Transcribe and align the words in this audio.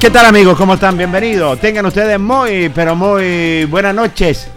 ¿Qué 0.00 0.08
tal 0.08 0.24
amigos? 0.24 0.56
¿Cómo 0.56 0.74
están? 0.74 0.96
Bienvenidos. 0.96 1.60
Tengan 1.60 1.84
ustedes 1.84 2.18
muy, 2.18 2.70
pero 2.70 2.96
muy 2.96 3.66
buenas 3.66 3.94
noches. 3.94 4.48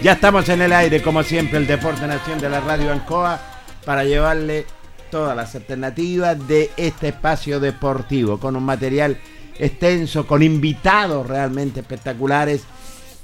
Ya 0.00 0.12
estamos 0.12 0.48
en 0.48 0.62
el 0.62 0.72
aire, 0.72 1.02
como 1.02 1.24
siempre, 1.24 1.58
el 1.58 1.66
Deporte 1.66 2.06
Nación 2.06 2.38
de 2.38 2.48
la 2.48 2.60
Radio 2.60 2.92
Ancoa, 2.92 3.40
para 3.84 4.04
llevarle 4.04 4.66
todas 5.10 5.36
las 5.36 5.52
alternativas 5.56 6.46
de 6.46 6.70
este 6.76 7.08
espacio 7.08 7.58
deportivo, 7.58 8.38
con 8.38 8.54
un 8.54 8.62
material 8.62 9.18
extenso, 9.58 10.28
con 10.28 10.44
invitados 10.44 11.26
realmente 11.26 11.80
espectaculares, 11.80 12.62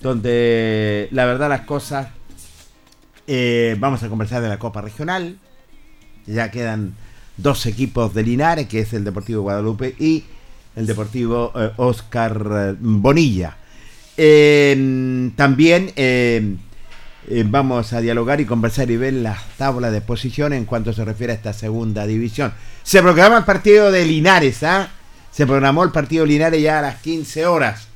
donde 0.02 1.06
la 1.12 1.24
verdad 1.24 1.48
las 1.48 1.60
cosas, 1.60 2.08
eh, 3.28 3.76
vamos 3.78 4.02
a 4.02 4.08
conversar 4.08 4.42
de 4.42 4.48
la 4.48 4.58
Copa 4.58 4.80
Regional, 4.80 5.38
ya 6.26 6.50
quedan 6.50 6.96
dos 7.36 7.64
equipos 7.66 8.12
de 8.12 8.24
Linares, 8.24 8.66
que 8.66 8.80
es 8.80 8.92
el 8.92 9.04
Deportivo 9.04 9.42
Guadalupe 9.42 9.94
y 10.00 10.24
el 10.76 10.86
Deportivo 10.86 11.52
Oscar 11.76 12.46
eh, 12.52 12.76
Bonilla. 12.78 13.56
también 15.36 15.92
eh, 15.96 16.56
vamos 17.46 17.92
a 17.92 18.00
dialogar 18.00 18.40
y 18.40 18.44
conversar 18.46 18.90
y 18.90 18.96
ver 18.96 19.14
las 19.14 19.38
tablas 19.56 19.92
de 19.92 20.00
posición 20.00 20.52
en 20.52 20.64
cuanto 20.64 20.92
se 20.92 21.04
refiere 21.04 21.32
a 21.32 21.36
esta 21.36 21.52
segunda 21.52 22.06
división. 22.06 22.52
Se 22.82 23.02
programa 23.02 23.38
el 23.38 23.44
partido 23.44 23.92
de 23.92 24.04
Linares, 24.04 24.62
¿ah? 24.62 24.88
Se 25.30 25.46
programó 25.46 25.84
el 25.84 25.90
partido 25.90 26.24
de 26.24 26.32
Linares 26.32 26.62
ya 26.62 26.80
a 26.80 26.82
las 26.82 26.96
15 27.02 27.46
horas. 27.46 27.88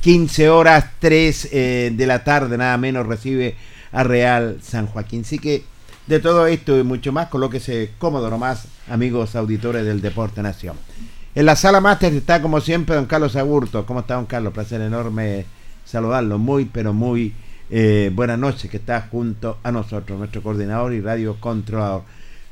15 0.00 0.48
horas 0.48 0.86
3 0.98 1.48
eh, 1.52 1.92
de 1.94 2.06
la 2.06 2.24
tarde, 2.24 2.56
nada 2.56 2.76
menos, 2.78 3.06
recibe 3.06 3.54
a 3.92 4.02
Real 4.02 4.58
San 4.62 4.86
Joaquín. 4.86 5.22
Así 5.24 5.38
que 5.38 5.62
de 6.06 6.20
todo 6.20 6.46
esto 6.46 6.78
y 6.78 6.82
mucho 6.82 7.12
más, 7.12 7.28
colóquese 7.28 7.92
cómodo 7.98 8.30
nomás, 8.30 8.64
amigos 8.88 9.36
auditores 9.36 9.84
del 9.84 10.00
Deporte 10.00 10.42
Nación. 10.42 10.76
En 11.32 11.46
la 11.46 11.54
sala 11.54 11.80
máster 11.80 12.12
está 12.12 12.42
como 12.42 12.60
siempre 12.60 12.96
don 12.96 13.06
Carlos 13.06 13.36
Agurto. 13.36 13.86
¿Cómo 13.86 14.00
está 14.00 14.14
don 14.14 14.26
Carlos? 14.26 14.52
Placer 14.52 14.80
enorme 14.80 15.46
saludarlo. 15.84 16.38
Muy, 16.38 16.64
pero 16.64 16.92
muy 16.92 17.32
eh, 17.70 18.10
buenas 18.12 18.36
noches 18.36 18.68
que 18.68 18.78
está 18.78 19.06
junto 19.08 19.58
a 19.62 19.70
nosotros, 19.70 20.18
nuestro 20.18 20.42
coordinador 20.42 20.92
y 20.92 21.00
radio 21.00 21.36
controlador. 21.38 22.02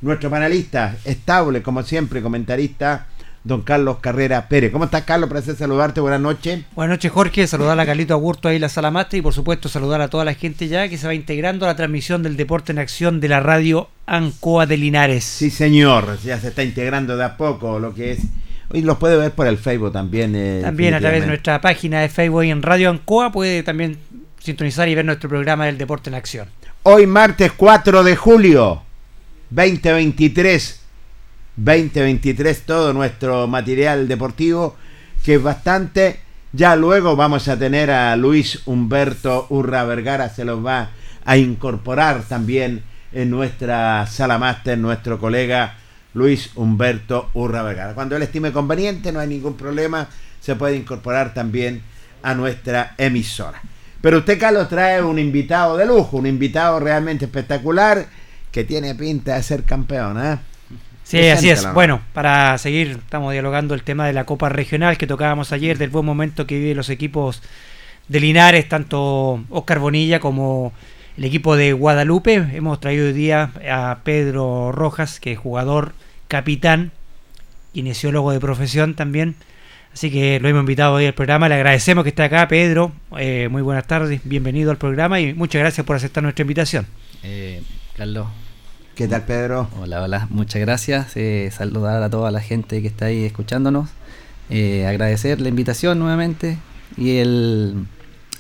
Nuestro 0.01 0.31
panelista 0.31 0.95
estable, 1.05 1.61
como 1.61 1.83
siempre, 1.83 2.23
comentarista, 2.23 3.09
don 3.43 3.63
Carlos 3.63 3.97
Carrera 4.01 4.47
Pérez. 4.47 4.71
¿Cómo 4.71 4.85
estás, 4.85 5.03
Carlos? 5.03 5.29
Placer 5.29 5.57
saludarte. 5.57 6.01
Buenas 6.01 6.21
noches. 6.21 6.65
Buenas 6.77 6.99
noches, 6.99 7.11
Jorge. 7.11 7.49
Saludar 7.49 7.81
a 7.81 7.85
Carlito 7.85 8.15
Agurto 8.15 8.47
ahí 8.47 8.57
en 8.57 8.63
la 8.63 8.69
sala 8.69 8.93
máster 8.93 9.19
y, 9.19 9.23
por 9.23 9.35
supuesto, 9.35 9.69
saludar 9.69 10.01
a 10.03 10.09
toda 10.09 10.25
la 10.25 10.35
gente 10.35 10.69
ya 10.69 10.89
que 10.89 10.99
se 10.99 11.09
va 11.09 11.15
integrando 11.15 11.67
a 11.67 11.71
la 11.71 11.75
transmisión 11.75 12.23
del 12.23 12.37
Deporte 12.37 12.71
en 12.71 12.79
Acción 12.79 13.19
de 13.19 13.27
la 13.27 13.41
radio 13.41 13.89
Ancoa 14.07 14.67
de 14.67 14.77
Linares. 14.77 15.25
Sí, 15.25 15.51
señor. 15.51 16.17
Ya 16.23 16.39
se 16.39 16.49
está 16.49 16.63
integrando 16.63 17.17
de 17.17 17.25
a 17.25 17.37
poco 17.37 17.81
lo 17.81 17.93
que 17.93 18.13
es 18.13 18.21
y 18.73 18.83
los 18.83 18.99
puede 18.99 19.17
ver 19.17 19.33
por 19.33 19.47
el 19.47 19.59
Facebook 19.59 19.93
también. 19.93 20.35
Eh, 20.35 20.61
también 20.63 20.95
a 20.95 21.01
través 21.01 21.23
de 21.23 21.29
nuestra 21.29 21.61
página 21.61 22.01
de 22.01 22.09
Facebook 22.09 22.45
y 22.45 22.51
en 22.51 22.63
Radio 22.63 22.91
Ancoa 22.91 23.33
puede 23.33 23.63
también 23.63 23.99
sintonizar 24.39 24.89
y 24.89 24.95
ver 24.95 25.05
nuestro 25.05 25.29
programa 25.29 25.67
del 25.67 25.79
Deporte 25.79 26.11
en 26.11 26.15
Acción. 26.15 26.49
Hoy 26.83 27.07
martes 27.07 27.53
4 27.57 28.03
de 28.05 28.17
julio 28.17 28.83
2023. 29.51 30.83
2023 31.57 32.63
todo 32.63 32.93
nuestro 32.93 33.49
material 33.49 34.07
deportivo 34.07 34.77
que 35.25 35.35
es 35.35 35.43
bastante. 35.43 36.21
Ya 36.53 36.77
luego 36.77 37.17
vamos 37.17 37.49
a 37.49 37.59
tener 37.59 37.91
a 37.91 38.17
Luis 38.17 38.63
Humberto 38.65 39.47
Urra 39.51 39.85
Vergara, 39.85 40.31
se 40.31 40.45
los 40.45 40.65
va 40.65 40.91
a 41.25 41.37
incorporar 41.37 42.23
también 42.23 42.83
en 43.13 43.31
nuestra 43.31 44.07
sala 44.07 44.39
máster, 44.39 44.79
nuestro 44.79 45.19
colega 45.19 45.78
Luis 46.15 46.51
Humberto 46.55 47.31
Urra 47.35 47.63
Vergara. 47.63 47.95
Cuando 47.95 48.17
él 48.17 48.23
estime 48.23 48.53
conveniente, 48.53 49.13
no 49.13 49.21
hay 49.21 49.29
ningún 49.29 49.57
problema, 49.57 50.09
se 50.41 50.57
puede 50.57 50.77
incorporar 50.77 51.35
también 51.35 51.83
a 52.23 52.35
nuestra 52.35 52.95
emisora. 52.99 53.61
Pero 54.01 54.19
usted, 54.19 54.39
Carlos, 54.39 54.69
trae 54.69 55.03
un 55.03 55.19
invitado 55.19 55.77
de 55.77 55.87
lujo, 55.87 56.17
un 56.17 56.27
invitado 56.27 56.79
realmente 56.81 57.25
espectacular 57.25 58.07
que 58.53 58.65
tiene 58.65 58.95
pinta 58.95 59.35
de 59.35 59.43
ser 59.43 59.65
campeón. 59.65 60.25
¿eh? 60.25 60.39
Sí, 61.05 61.29
así 61.29 61.51
es. 61.51 61.73
Bueno, 61.73 62.01
para 62.13 62.57
seguir, 62.59 63.01
estamos 63.03 63.33
dialogando 63.33 63.75
el 63.75 63.83
tema 63.83 64.07
de 64.07 64.13
la 64.13 64.25
Copa 64.25 64.49
Regional 64.49 64.99
que 64.99 65.07
tocábamos 65.07 65.53
ayer, 65.53 65.79
del 65.79 65.91
buen 65.91 66.05
momento 66.05 66.47
que 66.47 66.59
viven 66.59 66.77
los 66.77 66.91
equipos 66.91 67.43
de 68.09 68.21
Linares, 68.21 68.69
tanto 68.69 69.43
Oscar 69.51 69.79
Bonilla 69.79 70.21
como 70.21 70.73
el 71.19 71.25
equipo 71.25 71.57
de 71.57 71.73
Guadalupe. 71.73 72.35
Hemos 72.35 72.79
traído 72.79 73.07
hoy 73.07 73.13
día 73.13 73.51
a 73.69 73.99
Pedro 74.05 74.71
Rojas, 74.71 75.19
que 75.19 75.33
es 75.33 75.39
jugador, 75.39 75.93
capitán, 76.29 76.93
kinesiólogo 77.75 78.31
de 78.31 78.39
profesión 78.39 78.95
también. 78.95 79.35
Así 79.93 80.13
que 80.13 80.39
lo 80.39 80.49
hemos 80.49 80.61
invitado 80.61 80.95
hoy 80.95 81.07
al 81.07 81.15
programa. 81.15 81.49
Le 81.49 81.57
agradecemos 81.57 82.05
que 82.05 82.11
esté 82.11 82.23
acá, 82.23 82.47
Pedro. 82.47 82.93
Eh, 83.19 83.49
muy 83.51 83.63
buenas 83.63 83.85
tardes, 83.89 84.21
bienvenido 84.23 84.71
al 84.71 84.79
programa 84.79 85.19
y 85.19 85.35
muchas 85.35 85.59
gracias 85.59 85.85
por 85.85 85.97
aceptar 85.97 86.23
nuestra 86.23 86.43
invitación. 86.43 86.87
Eh, 87.25 87.63
Carlos. 87.97 88.29
¿Qué 88.95 89.09
tal, 89.09 89.25
Pedro? 89.25 89.69
Hola, 89.81 90.03
hola, 90.03 90.29
muchas 90.31 90.61
gracias. 90.61 91.17
Eh, 91.17 91.51
saludar 91.53 92.01
a 92.01 92.11
toda 92.11 92.31
la 92.31 92.41
gente 92.41 92.81
que 92.81 92.87
está 92.87 93.07
ahí 93.07 93.25
escuchándonos. 93.25 93.91
agradecer 94.49 95.41
la 95.41 95.49
invitación 95.49 95.99
nuevamente 95.99 96.59
y 96.97 97.19
el, 97.19 97.87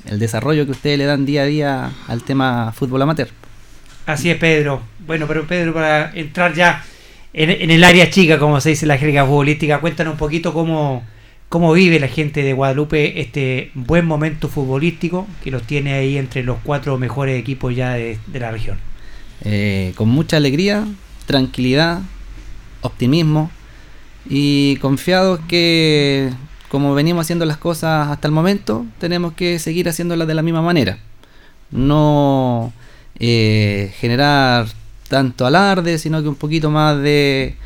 el 0.08 0.18
desarrollo 0.18 0.64
que 0.64 0.72
ustedes 0.72 0.98
le 0.98 1.04
dan 1.04 1.26
día 1.26 1.42
a 1.42 1.46
día 1.46 1.90
al 2.06 2.22
tema 2.22 2.72
fútbol 2.72 3.02
amateur. 3.02 3.28
Así 4.06 4.30
es, 4.30 4.36
Pedro. 4.38 4.80
Bueno, 5.06 5.26
pero 5.26 5.46
Pedro, 5.46 5.74
para 5.74 6.12
entrar 6.14 6.54
ya 6.54 6.82
en, 7.32 7.70
el 7.70 7.84
área 7.84 8.10
chica, 8.10 8.38
como 8.38 8.60
se 8.60 8.70
dice 8.70 8.86
la 8.86 8.96
jerga 8.96 9.26
futbolística, 9.26 9.80
cuéntanos 9.80 10.12
un 10.14 10.18
poquito 10.18 10.54
cómo, 10.54 11.04
cómo 11.48 11.72
vive 11.72 12.00
la 12.00 12.08
gente 12.08 12.42
de 12.42 12.52
Guadalupe 12.52 13.20
este 13.20 13.70
buen 13.74 14.06
momento 14.06 14.48
futbolístico 14.48 15.26
que 15.44 15.50
los 15.50 15.62
tiene 15.62 15.92
ahí 15.92 16.16
entre 16.16 16.42
los 16.42 16.58
cuatro 16.62 16.96
mejores 16.98 17.38
equipos 17.38 17.76
ya 17.76 17.92
de, 17.92 18.18
la 18.32 18.50
región. 18.50 18.78
Eh, 19.44 19.92
con 19.94 20.08
mucha 20.08 20.38
alegría, 20.38 20.86
tranquilidad, 21.26 22.00
optimismo 22.80 23.50
y 24.28 24.76
confiados 24.76 25.40
que 25.48 26.30
como 26.68 26.94
venimos 26.94 27.26
haciendo 27.26 27.46
las 27.46 27.56
cosas 27.56 28.08
hasta 28.08 28.28
el 28.28 28.32
momento, 28.32 28.84
tenemos 28.98 29.32
que 29.32 29.58
seguir 29.58 29.88
haciéndolas 29.88 30.28
de 30.28 30.34
la 30.34 30.42
misma 30.42 30.62
manera. 30.62 30.98
No 31.70 32.72
eh, 33.18 33.92
generar 33.98 34.66
tanto 35.08 35.46
alarde, 35.46 35.98
sino 35.98 36.22
que 36.22 36.28
un 36.28 36.34
poquito 36.34 36.70
más 36.70 37.00
de 37.00 37.56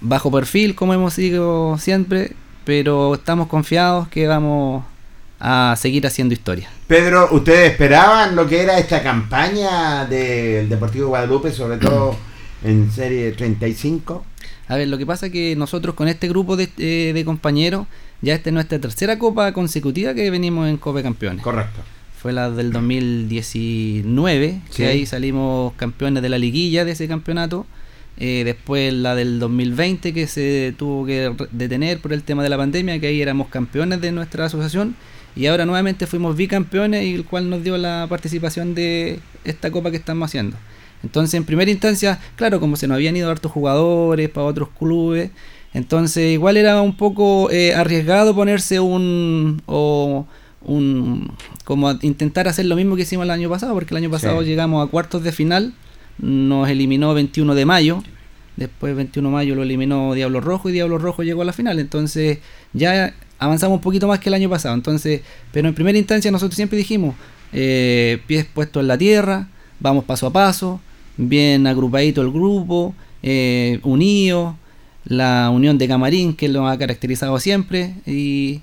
bajo 0.00 0.30
perfil, 0.30 0.74
como 0.74 0.94
hemos 0.94 1.14
sido 1.14 1.78
siempre, 1.78 2.32
pero 2.64 3.14
estamos 3.14 3.48
confiados 3.48 4.08
que 4.08 4.26
vamos 4.26 4.84
a 5.38 5.74
seguir 5.78 6.06
haciendo 6.06 6.34
historia. 6.34 6.68
Pedro, 6.86 7.28
¿ustedes 7.32 7.72
esperaban 7.72 8.36
lo 8.36 8.46
que 8.46 8.62
era 8.62 8.78
esta 8.78 9.02
campaña 9.02 10.04
del 10.06 10.68
Deportivo 10.68 11.08
Guadalupe, 11.08 11.52
sobre 11.52 11.78
todo 11.78 12.16
en 12.64 12.90
Serie 12.90 13.32
35? 13.32 14.24
A 14.68 14.76
ver, 14.76 14.88
lo 14.88 14.98
que 14.98 15.06
pasa 15.06 15.26
es 15.26 15.32
que 15.32 15.56
nosotros 15.56 15.94
con 15.94 16.08
este 16.08 16.28
grupo 16.28 16.56
de, 16.56 16.68
eh, 16.78 17.12
de 17.12 17.24
compañeros 17.24 17.86
ya 18.22 18.34
esta 18.34 18.50
es 18.50 18.54
nuestra 18.54 18.78
tercera 18.78 19.18
copa 19.18 19.52
consecutiva 19.52 20.14
que 20.14 20.30
venimos 20.30 20.68
en 20.68 20.76
Copa 20.76 21.02
Campeones. 21.02 21.42
Correcto. 21.42 21.80
Fue 22.20 22.32
la 22.32 22.50
del 22.50 22.70
2019, 22.70 24.60
que 24.76 24.86
ahí 24.86 25.06
salimos 25.06 25.72
campeones 25.74 26.22
de 26.22 26.28
la 26.28 26.38
liguilla 26.38 26.84
de 26.84 26.92
ese 26.92 27.08
campeonato. 27.08 27.66
Eh, 28.18 28.42
después 28.44 28.92
la 28.92 29.14
del 29.14 29.38
2020 29.38 30.12
que 30.12 30.26
se 30.26 30.74
tuvo 30.76 31.06
que 31.06 31.34
detener 31.52 31.98
por 32.00 32.12
el 32.12 32.22
tema 32.22 32.42
de 32.42 32.50
la 32.50 32.58
pandemia, 32.58 33.00
que 33.00 33.06
ahí 33.06 33.22
éramos 33.22 33.48
campeones 33.48 34.02
de 34.02 34.12
nuestra 34.12 34.44
asociación. 34.44 34.96
Y 35.34 35.46
ahora 35.46 35.64
nuevamente 35.64 36.06
fuimos 36.06 36.36
bicampeones 36.36 37.06
y 37.06 37.14
el 37.14 37.24
cual 37.24 37.48
nos 37.48 37.64
dio 37.64 37.78
la 37.78 38.06
participación 38.10 38.74
de 38.74 39.20
esta 39.44 39.70
copa 39.70 39.90
que 39.90 39.96
estamos 39.96 40.28
haciendo. 40.28 40.58
Entonces, 41.02 41.34
en 41.34 41.44
primera 41.44 41.70
instancia, 41.70 42.20
claro, 42.36 42.60
como 42.60 42.76
se 42.76 42.86
nos 42.86 42.96
habían 42.96 43.16
ido 43.16 43.30
hartos 43.30 43.50
jugadores 43.50 44.28
para 44.28 44.46
otros 44.46 44.68
clubes, 44.78 45.30
entonces 45.72 46.32
igual 46.32 46.56
era 46.56 46.80
un 46.82 46.96
poco 46.96 47.50
eh, 47.50 47.74
arriesgado 47.74 48.34
ponerse 48.34 48.80
un, 48.80 49.62
o 49.66 50.26
un... 50.62 51.32
como 51.64 51.92
intentar 52.02 52.48
hacer 52.48 52.66
lo 52.66 52.76
mismo 52.76 52.96
que 52.96 53.02
hicimos 53.02 53.24
el 53.24 53.30
año 53.30 53.48
pasado, 53.48 53.74
porque 53.74 53.94
el 53.94 53.98
año 53.98 54.10
pasado 54.10 54.42
llegamos 54.42 54.86
a 54.86 54.90
cuartos 54.90 55.22
de 55.22 55.32
final, 55.32 55.74
nos 56.18 56.68
eliminó 56.68 57.14
21 57.14 57.54
de 57.54 57.64
mayo, 57.66 58.02
después 58.56 58.96
21 58.96 59.28
de 59.28 59.32
mayo 59.32 59.54
lo 59.54 59.62
eliminó 59.62 60.14
Diablo 60.14 60.40
Rojo 60.40 60.68
y 60.68 60.72
Diablo 60.72 60.98
Rojo 60.98 61.22
llegó 61.22 61.42
a 61.42 61.44
la 61.44 61.52
final, 61.52 61.78
entonces 61.78 62.38
ya 62.72 63.14
avanzamos 63.38 63.76
un 63.76 63.82
poquito 63.82 64.08
más 64.08 64.18
que 64.18 64.28
el 64.28 64.34
año 64.34 64.50
pasado, 64.50 64.74
entonces, 64.74 65.22
pero 65.52 65.68
en 65.68 65.74
primera 65.74 65.98
instancia 65.98 66.30
nosotros 66.30 66.56
siempre 66.56 66.78
dijimos, 66.78 67.14
eh, 67.52 68.20
pies 68.26 68.44
puestos 68.44 68.80
en 68.82 68.88
la 68.88 68.98
tierra, 68.98 69.48
vamos 69.78 70.04
paso 70.04 70.26
a 70.26 70.32
paso, 70.32 70.80
bien 71.16 71.66
agrupadito 71.66 72.22
el 72.22 72.30
grupo, 72.30 72.94
eh, 73.22 73.80
unidos, 73.82 74.54
la 75.04 75.50
unión 75.50 75.78
de 75.78 75.88
Camarín, 75.88 76.34
que 76.34 76.48
lo 76.48 76.66
ha 76.66 76.78
caracterizado 76.78 77.38
siempre, 77.38 77.94
y 78.06 78.62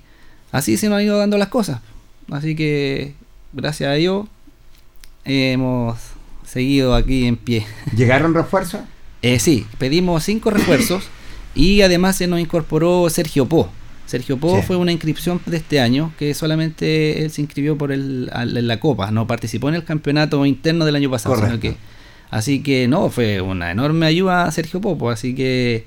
así 0.52 0.76
se 0.76 0.88
nos 0.88 0.98
han 0.98 1.04
ido 1.04 1.18
dando 1.18 1.38
las 1.38 1.48
cosas. 1.48 1.80
Así 2.30 2.54
que, 2.54 3.14
gracias 3.52 3.90
a 3.90 3.94
Dios, 3.94 4.26
hemos 5.24 5.98
seguido 6.44 6.94
aquí 6.94 7.26
en 7.26 7.36
pie. 7.36 7.66
¿Llegaron 7.96 8.34
refuerzos? 8.34 8.80
Eh, 9.22 9.38
sí, 9.38 9.66
pedimos 9.78 10.22
cinco 10.24 10.50
refuerzos 10.50 11.08
y 11.54 11.82
además 11.82 12.16
se 12.16 12.26
nos 12.26 12.40
incorporó 12.40 13.08
Sergio 13.10 13.46
Po. 13.46 13.68
Sergio 14.06 14.38
Po 14.38 14.62
fue 14.62 14.76
una 14.76 14.92
inscripción 14.92 15.40
de 15.44 15.58
este 15.58 15.80
año 15.80 16.12
que 16.18 16.32
solamente 16.32 17.22
él 17.22 17.30
se 17.30 17.42
inscribió 17.42 17.76
por 17.76 17.92
el, 17.92 18.26
la 18.26 18.80
Copa, 18.80 19.10
no 19.10 19.26
participó 19.26 19.68
en 19.68 19.74
el 19.74 19.84
campeonato 19.84 20.46
interno 20.46 20.84
del 20.86 20.96
año 20.96 21.10
pasado. 21.10 21.36
así 22.30 22.62
que 22.62 22.88
no, 22.88 23.10
fue 23.10 23.42
una 23.42 23.70
enorme 23.70 24.06
ayuda 24.06 24.44
a 24.44 24.52
Sergio 24.52 24.80
Popo, 24.80 25.10
así 25.10 25.34
que 25.34 25.84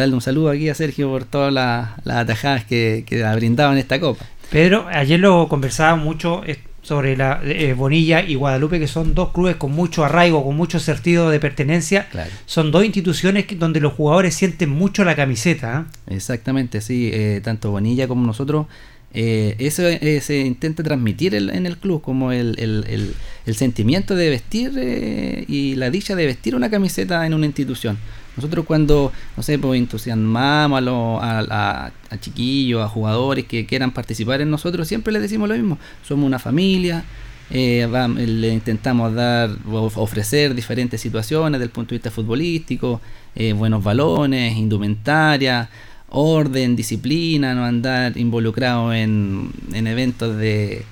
darle 0.00 0.14
un 0.14 0.20
saludo 0.20 0.50
aquí 0.50 0.68
a 0.68 0.74
Sergio 0.74 1.08
por 1.08 1.24
todas 1.24 1.52
las, 1.52 1.90
atajadas 2.06 2.64
que, 2.64 3.04
que 3.06 3.24
ha 3.24 3.34
brindado 3.34 3.72
en 3.72 3.78
esta 3.78 3.98
copa. 3.98 4.24
Pedro, 4.50 4.86
ayer 4.88 5.18
lo 5.18 5.48
conversaba 5.48 5.96
mucho 5.96 6.42
sobre 6.86 7.16
la 7.16 7.40
eh, 7.42 7.72
Bonilla 7.72 8.22
y 8.22 8.36
Guadalupe, 8.36 8.78
que 8.78 8.86
son 8.86 9.12
dos 9.12 9.32
clubes 9.32 9.56
con 9.56 9.72
mucho 9.72 10.04
arraigo, 10.04 10.44
con 10.44 10.56
mucho 10.56 10.78
sentido 10.78 11.30
de 11.30 11.40
pertenencia. 11.40 12.06
Son 12.46 12.70
dos 12.70 12.84
instituciones 12.84 13.46
donde 13.58 13.80
los 13.80 13.94
jugadores 13.94 14.36
sienten 14.36 14.70
mucho 14.70 15.04
la 15.04 15.16
camiseta. 15.16 15.78
¿ah? 15.78 15.86
Exactamente, 16.06 16.80
sí. 16.80 17.10
Eh, 17.12 17.40
tanto 17.42 17.72
Bonilla 17.72 18.06
como 18.06 18.24
nosotros 18.24 18.66
eh, 19.14 19.56
eso 19.58 19.82
se 20.20 20.40
intenta 20.40 20.82
transmitir 20.82 21.34
en 21.34 21.66
el 21.66 21.78
club, 21.78 22.02
como 22.02 22.30
el, 22.32 22.54
el, 22.58 23.14
el, 23.46 23.54
sentimiento 23.56 24.14
de 24.14 24.28
vestir 24.28 25.44
y 25.48 25.74
la 25.74 25.90
dicha 25.90 26.14
de 26.14 26.26
vestir 26.26 26.54
una 26.54 26.68
camiseta 26.70 27.26
en 27.26 27.32
una 27.32 27.46
institución. 27.46 27.98
Nosotros 28.36 28.66
cuando, 28.66 29.12
no 29.36 29.42
sé, 29.42 29.58
pues 29.58 29.78
entusiasmamos 29.78 30.82
a, 31.22 31.86
a, 32.10 32.18
chiquillos, 32.20 32.82
a 32.82 32.88
jugadores 32.88 33.46
que 33.46 33.66
quieran 33.66 33.92
participar 33.92 34.40
en 34.40 34.50
nosotros, 34.50 34.86
siempre 34.86 35.12
les 35.12 35.22
decimos 35.22 35.48
lo 35.48 35.54
mismo. 35.54 35.78
Somos 36.06 36.26
una 36.26 36.38
familia, 36.38 37.04
eh, 37.50 37.88
le 38.16 38.52
intentamos 38.52 39.14
dar, 39.14 39.50
ofrecer 39.70 40.54
diferentes 40.54 41.00
situaciones 41.00 41.52
desde 41.52 41.64
el 41.64 41.70
punto 41.70 41.90
de 41.90 41.96
vista 41.96 42.10
futbolístico, 42.10 43.00
eh, 43.34 43.52
buenos 43.52 43.82
balones, 43.82 44.56
indumentaria, 44.56 45.70
orden, 46.10 46.76
disciplina, 46.76 47.54
no 47.54 47.64
andar 47.64 48.16
involucrado 48.18 48.92
en, 48.92 49.50
en 49.72 49.86
eventos 49.86 50.36
de 50.36 50.84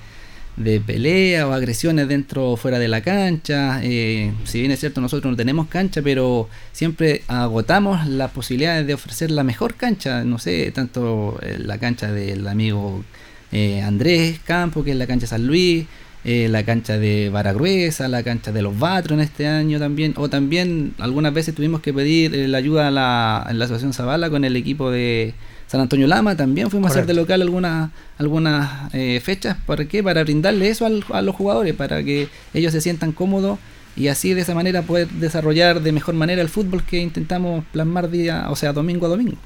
de 0.57 0.79
pelea 0.79 1.47
o 1.47 1.51
agresiones 1.51 2.07
dentro 2.07 2.51
o 2.51 2.57
fuera 2.57 2.79
de 2.79 2.87
la 2.87 3.01
cancha. 3.01 3.81
Eh, 3.83 4.31
si 4.45 4.59
bien 4.59 4.71
es 4.71 4.79
cierto, 4.79 5.01
nosotros 5.01 5.31
no 5.31 5.37
tenemos 5.37 5.67
cancha, 5.67 6.01
pero 6.01 6.49
siempre 6.71 7.23
agotamos 7.27 8.07
las 8.07 8.31
posibilidades 8.31 8.87
de 8.87 8.93
ofrecer 8.93 9.31
la 9.31 9.43
mejor 9.43 9.75
cancha. 9.75 10.23
No 10.23 10.39
sé, 10.39 10.71
tanto 10.71 11.37
eh, 11.41 11.57
la 11.59 11.77
cancha 11.77 12.11
del 12.11 12.47
amigo 12.47 13.03
eh, 13.51 13.81
Andrés 13.81 14.39
Campo, 14.43 14.83
que 14.83 14.91
es 14.91 14.97
la 14.97 15.07
cancha 15.07 15.27
San 15.27 15.45
Luis, 15.45 15.85
la 16.23 16.63
cancha 16.63 16.97
de 16.97 17.29
Baragruesa, 17.29 18.07
la 18.07 18.23
cancha 18.23 18.51
de 18.51 18.63
los 18.63 18.79
Batros 18.79 19.19
en 19.19 19.23
este 19.23 19.45
año 19.45 19.77
también. 19.77 20.15
O 20.17 20.27
también 20.27 20.95
algunas 20.97 21.31
veces 21.31 21.53
tuvimos 21.53 21.81
que 21.81 21.93
pedir 21.93 22.49
la 22.49 22.57
ayuda 22.57 22.87
a 22.87 22.91
la, 22.91 23.45
en 23.47 23.59
la 23.59 23.65
Asociación 23.65 23.93
Zavala 23.93 24.31
con 24.31 24.43
el 24.43 24.55
equipo 24.55 24.89
de 24.89 25.35
San 25.67 25.81
Antonio 25.81 26.07
Lama 26.07 26.35
también 26.35 26.69
fuimos 26.69 26.89
a 26.89 26.93
hacer 26.93 27.05
de 27.05 27.13
local 27.13 27.41
algunas 27.41 27.89
algunas 28.17 28.93
eh, 28.93 29.19
fechas. 29.23 29.57
¿Para 29.65 29.85
qué? 29.85 30.03
Para 30.03 30.23
brindarle 30.23 30.69
eso 30.69 30.85
a 30.85 31.21
los 31.21 31.35
jugadores, 31.35 31.73
para 31.73 32.03
que 32.03 32.27
ellos 32.53 32.71
se 32.71 32.81
sientan 32.81 33.11
cómodos 33.11 33.59
y 33.95 34.09
así 34.09 34.33
de 34.33 34.41
esa 34.41 34.53
manera 34.53 34.81
poder 34.81 35.07
desarrollar 35.07 35.81
de 35.81 35.91
mejor 35.91 36.15
manera 36.15 36.41
el 36.41 36.49
fútbol 36.49 36.83
que 36.83 36.99
intentamos 36.99 37.63
plasmar 37.71 38.09
día, 38.09 38.47
o 38.49 38.55
sea, 38.55 38.73
domingo 38.73 39.05
a 39.05 39.09
domingo. 39.09 39.37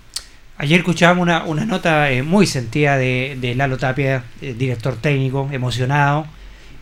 Ayer 0.58 0.80
escuchábamos 0.80 1.24
una, 1.24 1.44
una 1.46 1.66
nota 1.66 2.12
eh, 2.12 2.24
muy 2.24 2.46
sentida 2.46 2.98
de, 2.98 3.38
de 3.40 3.56
Lalo 3.56 3.78
Tapia, 3.78 4.24
eh, 4.42 4.54
director 4.58 4.96
técnico, 4.96 5.48
emocionado, 5.52 6.26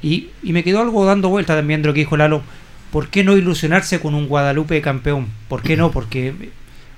y, 0.01 0.29
y, 0.43 0.53
me 0.53 0.63
quedó 0.63 0.81
algo 0.81 1.05
dando 1.05 1.29
vuelta 1.29 1.55
también 1.55 1.81
de 1.81 1.87
lo 1.87 1.93
que 1.93 2.01
dijo 2.01 2.17
Lalo. 2.17 2.41
¿Por 2.91 3.09
qué 3.09 3.23
no 3.23 3.35
ilusionarse 3.35 3.99
con 3.99 4.15
un 4.15 4.27
Guadalupe 4.27 4.81
campeón? 4.81 5.27
¿Por 5.49 5.61
qué 5.61 5.75
no? 5.75 5.91
Porque 5.91 6.33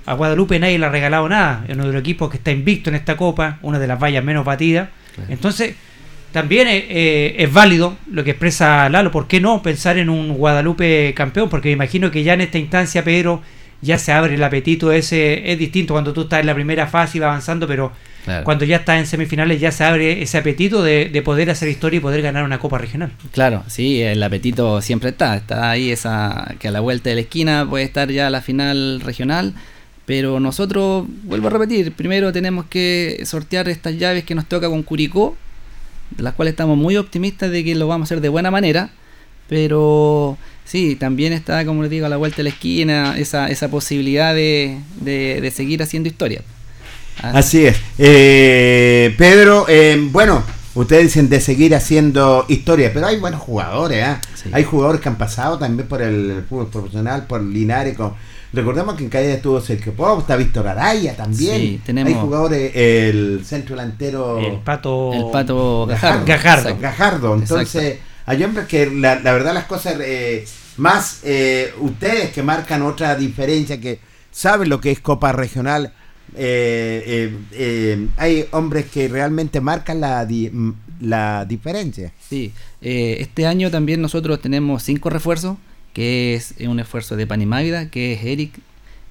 a 0.05 0.13
Guadalupe 0.13 0.59
nadie 0.59 0.79
le 0.79 0.85
ha 0.85 0.89
regalado 0.89 1.27
nada. 1.29 1.63
Es 1.67 1.75
uno 1.75 1.87
de 1.87 1.93
los 1.93 2.01
equipos 2.01 2.29
que 2.29 2.37
está 2.37 2.51
invicto 2.51 2.89
en 2.89 2.95
esta 2.95 3.17
copa, 3.17 3.59
una 3.61 3.79
de 3.79 3.87
las 3.87 3.99
vallas 4.01 4.23
menos 4.23 4.45
batidas. 4.45 4.89
Entonces, 5.27 5.75
también 6.31 6.67
eh, 6.69 7.35
es 7.37 7.51
válido 7.51 7.97
lo 8.11 8.23
que 8.23 8.31
expresa 8.31 8.87
Lalo. 8.89 9.11
¿Por 9.11 9.27
qué 9.27 9.41
no 9.41 9.61
pensar 9.61 9.97
en 9.97 10.09
un 10.09 10.33
Guadalupe 10.33 11.13
campeón? 11.15 11.49
Porque 11.49 11.69
me 11.69 11.73
imagino 11.73 12.11
que 12.11 12.23
ya 12.23 12.33
en 12.33 12.41
esta 12.41 12.57
instancia, 12.57 13.03
Pedro, 13.03 13.41
ya 13.81 13.97
se 13.97 14.11
abre 14.11 14.35
el 14.35 14.43
apetito 14.43 14.91
ese. 14.91 15.51
Es 15.51 15.57
distinto 15.57 15.93
cuando 15.93 16.13
tú 16.13 16.21
estás 16.21 16.41
en 16.41 16.45
la 16.45 16.53
primera 16.53 16.87
fase 16.87 17.17
y 17.17 17.21
va 17.21 17.27
avanzando, 17.27 17.67
pero 17.67 17.91
cuando 18.43 18.63
ya 18.63 18.77
estás 18.77 18.99
en 18.99 19.07
semifinales 19.07 19.59
ya 19.59 19.71
se 19.71 19.83
abre 19.83 20.21
ese 20.21 20.37
apetito 20.37 20.83
de, 20.83 21.09
de, 21.09 21.21
poder 21.23 21.49
hacer 21.49 21.67
historia 21.67 21.97
y 21.97 21.99
poder 21.99 22.21
ganar 22.21 22.43
una 22.43 22.59
copa 22.59 22.77
regional. 22.77 23.11
Claro, 23.31 23.63
sí, 23.67 24.01
el 24.01 24.21
apetito 24.21 24.81
siempre 24.81 25.09
está. 25.09 25.35
Está 25.35 25.71
ahí 25.71 25.89
esa 25.89 26.53
que 26.59 26.67
a 26.67 26.71
la 26.71 26.79
vuelta 26.79 27.09
de 27.09 27.15
la 27.15 27.21
esquina 27.21 27.65
puede 27.67 27.85
estar 27.85 28.11
ya 28.11 28.29
la 28.29 28.41
final 28.41 29.01
regional. 29.01 29.55
Pero 30.09 30.39
nosotros, 30.39 31.05
vuelvo 31.25 31.49
a 31.49 31.51
repetir, 31.51 31.93
primero 31.93 32.33
tenemos 32.33 32.65
que 32.65 33.21
sortear 33.25 33.69
estas 33.69 33.95
llaves 33.95 34.23
que 34.23 34.33
nos 34.33 34.47
toca 34.47 34.67
con 34.67 34.81
Curicó, 34.81 35.37
de 36.09 36.23
las 36.23 36.33
cuales 36.33 36.53
estamos 36.53 36.79
muy 36.79 36.97
optimistas 36.97 37.51
de 37.51 37.63
que 37.63 37.75
lo 37.75 37.87
vamos 37.87 38.05
a 38.05 38.15
hacer 38.15 38.21
de 38.21 38.29
buena 38.29 38.49
manera. 38.49 38.89
Pero 39.47 40.35
sí, 40.65 40.95
también 40.95 41.31
está, 41.31 41.63
como 41.63 41.83
les 41.83 41.91
digo, 41.91 42.07
a 42.07 42.09
la 42.09 42.17
vuelta 42.17 42.37
de 42.37 42.45
la 42.45 42.49
esquina 42.49 43.19
esa, 43.19 43.49
esa 43.49 43.69
posibilidad 43.69 44.33
de, 44.33 44.79
de, 44.99 45.51
seguir 45.55 45.83
haciendo 45.83 46.09
historia. 46.09 46.41
Así 47.21 47.67
es. 47.67 47.77
Eh, 47.99 49.13
Pedro, 49.15 49.67
eh, 49.69 49.95
bueno, 50.09 50.41
ustedes 50.73 51.03
dicen 51.03 51.29
de 51.29 51.39
seguir 51.39 51.75
haciendo 51.75 52.45
historia, 52.47 52.89
pero 52.91 53.05
hay 53.05 53.19
buenos 53.19 53.41
jugadores. 53.41 54.03
¿eh? 54.03 54.15
Hay 54.53 54.63
jugadores 54.63 55.01
que 55.01 55.09
han 55.09 55.19
pasado 55.19 55.59
también 55.59 55.87
por 55.87 56.01
el 56.01 56.45
fútbol 56.49 56.69
profesional, 56.69 57.27
por 57.27 57.43
Linares. 57.43 57.95
Recordemos 58.51 58.95
que 58.95 59.03
en 59.03 59.09
Calle 59.09 59.33
estuvo 59.33 59.61
Sergio 59.61 59.93
Pop, 59.93 60.21
está 60.21 60.35
Víctor 60.35 60.67
Araya 60.67 61.15
también. 61.15 61.57
Sí, 61.57 61.81
tenemos 61.85 62.13
hay 62.13 62.19
jugadores, 62.19 62.71
el 62.75 63.41
centro 63.45 63.75
delantero. 63.75 64.39
El 64.39 64.57
pato. 64.57 65.13
El 65.13 65.31
pato 65.31 65.85
Gajardo. 65.85 66.25
Gajardo. 66.25 66.77
Gajardo. 66.79 67.35
Entonces. 67.35 67.99
Hay 68.29 68.43
hombres 68.43 68.67
que 68.67 68.85
la, 68.85 69.15
verdad 69.15 69.55
las 69.55 69.65
cosas, 69.65 69.95
eh, 70.01 70.45
más 70.77 71.21
eh, 71.23 71.73
ustedes 71.79 72.29
que 72.29 72.43
marcan 72.43 72.83
otra 72.83 73.15
diferencia, 73.15 73.81
que 73.81 73.99
saben 74.29 74.69
lo 74.69 74.79
que 74.79 74.91
es 74.91 74.99
Copa 74.99 75.31
Regional, 75.31 75.93
eh, 76.35 77.33
hay 78.17 78.45
hombres 78.51 78.85
que 78.85 79.07
realmente 79.07 79.61
marcan 79.61 79.99
la, 79.99 80.27
la 80.99 81.45
diferencia. 81.45 82.13
Sí, 82.29 82.53
este 82.81 83.47
año 83.47 83.71
también 83.71 83.99
nosotros 83.99 84.39
tenemos 84.39 84.83
cinco 84.83 85.09
refuerzos, 85.09 85.57
que 85.93 86.35
es 86.35 86.55
un 86.59 86.79
esfuerzo 86.79 87.15
de 87.15 87.27
Panimávida, 87.27 87.89
que 87.89 88.13
es 88.13 88.23
Eric 88.23 88.59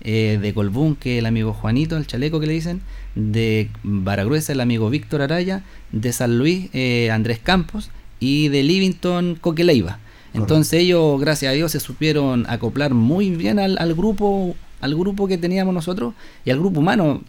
de 0.00 0.52
Colbún, 0.54 0.94
que 0.94 1.16
es 1.16 1.18
el 1.18 1.26
amigo 1.26 1.52
Juanito, 1.52 1.97
el 1.97 2.06
chaleco 2.06 2.38
que 2.38 2.47
le 2.47 2.52
dicen, 2.52 2.80
de 3.14 3.68
Baragruesa, 3.82 4.52
el 4.52 4.61
amigo 4.61 4.90
Víctor 4.90 5.23
Araya, 5.23 5.64
de 5.90 6.12
San 6.12 6.38
Luis, 6.38 6.70
Andrés 7.11 7.40
Campos, 7.40 7.90
y 8.20 8.49
de 8.49 8.62
Livington 8.62 9.37
Coqueleiva. 9.40 9.99
Entonces 10.35 10.80
ellos, 10.80 11.20
gracias 11.20 11.50
a 11.50 11.54
Dios, 11.54 11.73
se 11.73 11.80
supieron 11.80 12.47
acoplar 12.49 12.94
muy 12.94 13.30
bien 13.30 13.58
al, 13.58 13.94
grupo 13.94 14.54
al 14.80 14.94
grupo 14.94 15.26
que 15.26 15.38
teníamos 15.38 15.75
nosotros 15.75 16.14
y 16.44 16.50
al 16.50 16.58
grupo 16.58 16.80
humano. 16.80 17.23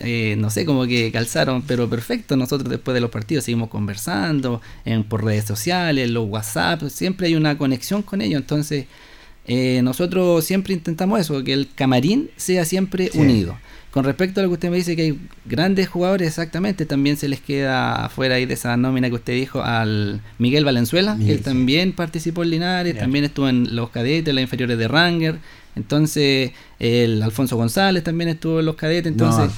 Eh, 0.00 0.36
no 0.38 0.50
sé, 0.50 0.64
como 0.64 0.86
que 0.86 1.12
calzaron, 1.12 1.62
pero 1.62 1.88
perfecto. 1.88 2.36
Nosotros 2.36 2.70
después 2.70 2.94
de 2.94 3.00
los 3.00 3.10
partidos 3.10 3.44
seguimos 3.44 3.68
conversando 3.68 4.60
en, 4.84 5.04
por 5.04 5.24
redes 5.24 5.44
sociales, 5.44 6.10
los 6.10 6.28
WhatsApp, 6.28 6.82
siempre 6.88 7.28
hay 7.28 7.34
una 7.34 7.58
conexión 7.58 8.02
con 8.02 8.20
ellos. 8.22 8.40
Entonces, 8.40 8.86
eh, 9.46 9.80
nosotros 9.82 10.44
siempre 10.44 10.72
intentamos 10.72 11.20
eso, 11.20 11.42
que 11.44 11.52
el 11.52 11.68
camarín 11.74 12.30
sea 12.36 12.64
siempre 12.64 13.10
unido. 13.14 13.56
Con 13.90 14.04
respecto 14.04 14.40
a 14.40 14.42
lo 14.42 14.48
que 14.48 14.54
usted 14.54 14.70
me 14.70 14.78
dice 14.78 14.96
que 14.96 15.02
hay 15.02 15.20
grandes 15.44 15.86
jugadores, 15.86 16.26
exactamente, 16.26 16.86
también 16.86 17.18
se 17.18 17.28
les 17.28 17.42
queda 17.42 18.06
afuera 18.06 18.36
ahí 18.36 18.46
de 18.46 18.54
esa 18.54 18.74
nómina 18.78 19.10
que 19.10 19.16
usted 19.16 19.34
dijo 19.34 19.62
al 19.62 20.22
Miguel 20.38 20.64
Valenzuela, 20.64 21.18
que 21.18 21.30
él 21.30 21.42
también 21.42 21.92
participó 21.92 22.42
en 22.42 22.50
Linares, 22.50 22.98
también 22.98 23.26
estuvo 23.26 23.50
en 23.50 23.76
los 23.76 23.90
cadetes, 23.90 24.32
las 24.32 24.40
inferiores 24.40 24.78
de 24.78 24.88
Ranger. 24.88 25.38
Entonces, 25.74 26.52
el 26.78 27.22
Alfonso 27.22 27.56
González 27.56 28.04
también 28.04 28.30
estuvo 28.30 28.60
en 28.60 28.66
los 28.66 28.76
cadetes. 28.76 29.10
Entonces, 29.10 29.50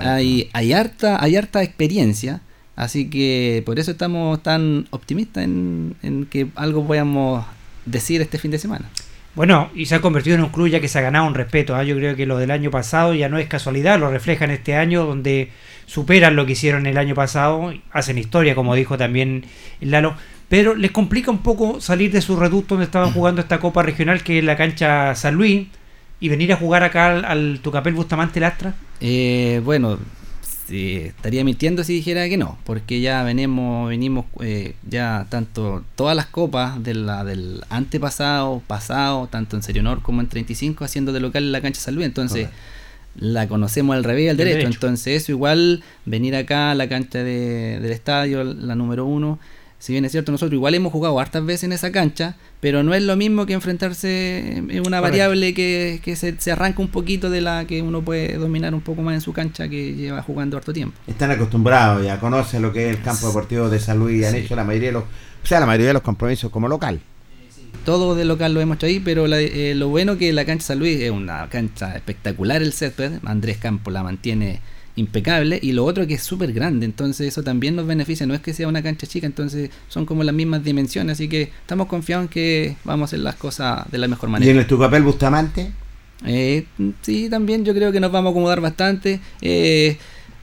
hay, 0.00 0.48
hay, 0.52 0.72
harta, 0.72 1.22
hay 1.22 1.36
harta 1.36 1.62
experiencia. 1.62 2.40
Así 2.76 3.10
que 3.10 3.62
por 3.66 3.78
eso 3.78 3.90
estamos 3.90 4.42
tan 4.42 4.86
optimistas 4.90 5.44
en, 5.44 5.96
en 6.02 6.26
que 6.26 6.48
algo 6.54 6.86
podamos 6.86 7.44
decir 7.84 8.20
este 8.20 8.38
fin 8.38 8.50
de 8.50 8.58
semana. 8.58 8.88
Bueno, 9.34 9.70
y 9.72 9.86
se 9.86 9.94
ha 9.94 10.00
convertido 10.00 10.36
en 10.36 10.42
un 10.42 10.48
club 10.48 10.68
ya 10.68 10.80
que 10.80 10.88
se 10.88 10.98
ha 10.98 11.02
ganado 11.02 11.26
un 11.26 11.34
respeto. 11.34 11.76
¿ah? 11.76 11.84
Yo 11.84 11.94
creo 11.94 12.16
que 12.16 12.26
lo 12.26 12.38
del 12.38 12.50
año 12.50 12.70
pasado 12.70 13.14
ya 13.14 13.28
no 13.28 13.38
es 13.38 13.46
casualidad, 13.46 13.98
lo 13.98 14.10
reflejan 14.10 14.50
este 14.50 14.74
año 14.74 15.06
donde 15.06 15.50
superan 15.86 16.34
lo 16.34 16.44
que 16.44 16.52
hicieron 16.52 16.86
el 16.86 16.98
año 16.98 17.14
pasado, 17.14 17.72
hacen 17.92 18.18
historia, 18.18 18.54
como 18.54 18.74
dijo 18.74 18.98
también 18.98 19.44
Lalo. 19.80 20.16
Pero 20.48 20.74
les 20.74 20.90
complica 20.90 21.30
un 21.30 21.38
poco 21.38 21.80
salir 21.80 22.10
de 22.10 22.22
su 22.22 22.36
reducto 22.36 22.74
donde 22.74 22.86
estaban 22.86 23.12
jugando 23.12 23.40
esta 23.40 23.60
Copa 23.60 23.82
Regional, 23.82 24.22
que 24.22 24.38
es 24.38 24.44
la 24.44 24.56
cancha 24.56 25.14
San 25.14 25.34
Luis, 25.34 25.68
y 26.20 26.28
venir 26.28 26.52
a 26.52 26.56
jugar 26.56 26.82
acá 26.82 27.18
al, 27.18 27.60
Tucapel 27.60 27.94
Bustamante 27.94 28.40
Lastra. 28.40 28.74
Eh, 29.00 29.60
bueno, 29.64 29.98
estaría 30.70 31.44
mintiendo 31.44 31.84
si 31.84 31.92
dijera 31.92 32.28
que 32.30 32.38
no, 32.38 32.58
porque 32.64 33.00
ya 33.00 33.22
venimos, 33.24 33.90
venimos 33.90 34.24
eh, 34.40 34.74
ya 34.88 35.26
tanto 35.28 35.84
todas 35.96 36.16
las 36.16 36.26
copas 36.26 36.82
de 36.82 36.94
la, 36.94 37.24
del 37.24 37.62
antepasado, 37.68 38.62
pasado, 38.66 39.26
tanto 39.26 39.54
en 39.54 39.62
Serio 39.62 39.80
Honor 39.82 40.00
como 40.00 40.22
en 40.22 40.28
35, 40.28 40.82
haciendo 40.82 41.12
de 41.12 41.20
local 41.20 41.44
en 41.44 41.52
la 41.52 41.60
cancha 41.60 41.80
Salud. 41.80 42.02
Entonces, 42.02 42.48
la 43.16 43.48
conocemos 43.48 43.94
al 43.94 44.04
revés 44.04 44.30
al 44.30 44.38
derecho. 44.38 44.66
Entonces, 44.66 45.22
eso 45.22 45.32
igual, 45.32 45.82
venir 46.06 46.34
acá 46.36 46.70
a 46.70 46.74
la 46.74 46.88
cancha 46.88 47.18
de, 47.18 47.80
del 47.80 47.92
estadio, 47.92 48.44
la 48.44 48.74
número 48.74 49.04
uno 49.04 49.38
si 49.78 49.92
bien 49.92 50.04
es 50.04 50.12
cierto, 50.12 50.32
nosotros 50.32 50.54
igual 50.54 50.74
hemos 50.74 50.92
jugado 50.92 51.20
hartas 51.20 51.44
veces 51.44 51.64
en 51.64 51.72
esa 51.72 51.92
cancha, 51.92 52.34
pero 52.60 52.82
no 52.82 52.94
es 52.94 53.02
lo 53.02 53.14
mismo 53.16 53.46
que 53.46 53.52
enfrentarse 53.52 54.56
en 54.56 54.86
una 54.86 55.00
variable 55.00 55.54
que, 55.54 56.00
se, 56.16 56.50
arranca 56.50 56.82
un 56.82 56.88
poquito 56.88 57.30
de 57.30 57.40
la 57.40 57.64
que 57.64 57.80
uno 57.80 58.02
puede 58.02 58.38
dominar 58.38 58.74
un 58.74 58.80
poco 58.80 59.02
más 59.02 59.14
en 59.14 59.20
su 59.20 59.32
cancha 59.32 59.68
que 59.68 59.94
lleva 59.94 60.20
jugando 60.22 60.56
harto 60.56 60.72
tiempo. 60.72 60.98
Están 61.06 61.30
acostumbrados, 61.30 62.04
ya 62.04 62.18
conocen 62.18 62.62
lo 62.62 62.72
que 62.72 62.90
es 62.90 62.96
el 62.96 63.02
campo 63.02 63.28
deportivo 63.28 63.68
de 63.68 63.78
San 63.78 63.98
Luis 64.00 64.20
y 64.20 64.24
han 64.24 64.34
hecho 64.34 64.56
la 64.56 64.64
mayoría 64.64 64.88
de 64.88 64.94
los, 64.94 65.04
o 65.04 65.46
sea, 65.46 65.60
la 65.60 65.66
mayoría 65.66 65.88
de 65.88 65.94
los 65.94 66.02
compromisos 66.02 66.50
como 66.50 66.66
local. 66.66 67.00
Todo 67.84 68.16
de 68.16 68.24
local 68.24 68.54
lo 68.54 68.60
hemos 68.60 68.76
hecho 68.78 68.86
ahí, 68.86 68.98
pero 68.98 69.26
eh, 69.26 69.74
lo 69.76 69.88
bueno 69.88 70.18
que 70.18 70.32
la 70.32 70.44
cancha 70.44 70.66
San 70.66 70.80
Luis 70.80 71.00
es 71.00 71.12
una 71.12 71.48
cancha 71.48 71.94
espectacular 71.94 72.62
el 72.62 72.72
césped. 72.72 73.20
Andrés 73.24 73.58
Campos 73.58 73.94
la 73.94 74.02
mantiene 74.02 74.60
impecable 74.98 75.58
y 75.62 75.72
lo 75.72 75.84
otro 75.84 76.06
que 76.06 76.14
es 76.14 76.22
súper 76.22 76.52
grande, 76.52 76.84
entonces 76.84 77.28
eso 77.28 77.42
también 77.42 77.76
nos 77.76 77.86
beneficia, 77.86 78.26
no 78.26 78.34
es 78.34 78.40
que 78.40 78.52
sea 78.52 78.68
una 78.68 78.82
cancha 78.82 79.06
chica, 79.06 79.26
entonces 79.26 79.70
son 79.88 80.06
como 80.06 80.24
las 80.24 80.34
mismas 80.34 80.64
dimensiones, 80.64 81.14
así 81.14 81.28
que 81.28 81.42
estamos 81.42 81.86
confiados 81.86 82.24
en 82.24 82.28
que 82.28 82.76
vamos 82.84 83.02
a 83.02 83.06
hacer 83.06 83.20
las 83.20 83.36
cosas 83.36 83.90
de 83.90 83.98
la 83.98 84.08
mejor 84.08 84.28
manera. 84.28 84.50
¿Y 84.50 84.54
en 84.54 84.58
el 84.58 84.66
papel 84.66 85.02
Bustamante? 85.02 85.70
Eh, 86.26 86.66
sí, 87.02 87.28
también 87.30 87.64
yo 87.64 87.74
creo 87.74 87.92
que 87.92 88.00
nos 88.00 88.10
vamos 88.10 88.30
a 88.30 88.32
acomodar 88.32 88.60
bastante. 88.60 89.20
Eh, 89.40 89.96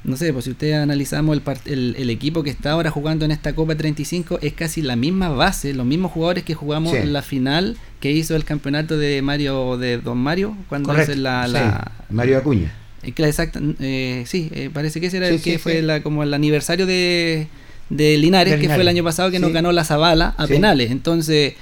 no 0.06 0.18
sé, 0.18 0.32
pues 0.32 0.46
si 0.46 0.52
ustedes 0.52 0.76
analizamos 0.76 1.42
el, 1.66 1.96
el, 1.98 2.10
equipo 2.12 2.44
que 2.44 2.52
está 2.52 2.72
ahora 2.72 2.92
jugando 2.92 3.26
en 3.26 3.32
esta 3.32 3.56
Copa 3.56 3.76
35, 3.76 4.40
es 4.42 4.54
casi 4.54 4.84
la 4.84 4.96
misma 4.96 5.30
base, 5.30 5.74
los 5.74 5.86
mismos 5.86 6.12
jugadores 6.12 6.44
que 6.44 6.54
jugamos 6.54 6.94
en 6.94 7.12
la 7.12 7.24
final 7.24 7.76
que 8.00 8.12
hizo 8.12 8.36
el 8.36 8.46
campeonato 8.46 8.98
de 8.98 9.24
Mario, 9.24 9.78
de 9.78 9.98
Don 9.98 10.20
Mario, 10.20 10.56
cuando 10.70 10.92
hace 10.92 11.16
la, 11.16 11.48
la, 11.48 11.92
Mario 12.10 12.38
Acuña. 12.38 12.72
Eh, 13.06 13.14
exacto, 13.18 13.60
eh, 13.80 14.24
sí, 14.26 14.50
eh, 14.54 14.70
parece 14.74 15.00
que 15.00 15.08
ese 15.08 15.18
era 15.18 15.30
el 15.30 15.42
que 15.42 15.60
fue 15.60 15.82
la, 15.82 16.02
como 16.02 16.24
el 16.24 16.34
aniversario 16.34 16.86
de, 16.86 17.48
de 17.90 18.18
Linares, 18.18 18.60
que 18.60 18.68
fue 18.68 18.82
el 18.82 18.88
año 18.88 19.04
pasado 19.04 19.32
que 19.32 19.40
nos 19.40 19.54
ganó 19.54 19.72
la 19.72 19.84
Zabala 19.84 20.34
a 20.38 20.48
penales. 20.48 20.92
Entonces, 20.92 21.54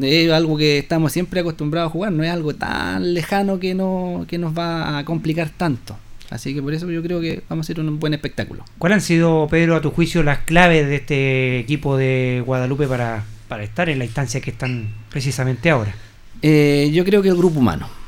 es 0.00 0.30
algo 0.30 0.56
que 0.56 0.78
estamos 0.78 1.12
siempre 1.12 1.40
acostumbrados 1.40 1.90
a 1.90 1.92
jugar, 1.92 2.12
no 2.12 2.24
es 2.24 2.30
algo 2.30 2.54
tan 2.54 3.12
lejano 3.14 3.60
que, 3.60 3.74
no, 3.74 4.24
que 4.28 4.38
nos 4.38 4.56
va 4.56 4.98
a 4.98 5.04
complicar 5.04 5.50
tanto. 5.50 5.96
Así 6.30 6.54
que 6.54 6.62
por 6.62 6.72
eso 6.72 6.88
yo 6.90 7.02
creo 7.02 7.20
que 7.20 7.42
vamos 7.48 7.66
a 7.66 7.68
ser 7.68 7.80
un 7.80 7.98
buen 7.98 8.14
espectáculo. 8.14 8.64
¿Cuáles 8.78 8.96
han 8.96 9.02
sido, 9.02 9.48
Pedro, 9.50 9.74
a 9.74 9.80
tu 9.80 9.90
juicio, 9.90 10.22
las 10.22 10.38
claves 10.38 10.86
de 10.86 10.96
este 10.96 11.58
equipo 11.58 11.96
de 11.96 12.42
Guadalupe 12.46 12.86
para, 12.86 13.24
para 13.48 13.64
estar 13.64 13.88
en 13.88 13.98
la 13.98 14.04
instancia 14.04 14.40
que 14.40 14.50
están 14.50 14.94
precisamente 15.10 15.70
ahora? 15.70 15.94
yo 16.42 17.04
creo 17.04 17.20
que 17.20 17.28
el 17.28 17.36
grupo 17.36 17.58
humano 17.58 17.99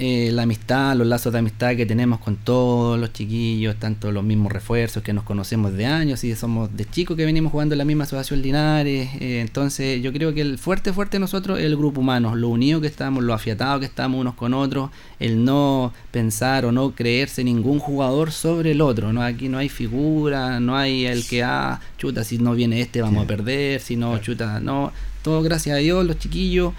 eh, 0.00 0.30
la 0.32 0.42
amistad, 0.42 0.94
los 0.94 1.08
lazos 1.08 1.32
de 1.32 1.40
amistad 1.40 1.74
que 1.74 1.84
tenemos 1.84 2.20
con 2.20 2.36
todos 2.36 2.96
los 3.00 3.12
chiquillos, 3.12 3.74
tanto 3.80 4.12
los 4.12 4.22
mismos 4.22 4.52
refuerzos 4.52 5.02
que 5.02 5.12
nos 5.12 5.24
conocemos 5.24 5.72
de 5.72 5.86
años 5.86 6.22
y 6.22 6.36
somos 6.36 6.76
de 6.76 6.84
chicos 6.84 7.16
que 7.16 7.24
venimos 7.24 7.50
jugando 7.50 7.74
en 7.74 7.78
la 7.78 7.84
misma 7.84 8.04
asociación 8.04 8.40
Linares. 8.40 9.08
Eh, 9.20 9.40
entonces 9.40 10.00
yo 10.00 10.12
creo 10.12 10.32
que 10.32 10.42
el 10.42 10.56
fuerte, 10.56 10.92
fuerte 10.92 11.18
nosotros 11.18 11.58
es 11.58 11.64
el 11.64 11.76
grupo 11.76 12.00
humano, 12.00 12.36
lo 12.36 12.48
unido 12.48 12.80
que 12.80 12.86
estamos, 12.86 13.24
lo 13.24 13.34
afiatados 13.34 13.80
que 13.80 13.86
estamos 13.86 14.20
unos 14.20 14.34
con 14.34 14.54
otros, 14.54 14.90
el 15.18 15.44
no 15.44 15.92
pensar 16.12 16.64
o 16.64 16.70
no 16.70 16.92
creerse 16.92 17.42
ningún 17.42 17.80
jugador 17.80 18.30
sobre 18.30 18.70
el 18.70 18.80
otro. 18.80 19.12
¿no? 19.12 19.20
Aquí 19.20 19.48
no 19.48 19.58
hay 19.58 19.68
figura, 19.68 20.60
no 20.60 20.76
hay 20.76 21.06
el 21.06 21.26
que, 21.26 21.42
ah, 21.42 21.80
chuta, 21.96 22.22
si 22.22 22.38
no 22.38 22.54
viene 22.54 22.80
este 22.80 23.02
vamos 23.02 23.24
a 23.24 23.26
perder, 23.26 23.80
si 23.80 23.96
no, 23.96 24.16
chuta, 24.18 24.60
no. 24.60 24.92
Todo 25.22 25.42
gracias 25.42 25.74
a 25.74 25.78
Dios, 25.80 26.06
los 26.06 26.20
chiquillos, 26.20 26.72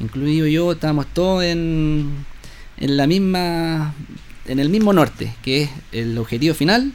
incluido 0.00 0.46
yo, 0.46 0.72
estamos 0.72 1.06
todos 1.12 1.44
en 1.44 2.31
en 2.82 2.96
la 2.96 3.06
misma 3.06 3.94
en 4.46 4.58
el 4.58 4.68
mismo 4.68 4.92
norte, 4.92 5.32
que 5.42 5.62
es 5.62 5.70
el 5.92 6.18
objetivo 6.18 6.54
final, 6.54 6.92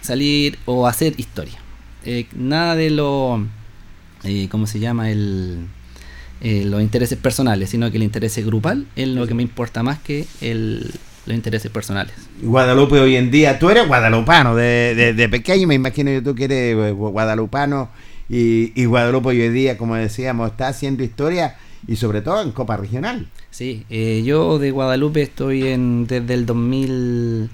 salir 0.00 0.58
o 0.64 0.86
hacer 0.86 1.14
historia. 1.18 1.58
Eh, 2.04 2.26
nada 2.34 2.74
de 2.74 2.88
lo, 2.88 3.46
eh, 4.24 4.48
¿cómo 4.50 4.66
se 4.66 4.80
llama? 4.80 5.10
El, 5.10 5.66
eh, 6.40 6.64
los 6.64 6.80
intereses 6.80 7.18
personales, 7.18 7.68
sino 7.68 7.90
que 7.90 7.98
el 7.98 8.02
interés 8.02 8.42
grupal 8.44 8.86
es 8.96 9.08
lo 9.08 9.26
que 9.26 9.34
me 9.34 9.42
importa 9.42 9.82
más 9.82 9.98
que 9.98 10.26
el, 10.40 10.90
los 11.26 11.36
intereses 11.36 11.70
personales. 11.70 12.14
Guadalupe 12.40 12.98
hoy 12.98 13.16
en 13.16 13.30
día, 13.30 13.58
tú 13.58 13.68
eres 13.68 13.86
guadalupano 13.86 14.56
de, 14.56 15.12
de, 15.14 15.28
pequeño, 15.28 15.66
me 15.66 15.74
imagino 15.74 16.10
que 16.10 16.22
tú 16.22 16.34
que 16.34 16.44
eres 16.44 16.94
guadalupano 16.94 17.90
y, 18.30 18.72
y 18.80 18.86
Guadalupe 18.86 19.28
hoy 19.28 19.42
en 19.42 19.52
día, 19.52 19.76
como 19.76 19.96
decíamos, 19.96 20.50
está 20.50 20.68
haciendo 20.68 21.02
historia 21.04 21.56
y 21.86 21.96
sobre 21.96 22.22
todo 22.22 22.40
en 22.40 22.52
Copa 22.52 22.78
Regional. 22.78 23.28
Sí, 23.58 23.82
eh, 23.90 24.22
yo 24.24 24.60
de 24.60 24.70
Guadalupe 24.70 25.20
estoy 25.20 25.66
en 25.66 26.06
desde 26.06 26.32
el 26.32 26.46
2000, 26.46 27.50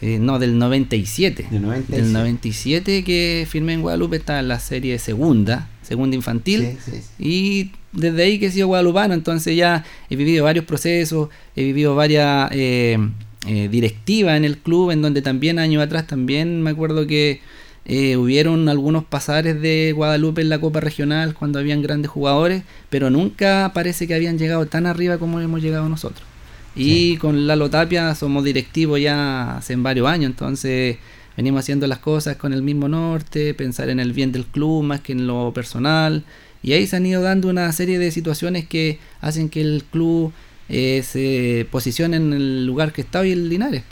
eh, 0.00 0.18
no, 0.20 0.38
del 0.38 0.56
97. 0.56 1.48
Del 1.50 1.62
97. 1.62 2.00
Del 2.00 2.12
97 2.12 3.02
que 3.02 3.44
firmé 3.50 3.72
en 3.72 3.82
Guadalupe 3.82 4.18
está 4.18 4.38
en 4.38 4.46
la 4.46 4.60
serie 4.60 5.00
segunda, 5.00 5.68
segunda 5.82 6.14
infantil. 6.14 6.78
Y 7.18 7.72
desde 7.90 8.22
ahí 8.22 8.38
que 8.38 8.46
he 8.46 8.50
sido 8.52 8.68
guadalupano, 8.68 9.14
entonces 9.14 9.56
ya 9.56 9.84
he 10.08 10.14
vivido 10.14 10.44
varios 10.44 10.64
procesos, 10.64 11.28
he 11.56 11.64
vivido 11.64 11.96
varias 11.96 12.48
eh, 12.52 12.98
directivas 13.44 14.36
en 14.36 14.44
el 14.44 14.58
club, 14.58 14.92
en 14.92 15.02
donde 15.02 15.22
también 15.22 15.58
años 15.58 15.82
atrás 15.82 16.06
también 16.06 16.62
me 16.62 16.70
acuerdo 16.70 17.08
que 17.08 17.40
eh, 17.84 18.16
hubieron 18.16 18.68
algunos 18.68 19.04
pasares 19.04 19.60
de 19.60 19.92
Guadalupe 19.94 20.40
en 20.40 20.48
la 20.48 20.60
Copa 20.60 20.80
Regional 20.80 21.34
cuando 21.34 21.58
habían 21.58 21.82
grandes 21.82 22.10
jugadores, 22.10 22.62
pero 22.90 23.10
nunca 23.10 23.72
parece 23.74 24.06
que 24.06 24.14
habían 24.14 24.38
llegado 24.38 24.66
tan 24.66 24.86
arriba 24.86 25.18
como 25.18 25.40
hemos 25.40 25.62
llegado 25.62 25.88
nosotros. 25.88 26.26
Y 26.74 27.16
con 27.16 27.46
Lalo 27.46 27.68
Tapia 27.70 28.14
somos 28.14 28.44
directivos 28.44 29.00
ya 29.00 29.56
hace 29.56 29.76
varios 29.76 30.06
años, 30.06 30.30
entonces 30.30 30.96
venimos 31.36 31.60
haciendo 31.60 31.86
las 31.86 31.98
cosas 31.98 32.36
con 32.36 32.52
el 32.52 32.62
mismo 32.62 32.88
norte, 32.88 33.52
pensar 33.54 33.88
en 33.90 34.00
el 34.00 34.12
bien 34.12 34.32
del 34.32 34.46
club 34.46 34.82
más 34.84 35.00
que 35.00 35.12
en 35.12 35.26
lo 35.26 35.52
personal. 35.52 36.24
Y 36.62 36.72
ahí 36.74 36.86
se 36.86 36.96
han 36.96 37.04
ido 37.04 37.20
dando 37.20 37.48
una 37.48 37.70
serie 37.72 37.98
de 37.98 38.12
situaciones 38.12 38.66
que 38.66 39.00
hacen 39.20 39.48
que 39.48 39.60
el 39.60 39.84
club 39.90 40.32
eh, 40.68 41.02
se 41.04 41.66
posicione 41.70 42.16
en 42.16 42.32
el 42.32 42.66
lugar 42.66 42.92
que 42.92 43.02
está 43.02 43.20
hoy 43.20 43.32
en 43.32 43.48
Linares. 43.48 43.82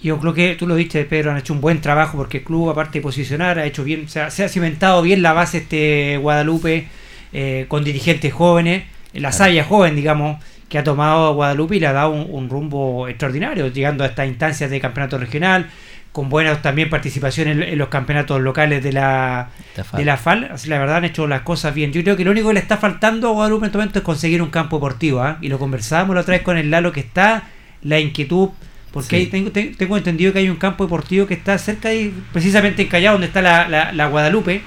Yo 0.00 0.18
creo 0.20 0.32
que 0.32 0.54
tú 0.54 0.66
lo 0.66 0.76
diste, 0.76 1.04
Pedro, 1.04 1.32
han 1.32 1.38
hecho 1.38 1.52
un 1.52 1.60
buen 1.60 1.80
trabajo 1.80 2.16
porque 2.16 2.38
el 2.38 2.44
club, 2.44 2.70
aparte 2.70 2.98
de 2.98 3.02
posicionar, 3.02 3.58
ha 3.58 3.66
hecho 3.66 3.82
bien, 3.82 4.08
se 4.08 4.20
ha, 4.20 4.30
cimentado 4.30 5.02
bien 5.02 5.22
la 5.22 5.32
base 5.32 5.58
este 5.58 6.18
Guadalupe 6.18 6.86
eh, 7.32 7.66
con 7.68 7.82
dirigentes 7.82 8.32
jóvenes, 8.32 8.84
la 9.12 9.32
saya 9.32 9.64
joven, 9.64 9.96
digamos, 9.96 10.42
que 10.68 10.78
ha 10.78 10.84
tomado 10.84 11.26
a 11.26 11.30
Guadalupe 11.32 11.76
y 11.76 11.80
le 11.80 11.88
ha 11.88 11.92
dado 11.92 12.10
un, 12.10 12.48
rumbo 12.48 13.08
extraordinario, 13.08 13.68
llegando 13.68 14.04
a 14.04 14.08
estas 14.08 14.28
instancias 14.28 14.70
de 14.70 14.80
campeonato 14.80 15.18
regional, 15.18 15.68
con 16.12 16.28
buenas 16.28 16.62
también 16.62 16.90
participaciones 16.90 17.68
en, 17.68 17.78
los 17.78 17.88
campeonatos 17.88 18.40
locales 18.40 18.82
de 18.84 18.92
la, 18.92 19.48
de 19.94 20.04
la 20.04 20.16
FAL. 20.16 20.50
Así 20.52 20.68
la 20.68 20.78
verdad 20.78 20.98
han 20.98 21.04
hecho 21.06 21.26
las 21.26 21.42
cosas 21.42 21.74
bien. 21.74 21.92
Yo 21.92 22.02
creo 22.02 22.16
que 22.16 22.24
lo 22.24 22.30
único 22.30 22.48
que 22.48 22.54
le 22.54 22.60
está 22.60 22.76
faltando 22.76 23.28
a 23.28 23.32
Guadalupe 23.32 23.64
en 23.64 23.66
este 23.66 23.78
momento 23.78 23.98
es 23.98 24.04
conseguir 24.04 24.42
un 24.42 24.50
campo 24.50 24.76
deportivo. 24.76 25.20
¿ah? 25.20 25.38
Y 25.40 25.48
lo 25.48 25.58
conversábamos 25.58 26.14
la 26.14 26.22
otra 26.22 26.32
vez 26.32 26.42
con 26.42 26.56
el 26.56 26.70
Lalo 26.70 26.92
que 26.92 27.00
está 27.00 27.44
la 27.82 27.98
inquietud 28.00 28.50
porque 28.92 29.16
ahí 29.16 29.26
tengo, 29.26 29.50
tengo 29.50 29.96
entendido 29.96 30.32
que 30.32 30.38
hay 30.40 30.48
un 30.48 30.56
campo 30.56 30.84
deportivo 30.84 31.26
que 31.26 31.34
está 31.34 31.58
cerca 31.58 31.90
de, 31.90 32.12
precisamente 32.32 32.82
en 32.82 32.88
Callao, 32.88 33.12
donde 33.14 33.26
está 33.26 33.42
la, 33.42 34.06
Guadalupe, 34.08 34.62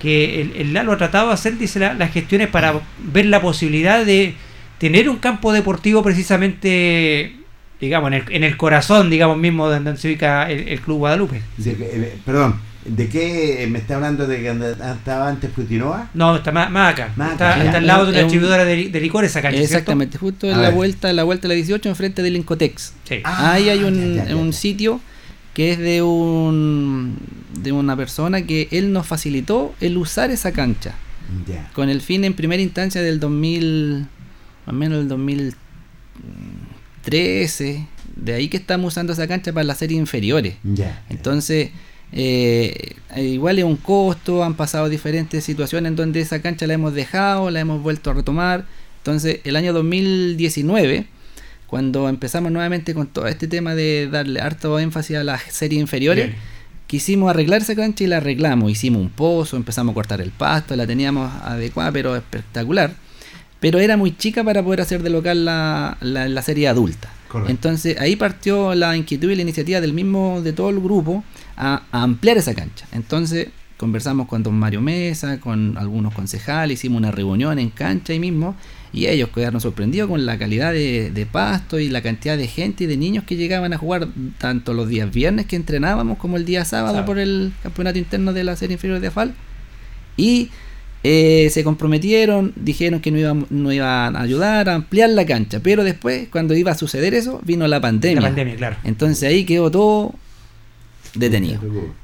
que 0.00 0.40
el, 0.40 0.52
el, 0.56 0.72
Lalo 0.72 0.92
ha 0.92 0.96
tratado 0.96 1.28
de 1.28 1.34
hacer, 1.34 1.58
dice, 1.58 1.80
las 1.80 2.12
gestiones 2.12 2.48
para 2.48 2.80
ver 2.98 3.26
la 3.26 3.40
posibilidad 3.40 4.04
de 4.04 4.34
tener 4.78 5.08
un 5.08 5.16
campo 5.16 5.52
deportivo 5.52 6.02
precisamente, 6.02 7.34
digamos, 7.80 8.08
en 8.08 8.14
el, 8.14 8.24
en 8.28 8.44
el 8.44 8.56
corazón, 8.56 9.10
digamos, 9.10 9.36
mismo 9.38 9.68
donde 9.68 9.96
se 9.96 10.08
ubica 10.08 10.50
el, 10.50 10.80
Club 10.80 10.98
Guadalupe. 10.98 11.42
Eh, 11.64 12.18
perdón, 12.24 12.60
¿De 12.88 13.08
qué 13.08 13.66
me 13.70 13.78
está 13.78 13.96
hablando 13.96 14.26
de 14.26 14.40
que 14.40 14.50
estaba 14.50 15.28
antes 15.28 15.50
Futinoa? 15.52 16.10
No, 16.14 16.36
está 16.36 16.52
más, 16.52 16.92
acá. 16.92 17.12
está, 17.32 17.52
al 17.52 17.86
lado 17.86 18.06
de 18.06 18.12
una 18.12 18.20
distribuidora 18.20 18.64
de, 18.64 19.00
licores 19.00 19.36
acá. 19.36 19.50
Exactamente, 19.50 20.18
justo 20.18 20.50
en 20.50 20.62
la 20.62 20.70
vuelta, 20.70 21.12
la 21.12 21.24
vuelta 21.24 21.42
de 21.42 21.48
la 21.48 21.54
18 21.54 21.88
enfrente 21.88 22.22
del 22.22 22.36
Incotex. 22.36 22.94
Ahí 23.24 23.68
hay 23.68 23.82
un, 23.82 24.20
un 24.34 24.52
sitio 24.52 25.00
que 25.54 25.72
es 25.72 25.78
de 25.78 26.02
un 26.02 27.16
de 27.62 27.72
una 27.72 27.96
persona 27.96 28.42
que 28.42 28.68
él 28.70 28.92
nos 28.92 29.06
facilitó 29.06 29.74
el 29.80 29.96
usar 29.96 30.30
esa 30.30 30.52
cancha. 30.52 30.94
Con 31.72 31.88
el 31.88 32.02
fin 32.02 32.24
en 32.24 32.34
primera 32.34 32.62
instancia 32.62 33.02
del 33.02 33.18
2000 33.18 34.06
más 34.66 34.74
o 34.74 34.76
menos 34.78 35.00
el 35.00 35.08
2013, 35.08 37.86
de 38.16 38.34
ahí 38.34 38.48
que 38.48 38.56
estamos 38.56 38.92
usando 38.92 39.12
esa 39.12 39.28
cancha 39.28 39.52
para 39.52 39.64
las 39.64 39.78
series 39.78 39.98
inferiores. 39.98 40.56
Entonces, 41.08 41.70
eh, 42.18 42.96
igual 43.16 43.58
es 43.58 43.64
un 43.66 43.76
costo, 43.76 44.42
han 44.42 44.54
pasado 44.54 44.88
diferentes 44.88 45.44
situaciones 45.44 45.90
en 45.90 45.96
donde 45.96 46.22
esa 46.22 46.40
cancha 46.40 46.66
la 46.66 46.72
hemos 46.72 46.94
dejado, 46.94 47.50
la 47.50 47.60
hemos 47.60 47.82
vuelto 47.82 48.08
a 48.10 48.14
retomar. 48.14 48.64
Entonces, 48.98 49.40
el 49.44 49.54
año 49.54 49.74
2019, 49.74 51.08
cuando 51.66 52.08
empezamos 52.08 52.50
nuevamente 52.50 52.94
con 52.94 53.06
todo 53.06 53.26
este 53.26 53.48
tema 53.48 53.74
de 53.74 54.08
darle 54.10 54.40
harto 54.40 54.78
énfasis 54.78 55.18
a 55.18 55.24
las 55.24 55.42
series 55.42 55.78
inferiores, 55.78 56.30
quisimos 56.86 57.28
arreglar 57.28 57.60
esa 57.60 57.74
cancha 57.74 58.04
y 58.04 58.06
la 58.06 58.16
arreglamos. 58.16 58.70
Hicimos 58.70 59.02
un 59.02 59.10
pozo, 59.10 59.58
empezamos 59.58 59.92
a 59.92 59.94
cortar 59.94 60.22
el 60.22 60.30
pasto, 60.30 60.74
la 60.74 60.86
teníamos 60.86 61.30
adecuada, 61.42 61.92
pero 61.92 62.16
espectacular. 62.16 62.94
Pero 63.60 63.78
era 63.78 63.98
muy 63.98 64.16
chica 64.16 64.42
para 64.42 64.62
poder 64.62 64.80
hacer 64.80 65.02
de 65.02 65.10
local 65.10 65.44
la, 65.44 65.98
la, 66.00 66.42
serie 66.42 66.68
adulta. 66.68 67.10
Entonces 67.48 68.00
ahí 68.00 68.16
partió 68.16 68.74
la 68.74 68.96
inquietud 68.96 69.30
y 69.30 69.36
la 69.36 69.42
iniciativa 69.42 69.82
del 69.82 69.92
mismo, 69.92 70.40
de 70.40 70.54
todo 70.54 70.70
el 70.70 70.80
grupo, 70.80 71.22
a, 71.56 71.82
ampliar 71.92 72.38
esa 72.38 72.54
cancha. 72.54 72.86
Entonces 72.92 73.48
conversamos 73.76 74.26
con 74.26 74.42
don 74.42 74.54
Mario 74.54 74.80
Mesa, 74.80 75.38
con 75.38 75.76
algunos 75.76 76.14
concejales, 76.14 76.78
hicimos 76.78 76.98
una 76.98 77.10
reunión 77.10 77.58
en 77.58 77.68
cancha 77.68 78.12
ahí 78.12 78.18
mismo 78.18 78.56
y 78.92 79.06
ellos 79.06 79.28
quedaron 79.28 79.60
sorprendidos 79.60 80.08
con 80.08 80.24
la 80.24 80.38
calidad 80.38 80.72
de, 80.72 81.28
pasto 81.30 81.78
y 81.78 81.90
la 81.90 82.00
cantidad 82.00 82.38
de 82.38 82.46
gente 82.46 82.84
y 82.84 82.86
de 82.86 82.96
niños 82.96 83.24
que 83.24 83.36
llegaban 83.36 83.74
a 83.74 83.78
jugar 83.78 84.08
tanto 84.38 84.72
los 84.72 84.88
días 84.88 85.12
viernes 85.12 85.44
que 85.44 85.56
entrenábamos 85.56 86.16
como 86.16 86.38
el 86.38 86.46
día 86.46 86.64
sábado 86.64 87.04
por 87.04 87.18
el 87.18 87.52
campeonato 87.62 87.98
interno 87.98 88.32
de 88.32 88.44
la 88.44 88.56
serie 88.56 88.74
inferior 88.74 89.00
de 89.00 89.08
AFAL. 89.08 89.34
Y 90.16 90.48
eh, 91.04 91.50
se 91.50 91.62
comprometieron, 91.62 92.52
dijeron 92.56 93.00
que 93.00 93.10
no 93.10 93.18
iban, 93.18 93.46
no 93.50 93.70
iban 93.70 94.16
a 94.16 94.22
ayudar 94.22 94.68
a 94.70 94.74
ampliar 94.74 95.10
la 95.10 95.26
cancha, 95.26 95.60
pero 95.62 95.84
después, 95.84 96.28
cuando 96.32 96.54
iba 96.54 96.72
a 96.72 96.74
suceder 96.74 97.12
eso, 97.12 97.40
vino 97.44 97.68
la 97.68 97.80
pandemia. 97.80 98.22
La 98.22 98.28
pandemia, 98.28 98.56
claro. 98.56 98.76
Entonces 98.82 99.28
ahí 99.28 99.44
quedó 99.44 99.70
todo 99.70 100.14
detenido. 101.16 101.60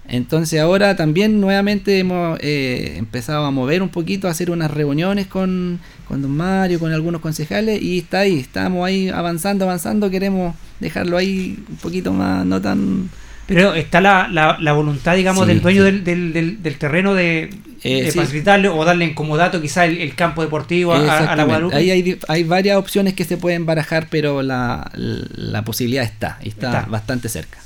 Entonces 0.08 0.60
ahora 0.60 0.96
también 0.96 1.40
nuevamente 1.40 1.98
hemos 1.98 2.38
eh, 2.40 2.94
empezado 2.96 3.44
a 3.44 3.50
mover 3.50 3.82
un 3.82 3.88
poquito, 3.88 4.28
a 4.28 4.30
hacer 4.30 4.50
unas 4.50 4.70
reuniones 4.70 5.26
con, 5.26 5.80
con 6.08 6.22
don 6.22 6.30
Mario, 6.36 6.78
con 6.78 6.92
algunos 6.92 7.20
concejales 7.20 7.80
y 7.80 7.98
está 7.98 8.20
ahí, 8.20 8.38
estamos 8.40 8.86
ahí 8.86 9.08
avanzando, 9.08 9.64
avanzando, 9.64 10.10
queremos 10.10 10.54
dejarlo 10.80 11.16
ahí 11.16 11.62
un 11.68 11.76
poquito 11.76 12.12
más, 12.12 12.44
no 12.44 12.60
tan... 12.60 13.10
Pero 13.46 13.74
está 13.74 14.00
la, 14.00 14.28
la, 14.28 14.72
voluntad, 14.72 15.16
digamos, 15.16 15.46
del 15.46 15.60
dueño 15.60 15.82
del, 15.84 16.04
del, 16.04 16.62
del, 16.62 16.78
terreno 16.78 17.12
de, 17.12 17.50
eh, 17.82 18.10
facilitarle 18.12 18.68
o 18.68 18.84
darle 18.84 19.04
en 19.04 19.14
comodato 19.14 19.60
quizá 19.60 19.84
el, 19.84 20.14
campo 20.14 20.42
deportivo 20.42 20.94
a, 20.94 21.34
la 21.36 21.44
Guadalupe. 21.44 21.76
Ahí 21.76 21.90
hay, 21.90 22.18
hay, 22.28 22.44
varias 22.44 22.78
opciones 22.78 23.14
que 23.14 23.24
se 23.24 23.36
pueden 23.36 23.66
barajar, 23.66 24.06
pero 24.10 24.42
la, 24.42 24.90
la 24.94 25.64
posibilidad 25.64 26.04
está, 26.04 26.38
está, 26.42 26.86
bastante 26.88 27.28
cerca. 27.28 27.58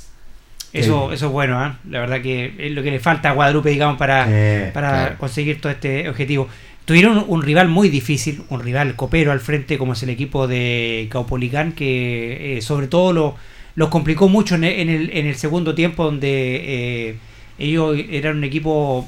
Eso, 0.73 1.11
eso 1.13 1.27
es 1.27 1.31
bueno, 1.31 1.65
¿eh? 1.65 1.71
la 1.89 2.01
verdad 2.01 2.21
que 2.21 2.53
es 2.57 2.71
lo 2.71 2.83
que 2.83 2.91
le 2.91 2.99
falta 2.99 3.29
a 3.29 3.33
Guadalupe, 3.33 3.69
digamos, 3.69 3.97
para, 3.97 4.71
para 4.73 5.17
conseguir 5.17 5.61
todo 5.61 5.71
este 5.71 6.09
objetivo. 6.09 6.49
Tuvieron 6.85 7.25
un, 7.27 7.41
rival 7.41 7.67
muy 7.67 7.89
difícil, 7.89 8.43
un 8.49 8.61
rival 8.61 8.95
copero 8.95 9.31
al 9.31 9.39
frente, 9.39 9.77
como 9.77 9.93
es 9.93 10.03
el 10.03 10.09
equipo 10.09 10.47
de 10.47 11.07
Caupolicán, 11.11 11.73
que 11.73 12.57
eh, 12.57 12.61
sobre 12.61 12.87
todo 12.87 13.11
lo, 13.11 13.35
los 13.75 13.89
complicó 13.89 14.29
mucho 14.29 14.55
en 14.55 14.63
el, 14.63 15.09
en 15.11 15.25
el, 15.25 15.35
segundo 15.35 15.75
tiempo, 15.75 16.05
donde 16.05 16.29
eh, 16.29 17.17
ellos 17.59 17.97
eran 18.09 18.37
un 18.37 18.43
equipo 18.43 19.07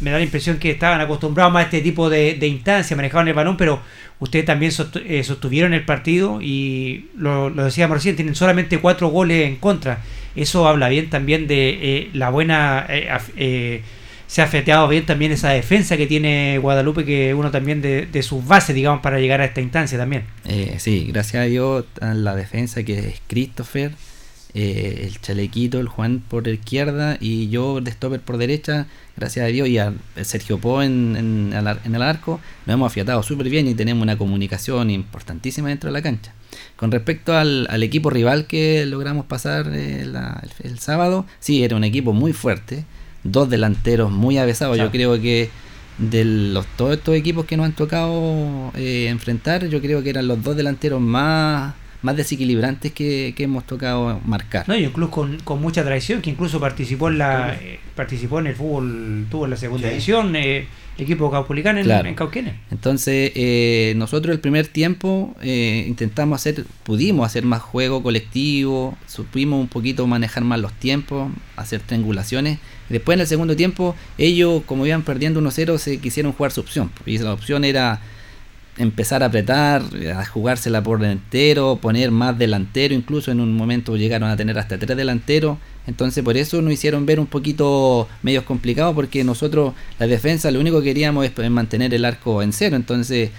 me 0.00 0.10
da 0.10 0.18
la 0.18 0.24
impresión 0.24 0.58
que 0.58 0.70
estaban 0.70 1.00
acostumbrados 1.00 1.52
más 1.52 1.62
a 1.62 1.64
este 1.66 1.80
tipo 1.80 2.10
de, 2.10 2.34
de 2.34 2.48
instancias, 2.48 2.96
manejaban 2.96 3.28
el 3.28 3.34
balón, 3.34 3.56
pero 3.56 3.80
ustedes 4.18 4.44
también 4.44 4.72
sostuvieron 4.72 5.74
el 5.74 5.84
partido 5.84 6.40
y 6.42 7.08
lo, 7.16 7.50
lo 7.50 7.64
decíamos 7.64 7.96
recién, 7.96 8.16
tienen 8.16 8.34
solamente 8.34 8.78
cuatro 8.78 9.08
goles 9.08 9.46
en 9.46 9.56
contra 9.56 10.00
eso 10.36 10.66
habla 10.66 10.88
bien 10.88 11.10
también 11.10 11.46
de 11.46 11.70
eh, 11.82 12.10
la 12.12 12.30
buena... 12.30 12.86
Eh, 12.88 13.08
eh, 13.36 13.82
se 14.26 14.40
ha 14.40 14.46
feteado 14.46 14.88
bien 14.88 15.04
también 15.04 15.30
esa 15.30 15.50
defensa 15.50 15.98
que 15.98 16.06
tiene 16.06 16.56
Guadalupe, 16.56 17.04
que 17.04 17.34
uno 17.34 17.50
también 17.50 17.82
de, 17.82 18.22
sus 18.22 18.46
bases, 18.46 18.74
digamos, 18.74 19.02
para 19.02 19.20
llegar 19.20 19.42
a 19.42 19.44
esta 19.44 19.60
instancia 19.60 19.98
también. 19.98 20.24
sí, 20.78 21.10
gracias 21.12 21.42
a 21.42 21.44
Dios, 21.44 21.84
la 22.00 22.34
defensa 22.34 22.82
que 22.82 22.98
es 22.98 23.20
Christopher, 23.26 23.92
el 24.54 25.20
chalequito, 25.20 25.80
el 25.80 25.88
Juan 25.88 26.22
por 26.26 26.48
izquierda 26.48 27.18
y 27.20 27.50
yo 27.50 27.82
de 27.82 27.90
stopper 27.90 28.20
por 28.20 28.38
derecha, 28.38 28.86
gracias 29.18 29.44
a 29.44 29.48
Dios, 29.48 29.68
y 29.68 29.76
a 29.76 29.92
Sergio 30.22 30.56
Po 30.56 30.82
en, 30.82 31.14
en, 31.14 31.52
en 31.84 31.94
el 31.94 32.02
arco, 32.02 32.40
nos 32.64 32.72
hemos 32.72 32.86
afiatado 32.90 33.22
súper 33.22 33.50
bien 33.50 33.68
y 33.68 33.74
tenemos 33.74 34.02
una 34.02 34.16
comunicación 34.16 34.88
importantísima 34.88 35.68
dentro 35.68 35.90
de 35.90 35.92
la 35.92 36.00
cancha. 36.00 36.32
Con 36.76 36.90
respecto 36.90 37.36
al, 37.36 37.82
equipo 37.82 38.10
rival 38.10 38.46
que 38.46 38.84
logramos 38.86 39.26
pasar 39.26 39.70
eh, 39.72 40.06
el, 40.62 40.78
sábado, 40.78 41.26
sí, 41.40 41.64
era 41.64 41.76
un 41.76 41.84
equipo 41.84 42.12
muy 42.12 42.32
fuerte, 42.32 42.84
dos 43.24 43.48
delanteros 43.48 44.10
muy 44.10 44.38
avesados. 44.38 44.78
Yo 44.78 44.90
creo 44.90 45.20
que 45.20 45.50
de 45.98 46.24
los 46.24 46.66
todos 46.76 46.94
estos 46.94 47.14
equipos 47.14 47.44
que 47.44 47.56
nos 47.56 47.66
han 47.66 47.72
tocado 47.72 48.72
eh, 48.74 49.06
enfrentar, 49.08 49.66
yo 49.68 49.80
creo 49.80 50.02
que 50.02 50.10
eran 50.10 50.26
los 50.26 50.42
dos 50.42 50.56
delanteros 50.56 51.00
más 51.00 51.74
más 52.02 52.16
desequilibrantes 52.16 52.92
que, 52.92 53.34
hemos 53.38 53.64
tocado 53.64 54.20
marcar. 54.24 54.68
No, 54.68 54.76
y 54.76 54.86
un 54.86 54.92
club 54.92 55.10
con, 55.10 55.38
con 55.40 55.60
mucha 55.60 55.84
tradición, 55.84 56.20
que 56.20 56.30
incluso 56.30 56.60
participó 56.60 57.08
en 57.08 57.18
la 57.18 57.54
eh, 57.54 57.78
participó 57.94 58.40
en 58.40 58.48
el 58.48 58.54
fútbol, 58.54 59.26
tuvo 59.30 59.44
en 59.44 59.50
la 59.50 59.56
segunda 59.56 59.88
división, 59.88 60.34
eh, 60.36 60.66
el 60.96 61.04
equipo 61.04 61.30
caupolicán 61.30 61.78
en, 61.78 61.90
en 61.90 62.14
Cauquenes. 62.14 62.54
Entonces, 62.70 63.32
eh, 63.34 63.94
nosotros 63.96 64.34
el 64.34 64.40
primer 64.40 64.66
tiempo 64.66 65.34
intentamos 65.42 66.40
hacer, 66.40 66.64
pudimos 66.82 67.26
hacer 67.26 67.44
más 67.44 67.62
juego 67.62 68.02
colectivo, 68.02 68.96
supimos 69.06 69.60
un 69.60 69.68
poquito 69.68 70.06
manejar 70.06 70.44
más 70.44 70.60
los 70.60 70.72
tiempos, 70.72 71.30
hacer 71.56 71.80
triangulaciones. 71.80 72.58
Después 72.88 73.16
en 73.16 73.20
el 73.22 73.26
segundo 73.26 73.56
tiempo, 73.56 73.96
ellos, 74.18 74.62
como 74.66 74.86
iban 74.86 75.02
perdiendo 75.02 75.40
1-0, 75.40 75.78
se 75.78 75.98
quisieron 75.98 76.32
jugar 76.32 76.52
su 76.52 76.60
opción. 76.60 76.90
Y 77.06 77.18
la 77.18 77.32
opción 77.32 77.64
era 77.64 78.00
empezar 78.78 79.22
a 79.22 79.26
apretar, 79.26 79.82
a 80.14 80.24
jugársela 80.24 80.82
por 80.82 81.04
entero, 81.04 81.78
poner 81.80 82.10
más 82.10 82.38
delantero, 82.38 82.94
incluso 82.94 83.30
en 83.30 83.40
un 83.40 83.56
momento 83.56 83.96
llegaron 83.96 84.30
a 84.30 84.36
tener 84.36 84.58
hasta 84.58 84.78
tres 84.78 84.96
delanteros. 84.96 85.58
Entonces 85.86 86.22
por 86.22 86.36
eso 86.36 86.62
nos 86.62 86.72
hicieron 86.72 87.06
ver 87.06 87.18
un 87.18 87.26
poquito 87.26 88.08
medios 88.22 88.44
complicados 88.44 88.94
porque 88.94 89.24
nosotros 89.24 89.74
la 89.98 90.06
defensa 90.06 90.50
lo 90.50 90.60
único 90.60 90.78
que 90.80 90.86
queríamos 90.86 91.26
es 91.26 91.50
mantener 91.50 91.92
el 91.94 92.04
arco 92.04 92.42
en 92.42 92.52
cero. 92.52 92.76
Entonces 92.76 93.30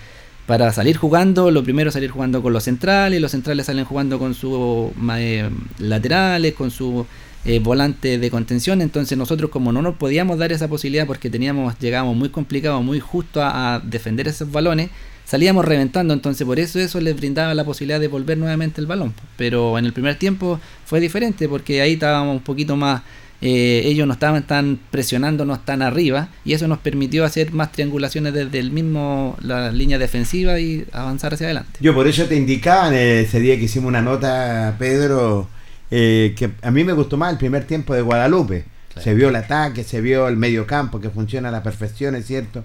para 0.46 0.74
salir 0.74 0.98
jugando, 0.98 1.52
lo 1.52 1.64
primero 1.64 1.90
salir 1.90 2.12
jugando 2.12 2.42
con 2.42 2.52
los 2.52 2.64
centrales, 2.64 3.22
los 3.22 3.32
centrales 3.32 3.66
salen 3.66 3.86
jugando 3.86 4.20
con 4.20 4.34
sus 4.34 4.92
eh, 5.18 5.50
laterales, 5.80 6.54
con 6.54 6.70
su 6.70 7.06
eh, 7.46 7.60
volante 7.60 8.18
de 8.18 8.30
contención. 8.30 8.82
Entonces 8.82 9.18
nosotros 9.18 9.50
como 9.50 9.72
no 9.72 9.82
nos 9.82 9.96
podíamos 9.96 10.38
dar 10.38 10.52
esa 10.52 10.68
posibilidad 10.68 11.08
porque 11.08 11.30
teníamos, 11.30 11.80
llegábamos 11.80 12.18
muy 12.18 12.30
complicados, 12.30 12.84
muy 12.84 13.00
justo 13.00 13.42
a 13.42 13.82
defender 13.86 14.28
esos 14.28 14.52
balones, 14.52 14.90
salíamos 15.34 15.66
reventando, 15.66 16.14
entonces 16.14 16.46
por 16.46 16.60
eso 16.60 16.78
eso 16.78 17.02
les 17.02 17.16
brindaba 17.16 17.56
la 17.56 17.64
posibilidad 17.64 18.00
de 18.00 18.08
volver 18.08 18.38
nuevamente 18.38 18.80
el 18.80 18.86
balón. 18.86 19.16
Pero 19.36 19.80
en 19.80 19.86
el 19.86 19.92
primer 19.92 20.16
tiempo 20.16 20.60
fue 20.86 21.00
diferente 21.00 21.50
porque 21.50 21.82
ahí 21.82 21.94
estábamos 21.94 22.36
un 22.36 22.44
poquito 22.44 22.76
más, 22.76 23.02
eh, 23.42 23.82
ellos 23.86 24.06
no 24.06 24.14
estaban 24.14 24.44
tan 24.44 24.78
presionándonos 24.92 25.66
tan 25.66 25.82
arriba 25.82 26.30
y 26.46 26.54
eso 26.54 26.68
nos 26.68 26.78
permitió 26.78 27.26
hacer 27.26 27.52
más 27.52 27.72
triangulaciones 27.72 28.32
desde 28.32 28.60
el 28.60 28.70
mismo 28.70 29.36
la 29.42 29.72
línea 29.72 29.98
defensiva 29.98 30.60
y 30.60 30.86
avanzar 30.92 31.34
hacia 31.34 31.48
adelante. 31.48 31.80
Yo 31.82 31.96
por 31.96 32.06
eso 32.08 32.26
te 32.26 32.36
indicaba 32.36 32.90
en 32.90 32.94
ese 33.26 33.40
día 33.40 33.58
que 33.58 33.64
hicimos 33.64 33.90
una 33.90 34.04
nota, 34.04 34.76
Pedro, 34.78 35.50
eh, 35.90 36.36
que 36.38 36.52
a 36.62 36.70
mí 36.70 36.84
me 36.84 36.94
gustó 36.94 37.18
más 37.18 37.32
el 37.32 37.40
primer 37.40 37.64
tiempo 37.64 37.96
de 37.96 38.04
Guadalupe. 38.04 38.66
Se 39.02 39.16
vio 39.16 39.30
el 39.30 39.36
ataque, 39.36 39.84
se 39.84 40.00
vio 40.00 40.28
el 40.28 40.38
medio 40.38 40.68
campo 40.68 41.02
que 41.02 41.10
funciona 41.10 41.50
a 41.50 41.52
la 41.52 41.64
perfección, 41.64 42.14
es 42.14 42.28
cierto 42.28 42.64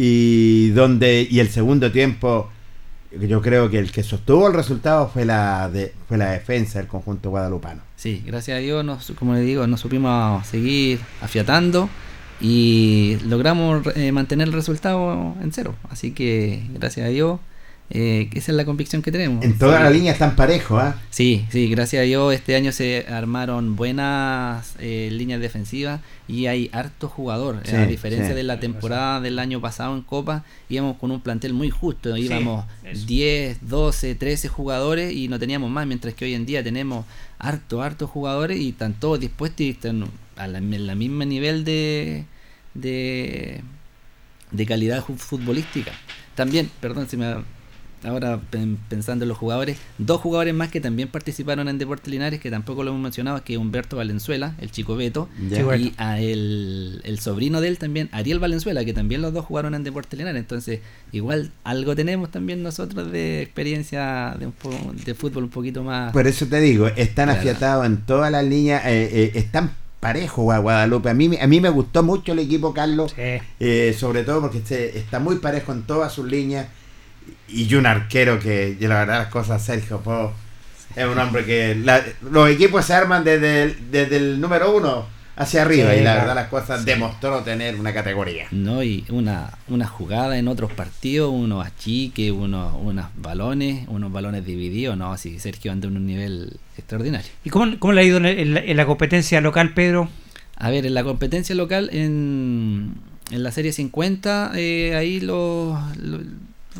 y 0.00 0.70
donde 0.70 1.26
y 1.28 1.40
el 1.40 1.48
segundo 1.48 1.90
tiempo 1.90 2.48
yo 3.10 3.42
creo 3.42 3.68
que 3.68 3.80
el 3.80 3.90
que 3.90 4.04
sostuvo 4.04 4.46
el 4.46 4.54
resultado 4.54 5.08
fue 5.08 5.24
la 5.24 5.68
de, 5.68 5.92
fue 6.06 6.16
la 6.18 6.30
defensa 6.30 6.78
del 6.78 6.86
conjunto 6.86 7.30
guadalupano. 7.30 7.82
Sí, 7.96 8.22
gracias 8.24 8.58
a 8.58 8.60
Dios, 8.60 8.84
nos, 8.84 9.10
como 9.18 9.34
le 9.34 9.40
digo, 9.40 9.66
nos 9.66 9.80
supimos 9.80 10.46
seguir 10.46 11.00
afiatando 11.20 11.90
y 12.40 13.18
logramos 13.24 13.84
eh, 13.96 14.12
mantener 14.12 14.46
el 14.46 14.54
resultado 14.54 15.34
en 15.42 15.50
cero. 15.52 15.74
Así 15.90 16.12
que 16.12 16.62
gracias 16.74 17.06
a 17.06 17.08
Dios 17.08 17.40
eh, 17.90 18.28
esa 18.34 18.52
es 18.52 18.56
la 18.56 18.66
convicción 18.66 19.00
que 19.00 19.10
tenemos. 19.10 19.42
En 19.42 19.56
toda 19.56 19.80
la 19.80 19.88
línea 19.88 20.12
están 20.12 20.36
parejos, 20.36 20.82
¿ah? 20.82 21.00
Sí, 21.08 21.46
sí, 21.50 21.70
gracias 21.70 22.00
a 22.00 22.04
Dios 22.04 22.34
este 22.34 22.54
año 22.54 22.70
se 22.70 23.06
armaron 23.08 23.76
buenas 23.76 24.74
eh, 24.78 25.08
líneas 25.10 25.40
defensivas 25.40 26.00
y 26.26 26.46
hay 26.46 26.68
harto 26.72 27.08
jugador. 27.08 27.62
a 27.66 27.86
diferencia 27.86 28.34
de 28.34 28.42
la 28.42 28.60
temporada 28.60 29.22
del 29.22 29.38
año 29.38 29.62
pasado 29.62 29.94
en 29.96 30.02
Copa, 30.02 30.44
íbamos 30.68 30.98
con 30.98 31.10
un 31.10 31.22
plantel 31.22 31.54
muy 31.54 31.70
justo, 31.70 32.14
íbamos 32.14 32.66
10, 33.06 33.58
12, 33.62 34.14
13 34.14 34.48
jugadores 34.48 35.14
y 35.14 35.28
no 35.28 35.38
teníamos 35.38 35.70
más, 35.70 35.86
mientras 35.86 36.12
que 36.12 36.26
hoy 36.26 36.34
en 36.34 36.44
día 36.44 36.62
tenemos 36.62 37.06
harto, 37.38 37.80
harto 37.80 38.06
jugadores 38.06 38.60
y 38.60 38.70
están 38.70 38.92
todos 38.92 39.18
dispuestos 39.18 39.62
y 39.62 39.70
están 39.70 40.04
a 40.36 40.46
la, 40.46 40.60
misma 40.60 41.24
nivel 41.24 41.64
de, 41.64 42.26
de, 42.74 43.62
de 44.50 44.66
calidad 44.66 45.02
futbolística. 45.02 45.92
También, 46.34 46.70
perdón 46.80 47.08
si 47.08 47.16
me 47.16 47.26
ahora 48.04 48.40
pensando 48.88 49.24
en 49.24 49.28
los 49.28 49.38
jugadores, 49.38 49.78
dos 49.98 50.20
jugadores 50.20 50.54
más 50.54 50.70
que 50.70 50.80
también 50.80 51.08
participaron 51.08 51.68
en 51.68 51.78
Deportes 51.78 52.08
Linares, 52.08 52.40
que 52.40 52.50
tampoco 52.50 52.84
lo 52.84 52.90
hemos 52.90 53.02
mencionado, 53.02 53.42
que 53.42 53.54
es 53.54 53.58
Humberto 53.58 53.96
Valenzuela, 53.96 54.54
el 54.60 54.70
chico 54.70 54.96
Beto, 54.96 55.28
y 55.40 55.92
a 55.96 56.20
el, 56.20 57.00
el, 57.04 57.18
sobrino 57.18 57.60
de 57.60 57.68
él 57.68 57.78
también, 57.78 58.08
Ariel 58.12 58.38
Valenzuela, 58.38 58.84
que 58.84 58.92
también 58.92 59.22
los 59.22 59.32
dos 59.32 59.44
jugaron 59.44 59.74
en 59.74 59.84
Deportes 59.84 60.18
Linares. 60.18 60.40
Entonces, 60.40 60.80
igual 61.12 61.50
algo 61.64 61.94
tenemos 61.96 62.30
también 62.30 62.62
nosotros 62.62 63.10
de 63.10 63.42
experiencia 63.42 64.36
de, 64.38 64.46
un 64.46 64.52
de 65.04 65.14
fútbol 65.14 65.44
un 65.44 65.50
poquito 65.50 65.82
más... 65.82 66.12
Por 66.12 66.26
eso 66.26 66.46
te 66.46 66.60
digo, 66.60 66.86
están 66.88 67.28
afiatados 67.28 67.86
en 67.86 67.98
todas 67.98 68.30
las 68.30 68.44
líneas, 68.44 68.84
eh, 68.86 69.08
eh, 69.12 69.32
están 69.34 69.72
parejo 70.00 70.42
Guadalupe. 70.42 71.10
A 71.10 71.14
mí, 71.14 71.36
a 71.40 71.46
mí 71.46 71.60
me 71.60 71.68
gustó 71.70 72.02
mucho 72.02 72.32
el 72.32 72.38
equipo, 72.38 72.72
Carlos, 72.72 73.14
eh, 73.16 73.96
sobre 73.98 74.22
todo 74.22 74.42
porque 74.42 74.62
está 74.94 75.18
muy 75.18 75.36
parejo 75.36 75.72
en 75.72 75.82
todas 75.82 76.12
sus 76.12 76.26
líneas 76.26 76.68
y 77.48 77.74
un 77.74 77.86
arquero 77.86 78.38
que, 78.38 78.76
la 78.80 79.00
verdad, 79.00 79.18
las 79.18 79.28
cosas, 79.28 79.64
Sergio 79.64 80.00
Po, 80.00 80.32
es 80.94 81.06
un 81.06 81.18
hombre 81.18 81.44
que 81.44 81.74
los 82.30 82.50
equipos 82.50 82.84
se 82.84 82.94
arman 82.94 83.24
desde 83.24 83.62
el, 83.64 83.90
desde 83.90 84.16
el 84.16 84.40
número 84.40 84.76
uno 84.76 85.18
hacia 85.38 85.62
arriba 85.62 85.94
y 85.94 86.02
la 86.02 86.16
verdad 86.16 86.34
las 86.34 86.48
cosas 86.48 86.84
demostró 86.84 87.42
tener 87.42 87.76
una 87.76 87.94
categoría. 87.94 88.48
No, 88.50 88.82
y 88.82 89.04
una, 89.08 89.50
una 89.68 89.86
jugada 89.86 90.36
en 90.36 90.48
otros 90.48 90.72
partidos, 90.72 91.32
unos 91.32 91.64
achiques, 91.64 92.32
unos, 92.32 92.74
unos 92.80 93.06
balones, 93.16 93.86
unos 93.86 94.10
balones 94.10 94.44
divididos, 94.44 94.96
no, 94.96 95.12
así 95.12 95.38
Sergio 95.38 95.70
anda 95.70 95.86
en 95.86 95.96
un 95.96 96.06
nivel 96.06 96.58
extraordinario. 96.76 97.30
¿Y 97.44 97.50
cómo, 97.50 97.78
cómo 97.78 97.92
le 97.92 98.00
ha 98.00 98.04
ido 98.04 98.18
en, 98.18 98.76
la, 98.76 98.86
competencia 98.86 99.40
local, 99.40 99.74
Pedro? 99.74 100.08
A 100.56 100.70
ver, 100.70 100.84
en 100.86 100.94
la 100.94 101.04
competencia 101.04 101.54
local, 101.54 101.88
en, 101.92 102.94
en 103.30 103.42
la 103.44 103.52
serie 103.52 103.72
50, 103.72 104.52
eh, 104.56 104.96
ahí 104.96 105.20
los 105.20 105.78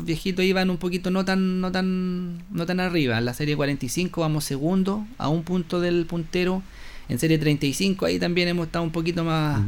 viejitos 0.03 0.45
iban 0.45 0.69
un 0.69 0.77
poquito 0.77 1.11
no 1.11 1.25
tan, 1.25 1.61
no 1.61 1.71
tan, 1.71 2.43
no 2.51 2.65
tan 2.65 2.79
arriba. 2.79 3.17
En 3.17 3.25
la 3.25 3.33
serie 3.33 3.55
45 3.55 4.21
vamos 4.21 4.43
segundo, 4.43 5.05
a 5.17 5.29
un 5.29 5.43
punto 5.43 5.79
del 5.79 6.05
puntero. 6.05 6.61
En 7.07 7.19
serie 7.19 7.37
35 7.37 8.05
ahí 8.05 8.19
también 8.19 8.47
hemos 8.47 8.67
estado 8.67 8.83
un 8.83 8.91
poquito 8.91 9.23
más... 9.23 9.61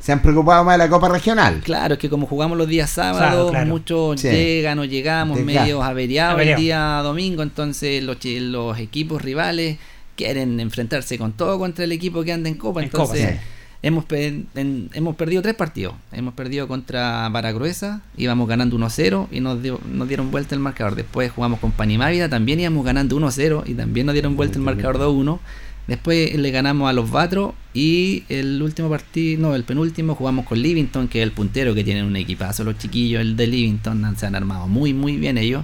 Se 0.00 0.12
han 0.12 0.20
preocupado 0.20 0.64
más 0.64 0.74
de 0.74 0.78
la 0.78 0.90
Copa 0.90 1.08
Regional. 1.08 1.60
Claro, 1.64 1.94
es 1.94 2.00
que 2.00 2.10
como 2.10 2.26
jugamos 2.26 2.58
los 2.58 2.68
días 2.68 2.90
sábados, 2.90 3.54
muchos 3.66 4.22
llegan 4.22 4.78
o 4.78 4.84
llegamos 4.84 5.40
medio 5.40 5.82
averiados 5.82 6.42
el 6.42 6.56
día 6.56 7.00
domingo, 7.02 7.42
entonces 7.42 8.02
los, 8.02 8.18
los 8.22 8.78
equipos 8.78 9.22
rivales 9.22 9.78
quieren 10.16 10.60
enfrentarse 10.60 11.18
con 11.18 11.32
todo 11.32 11.58
contra 11.58 11.84
el 11.84 11.92
equipo 11.92 12.22
que 12.22 12.32
anda 12.32 12.48
en 12.48 12.56
Copa. 12.56 12.82
entonces, 12.82 13.38
Hemos, 13.84 14.06
hemos 14.54 15.14
perdido 15.14 15.42
tres 15.42 15.54
partidos. 15.54 15.92
Hemos 16.10 16.32
perdido 16.32 16.66
contra 16.66 17.28
Baragruesa, 17.28 18.00
íbamos 18.16 18.48
ganando 18.48 18.78
1-0 18.78 19.28
y 19.30 19.40
nos, 19.40 19.58
nos 19.60 20.08
dieron 20.08 20.30
vuelta 20.30 20.54
el 20.54 20.60
marcador. 20.62 20.94
Después 20.94 21.30
jugamos 21.30 21.60
con 21.60 21.70
Panimávida, 21.70 22.30
también 22.30 22.60
íbamos 22.60 22.82
ganando 22.82 23.14
1-0 23.14 23.64
y 23.66 23.74
también 23.74 24.06
nos 24.06 24.14
dieron 24.14 24.36
vuelta 24.36 24.56
el 24.56 24.64
marcador 24.64 24.98
2-1. 24.98 25.38
Después 25.86 26.34
le 26.34 26.50
ganamos 26.50 26.88
a 26.88 26.94
los 26.94 27.10
Batros 27.10 27.52
y 27.74 28.22
el 28.30 28.62
último 28.62 28.88
partido, 28.88 29.42
no, 29.42 29.54
el 29.54 29.64
penúltimo 29.64 30.14
jugamos 30.14 30.46
con 30.46 30.62
Livington, 30.62 31.06
que 31.06 31.18
es 31.20 31.24
el 31.24 31.32
puntero 31.32 31.74
que 31.74 31.84
tienen 31.84 32.06
un 32.06 32.16
equipazo 32.16 32.64
los 32.64 32.78
chiquillos, 32.78 33.20
el 33.20 33.36
de 33.36 33.46
Livington, 33.46 34.16
se 34.16 34.24
han 34.24 34.34
armado 34.34 34.66
muy, 34.66 34.94
muy 34.94 35.18
bien 35.18 35.36
ellos. 35.36 35.62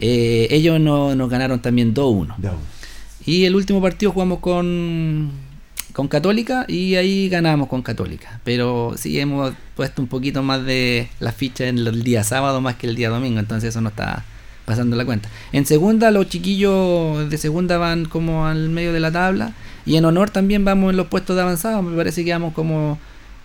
Eh, 0.00 0.48
ellos 0.52 0.80
no, 0.80 1.14
nos 1.14 1.28
ganaron 1.28 1.60
también 1.60 1.92
2-1. 1.92 2.34
Y 3.26 3.44
el 3.44 3.54
último 3.54 3.82
partido 3.82 4.10
jugamos 4.12 4.38
con 4.38 5.47
con 5.98 6.06
Católica 6.06 6.64
y 6.68 6.94
ahí 6.94 7.28
ganamos 7.28 7.66
con 7.66 7.82
Católica. 7.82 8.38
Pero 8.44 8.94
sí 8.96 9.18
hemos 9.18 9.52
puesto 9.74 10.00
un 10.00 10.06
poquito 10.06 10.44
más 10.44 10.64
de 10.64 11.08
la 11.18 11.32
ficha 11.32 11.66
en 11.66 11.76
el 11.78 12.04
día 12.04 12.22
sábado 12.22 12.60
más 12.60 12.76
que 12.76 12.86
el 12.86 12.94
día 12.94 13.08
domingo, 13.08 13.40
entonces 13.40 13.70
eso 13.70 13.80
no 13.80 13.88
está 13.88 14.24
pasando 14.64 14.94
la 14.94 15.04
cuenta. 15.04 15.28
En 15.50 15.66
segunda 15.66 16.12
los 16.12 16.28
chiquillos 16.28 17.28
de 17.28 17.36
segunda 17.36 17.78
van 17.78 18.04
como 18.04 18.46
al 18.46 18.68
medio 18.68 18.92
de 18.92 19.00
la 19.00 19.10
tabla 19.10 19.54
y 19.84 19.96
en 19.96 20.04
honor 20.04 20.30
también 20.30 20.64
vamos 20.64 20.90
en 20.90 20.96
los 20.98 21.08
puestos 21.08 21.34
de 21.34 21.42
avanzado, 21.42 21.82
me 21.82 21.96
parece 21.96 22.24
que 22.24 22.30
vamos 22.30 22.54
como 22.54 22.96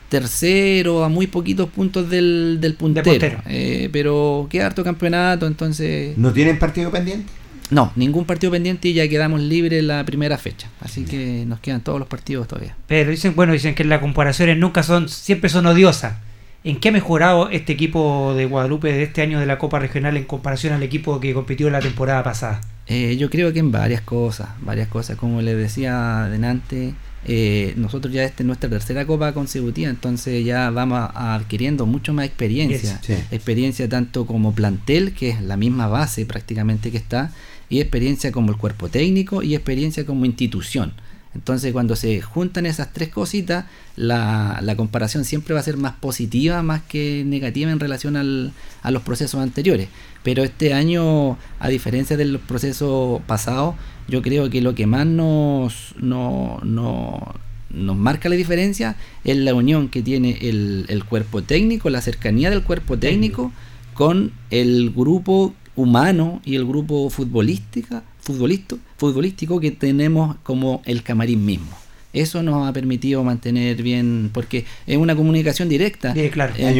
tercero 0.09 1.03
a 1.03 1.09
muy 1.09 1.25
poquitos 1.25 1.67
puntos 1.71 2.07
del, 2.07 2.59
del 2.61 2.75
puntero. 2.75 3.41
Eh, 3.47 3.89
pero 3.91 4.45
queda 4.51 4.67
harto 4.67 4.83
campeonato, 4.83 5.47
entonces... 5.47 6.15
¿No 6.19 6.31
tienen 6.31 6.59
partido 6.59 6.91
pendiente? 6.91 7.33
No, 7.69 7.91
ningún 7.95 8.25
partido 8.25 8.51
pendiente 8.51 8.89
y 8.89 8.93
ya 8.93 9.07
quedamos 9.07 9.41
libres 9.41 9.83
la 9.83 10.03
primera 10.05 10.37
fecha. 10.37 10.69
Así 10.79 11.05
que 11.05 11.45
nos 11.47 11.59
quedan 11.59 11.81
todos 11.81 11.99
los 11.99 12.07
partidos 12.07 12.47
todavía. 12.47 12.75
Pero 12.87 13.11
dicen, 13.11 13.35
bueno, 13.35 13.53
dicen 13.53 13.75
que 13.75 13.83
las 13.83 13.99
comparaciones 13.99 14.57
nunca 14.57 14.83
son, 14.83 15.09
siempre 15.09 15.49
son 15.49 15.65
odiosas. 15.65 16.15
¿En 16.63 16.79
qué 16.79 16.89
ha 16.89 16.91
mejorado 16.91 17.49
este 17.49 17.73
equipo 17.73 18.33
de 18.35 18.45
Guadalupe 18.45 18.91
de 18.93 19.03
este 19.03 19.21
año 19.21 19.39
de 19.39 19.45
la 19.45 19.57
Copa 19.57 19.79
Regional 19.79 20.15
en 20.15 20.23
comparación 20.23 20.73
al 20.73 20.83
equipo 20.83 21.19
que 21.19 21.33
compitió 21.33 21.69
la 21.69 21.81
temporada 21.81 22.23
pasada? 22.23 22.61
Eh, 22.87 23.17
yo 23.17 23.29
creo 23.29 23.51
que 23.51 23.59
en 23.59 23.71
varias 23.71 24.01
cosas, 24.01 24.49
varias 24.61 24.87
cosas, 24.87 25.17
como 25.17 25.41
les 25.41 25.57
decía 25.57 26.23
adelante, 26.23 26.93
eh, 27.25 27.73
nosotros 27.77 28.13
ya 28.13 28.23
esta 28.23 28.43
es 28.43 28.47
nuestra 28.47 28.69
tercera 28.69 29.05
copa 29.05 29.33
consecutiva, 29.33 29.89
entonces 29.89 30.43
ya 30.43 30.69
vamos 30.69 31.09
adquiriendo 31.15 31.85
mucho 31.85 32.13
más 32.13 32.25
experiencia, 32.25 32.99
experiencia 33.31 33.87
tanto 33.87 34.25
como 34.25 34.53
plantel, 34.53 35.13
que 35.13 35.29
es 35.29 35.41
la 35.41 35.55
misma 35.55 35.87
base 35.87 36.25
prácticamente 36.25 36.91
que 36.91 36.97
está, 36.97 37.31
y 37.73 37.81
experiencia 37.81 38.31
como 38.31 38.51
el 38.51 38.57
cuerpo 38.57 38.87
técnico 38.87 39.41
y 39.41 39.55
experiencia 39.55 40.05
como 40.05 40.25
institución. 40.25 40.93
Entonces 41.33 41.73
cuando 41.73 41.95
se 41.95 42.21
juntan 42.21 42.67
esas 42.67 42.93
tres 42.93 43.09
cositas, 43.09 43.65
la, 43.95 44.59
la, 44.61 44.75
comparación 44.75 45.25
siempre 45.25 45.55
va 45.55 45.59
a 45.59 45.63
ser 45.63 45.77
más 45.77 45.93
positiva 45.93 46.61
más 46.61 46.83
que 46.83 47.23
negativa 47.25 47.71
en 47.71 47.79
relación 47.79 48.15
al, 48.15 48.53
a 48.83 48.91
los 48.91 49.01
procesos 49.01 49.41
anteriores. 49.41 49.87
Pero 50.21 50.43
este 50.43 50.75
año, 50.75 51.39
a 51.59 51.69
diferencia 51.69 52.15
de 52.15 52.25
los 52.25 52.43
procesos 52.43 53.23
pasados, 53.23 53.73
yo 54.07 54.21
creo 54.21 54.51
que 54.51 54.61
lo 54.61 54.75
que 54.75 54.85
más 54.85 55.07
nos, 55.07 55.95
no, 55.97 56.59
no, 56.63 57.33
nos 57.71 57.95
marca 57.95 58.29
la 58.29 58.35
diferencia 58.35 58.97
es 59.23 59.37
la 59.37 59.55
unión 59.55 59.89
que 59.89 60.03
tiene 60.03 60.37
el, 60.41 60.85
el 60.89 61.03
cuerpo 61.05 61.41
técnico, 61.41 61.89
la 61.89 62.01
cercanía 62.01 62.51
del 62.51 62.61
cuerpo 62.61 62.99
técnico 62.99 63.51
con 63.95 64.31
el 64.51 64.91
grupo 64.91 65.55
humano 65.75 66.41
y 66.45 66.55
el 66.55 66.65
grupo 66.65 67.09
futbolística, 67.09 68.03
futbolístico, 68.21 68.79
futbolístico 68.97 69.59
que 69.59 69.71
tenemos 69.71 70.35
como 70.43 70.81
el 70.85 71.03
camarín 71.03 71.45
mismo. 71.45 71.83
Eso 72.13 72.43
nos 72.43 72.67
ha 72.67 72.71
permitido 72.71 73.23
mantener 73.23 73.81
bien, 73.81 74.29
porque 74.31 74.65
es 74.85 74.97
una 74.97 75.15
comunicación 75.15 75.67
directa. 75.67 76.13
Sí, 76.13 76.29
claro. 76.29 76.53
Hay 76.55 76.79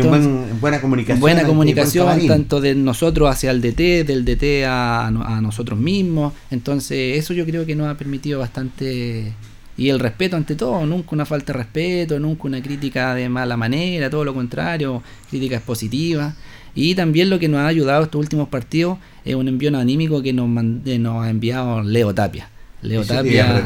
buena 0.62 0.80
comunicación. 0.80 1.20
Buena 1.20 1.44
comunicación 1.44 2.28
tanto 2.28 2.62
de 2.62 2.76
nosotros 2.76 3.28
hacia 3.28 3.50
el 3.50 3.60
DT, 3.60 4.06
del 4.06 4.26
DT 4.26 4.66
a, 4.68 5.08
a, 5.08 5.42
nosotros 5.42 5.80
mismos. 5.80 6.34
Entonces, 6.52 7.18
eso 7.18 7.34
yo 7.34 7.48
creo 7.48 7.66
que 7.66 7.76
nos 7.76 7.88
ha 7.88 7.98
permitido 7.98 8.40
bastante. 8.40 9.34
Y 9.76 9.90
el 9.90 10.00
respeto 10.00 10.38
ante 10.38 10.54
todo, 10.54 10.86
nunca 10.86 11.10
una 11.14 11.26
falta 11.26 11.52
de 11.52 11.58
respeto, 11.58 12.20
nunca 12.20 12.44
una 12.44 12.62
crítica 12.62 13.16
de 13.16 13.28
mala 13.28 13.58
manera, 13.58 14.12
todo 14.12 14.24
lo 14.24 14.36
contrario, 14.36 15.02
críticas 15.32 15.64
positivas. 15.64 16.36
Y 16.76 16.96
también 16.96 17.30
lo 17.30 17.40
que 17.40 17.48
nos 17.48 17.62
ha 17.62 17.68
ayudado 17.68 18.04
estos 18.04 18.20
últimos 18.20 18.50
partidos 18.50 18.98
es 19.26 19.36
un 19.36 19.48
envío 19.48 19.76
anímico 19.78 20.22
que 20.22 20.34
nos, 20.34 20.50
nos 20.50 21.24
ha 21.24 21.30
enviado 21.30 21.82
Leo 21.84 22.14
Tapia. 22.14 22.50
Leo 22.84 23.06
Tapia 23.06 23.64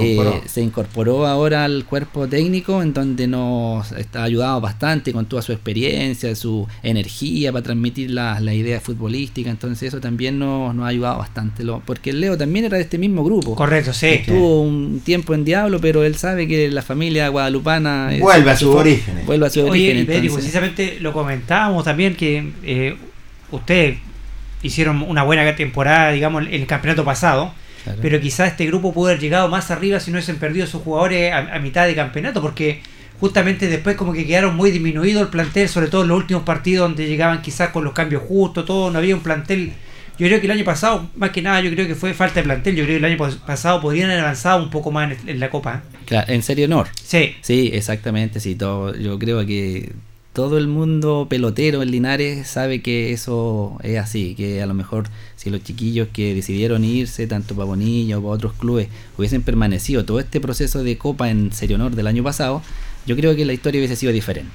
eh, 0.00 0.40
se, 0.46 0.62
incorporó. 0.62 1.26
ahora 1.26 1.64
al 1.64 1.84
cuerpo 1.84 2.26
técnico 2.26 2.82
en 2.82 2.94
donde 2.94 3.26
nos 3.26 3.92
está 3.92 4.22
ayudado 4.22 4.60
bastante 4.60 5.12
con 5.12 5.26
toda 5.26 5.42
su 5.42 5.52
experiencia, 5.52 6.34
su 6.34 6.66
energía 6.82 7.52
para 7.52 7.62
transmitir 7.62 8.10
la, 8.10 8.40
la 8.40 8.54
idea 8.54 8.80
futbolística, 8.80 9.50
entonces 9.50 9.88
eso 9.88 10.00
también 10.00 10.38
nos, 10.38 10.74
nos 10.74 10.86
ha 10.86 10.88
ayudado 10.88 11.18
bastante, 11.18 11.62
lo, 11.62 11.80
porque 11.80 12.12
Leo 12.12 12.38
también 12.38 12.64
era 12.64 12.78
de 12.78 12.84
este 12.84 12.96
mismo 12.96 13.22
grupo. 13.22 13.54
Correcto, 13.54 13.92
sí. 13.92 14.06
Estuvo 14.06 14.62
un 14.62 15.00
tiempo 15.04 15.34
en 15.34 15.44
Diablo, 15.44 15.78
pero 15.80 16.02
él 16.02 16.16
sabe 16.16 16.48
que 16.48 16.70
la 16.70 16.82
familia 16.82 17.28
guadalupana... 17.28 18.10
Vuelve 18.18 18.50
a 18.50 18.56
su 18.56 18.72
origen. 18.72 19.26
Vuelve 19.26 19.46
a 19.46 19.50
su 19.50 19.64
origen. 19.64 20.06
precisamente 20.06 20.98
lo 21.00 21.12
comentábamos 21.12 21.84
también 21.84 22.16
que 22.16 22.50
eh, 22.64 22.96
ustedes 23.50 23.98
hicieron 24.62 25.02
una 25.02 25.22
buena 25.22 25.54
temporada, 25.54 26.12
digamos, 26.12 26.46
en 26.46 26.54
el 26.54 26.66
campeonato 26.66 27.04
pasado 27.04 27.52
pero 28.00 28.20
quizás 28.20 28.52
este 28.52 28.66
grupo 28.66 28.92
pudo 28.92 29.08
haber 29.08 29.20
llegado 29.20 29.48
más 29.48 29.70
arriba 29.70 30.00
si 30.00 30.10
no 30.10 30.16
hubiesen 30.16 30.36
perdido 30.36 30.66
sus 30.66 30.82
jugadores 30.82 31.32
a, 31.32 31.58
mitad 31.58 31.86
de 31.86 31.94
campeonato, 31.94 32.40
porque 32.40 32.80
justamente 33.20 33.66
después 33.66 33.96
como 33.96 34.12
que 34.12 34.26
quedaron 34.26 34.56
muy 34.56 34.70
disminuidos 34.70 35.22
el 35.22 35.28
plantel, 35.28 35.68
sobre 35.68 35.88
todo 35.88 36.02
en 36.02 36.08
los 36.08 36.18
últimos 36.18 36.42
partidos 36.42 36.88
donde 36.88 37.06
llegaban 37.06 37.42
quizás 37.42 37.70
con 37.70 37.84
los 37.84 37.92
cambios 37.92 38.22
justos, 38.22 38.64
todo, 38.64 38.90
no 38.90 38.98
había 38.98 39.14
un 39.14 39.22
plantel. 39.22 39.72
Yo 40.18 40.26
creo 40.26 40.40
que 40.40 40.46
el 40.46 40.50
año 40.50 40.64
pasado, 40.64 41.08
más 41.14 41.30
que 41.30 41.42
nada, 41.42 41.60
yo 41.60 41.70
creo 41.70 41.86
que 41.86 41.94
fue 41.94 42.12
falta 42.12 42.40
de 42.40 42.42
plantel. 42.42 42.74
Yo 42.74 42.84
creo 42.84 42.98
que 42.98 43.06
el 43.06 43.12
año 43.12 43.38
pasado 43.46 43.80
podrían 43.80 44.10
haber 44.10 44.24
avanzado 44.24 44.60
un 44.60 44.68
poco 44.68 44.90
más 44.90 45.16
en, 45.26 45.38
la 45.38 45.48
Copa. 45.48 45.76
¿eh? 45.76 45.96
Claro, 46.06 46.32
en 46.32 46.42
serio 46.42 46.64
honor. 46.66 46.88
Sí. 47.04 47.36
Sí, 47.40 47.70
exactamente. 47.72 48.40
Sí, 48.40 48.56
todo, 48.56 48.96
yo 48.96 49.16
creo 49.20 49.46
que 49.46 49.92
todo 50.32 50.58
el 50.58 50.66
mundo 50.66 51.28
pelotero 51.30 51.82
en 51.82 51.92
Linares 51.92 52.48
sabe 52.48 52.82
que 52.82 53.12
eso 53.12 53.78
es 53.82 53.98
así, 53.98 54.34
que 54.34 54.60
a 54.60 54.66
lo 54.66 54.74
mejor 54.74 55.08
si 55.38 55.50
los 55.50 55.62
chiquillos 55.62 56.08
que 56.12 56.34
decidieron 56.34 56.84
irse, 56.84 57.28
tanto 57.28 57.54
para 57.54 57.66
Bonilla 57.66 58.18
o 58.18 58.22
para 58.22 58.34
otros 58.34 58.54
clubes, 58.54 58.88
hubiesen 59.16 59.42
permanecido 59.42 60.04
todo 60.04 60.18
este 60.18 60.40
proceso 60.40 60.82
de 60.82 60.98
Copa 60.98 61.30
en 61.30 61.52
Serio 61.52 61.76
Honor 61.76 61.94
del 61.94 62.08
año 62.08 62.24
pasado, 62.24 62.60
yo 63.06 63.14
creo 63.14 63.36
que 63.36 63.44
la 63.44 63.52
historia 63.52 63.78
hubiese 63.78 63.94
sido 63.94 64.12
diferente. 64.12 64.50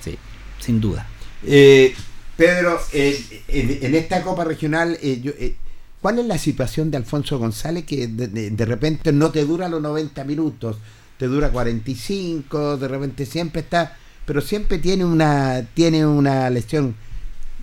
Sí, 0.00 0.16
sin 0.60 0.80
duda. 0.80 1.08
Eh, 1.44 1.92
Pedro, 2.36 2.78
eh, 2.92 3.42
en, 3.48 3.94
esta 3.96 4.22
Copa 4.22 4.44
Regional, 4.44 4.96
eh, 5.02 5.56
¿cuál 6.00 6.20
es 6.20 6.26
la 6.26 6.38
situación 6.38 6.92
de 6.92 6.98
Alfonso 6.98 7.40
González 7.40 7.84
que 7.84 8.06
de, 8.06 8.28
de, 8.28 8.64
repente 8.64 9.12
no 9.12 9.32
te 9.32 9.44
dura 9.44 9.68
los 9.68 9.82
90 9.82 10.22
minutos, 10.22 10.76
te 11.18 11.26
dura 11.26 11.50
45, 11.50 12.76
de 12.76 12.88
repente 12.88 13.26
siempre 13.26 13.62
está 13.62 13.96
pero 14.24 14.40
siempre 14.40 14.78
tiene 14.78 15.04
una 15.04 15.66
tiene 15.74 16.06
una 16.06 16.48
lesión. 16.50 16.94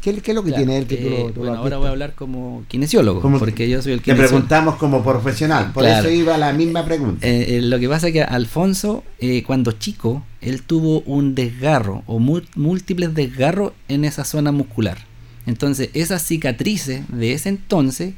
¿Qué, 0.02 0.12
es 0.12 0.36
lo 0.36 0.44
que 0.44 0.52
tiene 0.52 0.78
él 0.78 0.88
que 0.88 1.32
tú, 1.34 1.40
bueno, 1.40 1.58
ahora 1.58 1.78
voy 1.78 1.88
a 1.88 1.90
hablar 1.90 2.14
como 2.14 2.64
kinesiólogo, 2.68 3.22
porque 3.40 3.70
yo 3.70 3.82
soy 3.82 3.94
el 3.94 4.02
que 4.02 4.16
preguntamos 4.16 4.76
como 4.76 5.04
profesional, 5.04 5.72
por 5.74 5.86
eso 5.86 6.10
iba 6.10 6.38
la 6.38 6.54
misma 6.54 6.86
pregunta. 6.86 7.28
Eh, 7.28 7.58
eh, 7.58 7.62
lo 7.62 7.80
que 7.80 7.90
pasa 7.90 8.08
es 8.08 8.14
que 8.14 8.24
Alfonso, 8.24 9.04
eh, 9.20 9.44
cuando 9.44 9.74
chico, 9.74 10.24
él 10.42 10.62
tuvo 10.64 11.02
un 11.02 11.36
desgarro 11.36 12.04
o 12.06 12.20
múltiples 12.20 13.14
desgarros 13.14 13.74
en 13.88 14.06
esa 14.06 14.24
zona 14.24 14.52
muscular. 14.52 14.98
Entonces, 15.46 15.90
esas 15.94 16.22
cicatrices 16.22 17.04
de 17.10 17.34
ese 17.34 17.50
entonces 17.50 18.14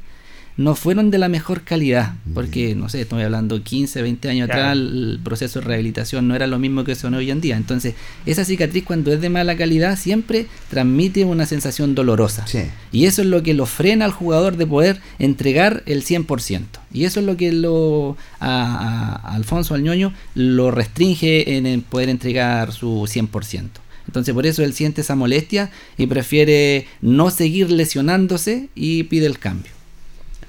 no 0.58 0.76
fueron 0.76 1.12
de 1.12 1.18
la 1.18 1.30
mejor 1.30 1.62
calidad, 1.64 2.16
porque, 2.34 2.76
no 2.76 2.90
sé, 2.90 3.02
estoy 3.02 3.24
hablando 3.24 3.64
15, 3.64 4.02
20 4.02 4.30
años 4.30 4.50
atrás, 4.50 4.74
el 4.74 5.20
proceso 5.24 5.60
de 5.60 5.66
rehabilitación 5.66 6.28
no 6.28 6.36
era 6.36 6.48
lo 6.48 6.60
mismo 6.60 6.84
que 6.84 6.96
son 6.96 7.14
hoy 7.14 7.32
en 7.32 7.42
día. 7.42 7.58
Entonces, 7.58 7.96
esa 8.26 8.46
cicatriz 8.46 8.84
cuando 8.84 9.12
es 9.12 9.22
de 9.22 9.30
mala 9.30 9.56
calidad 9.56 9.98
siempre 9.98 10.48
transmite 10.70 11.26
una 11.26 11.46
sensación 11.46 11.96
dolorosa. 11.96 12.46
Y 12.92 13.06
eso 13.06 13.22
es 13.22 13.28
lo 13.28 13.44
que 13.44 13.54
lo 13.54 13.66
frena 13.66 14.06
al 14.06 14.12
jugador 14.12 14.58
de 14.58 14.68
poder 14.68 15.00
entregar 15.20 15.84
el 15.86 16.04
100%. 16.04 16.62
Y 16.94 17.06
eso 17.06 17.20
es 17.22 17.26
lo 17.26 17.38
que 17.38 17.52
lo 17.52 18.18
a, 18.40 19.34
Alfonso 19.34 19.74
Alñoño 19.74 20.14
lo 20.36 20.72
restringe 20.72 21.58
en 21.58 21.66
el 21.66 21.82
poder 21.82 22.10
entregar 22.10 22.72
su 22.74 23.08
100%. 23.08 23.70
Entonces 24.08 24.34
por 24.34 24.46
eso 24.46 24.64
él 24.64 24.74
siente 24.74 25.02
esa 25.02 25.16
molestia 25.16 25.72
y 25.98 26.08
prefiere 26.08 26.88
no 27.02 27.30
seguir 27.30 27.72
lesionándose 27.72 28.70
y 28.76 29.04
pide 29.04 29.26
el 29.26 29.40
cambio. 29.40 29.72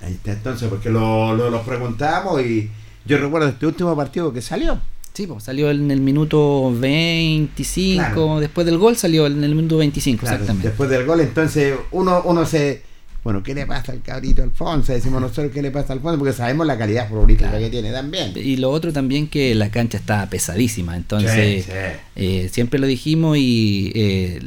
Ahí 0.02 0.14
está 0.14 0.32
entonces, 0.32 0.68
porque 0.68 0.90
lo, 0.90 1.34
lo, 1.34 1.62
preguntamos 1.62 2.42
y 2.42 2.68
yo 3.06 3.18
recuerdo 3.18 3.48
este 3.48 3.66
último 3.66 3.94
partido 3.96 4.32
que 4.32 4.42
salió. 4.42 4.80
Sí, 5.14 5.26
pues 5.26 5.44
salió 5.44 5.70
en 5.70 5.90
el 5.90 6.00
minuto 6.00 6.72
25, 6.74 8.40
después 8.40 8.66
del 8.66 8.78
gol 8.78 8.96
salió 8.96 9.26
en 9.26 9.44
el 9.44 9.54
minuto 9.54 9.76
25, 9.76 10.24
exactamente. 10.24 10.68
Después 10.68 10.88
del 10.88 11.04
gol, 11.04 11.20
entonces 11.20 11.74
uno, 11.90 12.22
uno 12.24 12.46
se... 12.46 12.82
Bueno, 13.22 13.40
¿qué 13.44 13.54
le 13.54 13.66
pasa 13.66 13.92
al 13.92 14.02
cabrito 14.02 14.42
Alfonso? 14.42 14.92
Decimos 14.92 15.20
nosotros 15.20 15.52
qué 15.52 15.62
le 15.62 15.70
pasa 15.70 15.92
al 15.92 15.98
Alfonso, 15.98 16.18
porque 16.18 16.32
sabemos 16.32 16.66
la 16.66 16.76
calidad 16.76 17.08
futbolística 17.08 17.56
que 17.56 17.70
tiene 17.70 17.92
también. 17.92 18.32
Y 18.34 18.56
lo 18.56 18.70
otro 18.70 18.92
también 18.92 19.28
que 19.28 19.54
la 19.54 19.70
cancha 19.70 19.98
está 19.98 20.28
pesadísima, 20.28 20.96
entonces 20.96 21.68
eh, 22.16 22.48
siempre 22.50 22.80
lo 22.80 22.88
dijimos 22.88 23.36
y 23.38 23.92
eh, 23.94 24.40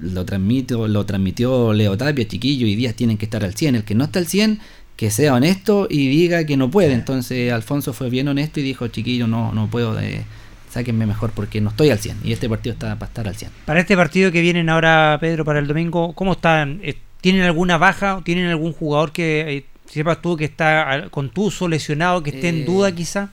lo, 0.00 0.24
transmito, 0.24 0.86
lo 0.86 1.06
transmitió 1.06 1.72
Leo 1.72 1.96
Tapia, 1.96 2.28
Chiquillo 2.28 2.66
y 2.66 2.76
Díaz 2.76 2.94
tienen 2.94 3.18
que 3.18 3.24
estar 3.24 3.42
al 3.42 3.54
100. 3.54 3.76
El 3.76 3.84
que 3.84 3.94
no 3.94 4.04
está 4.04 4.18
al 4.18 4.26
100 4.26 4.60
que 4.96 5.10
sea 5.10 5.34
honesto 5.34 5.86
y 5.90 6.08
diga 6.08 6.44
que 6.44 6.56
no 6.56 6.70
puede. 6.70 6.92
Entonces 6.92 7.52
Alfonso 7.52 7.92
fue 7.92 8.10
bien 8.10 8.28
honesto 8.28 8.60
y 8.60 8.62
dijo, 8.62 8.88
chiquillo, 8.88 9.26
no, 9.26 9.52
no 9.52 9.68
puedo, 9.68 9.98
eh, 10.00 10.24
sáquenme 10.70 11.06
mejor 11.06 11.32
porque 11.32 11.60
no 11.60 11.70
estoy 11.70 11.90
al 11.90 11.98
100 11.98 12.18
y 12.24 12.32
este 12.32 12.48
partido 12.48 12.74
está 12.74 12.96
para 12.98 13.08
estar 13.08 13.28
al 13.28 13.36
100. 13.36 13.50
Para 13.64 13.80
este 13.80 13.96
partido 13.96 14.30
que 14.30 14.40
vienen 14.40 14.68
ahora, 14.68 15.18
Pedro, 15.20 15.44
para 15.44 15.58
el 15.58 15.66
domingo, 15.66 16.12
¿cómo 16.12 16.32
están? 16.32 16.80
Eh, 16.82 16.96
¿Tienen 17.20 17.42
alguna 17.42 17.78
baja? 17.78 18.20
¿Tienen 18.24 18.46
algún 18.46 18.72
jugador 18.72 19.12
que 19.12 19.56
eh, 19.56 19.64
sepas 19.86 20.20
tú 20.20 20.36
que 20.36 20.44
está 20.44 21.08
contuso, 21.10 21.68
lesionado, 21.68 22.22
que 22.22 22.30
esté 22.30 22.48
en 22.48 22.64
duda 22.64 22.92
quizá? 22.92 23.30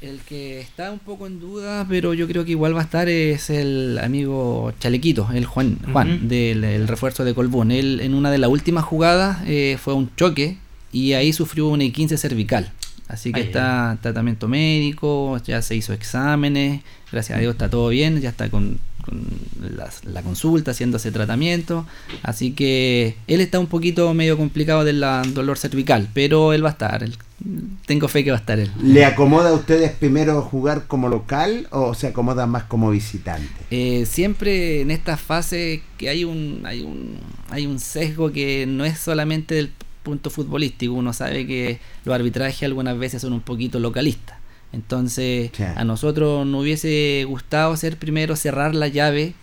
El 0.00 0.20
que 0.20 0.60
está 0.60 0.90
un 0.92 0.98
poco 0.98 1.26
en 1.26 1.40
duda, 1.40 1.86
pero 1.88 2.12
yo 2.12 2.26
creo 2.26 2.44
que 2.44 2.50
igual 2.50 2.76
va 2.76 2.80
a 2.80 2.84
estar 2.84 3.08
es 3.08 3.48
el 3.48 3.98
amigo 4.02 4.72
Chalequito, 4.78 5.28
el 5.32 5.46
Juan, 5.46 5.78
Juan 5.92 6.28
del 6.28 6.86
refuerzo 6.86 7.24
de 7.24 7.32
Colbún. 7.32 7.70
Él 7.70 8.00
en 8.00 8.12
una 8.12 8.30
de 8.30 8.36
las 8.36 8.50
últimas 8.50 8.84
jugadas 8.84 9.38
fue 9.78 9.94
un 9.94 10.14
choque 10.14 10.58
y 10.94 11.12
ahí 11.14 11.32
sufrió 11.32 11.66
una 11.66 11.84
15 11.90 12.16
cervical. 12.16 12.70
Así 13.08 13.32
que 13.32 13.40
está 13.40 13.90
en 13.92 13.98
tratamiento 13.98 14.48
médico, 14.48 15.38
ya 15.44 15.60
se 15.60 15.74
hizo 15.74 15.92
exámenes, 15.92 16.82
gracias 17.12 17.36
a 17.36 17.40
Dios 17.40 17.52
está 17.52 17.68
todo 17.68 17.88
bien, 17.88 18.20
ya 18.20 18.30
está 18.30 18.48
con, 18.48 18.78
la, 20.04 20.22
consulta, 20.22 20.70
haciéndose 20.70 21.10
tratamiento. 21.10 21.84
Así 22.22 22.52
que 22.52 23.16
él 23.26 23.40
está 23.40 23.58
un 23.58 23.66
poquito 23.66 24.14
medio 24.14 24.38
complicado 24.38 24.84
del 24.84 25.04
dolor 25.34 25.58
cervical, 25.58 26.08
pero 26.14 26.52
él 26.52 26.64
va 26.64 26.70
a 26.70 26.72
estar. 26.72 27.04
tengo 27.86 28.08
fe 28.08 28.24
que 28.24 28.30
va 28.30 28.38
a 28.38 28.40
estar 28.40 28.58
él. 28.58 28.70
¿Le 28.80 29.04
acomoda 29.04 29.50
a 29.50 29.52
ustedes 29.52 29.90
primero 29.92 30.40
jugar 30.42 30.86
como 30.86 31.08
local 31.08 31.66
o 31.72 31.92
se 31.92 32.06
acomoda 32.06 32.46
más 32.46 32.64
como 32.64 32.90
visitante? 32.90 33.48
Eh, 33.70 34.06
siempre 34.06 34.80
en 34.80 34.90
esta 34.90 35.16
fase 35.16 35.82
que 35.98 36.08
hay 36.08 36.24
un, 36.24 36.62
hay 36.64 36.80
un, 36.80 37.18
hay 37.50 37.66
un 37.66 37.78
sesgo 37.80 38.32
que 38.32 38.64
no 38.66 38.84
es 38.84 38.98
solamente 38.98 39.56
del 39.56 39.70
punto 40.04 40.30
futbolístico, 40.30 40.92
uno 40.92 41.12
sabe 41.12 41.46
que 41.46 41.80
los 42.04 42.14
arbitrajes 42.14 42.62
algunas 42.62 42.96
veces 42.96 43.22
son 43.22 43.32
un 43.32 43.40
poquito 43.40 43.80
localistas. 43.80 44.38
Entonces, 44.72 45.50
a 45.76 45.84
nosotros 45.84 46.46
nos 46.46 46.62
hubiese 46.62 47.24
gustado 47.28 47.76
ser 47.76 47.96
primero 47.96 48.36
cerrar 48.36 48.74
la 48.74 48.88
llave 48.88 49.34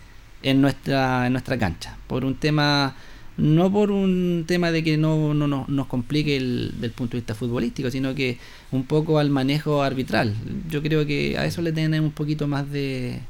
en 0.42 0.60
nuestra, 0.60 1.26
en 1.26 1.32
nuestra 1.32 1.58
cancha, 1.58 1.96
por 2.06 2.24
un 2.24 2.34
tema 2.34 2.94
no 3.38 3.72
por 3.72 3.90
un 3.90 4.44
tema 4.46 4.70
de 4.70 4.84
que 4.84 4.98
no, 4.98 5.32
no, 5.32 5.46
no 5.46 5.64
nos 5.66 5.86
complique 5.86 6.36
el, 6.36 6.74
del 6.80 6.90
punto 6.90 7.12
de 7.12 7.20
vista 7.20 7.34
futbolístico, 7.34 7.90
sino 7.90 8.14
que 8.14 8.38
un 8.70 8.84
poco 8.84 9.18
al 9.18 9.30
manejo 9.30 9.82
arbitral. 9.82 10.34
Yo 10.68 10.82
creo 10.82 11.06
que 11.06 11.38
a 11.38 11.46
eso 11.46 11.62
le 11.62 11.72
tienen 11.72 12.02
un 12.04 12.12
poquito 12.12 12.46
más 12.46 12.70
de... 12.70 13.20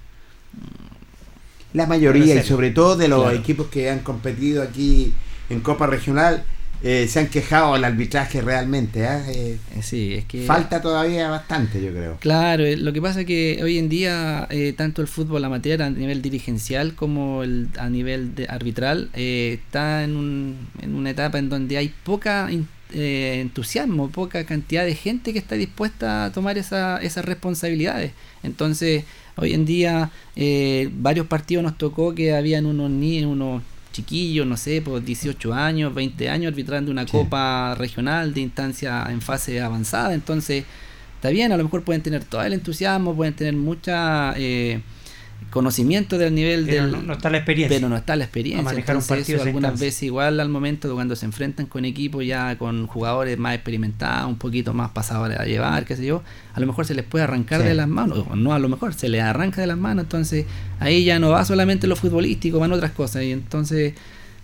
La 1.73 1.87
mayoría 1.87 2.35
y 2.35 2.43
sobre 2.43 2.71
todo 2.71 2.97
de 2.97 3.09
los 3.09 3.33
equipos 3.33 3.69
que 3.69 3.91
han 3.91 4.01
competido 4.01 4.63
aquí 4.63 5.13
en 5.49 5.61
Copa 5.61 5.87
Regional, 5.87 6.45
eh, 6.85 7.07
se 7.07 7.21
han 7.21 7.29
quejado 7.29 7.75
del 7.75 7.85
arbitraje 7.85 8.41
realmente. 8.41 9.05
¿eh? 9.05 9.23
Eh, 9.29 9.83
sí, 9.83 10.15
es 10.15 10.25
que 10.25 10.43
falta 10.43 10.83
todavía 10.83 11.31
bastante, 11.31 11.81
yo 11.81 11.93
creo. 11.93 12.17
Claro, 12.19 12.65
lo 12.77 12.93
que 12.93 13.01
pasa 13.01 13.21
es 13.21 13.27
que 13.27 13.61
hoy 13.63 13.79
en 13.79 13.89
día 13.89 14.49
tanto 14.77 15.01
el 15.01 15.09
fútbol 15.09 15.45
amateur 15.45 15.83
a 15.83 15.91
nivel 15.91 16.23
dirigencial 16.23 16.95
como 16.95 17.45
el, 17.45 17.69
a 17.79 17.89
nivel 17.89 18.35
de 18.35 18.47
arbitral 18.49 19.11
está 19.15 20.03
en, 20.03 20.17
un, 20.17 20.57
en, 20.81 20.95
una 20.95 21.11
etapa 21.11 21.39
en 21.39 21.49
donde 21.49 21.77
hay 21.77 21.93
poca 22.03 22.49
entusiasmo, 22.93 24.11
poca 24.11 24.45
cantidad 24.45 24.85
de 24.85 24.95
gente 24.95 25.33
que 25.33 25.39
está 25.39 25.55
dispuesta 25.55 26.25
a 26.25 26.33
tomar 26.33 26.59
esa, 26.59 26.99
esas 26.99 27.25
responsabilidades. 27.25 28.13
Entonces, 28.43 29.05
hoy 29.37 29.55
en 29.55 29.65
día 29.65 30.11
varios 30.97 31.29
partidos 31.29 31.63
nos 31.63 31.79
tocó 31.79 32.13
que 32.13 32.35
habían 32.35 32.67
unos 32.67 32.91
ni 32.91 33.25
unos 33.25 33.63
chiquillos, 33.93 34.47
no 34.47 34.57
sé, 34.57 34.83
por 34.83 35.03
18 35.05 35.55
años, 35.55 35.95
20 35.95 36.29
años, 36.29 36.53
arbitrando 36.53 36.91
una 36.91 37.07
copa 37.07 37.75
regional 37.77 38.35
de 38.35 38.41
instancia 38.41 39.07
en 39.11 39.21
fase 39.21 39.61
avanzada. 39.61 40.15
Entonces, 40.15 40.65
está 41.17 41.29
bien, 41.29 41.53
a 41.53 41.57
lo 41.57 41.65
mejor 41.65 41.83
pueden 41.83 42.03
tener 42.03 42.25
todo 42.25 42.43
el 42.43 42.53
entusiasmo, 42.53 43.15
pueden 43.15 43.35
tener 43.35 43.55
mucha 43.55 44.35
eh, 44.37 44.81
conocimiento 45.51 46.19
del 46.19 46.35
nivel 46.35 46.65
pero 46.67 46.87
del... 46.87 47.07
No, 47.07 47.13
está 47.13 47.31
la 47.31 47.39
experiencia. 47.39 47.77
Pero 47.77 47.89
no 47.89 47.97
está 47.97 48.17
la 48.17 48.25
experiencia. 48.25 48.63
manejar 48.63 48.97
un 48.97 49.03
partido 49.03 49.43
algunas 49.43 49.79
veces 49.79 50.03
igual 50.05 50.41
al 50.41 50.49
momento 50.49 50.93
cuando 50.95 51.17
se 51.17 51.27
enfrentan 51.27 51.67
con 51.67 51.85
equipos 51.85 52.25
ya 52.25 52.57
con 52.59 52.87
jugadores 52.87 53.39
más 53.39 53.55
experimentados, 53.55 54.29
un 54.29 54.39
poquito 54.39 54.75
más 54.75 54.91
pasados 54.91 55.31
a 55.31 55.45
llevar, 55.45 55.85
qué 55.85 55.97
sé 55.97 56.07
yo, 56.07 56.23
a 56.55 56.61
lo 56.61 56.67
mejor 56.67 56.87
se 56.87 56.95
les 56.95 57.05
puede 57.05 57.25
arrancar 57.25 57.63
de 57.63 57.75
las 57.75 57.89
manos, 57.89 58.25
o 58.31 58.37
no 58.37 58.53
a 58.53 58.59
lo 58.59 58.69
mejor, 58.69 58.95
se 58.95 59.09
les 59.09 59.23
arranca 59.23 59.61
de 59.61 59.67
las 59.67 59.79
manos, 59.79 60.05
entonces 60.05 60.47
ahí 60.81 61.05
ya 61.05 61.19
no 61.19 61.31
va 61.31 61.45
solamente 61.45 61.87
lo 61.87 61.97
futbolístico, 61.97 62.59
van 62.59 62.73
otras 62.73 62.93
cosas. 62.93 63.23
Y 63.23 63.33
entonces, 63.33 63.95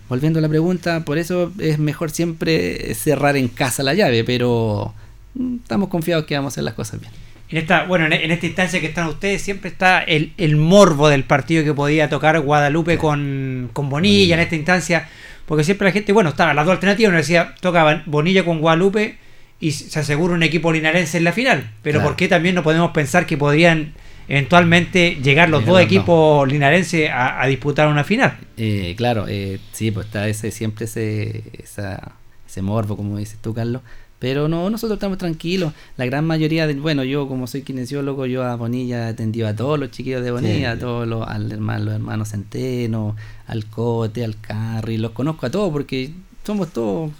volviendo 0.07 0.39
a 0.39 0.41
la 0.41 0.49
pregunta, 0.49 1.05
por 1.05 1.17
eso 1.17 1.51
es 1.59 1.79
mejor 1.79 2.11
siempre 2.11 2.93
cerrar 2.95 3.37
en 3.37 3.47
casa 3.47 3.83
la 3.83 3.93
llave, 3.93 4.23
pero 4.23 4.93
mm, 5.35 5.55
estamos 5.57 5.89
confiados 5.89 6.25
que 6.25 6.35
vamos 6.35 6.51
a 6.51 6.53
hacer 6.53 6.63
las 6.63 6.73
cosas 6.73 6.99
bien 6.99 7.28
en 7.49 7.57
esta, 7.57 7.85
bueno, 7.85 8.05
en, 8.05 8.31
esta 8.31 8.45
instancia 8.45 8.79
que 8.79 8.87
están 8.87 9.07
ustedes, 9.07 9.41
siempre 9.41 9.71
está 9.71 10.03
el, 10.03 10.33
el 10.37 10.55
morbo 10.55 11.09
del 11.09 11.23
partido 11.23 11.63
que 11.63 11.73
podía 11.73 12.07
tocar 12.07 12.39
Guadalupe 12.39 12.97
con, 12.97 13.71
Bonilla 13.73 14.35
en 14.35 14.41
esta 14.41 14.55
instancia, 14.55 15.09
porque 15.47 15.63
siempre 15.63 15.87
la 15.87 15.91
gente, 15.91 16.13
bueno, 16.13 16.29
estaba 16.29 16.53
las 16.53 16.65
dos 16.65 16.73
alternativas, 16.73 17.09
uno 17.09 17.17
decía, 17.17 17.55
toca 17.59 18.03
Bonilla 18.05 18.45
con 18.45 18.59
Guadalupe 18.59 19.17
y 19.59 19.71
se 19.71 19.99
asegura 19.99 20.35
un 20.35 20.43
equipo 20.43 20.71
linarense 20.71 21.17
en 21.17 21.23
la 21.23 21.33
final, 21.33 21.71
pero 21.81 22.03
¿por 22.03 22.15
qué 22.15 22.27
también 22.27 22.53
no 22.53 22.61
podemos 22.61 22.91
pensar 22.91 23.25
que 23.25 23.35
podrían 23.35 23.93
eventualmente 24.27 25.17
llegar 25.23 25.49
los 25.49 25.65
dos 25.65 25.81
equipos 25.81 26.47
linarenses 26.47 27.09
a, 27.11 27.45
disputar 27.47 27.87
una 27.87 28.03
final? 28.03 28.37
Eh, 28.57 28.93
claro, 28.95 29.25
eh, 29.27 29.59
sí, 29.71 29.89
pues 29.89 30.05
está 30.05 30.27
ese 30.27 30.51
siempre 30.51 30.85
ese, 30.85 31.43
esa, 31.57 32.11
ese 32.47 32.61
morbo, 32.61 32.95
como 32.95 33.17
dices 33.17 33.39
tú, 33.41 33.55
Carlos. 33.55 33.81
Pero 34.19 34.49
no, 34.49 34.69
nosotros 34.69 34.97
estamos 34.97 35.17
tranquilos. 35.17 35.73
La 35.95 36.05
gran 36.05 36.25
mayoría, 36.25 36.67
de, 36.67 36.73
bueno, 36.73 37.03
yo 37.05 37.27
como 37.27 37.47
soy 37.47 37.61
kinesiólogo, 37.61 38.25
yo 38.25 38.43
a 38.43 38.55
Bonilla 38.55 39.07
he 39.07 39.09
atendido 39.11 39.47
a 39.47 39.55
todos 39.55 39.79
los 39.79 39.91
chiquillos 39.91 40.23
de 40.23 40.31
Bonilla, 40.31 40.71
a 40.71 40.77
todos 40.77 41.07
los, 41.07 41.25
al 41.25 41.51
hermano, 41.51 41.85
los 41.85 41.93
hermanos 41.95 42.29
Centeno, 42.29 43.15
al 43.47 43.65
Cote, 43.65 44.25
al 44.25 44.39
Carri, 44.39 44.97
los 44.97 45.11
conozco 45.11 45.45
a 45.45 45.49
todos 45.49 45.71
porque 45.71 46.11
somos 46.45 46.73
todos 46.73 47.11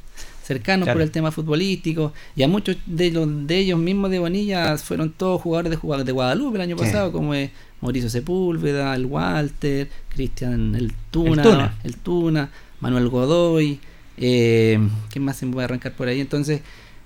cercanos 0.44 0.90
por 0.90 1.02
el 1.02 1.12
tema 1.12 1.32
futbolístico. 1.32 2.12
Y 2.36 2.44
a 2.44 2.48
muchos 2.48 2.76
de, 2.86 3.12
los, 3.12 3.48
de 3.48 3.60
ellos 3.60 3.80
mismos 3.80 4.12
de 4.12 4.20
Bonilla 4.20 4.78
fueron 4.78 5.12
todos 5.12 5.42
jugadores 5.42 5.70
de, 5.70 5.78
jugadores 5.78 6.06
de 6.06 6.12
Guadalupe 6.12 6.58
el 6.58 6.62
año 6.64 6.76
pasado, 6.76 7.12
como 7.12 7.34
es 7.34 7.52
Mauricio 7.82 8.10
Sepúlveda, 8.10 8.94
el 8.96 9.06
Walter, 9.06 9.90
Cristian 10.10 10.76
el 10.76 10.92
Tuna, 11.12 11.78
el 11.84 11.96
Tuna, 11.98 12.50
Manuel 12.82 13.08
Godoy, 13.10 13.80
eh, 14.18 14.80
¿qué 15.12 15.20
más 15.20 15.38
se 15.38 15.46
me 15.46 15.54
puede 15.54 15.66
arrancar 15.66 15.94
por 15.94 16.08
ahí? 16.08 16.20
Entonces, 16.20 16.62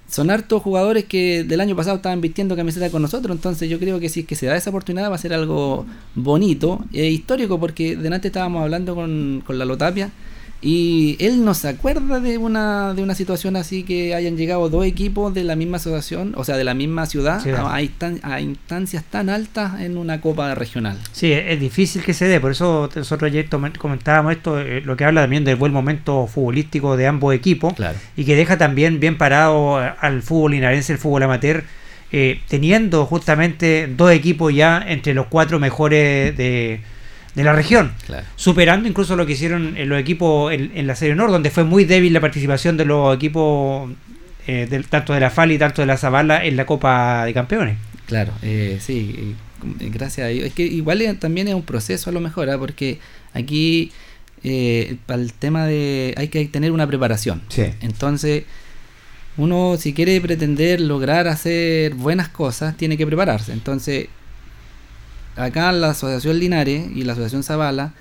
son 0.07 0.29
hartos 0.29 0.61
jugadores 0.61 1.05
que 1.05 1.43
del 1.43 1.61
año 1.61 1.75
pasado 1.75 1.97
estaban 1.97 2.21
vistiendo 2.21 2.55
camiseta 2.55 2.89
con 2.89 3.01
nosotros, 3.01 3.35
entonces 3.35 3.69
yo 3.69 3.79
creo 3.79 3.99
que 3.99 4.09
si 4.09 4.21
es 4.21 4.25
que 4.25 4.35
se 4.35 4.45
da 4.45 4.55
esa 4.55 4.69
oportunidad 4.69 5.09
va 5.09 5.15
a 5.15 5.19
ser 5.19 5.33
algo 5.33 5.85
bonito 6.15 6.83
e 6.93 7.09
histórico, 7.09 7.59
porque 7.59 7.95
delante 7.95 8.27
estábamos 8.27 8.61
hablando 8.63 8.95
con, 8.95 9.43
con 9.45 9.57
la 9.57 9.65
Lotapia 9.65 10.11
y 10.63 11.17
él 11.19 11.43
no 11.43 11.53
se 11.53 11.67
acuerda 11.67 12.21
de 12.21 12.37
una, 12.37 12.93
de 12.93 13.03
una 13.03 13.15
situación 13.15 13.57
así 13.57 13.83
que 13.83 14.15
hayan 14.15 14.37
llegado 14.37 14.69
dos 14.69 14.85
equipos 14.85 15.33
de 15.33 15.43
la 15.43 15.57
misma 15.57 15.75
asociación, 15.75 16.33
o 16.37 16.45
sea, 16.45 16.55
de 16.55 16.63
la 16.63 16.73
misma 16.73 17.05
ciudad, 17.05 17.41
a, 17.45 18.39
instancias 18.41 19.03
tan 19.03 19.29
altas 19.29 19.81
en 19.81 19.97
una 19.97 20.21
copa 20.21 20.55
regional. 20.55 20.97
Sí, 21.11 21.33
es, 21.33 21.59
difícil 21.59 22.01
que 22.03 22.13
se 22.13 22.29
dé, 22.29 22.39
por 22.39 22.51
eso 22.51 22.89
nosotros 22.95 23.29
ayer 23.29 23.49
comentábamos 23.77 24.31
esto, 24.31 24.57
eh, 24.57 24.79
lo 24.79 24.95
que 24.95 25.03
habla 25.03 25.21
también 25.21 25.43
del 25.43 25.57
buen 25.57 25.73
momento 25.73 26.27
futbolístico 26.27 26.95
de 26.95 27.07
ambos 27.07 27.35
equipos 27.35 27.73
y 28.15 28.23
que 28.23 28.37
deja 28.37 28.57
también 28.57 29.01
bien 29.01 29.17
parado 29.17 29.77
al 29.77 30.21
fútbol 30.21 30.51
linarense, 30.51 30.93
el 30.93 30.99
fútbol 30.99 31.23
amateur. 31.23 31.65
Eh, 32.15 32.41
teniendo 32.47 33.07
justamente 33.07 33.87
dos 33.87 34.11
equipos 34.11 34.53
ya 34.53 34.83
entre 34.87 35.15
los 35.15 35.25
cuatro 35.25 35.59
mejores 35.59 36.37
de, 36.37 36.79
de 37.35 37.43
la 37.43 37.53
región, 37.53 37.93
superando 38.35 38.87
incluso 38.87 39.15
lo 39.15 39.25
que 39.25 39.33
hicieron 39.33 39.75
en 39.75 39.89
los 39.89 39.99
equipos 39.99 40.53
en, 40.53 40.87
la 40.87 40.95
Serie 40.95 41.13
Honor, 41.13 41.31
donde 41.31 41.49
fue 41.49 41.63
muy 41.63 41.83
débil 41.83 42.13
la 42.13 42.21
participación 42.21 42.77
de 42.77 42.85
los 42.85 43.15
equipos 43.15 43.89
eh, 44.45 44.83
tanto 44.89 45.13
de 45.13 45.19
la 45.19 45.29
FAL 45.29 45.51
y 45.51 45.57
tanto 45.57 45.81
de 45.81 45.87
la 45.87 45.97
Zavala 45.97 46.45
en 46.45 46.55
la 46.55 46.65
Copa 46.65 47.25
de 47.25 47.33
Campeones. 47.33 47.77
Claro, 48.05 48.33
eh, 48.43 48.77
sí, 48.79 49.35
eh, 49.79 49.89
gracias 49.89 50.25
a 50.25 50.29
Dios. 50.29 50.45
Es 50.45 50.53
que 50.53 50.63
igual 50.63 51.17
también 51.19 51.47
es 51.47 51.55
un 51.55 51.63
proceso 51.63 52.09
a 52.09 52.13
lo 52.13 52.19
mejor, 52.19 52.49
¿ah? 52.49 52.57
porque 52.59 52.99
aquí 53.33 53.91
para 55.05 55.21
el 55.21 55.31
tema 55.31 55.65
de 55.65 56.13
hay 56.17 56.27
que 56.27 56.45
tener 56.45 56.71
una 56.71 56.85
preparación. 56.85 57.41
Entonces, 57.81 58.43
uno 59.37 59.77
si 59.79 59.93
quiere 59.93 60.19
pretender 60.21 60.81
lograr 60.81 61.27
hacer 61.27 61.95
buenas 61.95 62.27
cosas, 62.27 62.77
tiene 62.77 62.97
que 62.97 63.07
prepararse. 63.07 63.53
Entonces, 63.53 64.07
acá 65.35 65.71
la 65.71 65.91
Asociación 65.91 66.39
Linares 66.39 66.85
y 66.95 67.03
la 67.03 67.13
Asociación 67.13 67.43
Zavala, 67.43 67.93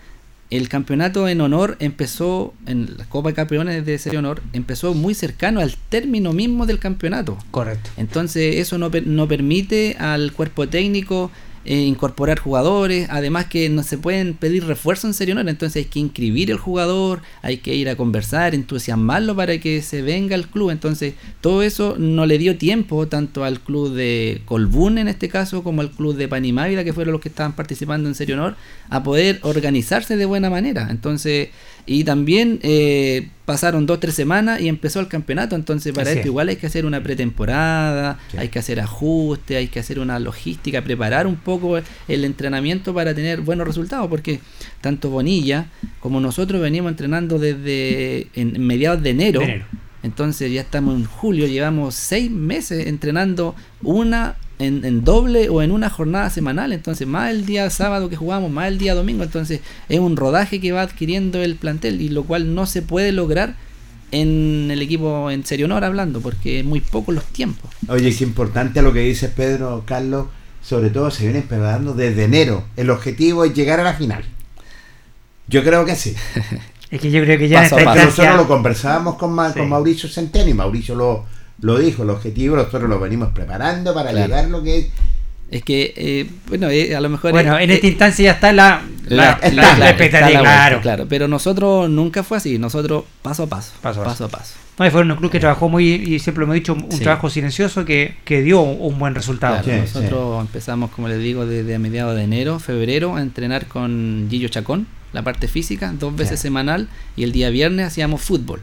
el 0.50 0.68
campeonato 0.68 1.28
en 1.28 1.40
honor 1.40 1.76
empezó, 1.80 2.52
en 2.66 2.98
la 2.98 3.06
Copa 3.06 3.30
de 3.30 3.34
Campeones 3.34 3.86
de 3.86 3.98
Serie 3.98 4.18
Honor, 4.18 4.42
empezó 4.52 4.92
muy 4.92 5.14
cercano 5.14 5.60
al 5.60 5.74
término 5.88 6.34
mismo 6.34 6.66
del 6.66 6.78
campeonato. 6.78 7.38
Correcto. 7.50 7.88
Entonces 7.96 8.56
eso 8.56 8.76
no, 8.76 8.90
no 9.06 9.28
permite 9.28 9.96
al 9.98 10.32
cuerpo 10.32 10.68
técnico 10.68 11.30
eh, 11.64 11.76
incorporar 11.82 12.40
jugadores, 12.40 13.06
además 13.10 13.46
que 13.46 13.68
no 13.68 13.82
se 13.82 13.96
pueden 13.96 14.34
pedir 14.34 14.64
refuerzo 14.66 15.06
en 15.06 15.14
serio, 15.14 15.38
entonces 15.38 15.84
hay 15.84 15.90
que 15.90 16.00
inscribir 16.00 16.50
el 16.50 16.56
jugador, 16.56 17.22
hay 17.40 17.58
que 17.58 17.74
ir 17.74 17.88
a 17.88 17.96
conversar, 17.96 18.54
entusiasmarlo 18.54 19.36
para 19.36 19.58
que 19.58 19.80
se 19.82 20.02
venga 20.02 20.34
al 20.34 20.48
club, 20.48 20.70
entonces 20.70 21.14
todo 21.40 21.62
eso 21.62 21.96
no 21.98 22.26
le 22.26 22.38
dio 22.38 22.58
tiempo 22.58 23.06
tanto 23.06 23.44
al 23.44 23.60
club 23.60 23.94
de 23.94 24.42
Colbún 24.44 24.98
en 24.98 25.08
este 25.08 25.28
caso 25.28 25.62
como 25.62 25.82
al 25.82 25.90
club 25.90 26.16
de 26.16 26.28
Panimávida 26.28 26.82
que 26.82 26.92
fueron 26.92 27.12
los 27.12 27.20
que 27.20 27.28
estaban 27.28 27.54
participando 27.54 28.08
en 28.08 28.14
Serio 28.14 28.34
Honor 28.34 28.56
a 28.90 29.02
poder 29.02 29.38
organizarse 29.42 30.16
de 30.16 30.24
buena 30.24 30.50
manera, 30.50 30.88
entonces 30.90 31.50
y 31.84 32.04
también 32.04 32.60
eh, 32.62 33.28
pasaron 33.44 33.86
dos 33.86 33.98
tres 33.98 34.14
semanas 34.14 34.60
y 34.60 34.68
empezó 34.68 35.00
el 35.00 35.08
campeonato. 35.08 35.56
Entonces, 35.56 35.92
para 35.92 36.12
esto 36.12 36.28
igual 36.28 36.48
hay 36.48 36.56
que 36.56 36.66
hacer 36.66 36.86
una 36.86 37.02
pretemporada, 37.02 38.18
hay 38.36 38.48
que 38.48 38.58
hacer 38.58 38.80
ajustes, 38.80 39.56
hay 39.56 39.68
que 39.68 39.80
hacer 39.80 39.98
una 39.98 40.18
logística, 40.18 40.82
preparar 40.82 41.26
un 41.26 41.36
poco 41.36 41.78
el 42.08 42.24
entrenamiento 42.24 42.94
para 42.94 43.14
tener 43.14 43.40
buenos 43.40 43.66
resultados. 43.66 44.08
Porque 44.08 44.40
tanto 44.80 45.10
Bonilla 45.10 45.66
como 46.00 46.20
nosotros 46.20 46.60
venimos 46.60 46.90
entrenando 46.90 47.38
desde 47.38 48.28
en 48.34 48.64
mediados 48.64 49.02
de 49.02 49.10
enero. 49.10 49.40
Entonces, 50.04 50.52
ya 50.52 50.60
estamos 50.60 50.96
en 50.96 51.04
julio, 51.04 51.46
llevamos 51.46 51.94
seis 51.94 52.30
meses 52.30 52.86
entrenando 52.86 53.54
una 53.82 54.36
en, 54.58 55.04
doble 55.04 55.48
o 55.48 55.62
en 55.62 55.72
una 55.72 55.90
jornada 55.90 56.30
semanal, 56.30 56.72
entonces 56.72 57.06
más 57.06 57.30
el 57.30 57.46
día 57.46 57.68
sábado 57.70 58.08
que 58.08 58.16
jugamos, 58.16 58.50
más 58.50 58.68
el 58.68 58.78
día 58.78 58.94
domingo, 58.94 59.24
entonces 59.24 59.60
es 59.88 59.98
un 59.98 60.16
rodaje 60.16 60.60
que 60.60 60.72
va 60.72 60.82
adquiriendo 60.82 61.42
el 61.42 61.56
plantel 61.56 62.00
y 62.00 62.08
lo 62.08 62.24
cual 62.24 62.54
no 62.54 62.66
se 62.66 62.82
puede 62.82 63.12
lograr 63.12 63.56
en 64.12 64.68
el 64.70 64.82
equipo 64.82 65.30
en 65.30 65.44
serio 65.44 65.66
honor 65.66 65.84
hablando, 65.84 66.20
porque 66.20 66.60
es 66.60 66.64
muy 66.64 66.80
poco 66.80 67.12
los 67.12 67.24
tiempos. 67.24 67.70
Oye, 67.88 68.08
es 68.08 68.20
importante 68.20 68.82
lo 68.82 68.92
que 68.92 69.00
dice 69.00 69.28
Pedro, 69.28 69.84
Carlos, 69.86 70.26
sobre 70.62 70.90
todo 70.90 71.10
se 71.10 71.24
viene 71.24 71.42
preparando 71.42 71.94
desde 71.94 72.24
enero. 72.24 72.64
El 72.76 72.90
objetivo 72.90 73.44
es 73.44 73.54
llegar 73.54 73.80
a 73.80 73.84
la 73.84 73.94
final. 73.94 74.24
Yo 75.48 75.64
creo 75.64 75.84
que 75.84 75.96
sí. 75.96 76.14
Es 76.92 77.00
que 77.00 77.10
yo 77.10 77.22
creo 77.22 77.38
que 77.38 77.48
ya 77.48 77.66
en 77.66 77.84
Nosotros 77.86 78.36
lo 78.36 78.46
conversábamos 78.46 79.14
con, 79.14 79.34
con 79.34 79.66
Mauricio 79.66 80.10
Centeno 80.10 80.50
y 80.50 80.52
Mauricio 80.52 80.94
lo, 80.94 81.24
lo 81.62 81.78
dijo, 81.78 82.02
el 82.02 82.10
objetivo 82.10 82.56
nosotros 82.56 82.88
lo 82.88 83.00
venimos 83.00 83.30
preparando 83.30 83.94
para 83.94 84.12
llegar 84.12 84.48
lo 84.48 84.62
que 84.62 84.78
es 84.78 84.86
es 85.52 85.62
que, 85.62 85.92
eh, 85.96 86.30
bueno, 86.48 86.70
eh, 86.70 86.96
a 86.96 87.00
lo 87.02 87.10
mejor. 87.10 87.30
Bueno, 87.30 87.58
en 87.58 87.70
esta 87.70 87.86
instancia 87.86 88.24
ya 88.24 88.30
está 88.30 88.52
la, 88.54 88.80
la, 89.04 89.38
claro, 89.38 90.80
claro. 90.80 91.06
Pero 91.06 91.28
nosotros 91.28 91.90
nunca 91.90 92.22
fue 92.22 92.38
así. 92.38 92.58
Nosotros 92.58 93.04
paso 93.20 93.42
a 93.42 93.46
paso. 93.48 93.72
Paso 93.82 94.00
a 94.00 94.04
paso. 94.04 94.28
paso. 94.30 94.54
No, 94.78 94.86
y 94.86 94.90
fue 94.90 95.02
un 95.02 95.14
club 95.14 95.30
que 95.30 95.40
trabajó 95.40 95.68
muy, 95.68 95.92
y 95.92 96.18
siempre 96.20 96.40
lo 96.40 96.44
hemos 96.44 96.54
dicho, 96.54 96.72
un 96.72 96.98
trabajo 97.00 97.28
silencioso 97.28 97.84
que, 97.84 98.14
que, 98.24 98.40
dio 98.40 98.62
un 98.62 98.98
buen 98.98 99.14
resultado. 99.14 99.60
nosotros 99.70 100.40
empezamos, 100.40 100.90
como 100.90 101.08
les 101.08 101.18
digo, 101.18 101.44
desde 101.44 101.78
mediados 101.78 102.16
de 102.16 102.22
enero, 102.22 102.58
febrero, 102.58 103.16
a 103.16 103.20
entrenar 103.20 103.66
con 103.66 104.28
Gillo 104.30 104.48
Chacón, 104.48 104.86
la 105.12 105.22
parte 105.22 105.48
física, 105.48 105.92
dos 105.98 106.16
veces 106.16 106.40
semanal, 106.40 106.88
y 107.14 107.24
el 107.24 107.32
día 107.32 107.50
viernes 107.50 107.88
hacíamos 107.88 108.22
fútbol. 108.22 108.62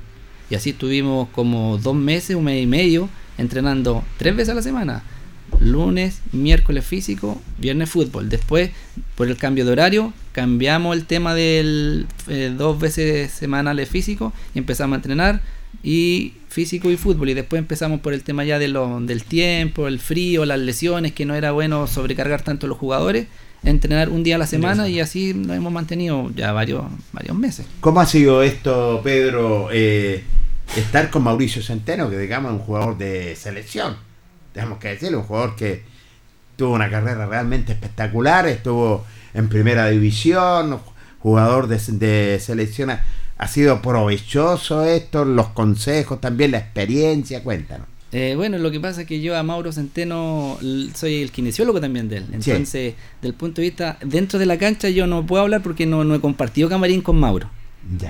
Y 0.49 0.55
así 0.55 0.71
estuvimos 0.71 1.29
como 1.29 1.77
dos 1.77 1.95
meses, 1.95 2.35
un 2.35 2.45
mes 2.45 2.63
y 2.63 2.67
medio, 2.67 3.09
entrenando 3.37 4.03
tres 4.17 4.35
veces 4.35 4.49
a 4.49 4.55
la 4.55 4.61
semana 4.61 5.03
lunes, 5.59 6.21
miércoles 6.31 6.85
físico, 6.85 7.41
viernes 7.57 7.89
fútbol. 7.89 8.29
Después, 8.29 8.71
por 9.15 9.27
el 9.27 9.37
cambio 9.37 9.65
de 9.65 9.71
horario, 9.71 10.13
cambiamos 10.31 10.95
el 10.95 11.05
tema 11.05 11.33
del 11.33 12.07
eh, 12.27 12.53
dos 12.55 12.79
veces 12.79 13.31
semanales 13.31 13.89
físico 13.89 14.33
y 14.53 14.59
empezamos 14.59 14.95
a 14.95 14.97
entrenar 14.97 15.41
y 15.83 16.33
físico 16.49 16.89
y 16.89 16.97
fútbol 16.97 17.29
y 17.29 17.33
después 17.33 17.59
empezamos 17.59 17.99
por 18.01 18.13
el 18.13 18.23
tema 18.23 18.43
ya 18.43 18.59
de 18.59 18.67
lo, 18.67 18.99
del 19.01 19.23
tiempo, 19.23 19.87
el 19.87 19.99
frío, 19.99 20.45
las 20.45 20.59
lesiones, 20.59 21.13
que 21.13 21.25
no 21.25 21.35
era 21.35 21.51
bueno 21.51 21.87
sobrecargar 21.87 22.41
tanto 22.41 22.65
a 22.65 22.69
los 22.69 22.77
jugadores, 22.77 23.27
entrenar 23.63 24.09
un 24.09 24.23
día 24.23 24.35
a 24.35 24.39
la 24.39 24.47
semana 24.47 24.87
y 24.87 24.99
así 24.99 25.33
nos 25.33 25.55
hemos 25.55 25.71
mantenido 25.71 26.31
ya 26.35 26.51
varios, 26.53 26.85
varios 27.11 27.37
meses. 27.37 27.65
¿Cómo 27.81 27.99
ha 28.01 28.05
sido 28.05 28.41
esto, 28.41 29.01
Pedro, 29.03 29.69
eh, 29.71 30.23
estar 30.75 31.09
con 31.09 31.23
Mauricio 31.23 31.61
Centeno, 31.61 32.09
que 32.09 32.17
digamos 32.17 32.51
es 32.51 32.59
un 32.59 32.65
jugador 32.65 32.97
de 32.97 33.35
selección? 33.35 34.09
tenemos 34.53 34.79
que 34.79 34.89
decirlo, 34.89 35.19
un 35.19 35.25
jugador 35.25 35.55
que 35.55 35.83
tuvo 36.55 36.73
una 36.73 36.89
carrera 36.89 37.25
realmente 37.25 37.71
espectacular, 37.71 38.47
estuvo 38.47 39.05
en 39.33 39.47
primera 39.47 39.87
división, 39.87 40.79
jugador 41.19 41.67
de, 41.67 42.39
selección. 42.39 42.91
Ha 43.37 43.47
sido 43.47 43.81
provechoso 43.81 44.83
esto, 44.83 45.23
los 45.23 45.49
consejos, 45.49 46.19
también 46.19 46.51
la 46.51 46.57
experiencia, 46.57 47.41
cuéntanos. 47.43 47.87
Eh, 48.11 48.33
bueno, 48.35 48.57
lo 48.57 48.71
que 48.71 48.79
pasa 48.79 49.01
es 49.01 49.07
que 49.07 49.21
yo 49.21 49.37
a 49.37 49.43
Mauro 49.43 49.71
Centeno 49.71 50.57
soy 50.95 51.21
el 51.21 51.31
kinesiólogo 51.31 51.79
también 51.79 52.09
de 52.09 52.17
él. 52.17 52.25
Entonces, 52.33 52.95
del 53.21 53.35
punto 53.35 53.61
de 53.61 53.67
vista, 53.67 53.97
dentro 54.03 54.39
de 54.39 54.47
la 54.47 54.57
cancha 54.57 54.89
yo 54.89 55.05
no 55.05 55.25
puedo 55.25 55.43
hablar 55.43 55.61
porque 55.61 55.85
no, 55.85 56.03
no 56.03 56.15
he 56.15 56.19
compartido 56.19 56.67
camarín 56.67 57.01
con 57.01 57.19
Mauro. 57.19 57.49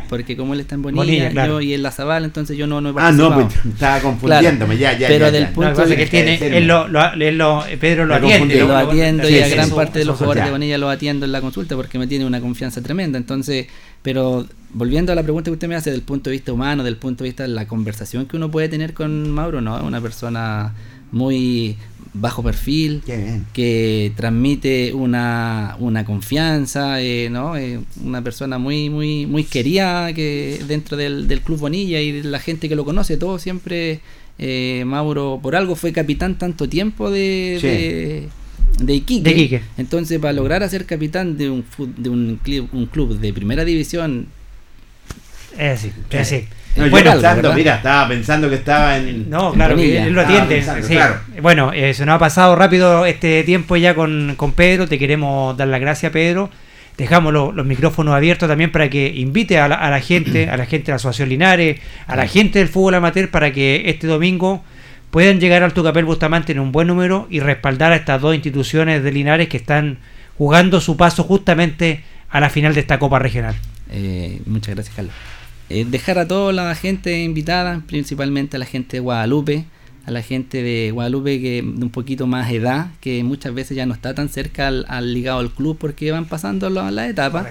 Porque 0.09 0.36
como 0.36 0.53
él 0.53 0.59
está 0.59 0.76
en 0.76 0.82
Bonilla, 0.82 1.32
yo 1.47 1.61
y 1.61 1.74
en 1.74 1.84
La 1.84 1.91
Zabal, 1.91 2.26
entonces 2.26 2.57
yo 2.57 2.67
no, 2.67 2.82
no 2.82 2.89
he 2.89 2.93
Ah, 2.97 3.11
no, 3.11 3.34
pues 3.34 3.47
estaba 3.65 3.99
confundiéndome, 4.01 4.78
ya, 4.78 4.97
ya. 4.97 5.07
Pero 5.07 5.32
del 5.32 5.49
punto 5.49 5.86
de 5.86 5.95
que 5.95 6.05
tiene, 6.07 6.36
él 6.36 6.67
lo, 6.67 6.88
lo, 6.88 7.63
Pedro 7.80 8.05
lo 8.05 8.15
atiende. 8.15 8.59
Lo 8.59 8.76
atiendo 8.76 9.30
y 9.30 9.39
a 9.39 9.47
gran 9.47 9.70
parte 9.70 9.99
de 9.99 10.05
los 10.05 10.17
jugadores 10.17 10.45
de 10.45 10.51
Bonilla 10.51 10.78
lo 10.78 10.89
atiendo 10.89 11.26
en 11.26 11.32
la 11.32 11.39
consulta 11.39 11.76
porque 11.76 11.97
me 11.97 12.07
tiene 12.07 12.26
una 12.26 12.41
confianza 12.41 12.82
tremenda. 12.82 13.17
Entonces, 13.17 13.67
pero 14.01 14.45
volviendo 14.74 15.11
a 15.11 15.15
la 15.15 15.24
pregunta 15.24 15.49
que 15.49 15.53
usted 15.53 15.67
me 15.67 15.76
hace, 15.76 15.91
del 15.91 16.01
punto 16.01 16.30
de 16.30 16.36
vista 16.36 16.51
humano, 16.51 16.84
del 16.84 16.97
punto 16.97 17.24
de 17.24 17.30
vista 17.30 17.43
de 17.43 17.49
la 17.49 17.65
conversación 17.67 18.26
que 18.26 18.36
uno 18.36 18.51
puede 18.51 18.67
tener 18.70 18.93
con 18.93 19.30
Mauro, 19.32 19.61
no, 19.61 19.78
es 19.78 19.84
una 19.84 20.01
persona 20.01 20.74
muy 21.11 21.78
bajo 22.20 22.43
perfil, 22.43 23.01
que 23.53 24.11
transmite 24.15 24.93
una, 24.93 25.76
una 25.80 26.05
confianza, 26.05 27.01
eh, 27.01 27.30
¿no? 27.30 27.57
Eh, 27.57 27.80
una 28.03 28.22
persona 28.22 28.57
muy, 28.57 28.89
muy, 28.89 29.26
muy 29.26 29.43
querida 29.43 30.13
que 30.13 30.61
dentro 30.67 30.97
del, 30.97 31.28
del 31.28 31.41
Club 31.41 31.59
Bonilla 31.59 31.99
y 31.99 32.24
la 32.24 32.39
gente 32.39 32.70
que 32.70 32.76
lo 32.76 32.86
conoce, 32.86 33.17
todo 33.17 33.39
siempre 33.39 34.01
eh, 34.38 34.84
Mauro 34.86 35.39
por 35.41 35.55
algo 35.55 35.76
fue 35.76 35.91
capitán 35.91 36.38
tanto 36.38 36.67
tiempo 36.67 37.09
de, 37.09 38.30
de, 38.80 38.93
Iquique. 38.93 39.61
Entonces, 39.78 40.20
para 40.20 40.34
lograr 40.34 40.67
ser 40.70 40.86
capitán 40.86 41.38
de 41.38 41.49
un, 41.49 41.65
de 41.97 42.09
un, 42.09 42.39
club, 42.43 42.70
un 42.74 42.86
club 42.86 43.20
de 43.20 43.34
primera 43.34 43.65
división... 43.65 44.28
Es 45.57 45.80
así, 45.80 45.91
es 46.11 46.20
así 46.20 46.47
bueno, 46.88 47.53
mira, 47.55 47.75
estaba 47.75 48.07
pensando 48.07 48.49
que 48.49 48.55
estaba 48.55 48.97
en. 48.97 49.30
No, 49.30 49.53
claro, 49.53 49.75
que 49.75 50.03
él 50.03 50.13
lo 50.13 50.21
atiende. 50.21 50.63
Bueno, 51.41 51.71
eh, 51.73 51.93
se 51.93 52.05
nos 52.05 52.15
ha 52.15 52.19
pasado 52.19 52.55
rápido 52.55 53.05
este 53.05 53.43
tiempo 53.43 53.75
ya 53.77 53.95
con, 53.95 54.36
Pedro. 54.55 54.88
Te 54.88 54.97
queremos 54.97 55.57
dar 55.57 55.67
las 55.67 55.82
gracias, 55.82 56.11
Pedro. 56.11 56.49
Dejamos 56.97 57.34
los 57.34 57.65
micrófonos 57.65 58.13
abiertos 58.13 58.49
también 58.49 58.71
para 58.73 58.89
que 58.89 59.07
invite 59.07 59.57
a 59.57 59.69
la, 59.69 60.01
gente, 60.01 60.49
a 60.49 60.57
la 60.57 60.65
gente 60.65 60.88
de 60.88 60.91
la 60.91 60.95
Asociación 60.97 61.30
Linares, 61.30 61.80
a 62.07 62.15
la 62.17 62.27
gente 62.27 62.59
del 62.59 62.67
fútbol 62.67 62.95
amateur 62.95 63.30
para 63.30 63.53
que 63.53 63.84
este 63.86 64.05
domingo 64.05 64.63
puedan 65.09 65.39
llegar 65.39 65.63
al 65.63 65.73
Tucapel 65.73 66.03
Bustamante 66.03 66.51
en 66.51 66.59
un 66.59 66.73
buen 66.73 66.88
número 66.88 67.25
y 67.30 67.39
respaldar 67.39 67.93
a 67.93 67.95
estas 67.95 68.19
dos 68.21 68.36
instituciones 68.36 69.01
de 69.01 69.11
Linares 69.13 69.47
que 69.47 69.55
están 69.55 69.99
jugando 70.38 70.82
su 70.82 70.97
paso 70.97 71.23
justamente 71.23 72.03
a 72.30 72.39
la 72.39 72.49
final 72.49 72.73
de 72.73 72.82
esta 72.82 72.99
Copa 72.99 73.17
Regional. 73.17 73.55
Eh, 73.91 74.41
muchas 74.45 74.75
gracias, 74.75 74.95
Carlos. 74.95 75.13
Eh, 75.70 75.86
dejar 75.88 76.17
a 76.17 76.28
toda 76.28 76.51
la 76.51 76.74
gente 76.74 77.24
invitada, 77.24 77.84
principalmente 77.88 78.57
a 78.57 78.59
la 78.59 78.65
gente 78.65 78.97
de 78.97 79.01
Guadalupe, 79.01 79.65
a 80.05 80.11
la 80.11 80.24
gente 80.24 80.63
de 80.63 80.89
Guadalupe 80.91 81.39
que 81.39 81.61
de 81.61 81.84
un 81.84 81.91
poquito 81.91 82.26
más 82.26 82.51
edad, 82.51 82.91
que 83.01 83.24
muchas 83.24 83.53
veces 83.53 83.78
ya 83.78 83.86
no 83.86 83.93
está 83.93 84.15
tan 84.15 84.30
cerca 84.30 84.67
al, 84.67 85.13
ligado 85.13 85.39
al 85.39 85.51
club 85.51 85.78
porque 85.80 86.11
van 86.11 86.26
pasando 86.26 86.70
las 86.72 86.91
la 86.91 87.07
etapas, 87.07 87.47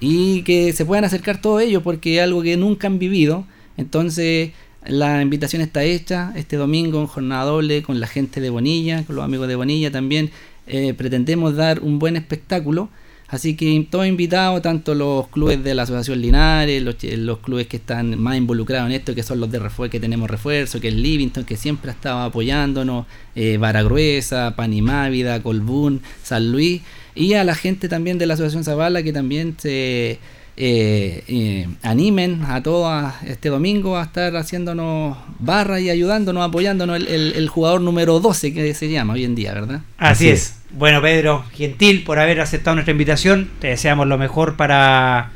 y 0.00 0.42
que 0.42 0.72
se 0.72 0.84
puedan 0.84 1.04
acercar 1.04 1.40
todos 1.40 1.62
ellos 1.62 1.82
porque 1.84 2.16
es 2.16 2.22
algo 2.22 2.42
que 2.42 2.56
nunca 2.56 2.88
han 2.88 2.98
vivido. 2.98 3.46
Entonces, 3.76 4.50
la 4.84 5.22
invitación 5.22 5.62
está 5.62 5.84
hecha 5.84 6.32
este 6.34 6.56
domingo 6.56 7.00
en 7.00 7.06
jornada 7.06 7.44
doble 7.44 7.82
con 7.82 8.00
la 8.00 8.08
gente 8.08 8.40
de 8.40 8.50
Bonilla, 8.50 9.04
con 9.04 9.14
los 9.14 9.24
amigos 9.24 9.46
de 9.46 9.54
Bonilla 9.54 9.92
también. 9.92 10.30
Eh, 10.66 10.94
pretendemos 10.94 11.54
dar 11.54 11.80
un 11.80 12.00
buen 12.00 12.16
espectáculo 12.16 12.88
Así 13.32 13.56
que 13.56 13.86
todos 13.88 14.06
invitados, 14.06 14.60
tanto 14.60 14.94
los 14.94 15.26
clubes 15.28 15.64
de 15.64 15.74
la 15.74 15.84
Asociación 15.84 16.20
Linares, 16.20 16.82
los, 16.82 17.38
clubes 17.38 17.66
que 17.66 17.78
están 17.78 18.20
más 18.20 18.36
involucrados 18.36 18.90
en 18.90 18.92
esto, 18.92 19.14
que 19.14 19.22
son 19.22 19.40
los 19.40 19.50
de 19.50 19.58
refuerzo, 19.58 19.90
que 19.90 20.00
tenemos 20.00 20.28
refuerzo, 20.28 20.80
que 20.80 20.88
es 20.88 20.94
Livington, 20.94 21.44
que 21.44 21.56
siempre 21.56 21.90
ha 21.90 21.94
estado 21.94 22.18
apoyándonos, 22.20 23.06
eh, 23.34 23.56
Baragruesa, 23.56 24.54
Panimávida, 24.54 25.42
Colbún, 25.42 26.02
San 26.22 26.52
Luis, 26.52 26.82
y 27.14 27.32
a 27.32 27.42
la 27.42 27.54
gente 27.54 27.88
también 27.88 28.18
de 28.18 28.26
la 28.26 28.34
Asociación 28.34 28.64
Zavala 28.64 29.02
que 29.02 29.14
también 29.14 29.54
se 29.56 30.18
eh, 30.56 31.24
eh, 31.28 31.66
animen 31.82 32.42
a 32.46 32.62
todos 32.62 33.12
este 33.26 33.48
domingo 33.48 33.96
a 33.96 34.02
estar 34.02 34.36
haciéndonos 34.36 35.16
barra 35.38 35.80
y 35.80 35.88
ayudándonos, 35.88 36.46
apoyándonos 36.46 37.00
el, 37.08 37.48
jugador 37.48 37.80
número 37.80 38.20
12 38.20 38.52
que 38.52 38.74
se 38.74 38.90
llama 38.90 39.14
hoy 39.14 39.24
en 39.24 39.34
día, 39.34 39.54
¿verdad? 39.54 39.80
Así, 39.96 40.28
es. 40.28 40.58
Bueno, 40.70 41.00
Pedro, 41.00 41.44
gentil 41.52 42.04
por 42.04 42.18
haber 42.18 42.40
aceptado 42.40 42.74
nuestra 42.74 42.92
invitación. 42.92 43.50
Te 43.60 43.68
deseamos 43.68 44.06
lo 44.06 44.18
mejor 44.18 44.56
para, 44.56 45.30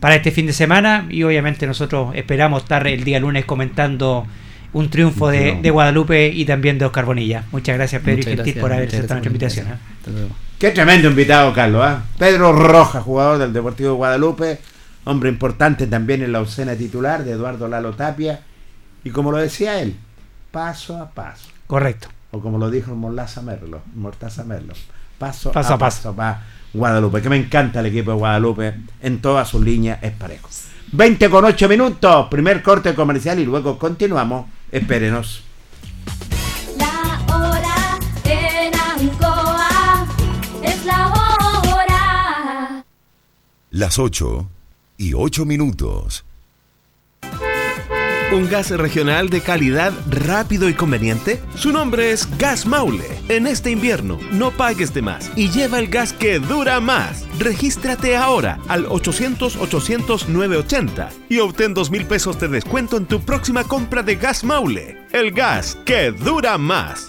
para 0.00 0.16
este 0.16 0.32
fin 0.32 0.46
de 0.46 0.52
semana 0.52 1.06
y 1.10 1.22
obviamente 1.22 1.66
nosotros 1.66 2.14
esperamos 2.16 2.64
estar 2.64 2.86
el 2.88 3.04
día 3.04 3.20
lunes 3.20 3.44
comentando 3.44 4.26
un 4.72 4.90
triunfo 4.90 5.28
de, 5.28 5.70
Guadalupe 5.70 6.28
y 6.28 6.44
también 6.44 6.78
de 6.78 6.86
Oscar 6.86 7.04
Bonilla. 7.04 7.44
Muchas 7.52 7.76
gracias, 7.76 8.02
Pedro 8.02 8.20
y 8.20 8.36
Gentil, 8.36 8.54
por 8.54 8.72
haber 8.72 8.88
aceptado 8.88 9.14
nuestra 9.14 9.28
invitación. 9.28 9.66
¿eh? 9.68 10.45
Qué 10.58 10.70
tremendo 10.70 11.08
invitado, 11.08 11.52
Carlos. 11.52 11.86
¿eh? 11.86 11.96
Pedro 12.18 12.50
Roja, 12.52 13.02
jugador 13.02 13.36
del 13.36 13.52
Deportivo 13.52 13.94
Guadalupe, 13.96 14.58
hombre 15.04 15.28
importante 15.28 15.86
también 15.86 16.22
en 16.22 16.32
la 16.32 16.40
ocena 16.40 16.74
titular 16.74 17.24
de 17.24 17.32
Eduardo 17.32 17.68
Lalo 17.68 17.92
Tapia. 17.92 18.40
Y 19.04 19.10
como 19.10 19.30
lo 19.30 19.36
decía 19.36 19.80
él, 19.80 19.96
paso 20.50 20.96
a 20.96 21.10
paso. 21.10 21.48
Correcto. 21.66 22.08
O 22.30 22.40
como 22.40 22.56
lo 22.56 22.70
dijo 22.70 22.94
Morlaza 22.94 23.42
Merlo, 23.42 23.82
Mortaza 23.94 24.44
Merlo, 24.44 24.72
paso, 25.18 25.50
a, 25.50 25.78
paso. 25.78 26.16
para 26.16 26.42
Guadalupe, 26.72 27.20
que 27.20 27.28
me 27.28 27.36
encanta 27.36 27.80
el 27.80 27.86
equipo 27.86 28.12
de 28.12 28.16
Guadalupe 28.16 28.74
en 29.02 29.20
todas 29.20 29.48
sus 29.48 29.62
líneas 29.62 29.98
es 30.02 30.12
parejo. 30.12 30.48
20 30.92 31.28
con 31.28 31.44
8 31.44 31.68
minutos, 31.68 32.28
primer 32.30 32.62
corte 32.62 32.94
comercial 32.94 33.38
y 33.38 33.44
luego 33.44 33.78
continuamos. 33.78 34.46
Espérenos. 34.72 35.45
Las 43.76 43.98
8 43.98 44.48
y 44.96 45.12
8 45.12 45.44
minutos. 45.44 46.24
¿Un 48.32 48.48
gas 48.48 48.70
regional 48.70 49.28
de 49.28 49.42
calidad 49.42 49.92
rápido 50.08 50.70
y 50.70 50.74
conveniente? 50.74 51.42
Su 51.56 51.72
nombre 51.72 52.10
es 52.10 52.26
Gas 52.38 52.64
Maule. 52.64 53.04
En 53.28 53.46
este 53.46 53.70
invierno, 53.70 54.18
no 54.32 54.50
pagues 54.50 54.94
de 54.94 55.02
más 55.02 55.30
y 55.36 55.50
lleva 55.50 55.78
el 55.78 55.88
gas 55.88 56.14
que 56.14 56.38
dura 56.38 56.80
más. 56.80 57.26
Regístrate 57.38 58.16
ahora 58.16 58.58
al 58.68 58.86
800-800-980 58.86 61.10
y 61.28 61.40
obtén 61.40 61.74
2 61.74 61.90
mil 61.90 62.06
pesos 62.06 62.40
de 62.40 62.48
descuento 62.48 62.96
en 62.96 63.04
tu 63.04 63.20
próxima 63.20 63.64
compra 63.64 64.02
de 64.02 64.16
Gas 64.16 64.42
Maule. 64.42 65.04
El 65.12 65.32
gas 65.32 65.76
que 65.84 66.12
dura 66.12 66.56
más. 66.56 67.08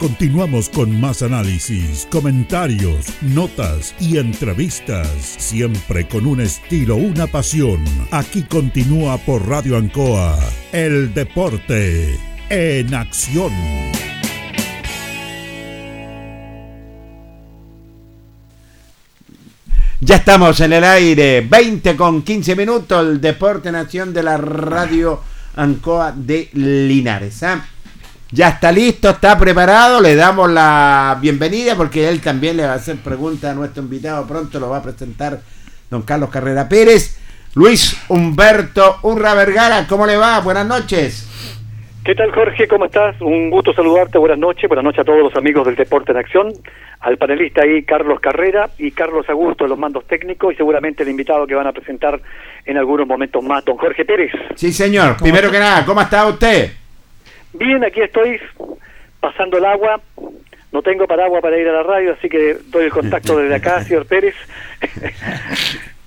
Continuamos 0.00 0.70
con 0.70 0.98
más 0.98 1.20
análisis, 1.20 2.08
comentarios, 2.10 3.04
notas 3.20 3.94
y 4.00 4.16
entrevistas, 4.16 5.06
siempre 5.06 6.08
con 6.08 6.24
un 6.26 6.40
estilo, 6.40 6.96
una 6.96 7.26
pasión. 7.26 7.84
Aquí 8.10 8.44
continúa 8.44 9.18
por 9.18 9.46
Radio 9.46 9.76
Ancoa, 9.76 10.38
el 10.72 11.12
deporte 11.12 12.18
en 12.48 12.94
acción. 12.94 13.52
Ya 20.00 20.16
estamos 20.16 20.58
en 20.60 20.72
el 20.72 20.84
aire, 20.84 21.42
20 21.42 21.94
con 21.94 22.22
15 22.22 22.56
minutos, 22.56 23.06
el 23.06 23.20
deporte 23.20 23.68
en 23.68 23.74
acción 23.74 24.14
de 24.14 24.22
la 24.22 24.38
Radio 24.38 25.20
Ancoa 25.56 26.12
de 26.16 26.48
Linares. 26.54 27.42
¿ah? 27.42 27.66
Ya 28.32 28.48
está 28.48 28.70
listo, 28.70 29.10
está 29.10 29.36
preparado, 29.36 30.00
le 30.00 30.14
damos 30.14 30.48
la 30.48 31.18
bienvenida 31.20 31.74
porque 31.74 32.08
él 32.08 32.20
también 32.20 32.56
le 32.56 32.64
va 32.64 32.74
a 32.74 32.76
hacer 32.76 32.96
preguntas 32.98 33.50
a 33.50 33.54
nuestro 33.54 33.82
invitado, 33.82 34.24
pronto 34.28 34.60
lo 34.60 34.70
va 34.70 34.76
a 34.76 34.82
presentar 34.84 35.40
don 35.90 36.02
Carlos 36.02 36.30
Carrera 36.30 36.68
Pérez. 36.68 37.18
Luis 37.56 38.00
Humberto 38.08 38.98
Urra 39.02 39.34
Vergara, 39.34 39.84
¿cómo 39.88 40.06
le 40.06 40.16
va? 40.16 40.38
Buenas 40.38 40.64
noches. 40.64 41.26
¿Qué 42.04 42.14
tal 42.14 42.30
Jorge? 42.30 42.68
¿Cómo 42.68 42.84
estás? 42.84 43.20
Un 43.20 43.50
gusto 43.50 43.72
saludarte, 43.72 44.16
buenas 44.16 44.38
noches, 44.38 44.68
buenas 44.68 44.84
noches 44.84 45.00
a 45.00 45.04
todos 45.04 45.18
los 45.18 45.34
amigos 45.34 45.66
del 45.66 45.74
Deporte 45.74 46.12
en 46.12 46.18
Acción, 46.18 46.52
al 47.00 47.18
panelista 47.18 47.62
ahí 47.62 47.82
Carlos 47.82 48.20
Carrera 48.20 48.70
y 48.78 48.92
Carlos 48.92 49.28
Augusto 49.28 49.66
los 49.66 49.76
mandos 49.76 50.06
técnicos 50.06 50.54
y 50.54 50.56
seguramente 50.56 51.02
el 51.02 51.08
invitado 51.08 51.48
que 51.48 51.56
van 51.56 51.66
a 51.66 51.72
presentar 51.72 52.20
en 52.64 52.78
algunos 52.78 53.08
momentos 53.08 53.42
más, 53.42 53.64
don 53.64 53.76
Jorge 53.76 54.04
Pérez. 54.04 54.30
Sí 54.54 54.72
señor, 54.72 55.16
primero 55.16 55.50
que 55.50 55.58
nada, 55.58 55.84
¿cómo 55.84 56.00
está 56.00 56.26
usted? 56.26 56.70
Bien, 57.52 57.82
aquí 57.84 58.00
estoy 58.00 58.40
pasando 59.20 59.58
el 59.58 59.64
agua. 59.64 60.00
No 60.72 60.82
tengo 60.82 61.06
paraguas 61.06 61.42
para 61.42 61.58
ir 61.58 61.68
a 61.68 61.72
la 61.72 61.82
radio, 61.82 62.14
así 62.16 62.28
que 62.28 62.58
doy 62.66 62.84
el 62.84 62.92
contacto 62.92 63.36
desde 63.36 63.56
acá, 63.56 63.82
señor 63.84 64.06
Pérez. 64.06 64.36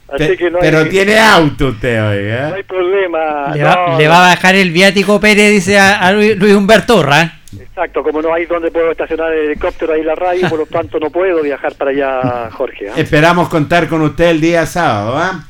así 0.07 0.37
que 0.37 0.49
no 0.49 0.59
Pero 0.59 0.87
tiene 0.87 1.19
auto 1.19 1.67
usted 1.67 2.01
hoy, 2.01 2.17
¿eh? 2.19 2.45
No 2.49 2.55
hay 2.55 2.63
problema. 2.63 3.53
Le, 3.53 3.63
va, 3.63 3.97
le 3.97 4.07
va, 4.07 4.25
a 4.25 4.29
bajar 4.29 4.55
el 4.55 4.71
viático 4.71 5.19
Pérez, 5.19 5.51
dice 5.51 5.77
a, 5.77 6.11
Luis, 6.13 6.53
Humberto 6.53 6.99
Urra. 6.99 7.39
Exacto, 7.59 8.03
como 8.03 8.21
no 8.21 8.33
hay 8.33 8.45
donde 8.45 8.71
puedo 8.71 8.91
estacionar 8.91 9.33
el 9.33 9.47
helicóptero 9.47 9.93
ahí 9.93 9.99
en 9.99 10.07
la 10.07 10.15
radio, 10.15 10.49
por 10.49 10.59
lo 10.59 10.65
tanto 10.65 10.99
no 10.99 11.09
puedo 11.09 11.41
viajar 11.41 11.75
para 11.75 11.91
allá, 11.91 12.49
Jorge. 12.51 12.87
¿eh? 12.87 12.91
Esperamos 12.97 13.49
contar 13.49 13.87
con 13.87 14.01
usted 14.01 14.29
el 14.29 14.41
día 14.41 14.65
sábado, 14.65 15.17
¿ah? 15.17 15.43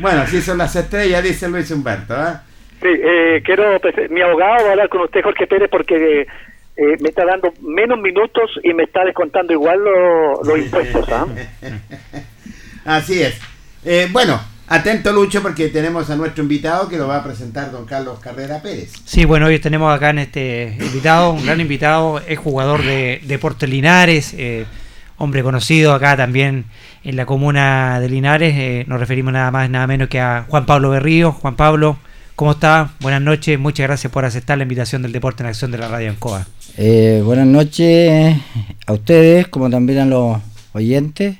Bueno, 0.00 0.26
si 0.26 0.40
son 0.40 0.58
las 0.58 0.74
estrellas, 0.74 1.22
dice 1.22 1.48
Luis 1.48 1.70
Humberto, 1.70 2.14
¿ah? 2.14 2.42
Sí, 2.80 2.88
eh, 2.88 3.42
quiero, 3.44 3.80
pues, 3.80 4.10
mi 4.10 4.20
abogado 4.20 4.62
va 4.62 4.68
a 4.68 4.70
hablar 4.70 4.88
con 4.88 5.00
usted, 5.00 5.22
Jorge 5.22 5.48
Pérez, 5.48 5.68
porque 5.70 6.26
eh, 6.76 6.96
me 7.00 7.08
está 7.08 7.24
dando 7.24 7.52
menos 7.60 7.98
minutos 7.98 8.50
y 8.62 8.72
me 8.72 8.84
está 8.84 9.04
descontando 9.04 9.52
igual 9.52 9.80
los 10.44 10.58
impuestos. 10.58 11.08
¿ah? 11.10 11.26
Así 12.84 13.20
es. 13.20 13.36
Eh, 13.84 14.06
bueno, 14.12 14.40
atento 14.68 15.12
Lucho, 15.12 15.42
porque 15.42 15.70
tenemos 15.70 16.08
a 16.08 16.14
nuestro 16.14 16.44
invitado 16.44 16.88
que 16.88 16.96
lo 16.96 17.08
va 17.08 17.16
a 17.16 17.24
presentar 17.24 17.72
don 17.72 17.84
Carlos 17.84 18.20
Carrera 18.20 18.62
Pérez. 18.62 18.92
Sí, 19.04 19.24
bueno, 19.24 19.46
hoy 19.46 19.58
tenemos 19.58 19.92
acá 19.92 20.10
en 20.10 20.20
este 20.20 20.76
invitado, 20.78 21.32
un 21.32 21.44
gran 21.44 21.60
invitado, 21.60 22.20
es 22.28 22.38
jugador 22.38 22.84
de 22.84 23.20
Deporte 23.24 23.66
Linares, 23.66 24.36
hombre 25.16 25.42
conocido 25.42 25.94
acá 25.94 26.16
también 26.16 26.66
en 27.02 27.16
la 27.16 27.26
comuna 27.26 27.98
de 27.98 28.08
Linares. 28.08 28.86
nos 28.86 29.00
referimos 29.00 29.32
nada 29.32 29.50
más, 29.50 29.68
nada 29.68 29.88
menos 29.88 30.08
que 30.08 30.20
a 30.20 30.44
Juan 30.48 30.64
Pablo 30.64 30.90
Berrío. 30.90 31.32
Juan 31.32 31.56
Pablo, 31.56 31.98
¿Cómo 32.38 32.52
está? 32.52 32.92
Buenas 33.00 33.20
noches, 33.20 33.58
muchas 33.58 33.88
gracias 33.88 34.12
por 34.12 34.24
aceptar 34.24 34.58
la 34.58 34.62
invitación 34.62 35.02
del 35.02 35.10
Deporte 35.10 35.42
en 35.42 35.48
Acción 35.48 35.72
de 35.72 35.78
la 35.78 35.88
Radio 35.88 36.10
Ancoa. 36.10 36.46
Eh, 36.76 37.20
buenas 37.24 37.48
noches 37.48 38.36
a 38.86 38.92
ustedes, 38.92 39.48
como 39.48 39.68
también 39.68 39.98
a 39.98 40.06
los 40.06 40.38
oyentes 40.72 41.36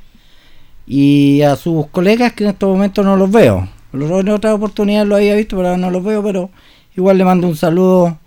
y 0.88 1.42
a 1.42 1.54
sus 1.54 1.86
colegas 1.86 2.32
que 2.32 2.42
en 2.42 2.50
estos 2.50 2.68
momentos 2.68 3.04
no 3.04 3.16
los 3.16 3.30
veo. 3.30 3.68
En 3.92 4.28
otra 4.28 4.52
oportunidad 4.52 5.06
lo 5.06 5.14
había 5.14 5.36
visto, 5.36 5.56
pero 5.56 5.76
no 5.76 5.88
los 5.88 6.02
veo, 6.02 6.20
pero 6.20 6.50
igual 6.96 7.16
le 7.16 7.24
mando 7.24 7.46
un 7.46 7.54
saludo. 7.54 8.18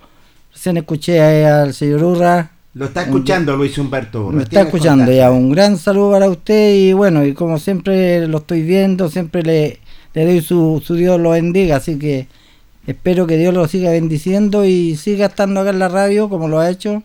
Recién 0.53 0.77
escuché 0.77 1.45
al 1.45 1.73
señor 1.73 2.01
Urra. 2.05 2.51
Lo 2.73 2.85
está 2.85 3.01
escuchando 3.01 3.57
Luis 3.57 3.77
Humberto. 3.77 4.29
Me 4.29 4.43
está 4.43 4.61
escuchando 4.61 5.11
ya. 5.11 5.29
Un 5.29 5.51
gran 5.51 5.77
saludo 5.77 6.11
para 6.13 6.29
usted 6.29 6.73
y 6.73 6.93
bueno, 6.93 7.25
y 7.25 7.33
como 7.33 7.59
siempre 7.59 8.25
lo 8.29 8.37
estoy 8.37 8.61
viendo, 8.61 9.09
siempre 9.09 9.43
le, 9.43 9.81
le 10.13 10.25
doy 10.25 10.39
su, 10.39 10.81
su 10.81 10.95
Dios 10.95 11.19
lo 11.19 11.31
bendiga, 11.31 11.75
así 11.75 11.99
que 11.99 12.29
Espero 12.87 13.27
que 13.27 13.37
Dios 13.37 13.53
lo 13.53 13.67
siga 13.67 13.91
bendiciendo 13.91 14.65
y 14.65 14.95
siga 14.95 15.27
estando 15.27 15.59
acá 15.59 15.69
en 15.69 15.79
la 15.79 15.87
radio 15.87 16.29
como 16.29 16.47
lo 16.47 16.59
ha 16.59 16.69
hecho 16.69 17.03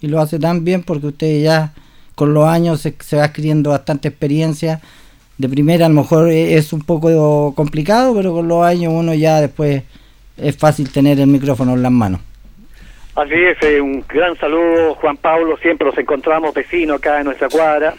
y 0.00 0.08
lo 0.08 0.20
hace 0.20 0.38
tan 0.38 0.64
bien 0.64 0.82
porque 0.82 1.06
usted 1.06 1.42
ya 1.42 1.72
con 2.14 2.34
los 2.34 2.46
años 2.46 2.80
se, 2.80 3.16
va 3.16 3.24
adquiriendo 3.24 3.70
bastante 3.70 4.08
experiencia. 4.08 4.80
De 5.38 5.48
primera 5.48 5.86
a 5.86 5.88
lo 5.88 5.94
mejor 5.96 6.28
e, 6.28 6.54
es 6.54 6.72
un 6.72 6.82
poco 6.82 7.54
complicado, 7.54 8.14
pero 8.14 8.32
con 8.32 8.46
los 8.46 8.64
años 8.64 8.92
uno 8.94 9.14
ya 9.14 9.40
después 9.40 9.82
es 10.36 10.56
fácil 10.56 10.92
tener 10.92 11.18
el 11.18 11.26
micrófono 11.26 11.72
en 11.72 11.82
las 11.82 11.92
manos. 11.92 12.20
Así 13.16 13.34
es, 13.34 13.56
eh, 13.62 13.80
un 13.80 14.04
gran 14.08 14.36
saludo 14.38 14.94
Juan 14.96 15.16
Pablo, 15.16 15.56
siempre 15.58 15.86
nos 15.86 15.96
encontramos 15.96 16.52
vecinos 16.52 16.98
acá 16.98 17.20
en 17.20 17.26
nuestra 17.26 17.48
cuadra. 17.48 17.94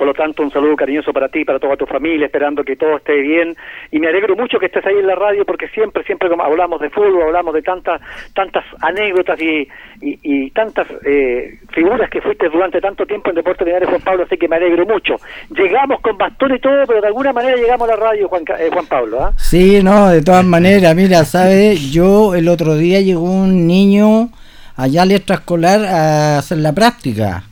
Por 0.00 0.06
lo 0.06 0.14
tanto, 0.14 0.42
un 0.42 0.50
saludo 0.50 0.76
cariñoso 0.76 1.12
para 1.12 1.28
ti, 1.28 1.44
para 1.44 1.58
toda 1.58 1.76
tu 1.76 1.84
familia, 1.84 2.24
esperando 2.24 2.64
que 2.64 2.74
todo 2.74 2.96
esté 2.96 3.20
bien. 3.20 3.54
Y 3.92 3.98
me 3.98 4.08
alegro 4.08 4.34
mucho 4.34 4.58
que 4.58 4.64
estés 4.64 4.86
ahí 4.86 4.94
en 4.94 5.06
la 5.06 5.14
radio 5.14 5.44
porque 5.44 5.68
siempre, 5.68 6.02
siempre 6.04 6.30
hablamos 6.42 6.80
de 6.80 6.88
fútbol, 6.88 7.24
hablamos 7.24 7.52
de 7.52 7.60
tantas, 7.60 8.00
tantas 8.34 8.64
anécdotas 8.80 9.38
y, 9.42 9.68
y, 10.00 10.50
tantas 10.52 10.86
eh, 11.04 11.58
figuras 11.74 12.08
que 12.08 12.22
fuiste 12.22 12.48
durante 12.48 12.80
tanto 12.80 13.04
tiempo 13.04 13.28
en 13.28 13.36
Deportes 13.36 13.66
Linares, 13.66 13.90
Juan 13.90 14.00
Pablo, 14.00 14.22
así 14.24 14.38
que 14.38 14.48
me 14.48 14.56
alegro 14.56 14.86
mucho. 14.86 15.16
Llegamos 15.50 16.00
con 16.00 16.16
bastón 16.16 16.54
y 16.54 16.60
todo, 16.60 16.86
pero 16.86 17.02
de 17.02 17.08
alguna 17.08 17.34
manera 17.34 17.58
llegamos 17.58 17.86
a 17.86 17.94
la 17.94 18.00
radio, 18.00 18.26
Juan, 18.26 18.44
eh, 18.58 18.70
Juan 18.72 18.86
Pablo. 18.86 19.22
¿ah? 19.22 19.32
Sí, 19.36 19.82
no, 19.82 20.08
de 20.08 20.22
todas 20.22 20.46
maneras, 20.46 20.96
mira, 20.96 21.26
¿sabes? 21.26 21.92
Yo 21.92 22.34
el 22.34 22.48
otro 22.48 22.74
día 22.76 23.02
llegó 23.02 23.30
un 23.30 23.66
niño 23.66 24.30
allá 24.76 25.02
al 25.02 25.12
extraescolar 25.12 25.84
a 25.84 26.38
hacer 26.38 26.56
la 26.56 26.72
práctica 26.72 27.44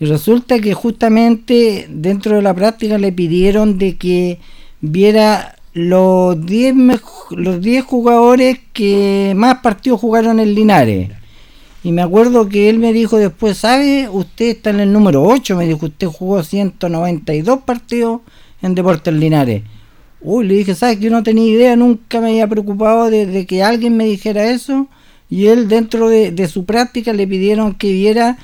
y 0.00 0.06
resulta 0.06 0.58
que 0.58 0.72
justamente 0.72 1.86
dentro 1.90 2.36
de 2.36 2.42
la 2.42 2.54
práctica 2.54 2.98
le 2.98 3.12
pidieron 3.12 3.78
de 3.78 3.96
que 3.96 4.40
viera 4.80 5.56
los 5.74 6.44
10 6.44 6.74
los 7.30 7.60
10 7.60 7.84
jugadores 7.84 8.58
que 8.72 9.34
más 9.36 9.58
partidos 9.58 10.00
jugaron 10.00 10.40
en 10.40 10.54
Linares. 10.54 11.10
Y 11.82 11.92
me 11.92 12.02
acuerdo 12.02 12.48
que 12.48 12.68
él 12.68 12.78
me 12.78 12.92
dijo 12.92 13.16
después, 13.16 13.58
¿sabe? 13.58 14.08
Usted 14.10 14.46
está 14.46 14.70
en 14.70 14.80
el 14.80 14.92
número 14.92 15.22
8, 15.22 15.56
me 15.56 15.66
dijo, 15.66 15.86
usted 15.86 16.08
jugó 16.08 16.42
192 16.42 17.60
partidos 17.60 18.20
en 18.60 18.74
Deportes 18.74 19.14
Linares. 19.14 19.62
Uy, 20.20 20.46
le 20.46 20.54
dije, 20.54 20.74
¿sabes? 20.74 21.00
Yo 21.00 21.10
no 21.10 21.22
tenía 21.22 21.46
idea, 21.46 21.76
nunca 21.76 22.20
me 22.20 22.28
había 22.28 22.46
preocupado 22.46 23.10
de, 23.10 23.46
que 23.46 23.62
alguien 23.62 23.96
me 23.96 24.04
dijera 24.04 24.50
eso. 24.50 24.88
Y 25.30 25.46
él, 25.46 25.68
dentro 25.68 26.08
de, 26.08 26.48
su 26.48 26.64
práctica, 26.66 27.12
le 27.12 27.26
pidieron 27.26 27.74
que 27.74 27.92
viera 27.92 28.36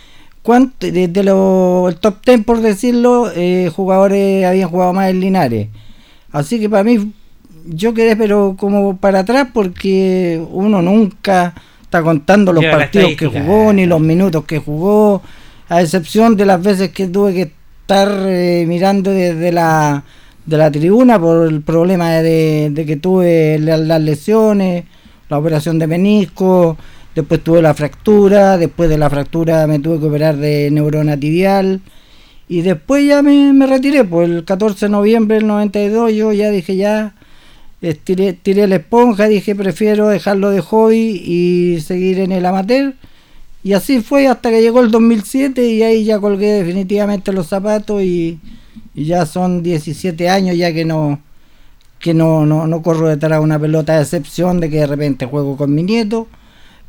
cuánto, 0.47 0.86
de, 0.86 1.05
el 1.05 1.97
top 1.97 2.24
10, 2.24 2.44
por 2.44 2.61
decirlo, 2.61 3.32
eh, 3.34 3.68
jugadores 3.74 4.47
habían 4.47 4.70
jugado 4.70 4.92
más 4.92 5.11
en 5.11 5.18
Linares. 5.18 5.68
Así 6.30 6.61
que 6.61 6.70
para 6.70 6.84
mí, 6.84 7.12
yo 7.64 7.92
quedé, 7.94 8.14
pero 8.14 8.55
como 8.57 8.97
para 8.97 9.20
atrás, 9.20 9.49
porque 9.53 10.40
uno 10.53 10.82
nunca 10.82 11.53
está 11.82 12.01
contando 12.01 12.53
los 12.53 12.64
partidos 12.64 13.16
que 13.16 13.26
jugó, 13.26 13.72
ni 13.72 13.86
los 13.86 14.01
minutos 14.01 14.44
que 14.44 14.61
jugó, 14.61 15.20
a 15.68 15.82
excepción 15.82 16.36
de 16.36 16.47
las 16.47 16.62
veces 16.62 16.90
que 16.90 17.09
tuve 17.09 17.34
que 17.34 17.51
estar 17.80 18.09
eh, 18.26 18.64
mirando 18.68 19.11
desde 19.11 19.51
la 19.51 20.05
de 20.47 20.57
la 20.57 20.70
tribuna 20.70 21.18
por 21.18 21.49
el 21.49 21.61
problema 21.61 22.11
de, 22.22 22.84
que 22.86 22.97
tuve 22.97 23.59
las, 23.59 24.01
lesiones, 24.01 24.84
la 25.28 25.38
operación 25.38 25.80
de 25.80 25.88
menisco, 25.88 26.78
después 27.17 27.43
tuve 27.43 27.62
la 27.62 27.75
fractura, 27.75 28.59
después 28.59 28.91
de 28.91 28.99
la 28.99 29.09
fractura 29.09 29.67
me 29.67 29.79
tuve 29.79 29.99
que 29.99 30.07
operar 30.07 30.37
de 30.37 30.71
neurona 30.71 31.19
tibial 31.19 31.81
y 32.47 32.61
después 32.61 33.07
ya 33.07 33.23
me, 33.23 33.67
retiré, 33.67 34.05
pues 34.05 34.29
el 34.29 34.45
14 34.45 34.87
de 34.87 34.91
noviembre 34.91 35.37
del 35.37 35.47
92 35.47 36.12
yo 36.12 36.33
ya 36.33 36.51
dije 36.51 36.77
ya, 36.77 37.14
tiré, 38.05 38.35
tiré 38.35 38.67
la 38.69 38.77
esponja, 38.77 39.29
dije 39.29 39.55
prefiero 39.57 40.09
dejarlo 40.09 40.51
de 40.51 40.61
hobby 40.61 41.23
y 41.25 41.81
seguir 41.81 42.21
en 42.21 42.33
el 42.33 42.45
amateur. 42.45 42.95
Y 43.64 43.73
así 43.73 44.01
fue 44.01 44.29
hasta 44.29 44.51
que 44.51 44.61
llegó 44.61 44.81
el 44.81 44.91
2007 44.91 45.67
y 45.67 45.83
ahí 45.83 46.05
ya 46.05 46.21
colgué 46.21 46.53
definitivamente 46.53 47.33
los 47.33 47.49
zapatos 47.49 48.03
y, 48.03 48.39
y 48.95 49.07
ya 49.07 49.27
son 49.27 49.62
17 49.62 50.29
años 50.29 50.57
ya 50.57 50.73
que 50.73 50.85
no 50.85 51.21
que 51.99 52.12
no, 52.12 52.45
no, 52.45 52.67
no 52.67 52.83
corro 52.83 53.09
detrás 53.09 53.41
de 53.41 53.45
una 53.45 53.59
pelota 53.59 53.97
de 53.97 54.03
excepción 54.03 54.61
de 54.61 54.69
que 54.69 54.81
de 54.81 54.87
repente 54.87 55.25
juego 55.27 55.57
con 55.57 55.75
mi 55.75 55.83
nieto 55.83 56.29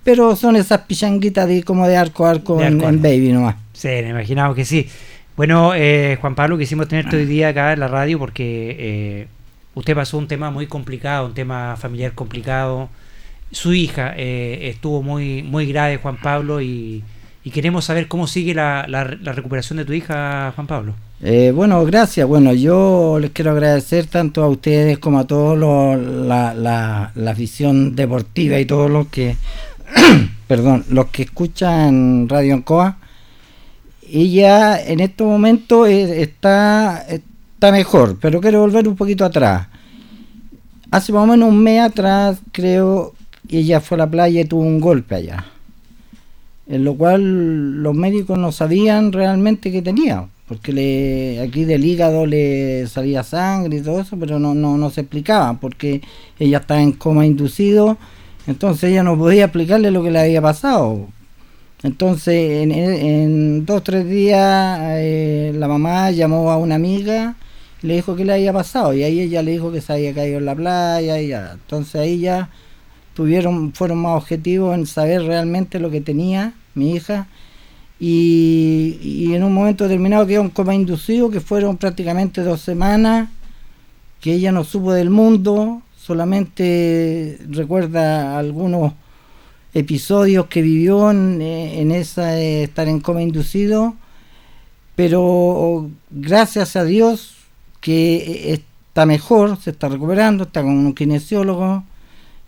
pero 0.08 0.38
son 0.38 0.56
esas 0.56 0.80
pichanguitas 0.84 1.50
de 1.50 1.64
como 1.64 1.86
de 1.86 1.98
arco 1.98 2.26
a 2.26 2.30
arco, 2.30 2.62
en, 2.62 2.80
baby 3.02 3.34
nomás. 3.34 3.58
Sí 3.74 3.90
me 3.90 4.12
imaginaba 4.12 4.56
que 4.56 4.64
sí. 4.64 4.88
Bueno 5.36 5.74
eh, 5.76 6.18
Juan 6.22 6.34
Pablo 6.34 6.58
quisimos 6.58 6.88
tenerte 6.88 7.18
hoy 7.18 7.26
día 7.26 7.50
acá 7.50 7.74
en 7.74 7.82
la 7.82 7.90
radio 7.90 8.18
porque 8.18 8.78
eh, 8.80 9.28
usted 9.76 9.96
pasó 9.96 10.18
un 10.18 10.30
tema 10.30 10.50
muy 10.50 10.66
complicado 10.66 11.26
un 11.26 11.34
tema 11.34 11.76
familiar 11.76 12.14
complicado. 12.14 12.88
Su 13.52 13.74
hija 13.74 14.14
eh, 14.16 14.70
estuvo 14.70 15.04
muy 15.04 15.44
muy 15.44 15.66
grave 15.66 15.98
Juan 15.98 16.16
Pablo 16.16 16.62
y, 16.62 17.04
y 17.44 17.52
queremos 17.52 17.84
saber 17.84 18.08
cómo 18.08 18.28
sigue 18.28 18.54
la, 18.54 18.86
la 18.88 19.04
recuperación 19.04 19.76
de 19.76 19.84
tu 19.84 19.92
hija 19.92 20.54
Juan 20.56 20.68
Pablo. 20.68 20.94
Eh, 21.22 21.52
bueno, 21.54 21.84
gracias. 21.84 22.28
Bueno, 22.28 22.54
yo 22.54 23.18
les 23.20 23.32
quiero 23.32 23.52
agradecer 23.52 24.06
tanto 24.06 24.44
a 24.44 24.48
ustedes 24.48 25.00
como 25.00 25.20
a 25.20 25.26
todos 25.26 25.58
la, 25.58 26.54
la, 26.54 27.12
la, 27.16 27.32
afición 27.32 27.96
deportiva 27.96 28.60
y 28.60 28.66
todos 28.66 28.90
los 28.92 29.08
que, 29.08 29.36
perdón, 30.48 30.86
los 30.90 31.08
que 31.08 31.24
escuchan 31.24 32.28
Radio 32.30 32.54
Ancoa. 32.54 32.98
Ella 34.10 34.82
en 34.82 35.02
este 35.02 35.24
momento 35.24 35.86
está, 35.86 37.06
está 37.10 37.72
mejor, 37.72 38.18
pero 38.22 38.40
quiero 38.40 38.62
volver 38.62 38.88
un 38.88 38.96
poquito 38.96 39.26
atrás. 39.26 39.68
Hace 40.92 41.12
más 41.12 41.24
o 41.24 41.28
menos 41.28 41.50
un 41.50 41.62
mes 41.62 41.82
atrás, 41.82 42.40
creo, 42.54 43.14
ella 43.50 43.82
fue 43.82 43.96
a 43.96 44.00
la 44.00 44.10
playa 44.10 44.42
y 44.42 44.46
tuvo 44.46 44.62
un 44.62 44.80
golpe 44.80 45.16
allá. 45.16 45.46
En 46.68 46.86
lo 46.86 46.96
cual 46.96 47.84
los 47.84 47.96
médicos 47.96 48.38
no 48.38 48.52
sabían 48.52 49.12
realmente 49.12 49.72
qué 49.72 49.82
tenía 49.82 50.28
porque 50.48 50.72
le, 50.72 51.42
aquí 51.42 51.66
del 51.66 51.84
hígado 51.84 52.26
le 52.26 52.88
salía 52.88 53.24
sangre 53.24 53.78
y 53.78 53.82
todo 53.82 54.00
eso, 54.00 54.18
pero 54.18 54.40
no, 54.40 54.54
no, 54.54 54.78
no 54.78 54.90
se 54.90 55.02
explicaba, 55.02 55.60
porque 55.60 56.02
ella 56.40 56.60
estaba 56.60 56.82
en 56.82 56.94
coma 56.94 57.26
inducido, 57.26 57.98
entonces 58.48 58.92
ella 58.92 59.04
no 59.04 59.18
podía 59.18 59.46
explicarle 59.46 59.92
lo 59.92 60.04
que 60.04 60.12
le 60.12 60.20
había 60.20 60.42
pasado. 60.42 61.08
Entonces, 61.84 62.64
en, 62.64 63.66
dos 63.66 63.78
o 63.78 63.84
tres 63.84 64.08
días, 64.08 64.80
eh, 64.94 65.52
la 65.56 65.68
mamá 65.68 66.10
llamó 66.12 66.52
a 66.52 66.58
una 66.58 66.76
amiga 66.76 67.36
y 67.84 67.88
le 67.88 67.96
dijo 67.96 68.16
que 68.16 68.26
le 68.26 68.34
había 68.34 68.52
pasado, 68.52 68.94
y 68.94 69.04
ahí 69.04 69.20
ella 69.20 69.44
le 69.44 69.52
dijo 69.52 69.72
que 69.72 69.82
se 69.82 69.94
había 69.94 70.14
caído 70.14 70.40
en 70.40 70.46
la 70.46 70.56
playa, 70.56 71.22
y. 71.22 71.32
Entonces 71.32 71.96
ahí 72.02 72.20
ya 72.20 72.50
tuvieron, 73.14 73.74
fueron 73.74 74.00
más 74.00 74.18
objetivos 74.22 74.76
en 74.76 74.88
saber 74.88 75.24
realmente 75.24 75.80
lo 75.80 75.92
que 75.92 76.02
tenía 76.02 76.54
mi 76.74 76.96
hija 76.96 77.28
y, 78.00 79.34
en 79.34 79.44
un 79.44 79.54
momento 79.54 79.86
determinado 79.86 80.28
quedó 80.28 80.42
un 80.42 80.50
coma 80.50 80.76
inducido 80.76 81.30
que 81.30 81.42
fueron 81.42 81.78
prácticamente 81.78 82.44
dos 82.44 82.62
semanas 82.62 83.30
que 84.22 84.34
ella 84.34 84.52
no 84.52 84.64
supo 84.64 84.94
del 84.94 85.10
mundo 85.10 85.82
solamente 86.08 87.38
recuerda 87.50 88.40
algunos 88.40 88.94
episodios 89.74 90.48
que 90.48 90.62
vivió 90.62 91.12
en, 91.12 91.42
en 91.42 91.92
esa 91.92 92.40
estar 92.40 92.88
en 92.88 93.02
coma 93.02 93.22
inducido 93.22 93.96
pero 94.96 95.92
gracias 96.10 96.78
a 96.78 96.86
Dios 96.86 97.36
que 97.82 98.54
está 98.54 99.06
mejor 99.06 99.62
se 99.62 99.72
está 99.72 99.90
recuperando 99.90 100.46
está 100.46 100.62
con 100.62 100.72
un 100.72 100.94
kinesiólogo 100.94 101.84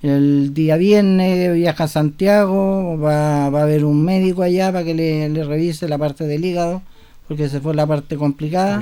el 0.02 0.54
día 0.54 0.78
viernes 0.78 1.54
viaja 1.54 1.84
a 1.84 1.88
Santiago, 1.88 2.98
va, 2.98 3.46
a 3.46 3.48
haber 3.48 3.84
un 3.84 4.04
médico 4.04 4.44
allá 4.44 4.72
para 4.72 4.86
que 4.86 4.94
le, 4.94 5.44
revise 5.44 5.90
la 5.90 5.98
parte 5.98 6.26
del 6.26 6.46
hígado, 6.46 6.82
porque 7.28 7.50
se 7.50 7.60
fue 7.60 7.76
la 7.76 7.86
parte 7.86 8.16
complicada. 8.16 8.80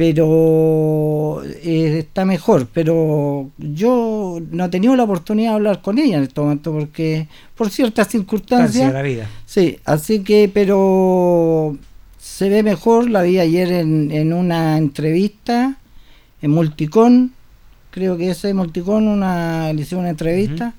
Pero 0.00 1.42
eh, 1.44 1.98
está 1.98 2.24
mejor, 2.24 2.68
pero 2.72 3.50
yo 3.58 4.40
no 4.50 4.64
he 4.64 4.68
tenido 4.70 4.96
la 4.96 5.02
oportunidad 5.02 5.50
de 5.50 5.54
hablar 5.56 5.82
con 5.82 5.98
ella 5.98 6.16
en 6.16 6.22
este 6.22 6.40
momento, 6.40 6.72
porque 6.72 7.28
por 7.54 7.68
ciertas 7.68 8.08
circunstancias... 8.08 8.94
la 8.94 9.02
vida. 9.02 9.28
Sí, 9.44 9.78
así 9.84 10.20
que, 10.20 10.50
pero 10.54 11.76
se 12.16 12.48
ve 12.48 12.62
mejor, 12.62 13.10
la 13.10 13.20
vi 13.20 13.40
ayer 13.40 13.70
en, 13.72 14.10
en 14.10 14.32
una 14.32 14.78
entrevista 14.78 15.76
en 16.40 16.50
Multicon, 16.50 17.34
creo 17.90 18.16
que 18.16 18.30
ese 18.30 18.54
Multicon 18.54 19.06
una, 19.06 19.70
le 19.74 19.82
hicieron 19.82 20.04
una 20.04 20.10
entrevista, 20.12 20.72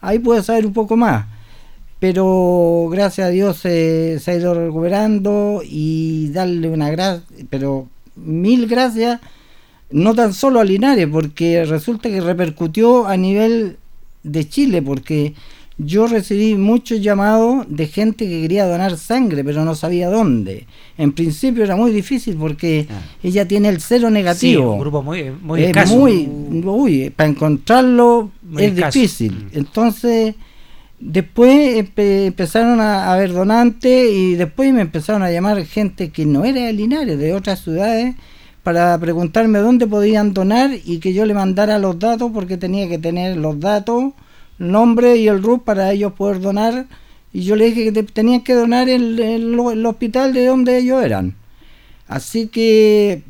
ahí 0.00 0.18
puede 0.18 0.42
saber 0.42 0.64
un 0.64 0.72
poco 0.72 0.96
más. 0.96 1.26
Pero 1.98 2.88
gracias 2.90 3.26
a 3.26 3.30
Dios 3.30 3.58
se 3.58 4.18
ha 4.26 4.34
ido 4.34 4.54
recuperando 4.54 5.60
y 5.62 6.30
darle 6.30 6.70
una 6.70 6.88
gracia, 6.88 7.22
pero 7.50 7.91
mil 8.16 8.66
gracias, 8.66 9.20
no 9.90 10.14
tan 10.14 10.32
solo 10.32 10.60
a 10.60 10.64
Linares, 10.64 11.08
porque 11.10 11.64
resulta 11.64 12.08
que 12.08 12.20
repercutió 12.20 13.06
a 13.06 13.16
nivel 13.16 13.76
de 14.22 14.48
Chile, 14.48 14.82
porque 14.82 15.34
yo 15.78 16.06
recibí 16.06 16.54
muchos 16.54 17.00
llamados 17.00 17.64
de 17.68 17.86
gente 17.86 18.28
que 18.28 18.42
quería 18.42 18.66
donar 18.66 18.96
sangre, 18.96 19.42
pero 19.42 19.64
no 19.64 19.74
sabía 19.74 20.08
dónde. 20.08 20.66
En 20.98 21.12
principio 21.12 21.64
era 21.64 21.76
muy 21.76 21.92
difícil 21.92 22.36
porque 22.36 22.86
ah. 22.90 23.00
ella 23.22 23.48
tiene 23.48 23.68
el 23.68 23.80
cero 23.80 24.10
negativo. 24.10 24.74
un 24.74 24.80
grupo 24.80 25.02
muy, 25.02 25.30
muy 25.30 25.64
escaso. 25.64 25.96
Muy, 25.96 27.10
para 27.10 27.28
encontrarlo 27.28 28.30
es 28.58 28.76
difícil. 28.76 29.32
Mm. 29.32 29.58
Entonces, 29.58 30.34
después 31.02 31.84
empezaron 31.96 32.80
a 32.80 33.12
haber 33.12 33.32
donantes 33.32 34.08
y 34.12 34.34
después 34.36 34.72
me 34.72 34.82
empezaron 34.82 35.22
a 35.22 35.30
llamar 35.30 35.64
gente 35.66 36.10
que 36.10 36.24
no 36.24 36.44
era 36.44 36.66
de 36.66 36.72
Linares, 36.72 37.18
de 37.18 37.34
otras 37.34 37.60
ciudades, 37.60 38.14
para 38.62 38.96
preguntarme 38.98 39.58
dónde 39.58 39.86
podían 39.86 40.32
donar 40.32 40.70
y 40.84 41.00
que 41.00 41.12
yo 41.12 41.26
le 41.26 41.34
mandara 41.34 41.78
los 41.78 41.98
datos 41.98 42.30
porque 42.32 42.56
tenía 42.56 42.88
que 42.88 42.98
tener 42.98 43.36
los 43.36 43.58
datos 43.58 44.12
nombre 44.58 45.16
y 45.16 45.26
el 45.26 45.42
RUT 45.42 45.64
para 45.64 45.90
ellos 45.92 46.12
poder 46.12 46.40
donar. 46.40 46.86
Y 47.32 47.42
yo 47.42 47.56
le 47.56 47.66
dije 47.66 47.92
que 47.92 48.02
tenían 48.04 48.42
que 48.42 48.54
donar 48.54 48.88
en 48.88 49.18
el, 49.18 49.86
hospital 49.86 50.32
de 50.32 50.46
donde 50.46 50.78
ellos 50.78 51.02
eran. 51.02 51.34
Así 52.06 52.46
que 52.46 53.22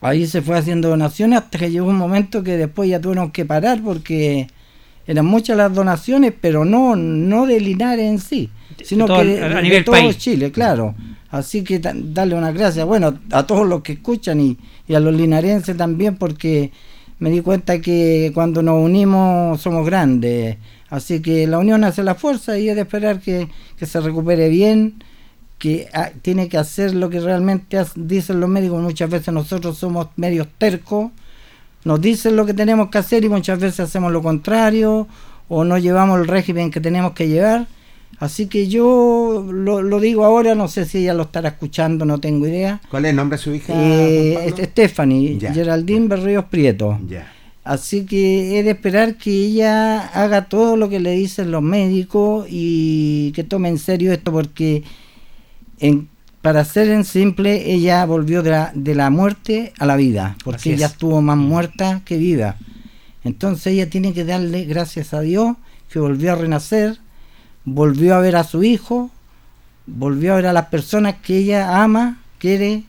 ahí 0.00 0.26
se 0.26 0.40
fue 0.40 0.56
haciendo 0.56 0.88
donaciones 0.88 1.40
hasta 1.40 1.58
que 1.58 1.70
llegó 1.70 1.88
un 1.88 1.98
momento 1.98 2.42
que 2.42 2.56
después 2.56 2.88
ya 2.88 3.00
tuvieron 3.00 3.30
que 3.32 3.44
parar 3.44 3.82
porque 3.82 4.48
eran 5.10 5.26
muchas 5.26 5.56
las 5.56 5.74
donaciones, 5.74 6.32
pero 6.40 6.64
no, 6.64 6.94
no 6.94 7.44
de 7.44 7.58
Linares 7.58 8.06
en 8.06 8.20
sí, 8.20 8.48
sino 8.84 9.06
que 9.06 9.24
de, 9.24 9.82
todo 9.82 10.12
Chile, 10.12 10.52
claro. 10.52 10.94
Así 11.30 11.64
que 11.64 11.80
darle 11.80 12.36
una 12.36 12.52
gracias, 12.52 12.86
bueno, 12.86 13.18
a 13.32 13.44
todos 13.44 13.66
los 13.66 13.82
que 13.82 13.94
escuchan 13.94 14.40
y, 14.40 14.56
y 14.86 14.94
a 14.94 15.00
los 15.00 15.12
linarenses 15.12 15.76
también, 15.76 16.16
porque 16.16 16.70
me 17.18 17.30
di 17.30 17.40
cuenta 17.40 17.80
que 17.80 18.30
cuando 18.32 18.62
nos 18.62 18.80
unimos 18.80 19.60
somos 19.60 19.84
grandes. 19.84 20.58
Así 20.90 21.20
que 21.20 21.48
la 21.48 21.58
unión 21.58 21.82
hace 21.82 22.04
la 22.04 22.14
fuerza 22.14 22.56
y 22.56 22.68
es 22.68 22.76
de 22.76 22.82
esperar 22.82 23.20
que, 23.20 23.48
se 23.80 24.00
recupere 24.00 24.48
bien, 24.48 25.02
que 25.58 25.88
ah, 25.92 26.10
tiene 26.22 26.48
que 26.48 26.56
hacer 26.56 26.94
lo 26.94 27.10
que 27.10 27.18
realmente 27.18 27.82
dicen 27.96 28.38
los 28.38 28.48
médicos. 28.48 28.80
Muchas 28.80 29.10
veces 29.10 29.34
nosotros 29.34 29.76
somos 29.76 30.06
medios 30.14 30.46
tercos, 30.56 31.10
nos 31.84 32.00
dicen 32.00 32.36
lo 32.36 32.46
que 32.46 32.54
tenemos 32.54 32.90
que 32.90 32.98
hacer 32.98 33.24
y 33.24 33.28
muchas 33.28 33.58
veces 33.58 33.80
hacemos 33.80 34.12
lo 34.12 34.22
contrario 34.22 35.08
o 35.48 35.64
no 35.64 35.78
llevamos 35.78 36.20
el 36.20 36.28
régimen 36.28 36.70
que 36.70 36.80
tenemos 36.80 37.12
que 37.12 37.28
llevar. 37.28 37.66
Así 38.18 38.46
que 38.46 38.68
yo 38.68 39.46
lo, 39.50 40.00
digo 40.00 40.26
ahora, 40.26 40.54
no 40.54 40.68
sé 40.68 40.84
si 40.84 40.98
ella 40.98 41.14
lo 41.14 41.22
estará 41.22 41.48
escuchando, 41.48 42.04
no 42.04 42.18
tengo 42.18 42.46
idea. 42.46 42.80
¿Cuál 42.90 43.06
es 43.06 43.10
el 43.10 43.16
nombre 43.16 43.38
de 43.38 43.42
su 43.42 43.54
hija? 43.54 43.72
Eh, 43.74 44.52
Stephanie, 44.58 45.38
Geraldine 45.40 46.06
Berríos 46.06 46.44
Prieto. 46.44 46.98
Así 47.64 48.04
que 48.04 48.58
he 48.58 48.62
de 48.62 48.72
esperar 48.72 49.16
que 49.16 49.30
ella 49.30 50.00
haga 50.08 50.46
todo 50.46 50.76
lo 50.76 50.90
que 50.90 51.00
le 51.00 51.12
dicen 51.12 51.50
los 51.50 51.62
médicos 51.62 52.46
y 52.50 53.32
que 53.32 53.42
tome 53.42 53.70
en 53.70 53.78
serio 53.78 54.12
esto 54.12 54.32
porque 54.32 54.82
en, 55.78 56.09
para 56.42 56.64
ser 56.64 56.88
en 56.88 57.04
simple, 57.04 57.72
ella 57.72 58.04
volvió 58.06 58.42
de 58.42 58.50
la, 58.50 58.72
de 58.74 58.94
la 58.94 59.10
muerte 59.10 59.72
a 59.78 59.86
la 59.86 59.96
vida, 59.96 60.36
porque 60.44 60.74
ella 60.74 60.86
estuvo 60.86 61.20
más 61.20 61.36
muerta 61.36 62.02
que 62.04 62.16
viva. 62.16 62.56
Entonces 63.24 63.74
ella 63.74 63.90
tiene 63.90 64.14
que 64.14 64.24
darle 64.24 64.64
gracias 64.64 65.12
a 65.12 65.20
Dios 65.20 65.56
que 65.90 65.98
volvió 65.98 66.32
a 66.32 66.36
renacer, 66.36 66.98
volvió 67.64 68.14
a 68.14 68.20
ver 68.20 68.36
a 68.36 68.44
su 68.44 68.62
hijo, 68.62 69.10
volvió 69.86 70.32
a 70.32 70.36
ver 70.36 70.46
a 70.46 70.52
las 70.52 70.66
personas 70.66 71.16
que 71.22 71.38
ella 71.38 71.82
ama, 71.82 72.22
quiere, 72.38 72.84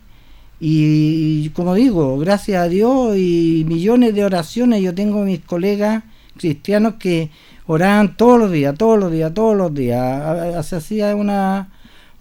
y, 0.64 1.48
como 1.50 1.74
digo, 1.74 2.16
gracias 2.18 2.62
a 2.62 2.68
Dios 2.68 3.16
y 3.16 3.64
millones 3.66 4.14
de 4.14 4.24
oraciones, 4.24 4.80
yo 4.80 4.94
tengo 4.94 5.24
mis 5.24 5.40
colegas 5.40 6.04
cristianos 6.36 6.94
que 7.00 7.30
oraban 7.66 8.16
todos 8.16 8.38
los 8.38 8.52
días, 8.52 8.78
todos 8.78 8.96
los 8.96 9.10
días, 9.10 9.34
todos 9.34 9.56
los 9.56 9.74
días. 9.74 10.64
Se 10.64 10.76
hacía 10.76 11.16
una 11.16 11.71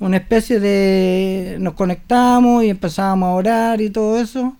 una 0.01 0.17
especie 0.17 0.59
de 0.59 1.57
nos 1.59 1.75
conectamos 1.75 2.63
y 2.63 2.69
empezábamos 2.69 3.27
a 3.27 3.33
orar 3.33 3.81
y 3.81 3.91
todo 3.91 4.19
eso. 4.19 4.57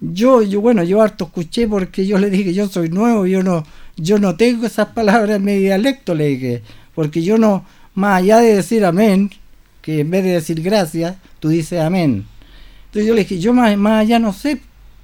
Yo, 0.00 0.40
yo 0.42 0.60
bueno, 0.60 0.84
yo 0.84 1.02
harto 1.02 1.24
escuché 1.24 1.66
porque 1.66 2.06
yo 2.06 2.16
le 2.16 2.30
dije, 2.30 2.54
yo 2.54 2.68
soy 2.68 2.88
nuevo, 2.88 3.26
yo 3.26 3.42
no, 3.42 3.64
yo 3.96 4.20
no 4.20 4.36
tengo 4.36 4.66
esas 4.66 4.88
palabras 4.90 5.36
en 5.38 5.44
mi 5.44 5.56
dialecto, 5.56 6.14
le 6.14 6.28
dije, 6.28 6.62
porque 6.94 7.22
yo 7.22 7.38
no, 7.38 7.64
más 7.94 8.18
allá 8.18 8.38
de 8.38 8.54
decir 8.54 8.84
amén, 8.84 9.30
que 9.82 10.00
en 10.00 10.10
vez 10.12 10.22
de 10.22 10.30
decir 10.30 10.62
gracias, 10.62 11.16
tú 11.40 11.48
dices 11.48 11.80
amén. 11.80 12.24
Entonces 12.86 13.08
yo 13.08 13.14
le 13.14 13.22
dije, 13.22 13.40
yo 13.40 13.52
más, 13.52 13.76
más 13.76 14.02
allá 14.02 14.20
no 14.20 14.32
sé, 14.32 14.60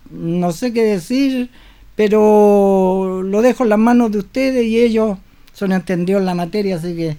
no 0.09 0.53
sé 0.53 0.73
qué 0.73 0.85
decir, 0.85 1.51
pero 1.97 3.23
lo 3.25 3.43
dejo 3.43 3.65
en 3.65 3.71
las 3.71 3.79
manos 3.81 4.13
de 4.13 4.19
ustedes 4.19 4.65
y 4.65 4.79
ellos 4.79 5.19
son 5.53 5.73
entendidos 5.73 6.21
en 6.21 6.27
la 6.27 6.37
materia, 6.37 6.77
así 6.77 6.95
que 6.95 7.17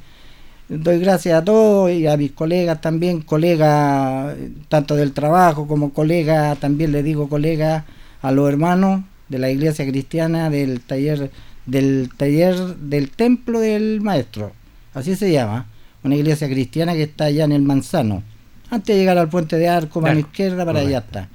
doy 0.70 1.00
gracias 1.00 1.42
a 1.42 1.44
todos 1.44 1.92
y 1.92 2.08
a 2.08 2.18
mis 2.18 2.32
colegas 2.32 2.82
también, 2.82 3.22
colegas 3.22 4.36
tanto 4.70 4.96
del 4.96 5.14
trabajo 5.14 5.68
como 5.68 5.94
colegas, 5.94 6.60
también 6.60 6.92
le 6.92 7.04
digo 7.04 7.30
colegas 7.30 7.84
a 8.22 8.32
los 8.32 8.50
hermanos 8.50 9.04
de 9.30 9.40
la 9.40 9.50
iglesia 9.50 9.86
cristiana 9.88 10.50
del 10.50 10.82
taller 10.82 11.32
del 11.66 12.10
taller 12.16 12.56
del 12.78 13.10
templo 13.10 13.60
del 13.60 14.02
maestro, 14.02 14.52
así 14.94 15.16
se 15.16 15.32
llama, 15.32 15.68
una 16.04 16.16
iglesia 16.16 16.48
cristiana 16.48 16.94
que 16.94 17.04
está 17.04 17.26
allá 17.26 17.46
en 17.46 17.52
el 17.52 17.64
Manzano, 17.64 18.22
antes 18.70 18.96
de 18.96 19.00
llegar 19.00 19.18
al 19.18 19.30
puente 19.30 19.58
de 19.58 19.68
Arco, 19.68 20.00
a 20.06 20.14
la 20.14 20.20
izquierda, 20.20 20.66
para 20.66 20.82
allá 20.82 21.00
está. 21.00 21.30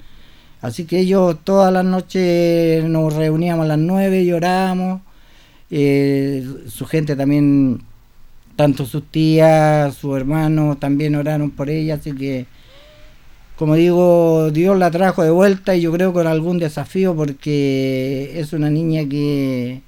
Así 0.61 0.85
que 0.85 0.99
ellos 0.99 1.37
todas 1.43 1.73
las 1.73 1.83
noches 1.83 2.83
nos 2.85 3.13
reuníamos 3.13 3.65
a 3.65 3.67
las 3.67 3.79
nueve 3.79 4.21
y 4.23 4.31
orábamos, 4.31 5.01
eh, 5.69 6.47
su 6.67 6.85
gente 6.85 7.15
también 7.15 7.81
tanto 8.55 8.85
sus 8.85 9.03
tías, 9.05 9.95
su 9.95 10.15
hermano 10.15 10.77
también 10.77 11.15
oraron 11.15 11.51
por 11.51 11.69
ella, 11.69 11.95
así 11.95 12.13
que 12.13 12.45
como 13.61 13.75
digo, 13.75 14.49
Dios 14.49 14.75
la 14.75 14.89
trajo 14.89 15.21
de 15.21 15.29
vuelta 15.29 15.75
y 15.75 15.81
yo 15.81 15.91
creo 15.91 16.13
con 16.13 16.25
algún 16.25 16.57
desafío 16.57 17.15
porque 17.15 18.31
es 18.39 18.53
una 18.53 18.71
niña 18.71 19.07
que 19.07 19.83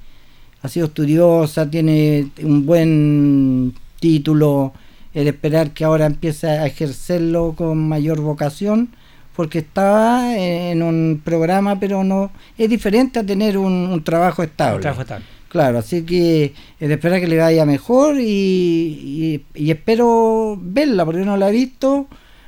ha 0.61 0.67
sido 0.67 0.85
estudiosa, 0.85 1.69
tiene 1.71 2.29
un 2.43 2.67
buen 2.67 3.73
título, 3.99 4.73
el 5.15 5.27
esperar 5.27 5.71
que 5.71 5.85
ahora 5.85 6.05
empiece 6.05 6.47
a 6.47 6.67
ejercerlo 6.67 7.55
con 7.57 7.89
mayor 7.89 8.21
vocación, 8.21 8.89
porque 9.35 9.57
estaba 9.59 10.37
en 10.37 10.83
un 10.83 11.19
programa, 11.23 11.79
pero 11.79 12.03
no 12.03 12.29
es 12.57 12.69
diferente 12.69 13.17
a 13.17 13.25
tener 13.25 13.57
un, 13.57 14.03
trabajo 14.03 14.43
estable. 14.43 14.75
Un 14.75 14.81
trabajo 14.81 15.01
estable. 15.01 15.25
Claro, 15.53 15.77
así 15.77 16.01
que 16.01 16.45
eh, 16.45 16.53
espero 16.79 17.15
que 17.19 17.27
le 17.27 17.37
vaya 17.37 17.63
mejor 17.63 18.15
y, 18.19 19.45
espero 19.53 20.57
verla 20.59 21.05
porque 21.05 21.21
no 21.21 21.37
la 21.37 21.49
he 21.49 21.51
visto. 21.51 22.07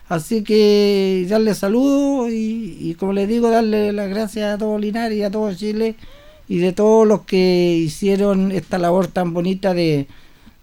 Así 0.10 0.44
que 0.44 1.24
darle 1.30 1.54
saludos 1.54 2.32
y, 2.32 2.96
como 3.00 3.14
les 3.14 3.28
digo, 3.28 3.52
darle 3.52 3.94
las 3.94 4.10
gracias 4.10 4.56
a 4.56 4.58
todo 4.58 4.80
Linares 4.80 5.20
y 5.20 5.22
a 5.22 5.30
todo 5.30 5.54
Chile 5.54 5.96
y 6.48 6.58
de 6.58 6.74
todos 6.74 7.08
los 7.08 7.22
que 7.22 7.76
hicieron 7.78 8.52
esta 8.52 8.80
labor 8.80 9.06
tan 9.06 9.34
bonita 9.36 9.76
de, 9.76 10.08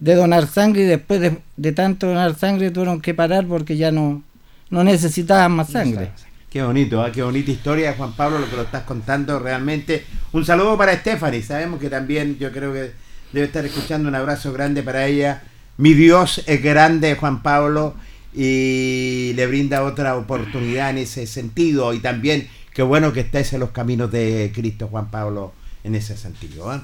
donar 0.00 0.48
sangre 0.48 0.82
y 0.82 0.86
después 0.86 1.20
de, 1.56 1.72
tanto 1.72 2.08
donar 2.08 2.36
sangre 2.36 2.72
tuvieron 2.72 3.00
que 3.00 3.14
parar 3.14 3.46
porque 3.46 3.76
ya 3.76 3.92
no, 3.92 4.20
no 4.68 4.82
necesitaban 4.82 5.52
más 5.52 5.70
sangre. 5.70 6.10
Qué 6.52 6.62
bonito, 6.62 7.06
¿eh? 7.06 7.10
qué 7.14 7.22
bonita 7.22 7.50
historia, 7.50 7.94
Juan 7.94 8.12
Pablo, 8.12 8.38
lo 8.38 8.50
que 8.50 8.56
lo 8.56 8.62
estás 8.64 8.82
contando 8.82 9.38
realmente. 9.38 10.04
Un 10.32 10.44
saludo 10.44 10.76
para 10.76 10.94
Stephanie, 10.98 11.40
sabemos 11.40 11.80
que 11.80 11.88
también 11.88 12.38
yo 12.38 12.52
creo 12.52 12.74
que 12.74 12.92
debe 13.32 13.46
estar 13.46 13.64
escuchando 13.64 14.06
un 14.06 14.14
abrazo 14.14 14.52
grande 14.52 14.82
para 14.82 15.06
ella. 15.06 15.44
Mi 15.78 15.94
Dios 15.94 16.44
es 16.46 16.62
grande, 16.62 17.14
Juan 17.14 17.42
Pablo, 17.42 17.94
y 18.34 19.32
le 19.34 19.46
brinda 19.46 19.82
otra 19.82 20.14
oportunidad 20.14 20.90
en 20.90 20.98
ese 20.98 21.26
sentido. 21.26 21.94
Y 21.94 22.00
también 22.00 22.50
qué 22.74 22.82
bueno 22.82 23.14
que 23.14 23.20
estés 23.20 23.54
en 23.54 23.60
los 23.60 23.70
caminos 23.70 24.12
de 24.12 24.52
Cristo, 24.54 24.88
Juan 24.88 25.10
Pablo, 25.10 25.54
en 25.84 25.94
ese 25.94 26.18
sentido. 26.18 26.74
¿eh? 26.74 26.80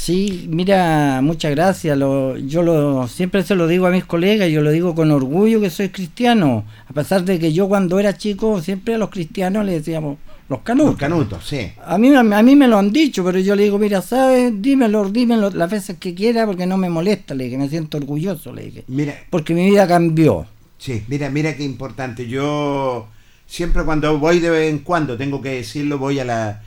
Sí, 0.00 0.46
mira, 0.48 1.20
muchas 1.22 1.50
gracias. 1.50 1.96
Lo, 1.98 2.38
yo 2.38 2.62
lo, 2.62 3.06
siempre 3.06 3.42
se 3.42 3.54
lo 3.54 3.66
digo 3.66 3.86
a 3.86 3.90
mis 3.90 4.06
colegas, 4.06 4.48
yo 4.48 4.62
lo 4.62 4.70
digo 4.70 4.94
con 4.94 5.10
orgullo 5.10 5.60
que 5.60 5.68
soy 5.68 5.90
cristiano. 5.90 6.64
A 6.88 6.94
pesar 6.94 7.22
de 7.22 7.38
que 7.38 7.52
yo 7.52 7.68
cuando 7.68 7.98
era 7.98 8.16
chico 8.16 8.62
siempre 8.62 8.94
a 8.94 8.98
los 8.98 9.10
cristianos 9.10 9.62
les 9.66 9.84
decíamos 9.84 10.16
los 10.48 10.60
canutos. 10.60 10.92
Los 10.92 11.00
canutos, 11.00 11.46
sí. 11.46 11.72
A 11.84 11.98
mí, 11.98 12.14
a 12.14 12.22
mí 12.22 12.56
me 12.56 12.66
lo 12.66 12.78
han 12.78 12.90
dicho, 12.90 13.22
pero 13.22 13.40
yo 13.40 13.54
le 13.54 13.64
digo, 13.64 13.78
mira, 13.78 14.00
¿sabes? 14.00 14.54
Dímelo, 14.62 15.06
dímelo 15.10 15.50
las 15.50 15.70
veces 15.70 15.98
que 15.98 16.14
quiera 16.14 16.46
porque 16.46 16.64
no 16.64 16.78
me 16.78 16.88
molesta, 16.88 17.34
le 17.34 17.44
dije, 17.44 17.58
me 17.58 17.68
siento 17.68 17.98
orgulloso, 17.98 18.54
le 18.54 18.62
dije. 18.62 18.84
Mira. 18.88 19.14
Porque 19.28 19.52
mi 19.52 19.68
vida 19.68 19.86
cambió. 19.86 20.46
Sí, 20.78 21.04
mira, 21.08 21.28
mira 21.28 21.54
qué 21.56 21.62
importante. 21.62 22.26
Yo 22.26 23.06
siempre 23.46 23.84
cuando 23.84 24.18
voy 24.18 24.40
de 24.40 24.48
vez 24.48 24.70
en 24.70 24.78
cuando, 24.78 25.18
tengo 25.18 25.42
que 25.42 25.50
decirlo, 25.56 25.98
voy 25.98 26.20
a 26.20 26.24
la, 26.24 26.62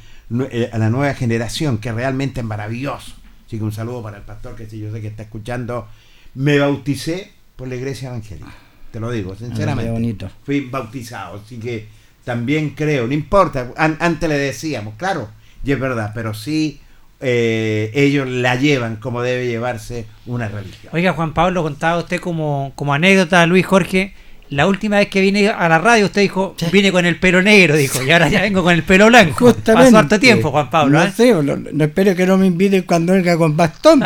eh, 0.51 0.69
a 0.71 0.77
la 0.77 0.91
nueva 0.91 1.15
generación, 1.15 1.79
que 1.79 1.91
realmente 1.91 2.41
es 2.41 2.45
maravilloso 2.45 3.22
Así 3.53 3.59
que 3.59 3.65
un 3.65 3.71
saludo 3.71 4.01
para 4.01 4.17
el 4.17 4.23
pastor 4.23 4.55
que 4.55 4.67
si 4.67 4.79
yo 4.79 4.91
sé 4.91 4.99
que 4.99 5.05
está 5.05 5.21
escuchando. 5.21 5.87
Me 6.33 6.57
bauticé 6.57 7.31
por 7.55 7.67
la 7.67 7.75
iglesia 7.75 8.09
evangélica. 8.09 8.51
Te 8.91 8.99
lo 8.99 9.11
digo, 9.11 9.35
sinceramente. 9.35 9.91
Ah, 9.91 9.93
bonito. 9.93 10.31
Fui 10.43 10.61
bautizado, 10.61 11.39
así 11.45 11.59
que 11.59 11.85
también 12.23 12.71
creo, 12.71 13.05
no 13.05 13.13
importa, 13.13 13.71
antes 13.77 14.27
le 14.27 14.39
decíamos, 14.39 14.95
claro, 14.95 15.29
y 15.63 15.71
es 15.71 15.79
verdad, 15.79 16.13
pero 16.15 16.33
sí 16.33 16.81
eh, 17.19 17.91
ellos 17.93 18.27
la 18.27 18.55
llevan 18.55 18.95
como 18.95 19.21
debe 19.21 19.45
llevarse 19.45 20.07
una 20.25 20.47
religión. 20.47 20.91
Oiga, 20.91 21.13
Juan 21.13 21.35
Pablo, 21.35 21.61
contaba 21.61 21.99
usted 21.99 22.19
como, 22.19 22.71
como 22.75 22.95
anécdota, 22.95 23.45
Luis 23.45 23.67
Jorge, 23.67 24.15
la 24.55 24.67
última 24.67 24.97
vez 24.97 25.09
que 25.09 25.21
vine 25.21 25.49
a 25.49 25.67
la 25.67 25.79
radio, 25.79 26.05
usted 26.05 26.21
dijo, 26.21 26.55
vine 26.71 26.91
con 26.91 27.05
el 27.05 27.19
pelo 27.19 27.41
negro, 27.41 27.75
dijo, 27.75 28.03
y 28.03 28.11
ahora 28.11 28.29
ya 28.29 28.41
vengo 28.41 28.63
con 28.63 28.73
el 28.73 28.83
pelo 28.83 29.07
blanco. 29.07 29.33
Justamente. 29.47 29.91
Pasó 29.91 29.97
harto 29.97 30.19
tiempo, 30.19 30.51
Juan 30.51 30.69
Pablo. 30.69 30.99
No, 30.99 31.05
¿eh? 31.05 31.11
sé, 31.11 31.33
no, 31.33 31.83
espero 31.83 32.15
que 32.15 32.25
no 32.25 32.37
me 32.37 32.47
inviten 32.47 32.83
cuando 32.83 33.13
venga 33.13 33.37
con 33.37 33.57
bastón. 33.57 34.01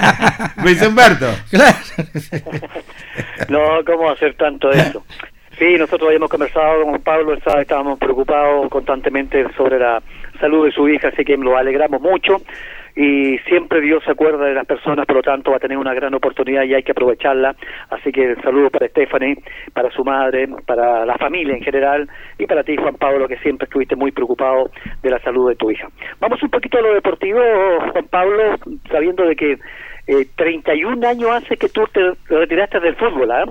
Luis 0.62 0.80
Humberto. 0.82 1.26
Claro. 1.50 1.76
no, 3.48 3.84
¿cómo 3.84 4.10
hacer 4.10 4.34
tanto 4.34 4.70
eso? 4.70 5.04
Sí, 5.58 5.76
nosotros 5.76 6.08
habíamos 6.08 6.30
conversado 6.30 6.82
con 6.82 6.90
Juan 6.90 7.02
Pablo, 7.02 7.34
estábamos 7.34 7.98
preocupados 7.98 8.68
constantemente 8.70 9.44
sobre 9.56 9.78
la 9.78 10.02
salud 10.40 10.66
de 10.66 10.72
su 10.72 10.88
hija, 10.88 11.08
así 11.08 11.24
que 11.24 11.36
lo 11.36 11.56
alegramos 11.56 12.00
mucho 12.00 12.40
y 12.96 13.38
siempre 13.48 13.80
Dios 13.80 14.02
se 14.04 14.12
acuerda 14.12 14.46
de 14.46 14.54
las 14.54 14.66
personas, 14.66 15.06
por 15.06 15.16
lo 15.16 15.22
tanto 15.22 15.50
va 15.50 15.58
a 15.58 15.60
tener 15.60 15.78
una 15.78 15.94
gran 15.94 16.14
oportunidad 16.14 16.64
y 16.64 16.74
hay 16.74 16.82
que 16.82 16.92
aprovecharla. 16.92 17.54
Así 17.90 18.12
que 18.12 18.34
saludos 18.42 18.72
para 18.72 18.88
Stephanie, 18.88 19.36
para 19.72 19.90
su 19.90 20.04
madre, 20.04 20.48
para 20.66 21.04
la 21.06 21.16
familia 21.16 21.54
en 21.54 21.62
general 21.62 22.08
y 22.38 22.46
para 22.46 22.64
ti, 22.64 22.76
Juan 22.76 22.96
Pablo, 22.96 23.28
que 23.28 23.38
siempre 23.38 23.64
estuviste 23.64 23.96
muy 23.96 24.10
preocupado 24.12 24.70
de 25.02 25.10
la 25.10 25.18
salud 25.20 25.48
de 25.48 25.56
tu 25.56 25.70
hija. 25.70 25.88
Vamos 26.20 26.42
un 26.42 26.50
poquito 26.50 26.78
a 26.78 26.82
lo 26.82 26.94
deportivo, 26.94 27.40
Juan 27.92 28.06
Pablo, 28.08 28.56
sabiendo 28.90 29.24
de 29.24 29.36
que 29.36 29.58
eh, 30.06 30.26
31 30.36 31.06
años 31.06 31.30
hace 31.30 31.56
que 31.56 31.68
tú 31.68 31.82
te 31.92 32.00
retiraste 32.28 32.80
del 32.80 32.96
fútbol, 32.96 33.30
¿ah? 33.30 33.44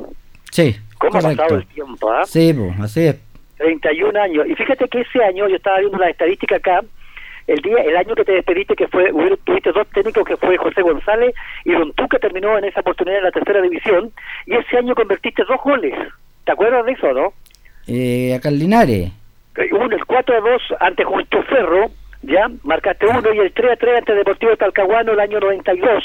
Sí. 0.52 0.76
¿Cómo 0.98 1.18
ha 1.18 1.22
pasado 1.22 1.56
el 1.56 1.68
tiempo? 1.68 2.12
¿ah? 2.12 2.26
Sí, 2.26 2.54
así 2.82 3.08
es. 3.08 3.30
31 3.58 4.20
años. 4.20 4.48
Y 4.48 4.56
fíjate 4.56 4.88
que 4.88 5.02
ese 5.02 5.24
año, 5.24 5.48
yo 5.48 5.56
estaba 5.56 5.80
viendo 5.80 5.98
la 5.98 6.10
estadística 6.10 6.56
acá, 6.56 6.82
el 7.50 7.62
día 7.62 7.78
el 7.84 7.98
año 7.98 8.16
que 8.16 8.24
te 8.24 8.34
despediste 8.34 8.76
que 8.76 8.88
fue 8.88 9.12
tuviste 9.44 9.72
dos 9.72 9.88
técnicos 9.90 10.24
que 10.24 10.38
fue 10.38 10.58
José 10.58 10.82
González 10.82 11.34
y 11.66 11.72
Don 11.72 11.94
que 11.94 12.20
terminó 12.20 12.58
en 12.58 12.66
esa 12.66 12.82
oportunidad 12.82 13.18
en 13.20 13.24
la 13.26 13.32
tercera 13.32 13.62
división 13.62 14.12
y 14.46 14.56
ese 14.56 14.78
año 14.78 14.96
convertiste 14.96 15.44
dos 15.44 15.60
goles. 15.64 15.94
¿te 16.46 16.52
acuerdas 16.52 16.86
de 16.86 16.92
eso 16.94 17.14
no? 17.14 17.34
Eh, 17.88 18.34
acá 18.36 18.50
en 18.50 18.60
Linares. 18.60 19.12
Uno 19.72 19.96
el 19.96 20.06
4 20.06 20.36
a 20.36 20.40
2 20.40 20.62
ante 20.80 21.04
Justo 21.04 21.44
Ferro 21.44 21.90
ya 22.22 22.50
marcaste 22.64 23.08
uno 23.08 23.34
y 23.34 23.40
el 23.40 23.52
3 23.54 23.72
a 23.72 23.76
3 23.76 23.98
ante 23.98 24.14
Deportivo 24.14 24.56
Talcahuano 24.58 25.14
el 25.14 25.20
año 25.20 25.40
92 25.40 26.04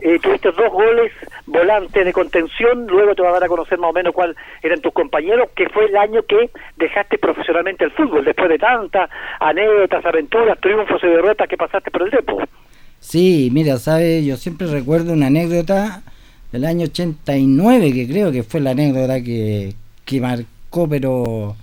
eh, 0.00 0.18
tuviste 0.20 0.50
dos 0.52 0.72
goles 0.72 1.12
volantes 1.46 2.04
de 2.04 2.12
contención, 2.12 2.86
luego 2.86 3.14
te 3.14 3.22
va 3.22 3.30
a 3.30 3.32
dar 3.32 3.44
a 3.44 3.48
conocer 3.48 3.78
más 3.78 3.90
o 3.90 3.92
menos 3.92 4.14
cuál 4.14 4.36
eran 4.62 4.80
tus 4.80 4.92
compañeros, 4.92 5.48
que 5.56 5.68
fue 5.68 5.86
el 5.86 5.96
año 5.96 6.22
que 6.22 6.50
dejaste 6.76 7.18
profesionalmente 7.18 7.84
el 7.84 7.90
fútbol, 7.92 8.24
después 8.24 8.48
de 8.48 8.58
tantas 8.58 9.10
anécdotas, 9.40 10.04
aventuras, 10.04 10.58
triunfos 10.60 11.02
y 11.02 11.06
derrotas 11.06 11.48
que 11.48 11.56
pasaste 11.56 11.90
por 11.90 12.02
el 12.02 12.10
depo. 12.10 12.40
Sí, 13.00 13.50
mira, 13.52 13.76
sabe, 13.78 14.24
yo 14.24 14.36
siempre 14.36 14.66
recuerdo 14.66 15.12
una 15.12 15.28
anécdota 15.28 16.02
del 16.52 16.64
año 16.64 16.84
89, 16.84 17.92
que 17.92 18.08
creo 18.08 18.32
que 18.32 18.42
fue 18.42 18.60
la 18.60 18.70
anécdota 18.70 19.22
que, 19.22 19.74
que 20.04 20.20
marcó, 20.20 20.88
pero 20.88 21.56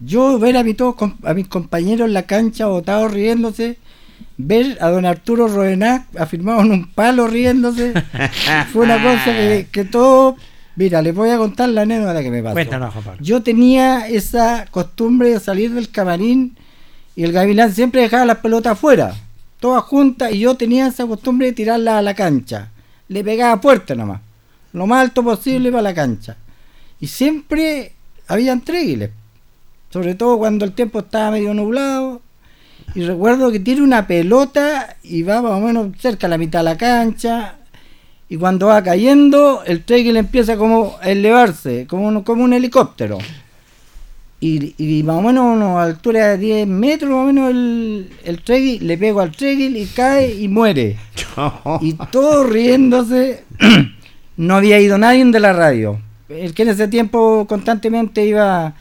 yo 0.00 0.38
ver 0.38 0.56
a, 0.56 0.64
mi, 0.64 0.74
todos, 0.74 0.96
a 1.24 1.34
mis 1.34 1.48
compañeros 1.48 2.08
en 2.08 2.14
la 2.14 2.24
cancha 2.24 2.66
botados 2.66 3.12
riéndose, 3.12 3.78
ver 4.46 4.78
a 4.80 4.88
don 4.88 5.04
Arturo 5.06 5.48
Rodenac 5.48 6.04
afirmado 6.18 6.62
en 6.62 6.72
un 6.72 6.88
palo 6.88 7.26
riéndose, 7.26 7.94
fue 8.72 8.84
una 8.84 9.02
cosa 9.02 9.24
que, 9.26 9.66
que 9.70 9.84
todo... 9.84 10.36
Mira, 10.74 11.02
les 11.02 11.14
voy 11.14 11.28
a 11.28 11.36
contar 11.36 11.68
la 11.68 11.82
anécdota 11.82 12.22
que 12.22 12.30
me 12.30 12.42
pasó. 12.42 12.54
Cuéntanos, 12.54 12.92
Juan 12.94 13.04
Pablo. 13.04 13.20
Yo 13.22 13.42
tenía 13.42 14.08
esa 14.08 14.64
costumbre 14.70 15.30
de 15.30 15.38
salir 15.38 15.70
del 15.72 15.90
camarín 15.90 16.56
y 17.14 17.24
el 17.24 17.32
gavilán 17.32 17.74
siempre 17.74 18.00
dejaba 18.00 18.24
las 18.24 18.38
pelotas 18.38 18.72
afuera, 18.72 19.14
todas 19.60 19.82
juntas, 19.84 20.32
y 20.32 20.38
yo 20.38 20.54
tenía 20.54 20.86
esa 20.86 21.06
costumbre 21.06 21.48
de 21.48 21.52
tirarlas 21.52 21.96
a 21.96 22.02
la 22.02 22.14
cancha. 22.14 22.70
Le 23.08 23.22
pegaba 23.22 23.60
fuerte 23.60 23.94
nomás, 23.94 24.22
lo 24.72 24.86
más 24.86 25.02
alto 25.02 25.22
posible 25.22 25.70
para 25.70 25.82
la 25.82 25.94
cancha. 25.94 26.38
Y 27.00 27.06
siempre 27.06 27.92
habían 28.26 28.62
tréguiles, 28.62 29.10
sobre 29.90 30.14
todo 30.14 30.38
cuando 30.38 30.64
el 30.64 30.72
tiempo 30.72 31.00
estaba 31.00 31.32
medio 31.32 31.52
nublado. 31.52 32.21
Y 32.94 33.02
recuerdo 33.02 33.50
que 33.50 33.60
tiene 33.60 33.82
una 33.82 34.06
pelota 34.06 34.96
y 35.02 35.22
va 35.22 35.40
más 35.40 35.52
o 35.52 35.60
menos 35.60 35.88
cerca 35.98 36.26
a 36.26 36.30
la 36.30 36.38
mitad 36.38 36.60
de 36.60 36.64
la 36.64 36.76
cancha. 36.76 37.56
Y 38.28 38.36
cuando 38.36 38.66
va 38.66 38.82
cayendo, 38.82 39.62
el 39.64 39.84
tréguil 39.84 40.16
empieza 40.16 40.56
como 40.56 40.96
a 41.00 41.10
elevarse, 41.10 41.86
como 41.86 42.08
un, 42.08 42.22
como 42.22 42.44
un 42.44 42.52
helicóptero. 42.52 43.18
Y, 44.40 44.74
y 44.76 45.02
más 45.02 45.16
o 45.16 45.22
menos 45.22 45.44
a 45.44 45.50
una 45.52 45.82
altura 45.82 46.30
de 46.30 46.38
10 46.38 46.66
metros, 46.66 47.10
más 47.10 47.20
o 47.20 47.26
menos 47.26 47.50
el, 47.50 48.10
el 48.24 48.86
le 48.86 48.98
pego 48.98 49.20
al 49.20 49.32
tréguil 49.32 49.76
y 49.76 49.86
cae 49.86 50.34
y 50.34 50.48
muere. 50.48 50.96
Y 51.80 51.94
todos 52.10 52.48
riéndose. 52.48 53.44
no 54.36 54.56
había 54.56 54.80
ido 54.80 54.98
nadie 54.98 55.24
de 55.24 55.40
la 55.40 55.52
radio. 55.52 56.00
El 56.28 56.54
que 56.54 56.62
en 56.62 56.70
ese 56.70 56.88
tiempo 56.88 57.46
constantemente 57.48 58.26
iba... 58.26 58.74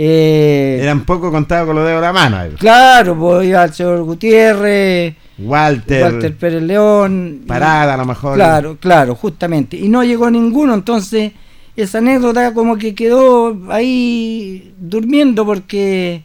eh, 0.00 0.78
Eran 0.80 1.04
poco 1.04 1.30
contados 1.32 1.66
con 1.66 1.74
los 1.74 1.84
dedos 1.84 2.00
de 2.00 2.06
la 2.06 2.12
mano. 2.12 2.40
eh. 2.44 2.50
Claro, 2.56 3.18
pues 3.18 3.48
iba 3.48 3.64
el 3.64 3.72
señor 3.74 4.02
Gutiérrez, 4.04 5.14
Walter, 5.38 6.04
Walter 6.04 6.36
Pérez 6.36 6.62
León. 6.62 7.40
y- 7.42 7.46
Parada 7.46 7.94
a 7.94 7.96
lo 7.96 8.04
mejor. 8.06 8.34
Claro, 8.36 8.76
claro, 8.78 9.16
justamente. 9.16 9.76
Y 9.76 9.88
no 9.88 10.04
llegó 10.04 10.30
ninguno, 10.30 10.74
entonces 10.74 11.32
esa 11.76 11.98
anécdota 11.98 12.54
como 12.54 12.76
que 12.76 12.94
quedó 12.94 13.56
ahí 13.70 14.72
durmiendo 14.78 15.44
porque 15.44 16.22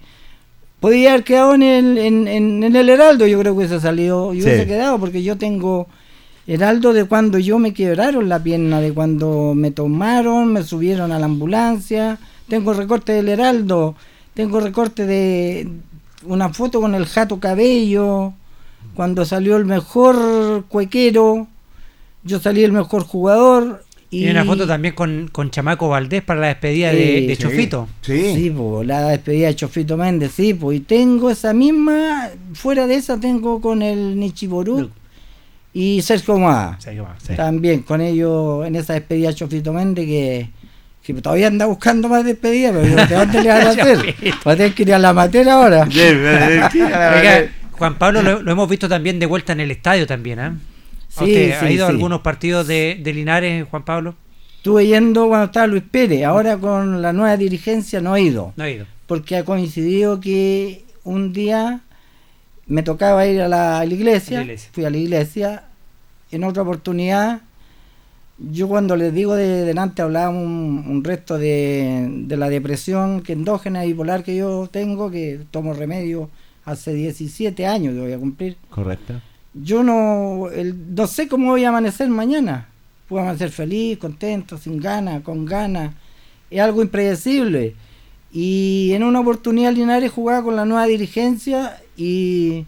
podía 0.80 1.12
haber 1.14 1.24
quedado 1.24 1.56
en 1.56 1.64
el, 1.64 1.98
en, 1.98 2.28
en- 2.28 2.64
en 2.64 2.76
el 2.76 2.90
Heraldo, 2.90 3.26
yo 3.26 3.40
creo 3.40 3.54
que 3.54 3.58
hubiese 3.60 3.80
salido, 3.80 4.34
y 4.36 4.42
Sí. 4.42 4.48
hubiese 4.48 4.68
quedado, 4.68 5.00
porque 5.00 5.24
yo 5.24 5.36
tengo 5.38 5.88
Heraldo 6.46 6.94
de 6.94 7.06
cuando 7.06 7.40
yo 7.40 7.58
me 7.58 7.74
quebraron 7.74 8.30
la 8.30 8.38
pierna, 8.44 8.82
de 8.82 8.94
cuando 8.94 9.54
me 9.56 9.72
tomaron, 9.72 10.52
me 10.54 10.62
subieron 10.62 11.12
a 11.12 11.18
la 11.20 11.26
ambulancia, 11.26 12.18
tengo 12.48 12.74
recorte 12.74 13.14
del 13.14 13.30
Heraldo, 13.30 13.96
tengo 14.34 14.60
recorte 14.60 15.06
de 15.06 15.68
una 16.26 16.54
foto 16.54 16.82
con 16.82 16.96
el 16.96 17.06
Jato 17.06 17.40
Cabello, 17.40 18.34
cuando 18.96 19.26
salió 19.26 19.58
el 19.58 19.66
mejor 19.66 20.66
cuequero, 20.68 21.48
yo 22.24 22.40
salí 22.40 22.64
el 22.64 22.72
mejor 22.72 23.04
jugador. 23.04 23.84
Y 24.10 24.28
Y 24.28 24.30
una 24.30 24.46
foto 24.46 24.68
también 24.68 24.94
con, 24.94 25.28
con 25.32 25.50
Chamaco 25.50 25.90
Valdés 25.90 26.22
para 26.22 26.40
la 26.40 26.48
despedida 26.48 26.92
de, 26.92 27.20
Sí, 27.22 27.26
de 27.28 27.36
sí. 27.36 27.42
Chofito. 27.42 27.88
Sí. 28.02 28.34
Sí, 28.36 28.50
po, 28.52 28.84
la 28.84 29.08
despedida 29.08 29.48
de 29.48 29.56
Chofito 29.56 29.98
Méndez, 29.98 30.32
sí, 30.34 30.54
po, 30.54 30.72
y 30.72 30.82
tengo 30.82 31.32
esa 31.32 31.54
misma, 31.54 32.30
fuera 32.54 32.86
de 32.86 32.96
esa 32.96 33.20
tengo 33.20 33.60
con 33.60 33.82
el 33.82 34.20
Nichiboru 34.20 34.92
y 35.74 36.04
Sergio 36.04 36.38
Moa. 36.38 36.78
Sí, 36.80 36.96
va, 36.98 37.16
sí. 37.26 37.34
También 37.36 37.82
con 37.82 38.02
ellos 38.02 38.68
en 38.68 38.76
esa 38.76 38.94
despedida 38.94 39.30
de 39.30 39.36
Chofito 39.36 39.74
Méndez 39.74 40.06
que, 40.06 40.50
que 41.04 41.14
todavía 41.16 41.48
anda 41.48 41.66
buscando 41.66 42.08
más 42.10 42.24
despedidas, 42.24 42.72
pero 42.74 42.88
yo, 42.88 42.96
¿de 43.06 43.16
dónde 43.16 43.42
le 43.44 43.50
van 43.50 43.68
a 43.68 43.70
hacer? 43.72 44.16
Va 44.48 44.52
a 44.54 44.56
tener 44.56 44.74
que 44.74 44.84
ir 44.84 44.94
a 44.94 45.00
la 45.00 45.14
materia 45.14 45.54
ahora. 45.54 45.88
Oiga, 45.94 47.50
Juan 47.72 47.98
Pablo 47.98 48.22
lo, 48.22 48.42
lo 48.42 48.52
hemos 48.52 48.70
visto 48.70 48.88
también 48.88 49.20
de 49.20 49.26
vuelta 49.26 49.54
en 49.54 49.60
el 49.60 49.72
estadio 49.72 50.08
también. 50.08 50.40
¿A 50.40 50.56
Sí, 51.10 51.26
usted 51.26 51.60
sí, 51.60 51.66
¿Ha 51.66 51.72
ido 51.72 51.86
a 51.86 51.90
algunos 51.90 52.22
partidos 52.22 52.66
de, 52.68 53.00
de 53.02 53.14
Linares, 53.14 53.68
Juan 53.70 53.84
Pablo? 53.84 54.16
Estuve 54.58 54.88
yendo 54.88 55.28
cuando 55.28 55.46
estaba 55.46 55.68
Luis 55.68 55.84
Pérez, 55.92 56.24
ahora 56.24 56.58
con 56.58 57.02
la 57.02 57.14
nueva 57.14 57.38
dirigencia 57.38 58.02
no 58.02 58.16
he 58.16 58.22
ido. 58.24 58.54
No 58.56 58.64
ha 58.64 58.70
ido. 58.70 58.86
porque 59.06 59.36
ha 59.38 59.44
coincidido 59.46 60.20
que 60.20 60.86
un 61.04 61.32
día 61.34 61.82
me 62.66 62.82
tocaba 62.82 63.28
ir 63.28 63.42
a 63.42 63.48
la, 63.48 63.80
a 63.82 63.86
la 63.86 63.94
iglesia, 63.94 64.38
A 64.38 64.40
la 64.42 64.46
iglesia. 64.46 64.70
fui 64.74 64.86
a 64.86 64.90
la 64.90 64.98
iglesia, 64.98 65.64
en 66.32 66.44
otra 66.46 66.64
oportunidad, 66.64 67.42
yo 68.38 68.68
cuando 68.68 68.96
les 68.96 69.14
digo 69.14 69.36
de 69.36 69.64
delante 69.66 70.02
hablaba 70.02 70.30
un, 70.30 70.86
un 70.88 71.04
resto 71.04 71.38
de, 71.38 72.08
de 72.26 72.38
la 72.38 72.50
depresión 72.50 73.22
que 73.22 73.34
endógena 73.34 73.86
y 73.86 73.90
bipolar 73.90 74.24
que 74.24 74.36
yo 74.36 74.68
tengo, 74.72 75.12
que 75.12 75.42
tomo 75.52 75.74
remedio 75.74 76.30
hace 76.66 76.94
17 76.94 77.66
años 77.68 77.94
que 77.94 78.02
voy 78.02 78.14
a 78.14 78.18
cumplir. 78.18 78.58
Correcto. 78.70 79.14
Yo 79.54 79.84
no, 79.84 80.50
el- 80.50 80.96
no 80.96 81.08
sé 81.08 81.28
cómo 81.28 81.52
voy 81.52 81.64
a 81.64 81.70
amanecer 81.70 82.10
mañana. 82.10 82.70
Puedo 83.08 83.22
amanecer 83.24 83.50
feliz, 83.52 83.98
contento, 84.00 84.58
sin 84.58 84.80
ganas, 84.80 85.22
con 85.22 85.46
ganas. 85.46 85.94
Es 86.50 86.60
algo 86.60 86.82
impredecible. 86.82 87.76
Y 88.32 88.92
en 88.94 89.04
una 89.04 89.20
oportunidad 89.20 89.74
Linares 89.74 90.12
jugaba 90.12 90.42
con 90.44 90.56
la 90.56 90.66
nueva 90.66 90.86
dirigencia 90.88 91.78
y, 91.96 92.66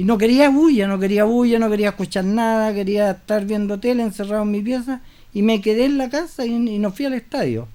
y 0.00 0.04
no 0.04 0.16
quería 0.16 0.48
bulla, 0.48 0.86
no 0.88 0.98
quería 0.98 1.24
bulla, 1.24 1.58
no 1.58 1.68
quería 1.68 1.90
escuchar 1.90 2.24
nada, 2.24 2.72
quería 2.72 3.10
estar 3.10 3.44
viendo 3.44 3.78
tele 3.78 4.02
encerrado 4.02 4.44
en 4.44 4.50
mi 4.50 4.62
pieza 4.62 5.00
y 5.34 5.42
me 5.42 5.60
quedé 5.60 5.84
en 5.84 5.98
la 5.98 6.08
casa 6.08 6.46
y, 6.46 6.52
y 6.54 6.78
no 6.78 6.90
fui 6.90 7.04
al 7.06 7.12
estadio. 7.14 7.68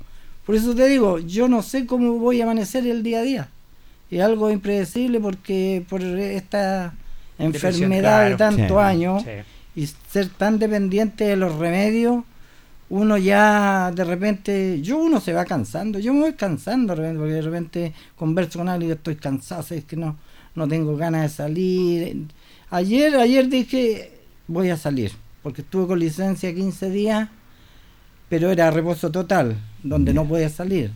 Por 0.46 0.56
eso 0.56 0.74
te 0.74 0.88
digo, 0.88 1.20
yo 1.20 1.48
no 1.48 1.62
sé 1.62 1.86
cómo 1.86 2.14
voy 2.14 2.42
a 2.42 2.46
amanecer 2.46 2.86
el 2.88 3.04
día 3.04 3.20
a 3.20 3.22
día. 3.22 3.48
Es 4.10 4.22
algo 4.22 4.50
impredecible 4.50 5.20
porque 5.20 5.84
por 5.90 6.02
esta 6.02 6.94
enfermedad 7.38 8.30
de 8.30 8.36
tantos 8.38 8.68
Sí. 8.68 8.74
años 8.78 9.24
Sí. 9.24 9.82
y 9.82 9.88
ser 10.12 10.30
tan 10.30 10.58
dependiente 10.60 11.26
de 11.26 11.36
los 11.36 11.56
remedios, 11.58 12.24
uno 12.90 13.18
ya 13.18 13.92
de 13.96 14.04
repente, 14.04 14.82
yo 14.82 14.98
uno 14.98 15.20
se 15.20 15.34
va 15.34 15.46
cansando, 15.46 16.00
yo 16.00 16.14
me 16.14 16.22
voy 16.22 16.34
cansando 16.34 16.96
de 16.96 17.02
repente, 17.02 17.20
porque 17.20 17.34
de 17.34 17.42
repente 17.42 17.94
converso 18.16 18.60
con 18.60 18.70
alguien 18.70 18.92
y 18.92 18.94
estoy 18.94 19.16
cansado, 19.16 19.64
sé 19.64 19.84
que 19.84 19.96
no, 19.96 20.16
no 20.56 20.68
tengo 20.68 20.96
ganas 20.96 21.24
de 21.24 21.30
salir. 21.30 22.28
Ayer, 22.70 23.16
ayer 23.16 23.48
dije, 23.50 24.12
voy 24.48 24.70
a 24.70 24.78
salir, 24.78 25.12
porque 25.44 25.62
estuve 25.62 25.88
con 25.88 26.00
licencia 26.00 26.54
15 26.54 26.90
días, 26.90 27.30
pero 28.30 28.50
era 28.50 28.72
reposo 28.72 29.12
total, 29.12 29.58
donde 29.84 30.14
no 30.14 30.28
podía 30.28 30.50
salir. 30.50 30.92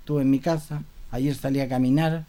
Estuve 0.00 0.22
en 0.22 0.30
mi 0.30 0.40
casa, 0.40 0.82
ayer 1.10 1.34
salí 1.34 1.60
a 1.60 1.68
caminar. 1.68 2.26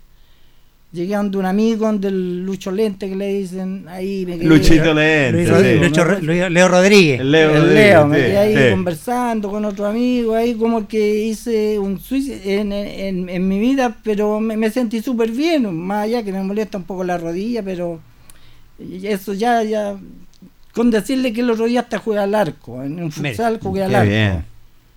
Llegué 0.96 1.14
a 1.14 1.18
donde 1.18 1.38
un 1.38 1.46
amigo, 1.46 1.86
donde 1.88 2.08
el 2.08 2.46
Lucho 2.46 2.72
Lente 2.72 3.10
que 3.10 3.16
le 3.16 3.34
dicen, 3.34 3.86
ahí 3.90 4.26
me 4.26 4.38
quedé. 4.38 4.46
Luchito 4.48 4.94
Lente. 4.94 5.32
Luis 5.34 6.22
Luis- 6.24 6.50
Leo 6.50 6.68
Rodríguez. 6.70 7.20
El 7.20 7.32
Leo. 7.32 7.50
el 7.50 7.56
Rodríguez, 7.62 7.76
Leo, 7.86 8.08
me 8.08 8.16
sí, 8.18 8.22
quedé 8.24 8.38
ahí 8.38 8.56
sí. 8.56 8.72
conversando 8.72 9.50
con 9.52 9.66
otro 9.66 9.86
amigo, 9.88 10.36
ahí 10.36 10.54
como 10.56 10.88
que 10.88 11.26
hice 11.26 11.78
un 11.80 12.00
suicidio 12.00 12.40
en, 12.46 12.72
en- 12.72 13.30
en 13.30 13.48
mi 13.48 13.60
vida, 13.60 13.98
pero 14.04 14.40
me, 14.40 14.56
me 14.56 14.70
sentí 14.72 15.02
súper 15.02 15.32
bien, 15.32 15.72
más 15.76 16.06
allá 16.06 16.24
que 16.24 16.32
me 16.32 16.42
molesta 16.42 16.78
un 16.78 16.86
poco 16.86 17.04
la 17.04 17.18
rodilla, 17.18 17.62
pero 17.62 18.00
eso 19.04 19.34
ya, 19.34 19.64
ya, 19.64 19.96
con 20.74 20.92
decirle 20.92 21.34
que 21.34 21.42
el 21.42 21.50
otro 21.50 21.66
día 21.66 21.82
hasta 21.82 22.00
jugué 22.00 22.20
al 22.20 22.36
arco, 22.36 22.84
en 22.84 23.02
un 23.04 23.12
futsal 23.12 23.60
jugué 23.62 23.84
al 23.84 23.96
arco. 23.96 24.10
bien. 24.10 24.46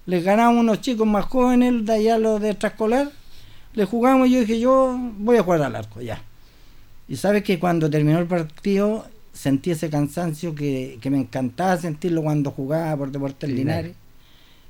Les 0.07 0.25
ganamos 0.25 0.61
unos 0.61 0.81
chicos 0.81 1.07
más 1.07 1.25
jóvenes, 1.27 1.85
de 1.85 1.93
allá 1.93 2.19
los 2.19 2.41
de 2.41 2.51
extraescolar, 2.51 3.11
le 3.79 3.85
jugamos 3.85 4.27
y 4.29 4.33
yo 4.33 4.41
dije, 4.41 4.59
yo 4.61 4.99
voy 5.19 5.37
a 5.37 5.43
jugar 5.43 5.63
al 5.63 5.77
arco, 5.77 6.01
ya. 6.01 6.21
Y 7.09 7.17
sabes 7.17 7.43
que 7.45 7.59
cuando 7.59 7.89
terminó 7.89 8.19
el 8.19 8.27
partido 8.27 9.07
sentí 9.33 9.71
ese 9.71 9.89
cansancio 9.89 10.55
que, 10.55 10.99
que 11.01 11.11
me 11.11 11.19
encantaba 11.19 11.77
sentirlo 11.77 12.23
cuando 12.23 12.51
jugaba 12.51 12.97
por 12.97 13.13
Deportes 13.13 13.49
Linares. 13.49 13.95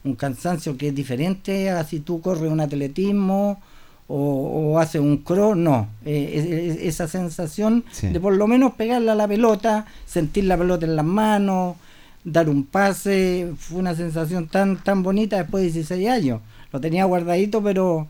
Un 0.05 0.15
cansancio 0.15 0.77
que 0.77 0.89
es 0.89 0.95
diferente 0.95 1.71
a 1.71 1.83
si 1.85 2.01
tú 2.01 2.21
corres 2.21 2.51
un 2.53 2.61
atletismo 2.61 3.61
o, 4.07 4.73
o 4.73 4.79
haces 4.79 5.01
un 5.01 5.17
cross, 5.19 5.57
no. 5.57 5.89
Eh, 6.05 6.33
es- 6.35 6.77
es- 6.77 6.83
esa 6.87 7.09
sensación 7.09 7.85
Sí. 7.91 8.09
de 8.09 8.21
por 8.21 8.35
lo 8.37 8.47
menos 8.47 8.75
pegarle 8.75 9.11
a 9.11 9.15
la 9.15 9.27
pelota, 9.27 9.87
sentir 10.07 10.45
la 10.45 10.57
pelota 10.59 10.85
en 10.87 10.97
las 10.97 11.05
manos, 11.05 11.77
dar 12.25 12.49
un 12.49 12.63
pase, 12.65 13.53
fue 13.59 13.79
una 13.79 13.95
sensación 13.95 14.49
tan, 14.49 14.77
tan 14.83 15.03
bonita 15.03 15.39
después 15.39 15.63
de 15.63 15.71
16 15.73 16.09
años. 16.09 16.41
Lo 16.73 16.81
tenía 16.81 17.05
guardadito, 17.07 17.63
pero 17.63 18.07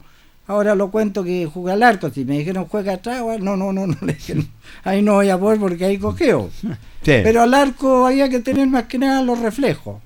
Ahora 0.49 0.75
lo 0.75 0.91
cuento 0.91 1.23
que 1.23 1.45
jugué 1.47 1.73
al 1.73 1.83
arco. 1.83 2.09
Si 2.11 2.25
me 2.25 2.39
dijeron 2.39 2.65
juega 2.65 2.95
atrás, 2.95 3.23
no, 3.39 3.57
no, 3.57 3.71
no, 3.73 3.87
no, 3.87 3.97
le 4.01 4.15
dije, 4.15 4.35
ahí 4.83 5.03
no 5.03 5.15
voy 5.15 5.29
a 5.29 5.39
poder 5.39 5.61
porque 5.61 5.85
ahí 5.85 5.99
cogeo. 5.99 6.51
Pero 7.05 7.43
al 7.43 7.55
arco 7.55 8.07
había 8.07 8.29
que 8.29 8.41
tener 8.41 8.67
más 8.67 8.85
que 8.85 8.99
nada 8.99 9.23
los 9.23 9.39
reflejos. 9.39 10.01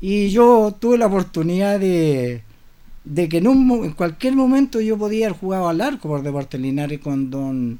Y 0.00 0.30
yo 0.30 0.76
tuve 0.78 0.98
la 0.98 1.06
oportunidad 1.06 1.78
de, 1.78 2.42
de 3.04 3.28
que 3.28 3.38
en, 3.38 3.46
un, 3.46 3.84
en 3.84 3.92
cualquier 3.92 4.34
momento 4.34 4.80
yo 4.80 4.98
podía 4.98 5.26
haber 5.26 5.38
jugado 5.38 5.68
al 5.68 5.80
arco 5.80 6.08
por 6.08 6.22
Deportes 6.22 6.60
Linares 6.60 6.98
con 6.98 7.30
don 7.30 7.78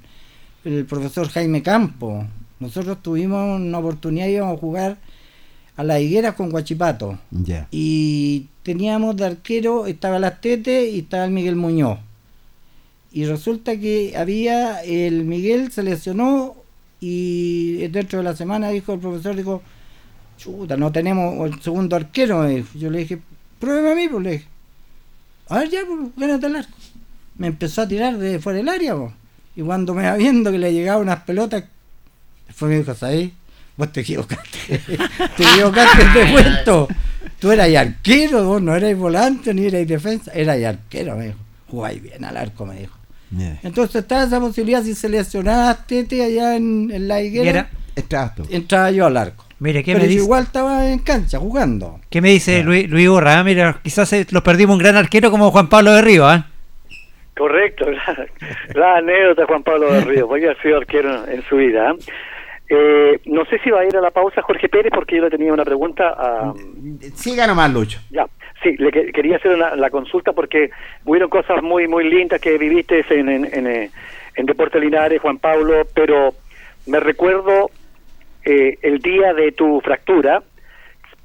el 0.64 0.84
profesor 0.86 1.28
Jaime 1.28 1.60
Campo. 1.60 2.24
Nosotros 2.60 3.02
tuvimos 3.02 3.60
una 3.60 3.78
oportunidad, 3.78 4.28
íbamos 4.28 4.56
a 4.56 4.60
jugar 4.60 4.98
a 5.76 5.82
la 5.82 5.98
higuera 5.98 6.36
con 6.36 6.50
Guachipato. 6.50 7.18
Y 7.72 8.46
teníamos 8.62 9.16
de 9.16 9.26
arquero, 9.26 9.86
estaba 9.86 10.18
las 10.18 10.40
Tete 10.40 10.88
y 10.88 11.00
estaba 11.00 11.24
el 11.24 11.30
Miguel 11.30 11.56
Muñoz. 11.56 11.98
Y 13.12 13.24
resulta 13.24 13.76
que 13.76 14.14
había, 14.16 14.82
el 14.82 15.24
Miguel 15.24 15.72
se 15.72 15.82
lesionó 15.82 16.56
y 17.00 17.88
dentro 17.88 18.18
de 18.18 18.24
la 18.24 18.36
semana 18.36 18.68
dijo 18.68 18.92
el 18.92 19.00
profesor, 19.00 19.34
dijo, 19.34 19.62
chuta, 20.38 20.76
no 20.76 20.92
tenemos 20.92 21.50
el 21.50 21.60
segundo 21.60 21.96
arquero. 21.96 22.46
Yo 22.74 22.90
le 22.90 23.00
dije, 23.00 23.18
pruébame 23.58 23.92
a 23.92 23.94
mí, 23.94 24.08
pues 24.08 24.22
le 24.22 24.30
dije, 24.32 24.46
a 25.48 25.58
ver 25.58 25.70
ya, 25.70 25.80
pues, 25.86 26.10
gánate 26.16 26.46
el 26.46 26.56
arco. 26.56 26.76
Me 27.36 27.48
empezó 27.48 27.82
a 27.82 27.88
tirar 27.88 28.16
de 28.18 28.38
fuera 28.38 28.58
del 28.58 28.68
área, 28.68 28.94
pues. 28.94 29.12
Y 29.56 29.62
cuando 29.62 29.94
me 29.94 30.04
va 30.04 30.14
viendo 30.14 30.52
que 30.52 30.58
le 30.58 30.72
llegaban 30.72 31.02
unas 31.02 31.22
pelotas, 31.24 31.64
después 32.46 32.70
me 32.70 32.78
dijo, 32.78 32.94
¿sabes? 32.94 33.30
Vos 33.76 33.90
te 33.92 34.02
equivocaste. 34.02 34.78
te 35.36 35.42
equivocaste 35.42 36.04
de 36.18 36.32
puesto. 36.32 36.88
Tú 37.40 37.50
eras 37.50 37.74
arquero, 37.74 38.44
vos 38.44 38.62
no 38.62 38.76
eras 38.76 38.96
volante 38.96 39.54
ni 39.54 39.66
eras 39.66 39.88
defensa, 39.88 40.30
eras 40.34 40.62
arquero, 40.62 41.16
me 41.16 41.28
dijo. 41.28 41.38
Jugáis 41.68 42.02
bien 42.02 42.24
al 42.24 42.36
arco, 42.36 42.66
me 42.66 42.76
dijo. 42.76 43.00
Entonces 43.62 44.02
estaba 44.02 44.24
esa 44.24 44.40
posibilidad, 44.40 44.82
si 44.82 44.94
seleccionabas 44.94 45.86
Tete 45.86 46.22
allá 46.22 46.56
en, 46.56 47.08
la 47.08 47.22
higuera, 47.22 47.70
entraba 48.50 48.90
yo 48.90 49.06
al 49.06 49.16
arco. 49.16 49.44
Mire, 49.60 49.84
¿qué 49.84 49.94
me 49.94 50.06
dice? 50.06 50.22
igual 50.22 50.44
estaba 50.44 50.90
en 50.90 50.98
cancha 51.00 51.38
jugando. 51.38 52.00
¿Qué 52.10 52.20
me 52.20 52.30
dice 52.30 52.62
Luis, 52.62 52.88
Luis 52.90 53.08
Borra? 53.08 53.44
Mira, 53.44 53.78
quizás 53.82 54.10
los 54.32 54.42
perdimos 54.42 54.74
un 54.74 54.80
gran 54.80 54.96
arquero 54.96 55.30
como 55.30 55.50
Juan 55.50 55.68
Pablo 55.68 55.92
de 55.92 56.02
Río, 56.02 56.26
¿ah? 56.26 56.46
Correcto, 57.36 57.86
la, 58.74 58.96
anécdota 58.96 59.46
Juan 59.46 59.62
Pablo 59.62 59.92
de 59.92 60.00
Río, 60.00 60.28
porque 60.28 60.48
ha 60.48 60.62
sido 60.62 60.78
arquero 60.78 61.26
en 61.28 61.42
su 61.48 61.56
vida. 61.56 61.92
Eh, 61.92 62.04
no 63.26 63.44
sé 63.46 63.58
si 63.64 63.70
va 63.70 63.80
a 63.80 63.84
ir 63.84 63.96
a 63.96 64.00
la 64.00 64.10
pausa 64.10 64.42
Jorge 64.42 64.68
Pérez 64.68 64.92
porque 64.94 65.16
yo 65.16 65.22
le 65.22 65.30
tenía 65.30 65.52
una 65.52 65.64
pregunta 65.64 66.14
a... 66.16 66.54
Siga 67.14 67.46
nomás, 67.46 67.72
Lucho. 67.72 67.98
Ya, 68.10 68.26
sí, 68.62 68.76
le 68.78 68.90
quería 68.90 69.36
hacer 69.36 69.58
la 69.58 69.90
consulta 69.90 70.32
porque 70.32 70.70
hubieron 71.04 71.28
cosas 71.28 71.62
muy 71.62 71.88
muy 71.88 72.08
lindas 72.08 72.40
que 72.40 72.58
viviste 72.58 73.04
en, 73.10 73.28
en, 73.28 73.44
en, 73.52 73.66
eh, 73.66 73.90
en 74.36 74.46
Deporte 74.46 74.78
Linares, 74.78 75.20
Juan 75.20 75.38
Pablo, 75.38 75.86
pero 75.94 76.34
me 76.86 77.00
recuerdo 77.00 77.70
eh, 78.44 78.78
el 78.82 79.00
día 79.00 79.34
de 79.34 79.52
tu 79.52 79.80
fractura 79.80 80.42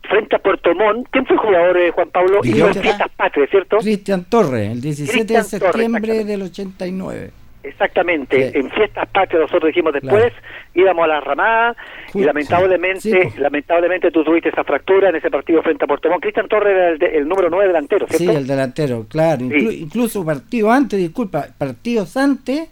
frente 0.10 0.36
a 0.36 0.39
Puerto 0.39 0.74
Montt. 0.76 1.08
¿Quién 1.12 1.26
fue 1.26 1.36
el 1.36 1.41
jugador, 1.41 1.78
eh, 1.78 1.91
Juan 1.91 2.10
Pablo? 2.10 2.39
Y 2.43 2.54
Fiestas 2.54 3.10
Patrias, 3.16 3.50
¿cierto? 3.50 3.78
Cristian 3.78 4.26
Torres, 4.26 4.72
el 4.72 4.82
17 4.82 5.34
de 5.34 5.43
septiembre 5.43 6.24
del 6.24 6.41
89. 6.43 7.32
Exactamente, 7.68 8.57
en 8.57 8.70
Fiestas 8.70 9.07
Patrias 9.09 9.41
nosotros 9.41 9.68
dijimos 9.68 9.93
después, 9.93 10.32
íbamos 10.76 11.05
a 11.05 11.07
la 11.07 11.20
ramada 11.20 11.76
y 12.13 12.24
lamentablemente 12.24 13.22
pues. 13.24 13.39
lamentablemente 13.39 14.11
tú 14.11 14.24
tuviste 14.24 14.49
esa 14.49 14.63
fractura 14.63 15.09
en 15.09 15.16
ese 15.16 15.32
partido 15.32 15.63
frente 15.63 15.84
a 15.84 15.88
Puerto 15.88 16.09
Montt. 16.09 16.22
Cristian 16.22 16.47
Torres 16.47 16.99
era 17.01 17.09
el, 17.09 17.28
número 17.28 17.49
9 17.49 17.68
delantero, 17.68 18.07
¿cierto? 18.07 18.32
Sí, 18.32 18.38
el 18.38 18.45
delantero, 18.45 19.05
claro. 19.09 19.45
incluso 19.45 20.24
partido 20.24 20.72
antes, 20.72 20.99
disculpa, 20.99 21.47
partidos 21.57 22.16
antes, 22.18 22.70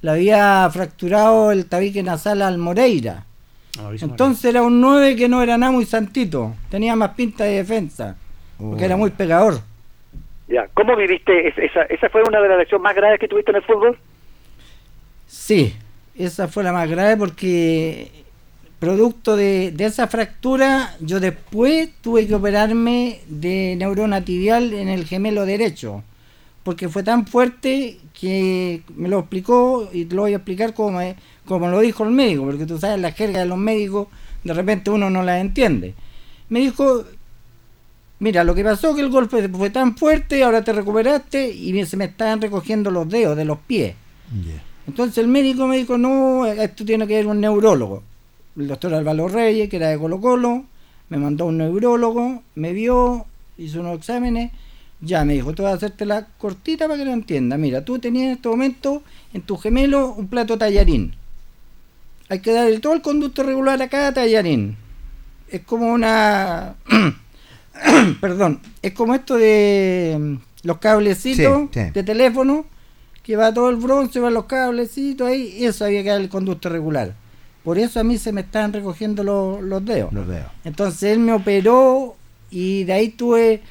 le 0.00 0.10
había 0.10 0.68
fracturado 0.70 1.52
el 1.52 1.68
tabique 1.68 2.02
nasal 2.02 2.42
al 2.42 2.58
Moreira. 2.58 3.24
Entonces 4.00 4.44
era 4.44 4.62
un 4.62 4.80
9 4.80 5.16
que 5.16 5.28
no 5.28 5.42
era 5.42 5.56
nada 5.56 5.72
muy 5.72 5.84
santito, 5.84 6.54
tenía 6.68 6.96
más 6.96 7.10
pinta 7.10 7.44
de 7.44 7.56
defensa, 7.58 8.16
porque 8.58 8.84
era 8.84 8.96
muy 8.96 9.10
pegador. 9.10 9.60
Ya, 10.48 10.68
¿cómo 10.74 10.96
viviste 10.96 11.48
esa, 11.64 11.82
esa 11.84 12.10
fue 12.10 12.22
una 12.22 12.40
de 12.40 12.48
las 12.48 12.58
lecciones 12.58 12.82
más 12.82 12.94
graves 12.94 13.18
que 13.18 13.28
tuviste 13.28 13.52
en 13.52 13.56
el 13.56 13.62
fútbol? 13.62 13.96
Sí, 15.32 15.74
esa 16.14 16.46
fue 16.46 16.62
la 16.62 16.74
más 16.74 16.90
grave 16.90 17.16
porque 17.16 18.12
producto 18.78 19.34
de, 19.34 19.74
esa 19.78 20.06
fractura 20.06 20.94
yo 21.00 21.20
después 21.20 21.88
tuve 22.02 22.26
que 22.26 22.34
operarme 22.34 23.20
de 23.28 23.74
neurona 23.78 24.22
tibial 24.22 24.74
en 24.74 24.88
el 24.88 25.06
gemelo 25.06 25.46
derecho 25.46 26.04
porque 26.64 26.90
fue 26.90 27.02
tan 27.02 27.26
fuerte 27.26 27.98
que 28.12 28.82
me 28.94 29.08
lo 29.08 29.20
explicó 29.20 29.88
y 29.90 30.04
lo 30.04 30.22
voy 30.22 30.34
a 30.34 30.36
explicar 30.36 30.74
como, 30.74 31.00
como 31.46 31.68
lo 31.68 31.80
dijo 31.80 32.04
el 32.04 32.10
médico, 32.10 32.44
porque 32.44 32.66
tú 32.66 32.78
sabes, 32.78 33.00
la 33.00 33.12
jerga 33.12 33.40
de 33.40 33.46
los 33.46 33.58
médicos 33.58 34.08
de 34.44 34.52
repente 34.52 34.90
uno 34.90 35.08
no 35.08 35.22
la 35.22 35.40
entiende. 35.40 35.94
Me 36.50 36.60
dijo, 36.60 37.04
mira, 38.18 38.44
lo 38.44 38.54
que 38.54 38.64
pasó 38.64 38.94
que 38.94 39.00
el 39.00 39.08
golpe 39.08 39.48
fue 39.48 39.70
tan 39.70 39.96
fuerte, 39.96 40.44
ahora 40.44 40.62
te 40.62 40.74
recuperaste 40.74 41.48
y 41.48 41.84
se 41.86 41.96
me 41.96 42.04
estaban 42.04 42.42
recogiendo 42.42 42.90
los 42.90 43.08
dedos 43.08 43.34
de 43.34 43.46
los 43.46 43.58
pies. 43.60 43.94
Entonces 44.86 45.18
el 45.18 45.28
médico 45.28 45.66
me 45.66 45.76
dijo, 45.76 45.96
no, 45.98 46.46
esto 46.46 46.84
tiene 46.84 47.06
que 47.06 47.16
ver 47.16 47.26
un 47.26 47.40
neurólogo. 47.40 48.02
El 48.56 48.68
doctor 48.68 48.94
Álvaro 48.94 49.28
Reyes, 49.28 49.68
que 49.68 49.76
era 49.76 49.88
de 49.88 49.98
Colo 49.98 50.20
Colo, 50.20 50.64
me 51.08 51.18
mandó 51.18 51.46
un 51.46 51.58
neurólogo, 51.58 52.42
me 52.54 52.72
vio, 52.72 53.26
hizo 53.56 53.80
unos 53.80 53.98
exámenes 53.98 54.50
ya, 55.04 55.24
me 55.24 55.34
dijo, 55.34 55.52
tú 55.52 55.64
vas 55.64 55.72
a 55.72 55.76
hacerte 55.76 56.06
la 56.06 56.26
cortita 56.38 56.86
para 56.86 56.96
que 56.96 57.04
lo 57.04 57.12
entienda. 57.12 57.58
Mira, 57.58 57.84
tú 57.84 57.98
tenías 57.98 58.26
en 58.26 58.32
este 58.34 58.48
momento 58.48 59.02
en 59.34 59.42
tu 59.42 59.56
gemelo 59.56 60.14
un 60.14 60.28
plato 60.28 60.56
tallarín. 60.56 61.16
Hay 62.28 62.38
que 62.38 62.52
darle 62.52 62.78
todo 62.78 62.94
el 62.94 63.02
conducto 63.02 63.42
regular 63.42 63.82
a 63.82 63.88
cada 63.88 64.14
tallarín. 64.14 64.76
Es 65.48 65.62
como 65.62 65.92
una... 65.92 66.76
Perdón, 68.20 68.60
es 68.80 68.92
como 68.92 69.14
esto 69.14 69.36
de 69.36 70.16
mm, 70.18 70.34
los 70.62 70.78
cablecitos 70.78 71.72
de 71.72 72.02
teléfono, 72.04 72.64
que 73.22 73.36
va 73.36 73.54
todo 73.54 73.70
el 73.70 73.76
bronce, 73.76 74.20
va 74.20 74.30
los 74.30 74.44
cablecitos 74.44 75.28
ahí, 75.28 75.64
eso 75.64 75.84
había 75.84 76.02
que 76.02 76.10
dar 76.10 76.20
el 76.20 76.28
conducto 76.28 76.68
regular. 76.68 77.14
Por 77.64 77.78
eso 77.78 78.00
a 78.00 78.04
mí 78.04 78.18
se 78.18 78.32
me 78.32 78.40
estaban 78.40 78.72
recogiendo 78.72 79.22
los, 79.22 79.62
los 79.62 79.84
dedos. 79.84 80.12
Los 80.12 80.26
dedos. 80.26 80.50
Entonces 80.64 81.12
él 81.12 81.20
me 81.20 81.32
operó 81.32 82.16
y 82.50 82.84
de 82.84 82.92
ahí 82.92 83.08
tuve 83.10 83.62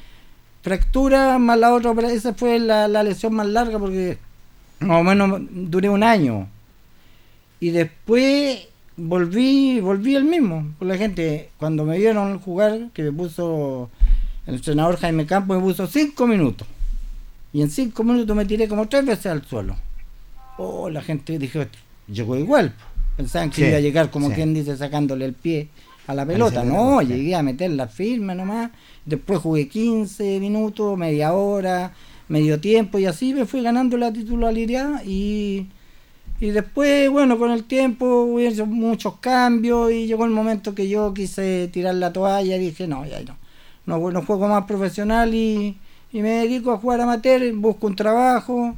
fractura 0.62 1.38
más 1.38 1.58
la 1.58 1.74
otra 1.74 1.92
esa 2.10 2.34
fue 2.34 2.58
la, 2.58 2.88
lesión 3.02 3.34
más 3.34 3.46
larga 3.48 3.78
porque 3.78 4.18
más 4.80 5.00
o 5.00 5.04
menos 5.04 5.40
duré 5.50 5.88
un 5.88 6.02
año. 6.02 6.48
Y 7.60 7.70
después 7.70 8.66
volví, 8.96 9.80
volví 9.80 10.16
el 10.16 10.24
mismo. 10.24 10.66
La 10.80 10.96
gente, 10.96 11.50
cuando 11.58 11.84
me 11.84 11.98
vieron 11.98 12.38
jugar, 12.38 12.88
que 12.92 13.02
me 13.02 13.12
puso 13.12 13.90
el 14.46 14.54
entrenador 14.54 14.98
Jaime 14.98 15.26
Campos, 15.26 15.58
me 15.58 15.62
puso 15.62 15.86
cinco 15.86 16.26
minutos. 16.26 16.66
Y 17.52 17.62
en 17.62 17.70
cinco 17.70 18.02
minutos 18.04 18.34
me 18.34 18.44
tiré 18.44 18.66
como 18.66 18.88
tres 18.88 19.04
veces 19.04 19.26
al 19.26 19.44
suelo. 19.44 19.76
Oh, 20.58 20.88
la 20.88 21.02
gente 21.02 21.38
dijo, 21.38 21.60
llegó 22.08 22.36
igual. 22.36 22.74
Pensaban 23.16 23.50
que 23.50 23.68
iba 23.68 23.76
a 23.76 23.80
llegar 23.80 24.10
como 24.10 24.32
quien 24.32 24.54
dice 24.54 24.76
sacándole 24.76 25.24
el 25.26 25.34
pie 25.34 25.68
a 26.06 26.14
la 26.14 26.24
pelota. 26.24 26.64
No, 26.64 27.02
llegué 27.02 27.34
a 27.34 27.42
meter 27.42 27.70
la 27.70 27.88
firma 27.88 28.34
nomás 28.34 28.70
Después 29.04 29.40
jugué 29.40 29.68
15 29.68 30.38
minutos, 30.40 30.96
media 30.96 31.32
hora, 31.32 31.92
medio 32.28 32.60
tiempo 32.60 32.98
y 32.98 33.06
así 33.06 33.34
me 33.34 33.46
fui 33.46 33.62
ganando 33.62 33.96
la 33.96 34.12
titularidad 34.12 35.02
y, 35.04 35.66
y 36.40 36.50
después, 36.50 37.10
bueno, 37.10 37.36
con 37.36 37.50
el 37.50 37.64
tiempo 37.64 38.06
hubo 38.24 38.66
muchos 38.66 39.16
cambios 39.18 39.90
y 39.90 40.06
llegó 40.06 40.24
el 40.24 40.30
momento 40.30 40.74
que 40.74 40.88
yo 40.88 41.12
quise 41.12 41.68
tirar 41.72 41.96
la 41.96 42.12
toalla 42.12 42.56
y 42.56 42.60
dije, 42.60 42.86
no, 42.86 43.04
ya 43.04 43.20
no, 43.22 43.36
no, 43.86 44.10
no 44.10 44.22
juego 44.22 44.48
más 44.48 44.64
profesional 44.64 45.34
y, 45.34 45.76
y 46.12 46.20
me 46.20 46.30
dedico 46.30 46.72
a 46.72 46.78
jugar 46.78 47.00
amateur, 47.00 47.52
busco 47.54 47.86
un 47.86 47.96
trabajo, 47.96 48.74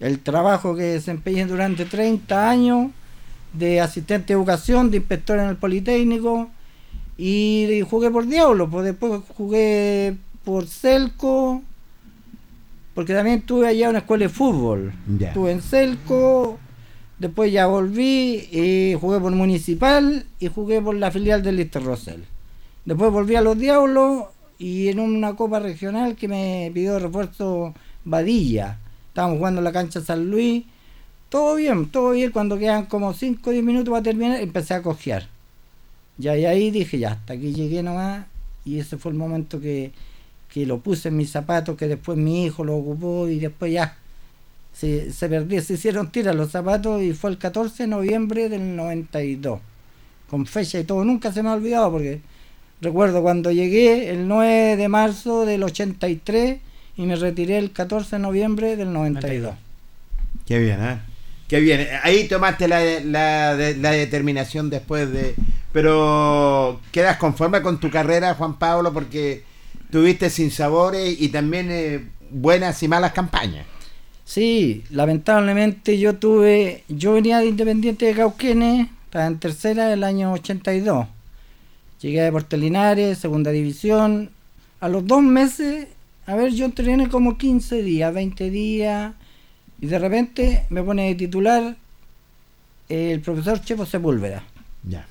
el 0.00 0.18
trabajo 0.18 0.74
que 0.74 0.82
desempeñé 0.82 1.46
durante 1.46 1.84
30 1.84 2.50
años 2.50 2.90
de 3.52 3.80
asistente 3.80 4.28
de 4.28 4.34
educación, 4.34 4.90
de 4.90 4.96
inspector 4.96 5.38
en 5.38 5.48
el 5.48 5.56
Politécnico, 5.56 6.50
y 7.16 7.82
jugué 7.88 8.10
por 8.10 8.26
Diablo, 8.26 8.68
pues 8.68 8.86
después 8.86 9.22
jugué 9.36 10.16
por 10.44 10.66
Celco, 10.66 11.62
porque 12.94 13.14
también 13.14 13.40
estuve 13.40 13.68
allá 13.68 13.84
en 13.84 13.90
una 13.90 13.98
escuela 14.00 14.24
de 14.24 14.28
fútbol. 14.28 14.92
Estuve 15.20 15.52
en 15.52 15.62
Celco, 15.62 16.58
después 17.18 17.52
ya 17.52 17.66
volví, 17.66 18.48
y 18.50 18.96
jugué 19.00 19.20
por 19.20 19.30
Municipal 19.32 20.26
y 20.40 20.48
jugué 20.48 20.80
por 20.80 20.96
la 20.96 21.10
filial 21.12 21.42
del 21.42 21.56
Lister 21.56 21.84
Rosell. 21.84 22.24
Después 22.84 23.12
volví 23.12 23.36
a 23.36 23.42
los 23.42 23.56
Diablos 23.56 24.24
y 24.62 24.88
en 24.90 25.00
una 25.00 25.34
copa 25.34 25.58
regional 25.58 26.14
que 26.14 26.28
me 26.28 26.70
pidió 26.72 27.00
refuerzo 27.00 27.74
Badilla. 28.04 28.78
Estábamos 29.08 29.38
jugando 29.38 29.60
en 29.60 29.64
la 29.64 29.72
cancha 29.72 30.00
San 30.00 30.30
Luis. 30.30 30.64
Todo 31.28 31.56
bien, 31.56 31.86
todo 31.90 32.12
bien. 32.12 32.30
Cuando 32.30 32.56
quedan 32.56 32.86
como 32.86 33.12
5 33.12 33.50
o 33.50 33.52
10 33.52 33.64
minutos 33.64 33.90
para 33.90 34.04
terminar, 34.04 34.40
empecé 34.40 34.74
a 34.74 34.82
cojear. 34.82 35.26
Y 36.16 36.28
ahí 36.28 36.70
dije, 36.70 36.96
ya, 36.96 37.10
hasta 37.10 37.32
aquí 37.32 37.52
llegué 37.52 37.82
nomás. 37.82 38.26
Y 38.64 38.78
ese 38.78 38.98
fue 38.98 39.10
el 39.10 39.18
momento 39.18 39.60
que, 39.60 39.90
que 40.48 40.64
lo 40.64 40.78
puse 40.78 41.08
en 41.08 41.16
mis 41.16 41.30
zapatos, 41.30 41.76
que 41.76 41.88
después 41.88 42.16
mi 42.16 42.44
hijo 42.44 42.62
lo 42.62 42.76
ocupó 42.76 43.26
y 43.26 43.40
después 43.40 43.72
ya 43.72 43.96
se, 44.72 45.10
se 45.10 45.28
perdieron, 45.28 45.66
se 45.66 45.74
hicieron 45.74 46.12
tiras 46.12 46.36
los 46.36 46.52
zapatos 46.52 47.02
y 47.02 47.14
fue 47.14 47.30
el 47.30 47.38
14 47.38 47.82
de 47.82 47.86
noviembre 47.88 48.48
del 48.48 48.76
92, 48.76 49.58
con 50.30 50.46
fecha 50.46 50.78
y 50.78 50.84
todo, 50.84 51.04
nunca 51.04 51.32
se 51.32 51.42
me 51.42 51.48
ha 51.48 51.54
olvidado 51.54 51.90
porque 51.90 52.20
recuerdo 52.82 53.22
cuando 53.22 53.50
llegué 53.50 54.10
el 54.10 54.28
9 54.28 54.76
de 54.76 54.88
marzo 54.88 55.46
del 55.46 55.62
83 55.62 56.58
y 56.96 57.02
me 57.06 57.16
retiré 57.16 57.56
el 57.56 57.72
14 57.72 58.16
de 58.16 58.22
noviembre 58.22 58.76
del 58.76 58.92
92. 58.92 59.54
Qué 60.46 60.58
bien, 60.58 60.84
¿eh? 60.84 60.98
Qué 61.48 61.60
bien. 61.60 61.86
Ahí 62.02 62.28
tomaste 62.28 62.68
la, 62.68 62.82
la, 63.00 63.54
la 63.54 63.90
determinación 63.92 64.68
después 64.68 65.10
de... 65.12 65.34
Pero 65.72 66.80
quedas 66.90 67.16
conforme 67.16 67.62
con 67.62 67.80
tu 67.80 67.90
carrera, 67.90 68.34
Juan 68.34 68.58
Pablo, 68.58 68.92
porque 68.92 69.42
tuviste 69.90 70.28
sin 70.28 70.50
sabores 70.50 71.18
y 71.20 71.28
también 71.28 71.68
eh, 71.70 72.04
buenas 72.30 72.82
y 72.82 72.88
malas 72.88 73.12
campañas. 73.12 73.64
Sí, 74.24 74.84
lamentablemente 74.90 75.98
yo 75.98 76.16
tuve, 76.16 76.84
yo 76.88 77.14
venía 77.14 77.38
de 77.38 77.46
Independiente 77.46 78.06
de 78.06 78.14
Cauquenes, 78.14 78.88
estaba 79.04 79.26
en 79.26 79.38
tercera 79.38 79.88
del 79.88 80.04
año 80.04 80.32
82. 80.32 81.06
Llegué 82.02 82.20
a 82.20 82.24
Deportes 82.24 82.58
Linares, 82.58 83.18
segunda 83.18 83.52
división. 83.52 84.30
A 84.80 84.88
los 84.88 85.06
dos 85.06 85.22
meses, 85.22 85.86
a 86.26 86.34
ver, 86.34 86.52
yo 86.52 86.64
entrené 86.64 87.08
como 87.08 87.38
15 87.38 87.80
días, 87.84 88.12
20 88.12 88.50
días, 88.50 89.14
y 89.80 89.86
de 89.86 89.98
repente 90.00 90.66
me 90.68 90.82
pone 90.82 91.06
de 91.06 91.14
titular 91.14 91.76
el 92.88 93.20
profesor 93.20 93.60
Chepo 93.60 93.86
Sepúlveda. 93.86 94.42
Ya. 94.82 95.06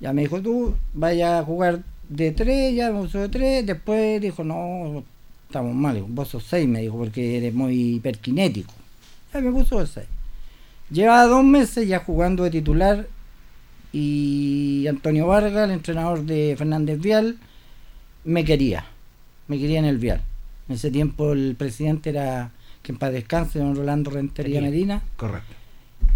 Ya 0.00 0.12
me 0.12 0.22
dijo, 0.22 0.42
tú 0.42 0.74
vaya 0.92 1.38
a 1.38 1.44
jugar 1.44 1.84
de 2.08 2.32
tres, 2.32 2.74
ya 2.74 2.90
me 2.90 3.02
puso 3.02 3.20
de 3.20 3.28
tres. 3.28 3.64
Después 3.64 4.20
dijo, 4.20 4.42
no, 4.42 5.04
estamos 5.46 5.72
mal. 5.72 6.04
Vos 6.08 6.28
sos 6.28 6.42
seis, 6.42 6.66
me 6.66 6.80
dijo, 6.80 6.98
porque 6.98 7.36
eres 7.36 7.54
muy 7.54 7.94
hiperkinético. 7.94 8.72
Ya 9.32 9.40
me 9.40 9.52
puso 9.52 9.78
de 9.78 9.86
seis. 9.86 10.08
Llevaba 10.90 11.26
dos 11.26 11.44
meses 11.44 11.86
ya 11.86 12.00
jugando 12.00 12.42
de 12.42 12.50
titular 12.50 13.06
y 13.98 14.86
Antonio 14.88 15.26
Vargas, 15.26 15.64
el 15.64 15.70
entrenador 15.70 16.22
de 16.26 16.54
Fernández 16.58 17.00
Vial, 17.00 17.38
me 18.24 18.44
quería. 18.44 18.84
Me 19.48 19.58
quería 19.58 19.78
en 19.78 19.86
el 19.86 19.96
Vial. 19.96 20.20
En 20.68 20.74
ese 20.74 20.90
tiempo 20.90 21.32
el 21.32 21.54
presidente 21.56 22.10
era, 22.10 22.50
que 22.82 22.92
en 22.92 22.98
paz 22.98 23.10
descanse, 23.10 23.58
don 23.58 23.74
Rolando 23.74 24.10
Rentería 24.10 24.60
Medina. 24.60 25.00
Correcto. 25.16 25.54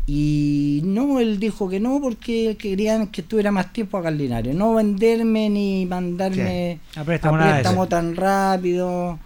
Y 0.07 0.83
no, 0.85 1.21
él 1.21 1.41
dijo 1.41 1.71
que 1.71 1.81
no 1.81 2.01
porque 2.03 2.59
querían 2.59 3.07
que 3.07 3.23
estuviera 3.23 3.51
más 3.51 3.73
tiempo 3.73 3.97
acá 3.97 4.11
en 4.11 4.19
Linares. 4.19 4.55
No 4.55 4.75
venderme 4.75 5.49
ni 5.49 5.87
mandarme 5.87 6.81
A 6.97 7.01
a 7.01 7.05
préstamo, 7.05 7.39
de 7.39 7.51
préstamo 7.51 7.89
tan 7.89 8.15
rápido. 8.15 9.19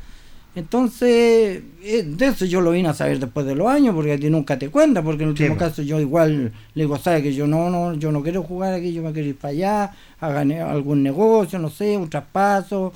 Entonces, 0.57 1.63
eh, 1.83 2.05
de 2.07 2.27
eso 2.27 2.45
yo 2.45 2.61
lo 2.61 2.71
vine 2.71 2.89
a 2.89 2.95
saber 2.95 3.19
después 3.19 3.45
de 3.45 3.57
los 3.57 3.67
años, 3.67 3.95
porque 3.95 4.13
a 4.13 4.19
ti 4.19 4.31
nunca 4.31 4.57
te 4.57 4.69
cuenta, 4.69 5.03
porque 5.03 5.25
en 5.25 5.31
el 5.31 5.33
último 5.33 5.57
caso 5.57 5.83
yo 5.83 5.99
igual 5.99 6.53
le 6.75 6.83
digo, 6.85 6.97
¿sabes 6.97 7.23
que 7.23 7.35
yo 7.35 7.47
no, 7.49 7.71
no, 7.71 7.95
yo 7.95 8.13
no 8.13 8.23
quiero 8.23 8.45
jugar 8.45 8.73
aquí, 8.75 8.93
yo 8.93 9.03
me 9.03 9.13
quiero 9.13 9.29
ir 9.29 9.37
para 9.37 9.51
allá, 9.51 9.93
hagan 10.21 10.53
algún 10.53 11.03
negocio, 11.03 11.59
no 11.59 11.71
sé, 11.71 11.97
un 11.97 12.09
traspaso, 12.09 12.93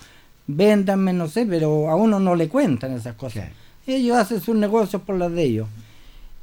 véndanme, 0.47 1.13
no 1.13 1.27
sé, 1.27 1.47
pero 1.47 1.91
a 1.91 1.97
uno 1.97 2.21
no 2.21 2.37
le 2.37 2.49
cuentan 2.49 2.93
esas 2.93 3.17
cosas. 3.17 3.49
Ellos 3.87 4.17
hacen 4.17 4.41
sus 4.41 4.55
negocios 4.55 5.03
por 5.03 5.17
las 5.17 5.33
de 5.33 5.43
ellos. 5.43 5.69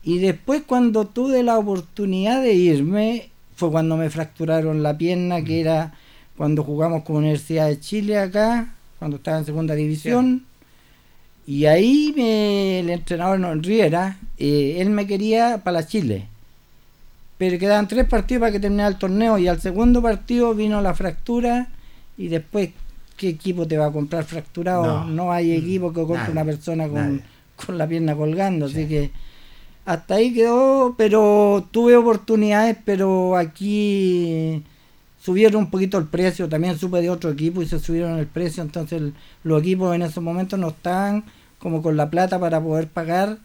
Y 0.04 0.20
después 0.20 0.64
cuando 0.68 1.06
tuve 1.08 1.44
la 1.44 1.58
oportunidad 1.58 2.42
de 2.42 2.54
irme, 2.54 3.30
fue 3.56 3.72
cuando 3.72 3.96
me 3.96 4.10
fracturaron 4.10 4.84
la 4.84 4.98
pierna, 4.98 5.44
que 5.44 5.62
era 5.62 5.94
cuando 6.36 6.64
jugamos 6.64 7.04
con 7.04 7.18
Universidad 7.18 7.68
de 7.68 7.80
Chile 7.80 8.20
acá, 8.20 8.74
cuando 9.00 9.18
estaba 9.18 9.38
en 9.38 9.46
segunda 9.46 9.76
división. 9.76 10.44
Y 11.48 11.66
ahí 11.66 12.14
me, 12.16 12.80
el 12.80 12.90
entrenador 12.90 13.64
Riera, 13.64 14.18
eh, 14.38 14.78
él 14.80 14.90
me 14.90 15.06
quería 15.06 15.60
para 15.64 15.82
la 15.82 15.88
Chile. 15.88 16.28
Pero 17.38 17.60
quedaban 17.60 17.88
tres 17.88 18.08
partidos 18.08 18.42
para 18.42 18.52
que 18.52 18.60
terminara 18.60 18.90
el 18.90 18.98
torneo 18.98 19.38
y 19.38 19.48
al 19.48 19.62
segundo 19.62 20.02
partido 20.02 20.56
vino 20.56 20.82
la 20.82 20.94
fractura 20.94 21.68
y 22.18 22.30
después, 22.30 22.70
¿qué 23.18 23.30
equipo 23.30 23.68
te 23.68 23.78
va 23.78 23.88
a 23.88 23.92
comprar 23.92 24.24
fracturado? 24.24 24.86
No. 24.86 25.06
No, 25.06 25.32
hay 25.32 25.52
equipo 25.52 25.90
que 25.90 26.02
compre 26.02 26.18
Nadie, 26.18 26.32
una 26.32 26.46
persona 26.46 26.88
con, 26.88 27.22
con 27.64 27.78
la 27.78 27.88
pierna 27.88 28.16
colgando, 28.16 28.68
así 28.68 28.88
que 28.88 29.12
hasta 29.86 30.16
ahí 30.16 30.34
quedó, 30.34 30.96
pero 30.98 31.68
tuve 31.72 31.96
oportunidades, 31.96 32.78
pero 32.84 33.38
aquí 33.38 34.64
subieron 35.26 35.64
un 35.64 35.70
poquito 35.72 35.98
el 35.98 36.06
precio, 36.06 36.48
también 36.50 36.78
supe 36.78 37.02
de 37.02 37.10
otro 37.10 37.32
equipo 37.32 37.62
y 37.62 37.68
se 37.68 37.80
subieron 37.80 38.20
el 38.20 38.28
precio, 38.28 38.62
entonces 38.64 39.02
los 39.44 39.62
equipos 39.62 39.96
en 39.96 40.04
esos 40.04 40.24
momentos 40.24 40.60
no 40.60 40.70
estaban 40.70 41.24
como 41.60 41.82
con 41.82 41.98
la 41.98 42.10
plata 42.10 42.40
para 42.40 42.62
poder 42.62 42.88
pagar, 42.88 43.40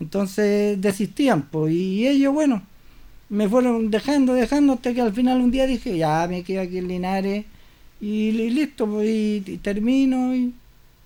entonces 0.00 0.80
desistían, 0.80 1.42
pues, 1.42 1.72
y 1.74 2.06
ellos, 2.08 2.32
bueno, 2.34 2.62
me 3.28 3.48
fueron 3.48 3.90
dejando, 3.90 4.34
dejando, 4.34 4.74
hasta 4.74 4.94
que 4.94 5.00
al 5.02 5.12
final 5.14 5.40
un 5.40 5.50
día 5.50 5.66
dije, 5.66 5.96
ya 5.98 6.26
me 6.28 6.42
quedo 6.42 6.62
aquí 6.62 6.78
en 6.78 6.88
Linares, 6.88 7.44
y, 8.00 8.32
li- 8.32 8.50
listo, 8.50 8.86
pues, 8.86 9.08
y, 9.08 9.58
termino, 9.62 10.34
y, 10.34 10.54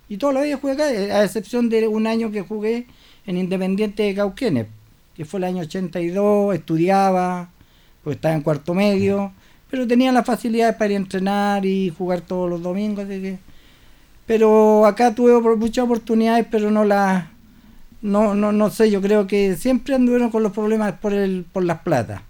y 0.09 0.17
toda 0.17 0.33
la 0.33 0.41
vida 0.41 0.57
jugué 0.57 0.73
acá, 0.73 0.85
a 0.85 1.23
excepción 1.23 1.69
de 1.69 1.87
un 1.87 2.07
año 2.07 2.31
que 2.31 2.41
jugué 2.41 2.87
en 3.27 3.37
Independiente 3.37 4.03
de 4.03 4.15
Cauquenes, 4.15 4.67
que 5.15 5.25
fue 5.25 5.39
el 5.39 5.45
año 5.45 5.61
82, 5.63 6.55
estudiaba, 6.55 7.49
pues 8.03 8.15
estaba 8.17 8.35
en 8.35 8.41
cuarto 8.41 8.73
medio, 8.73 9.31
pero 9.75 9.87
tenía 9.87 10.13
las 10.13 10.25
facilidades 10.25 10.77
para 10.77 10.93
entrenar 10.93 11.65
y 11.65 11.89
jugar 11.89 12.21
todos 12.21 12.49
los 12.49 12.61
domingos, 12.61 13.03
así 13.03 13.21
que... 13.21 13.39
Pero 14.25 14.85
acá 14.85 15.13
tuve 15.13 15.37
muchas 15.57 15.83
oportunidades, 15.83 16.47
pero 16.49 16.71
no 16.71 16.85
las... 16.85 17.25
No, 18.01 18.33
no, 18.35 18.53
no 18.53 18.69
sé, 18.69 18.89
yo 18.89 19.01
creo 19.01 19.27
que 19.27 19.57
siempre 19.57 19.93
anduvieron 19.93 20.31
con 20.31 20.43
los 20.43 20.53
problemas 20.53 20.93
por 20.93 21.11
el, 21.11 21.45
por 21.51 21.65
las 21.65 21.79
platas. 21.79 22.21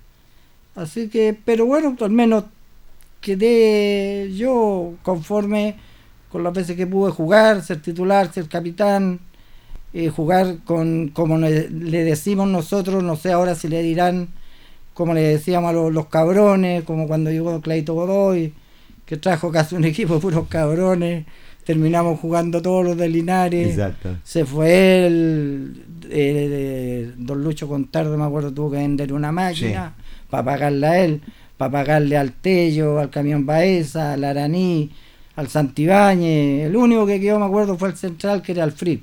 Así 0.74 1.08
que, 1.08 1.38
pero 1.46 1.68
bueno, 1.68 1.96
al 2.02 2.10
menos 2.10 2.46
quedé 3.22 4.34
yo 4.36 4.96
conforme 5.04 5.76
con 6.32 6.44
las 6.44 6.52
veces 6.52 6.76
que 6.76 6.88
pude 6.88 7.12
jugar, 7.12 7.62
ser 7.62 7.80
titular, 7.80 8.34
ser 8.34 8.50
capitán, 8.50 9.20
eh, 9.94 10.10
jugar 10.10 10.64
con, 10.66 11.10
como 11.10 11.38
le 11.38 12.04
decimos 12.06 12.48
nosotros, 12.48 13.04
no 13.04 13.16
sé 13.16 13.32
ahora 13.32 13.54
si 13.54 13.68
le 13.68 13.84
dirán, 13.84 14.30
como 14.96 15.14
le 15.14 15.22
decíamos 15.22 15.70
a 15.70 15.74
los, 15.74 15.94
los 15.94 16.08
cabrones, 16.08 16.84
como 16.86 17.06
cuando 17.06 17.30
llegó 17.30 17.60
Claito 17.60 17.94
Godoy, 17.94 18.54
que 19.06 19.18
trajo 19.18 19.52
casi 19.52 19.76
un 19.76 19.84
equipo 19.84 20.16
de 20.16 20.20
puros 20.22 20.48
cabrones, 20.48 21.26
terminamos 21.66 22.18
jugando 22.20 22.62
todos 22.62 22.86
los 22.86 22.98
de 22.98 23.10
Linares, 23.10 23.72
Exacto. 23.72 24.16
se 24.24 24.46
fue 24.46 25.06
el, 25.06 25.84
eh, 26.10 27.12
Don 27.18 27.44
Lucho 27.44 27.68
Contardo, 27.68 28.18
me 28.18 28.24
acuerdo, 28.24 28.54
tuvo 28.54 28.72
que 28.72 28.78
vender 28.78 29.12
una 29.12 29.34
máquina 29.34 29.94
para 30.30 30.46
pagarle 30.46 30.88
a 30.88 31.04
él, 31.04 31.22
para 31.58 31.72
pagarle 31.72 32.18
al 32.18 32.32
Tello, 32.32 32.98
al 32.98 33.10
Camión 33.10 33.46
Baeza, 33.46 34.14
al 34.14 34.24
Araní, 34.24 34.92
al 35.36 35.50
Santibáñez. 35.50 36.68
El 36.68 36.76
único 36.78 37.06
que 37.06 37.20
quedó, 37.20 37.38
me 37.38 37.46
acuerdo, 37.46 37.78
fue 37.78 37.90
el 37.90 37.98
central, 37.98 38.42
que 38.42 38.54
era 38.54 38.64
el 38.64 38.72
Frick. 38.72 39.02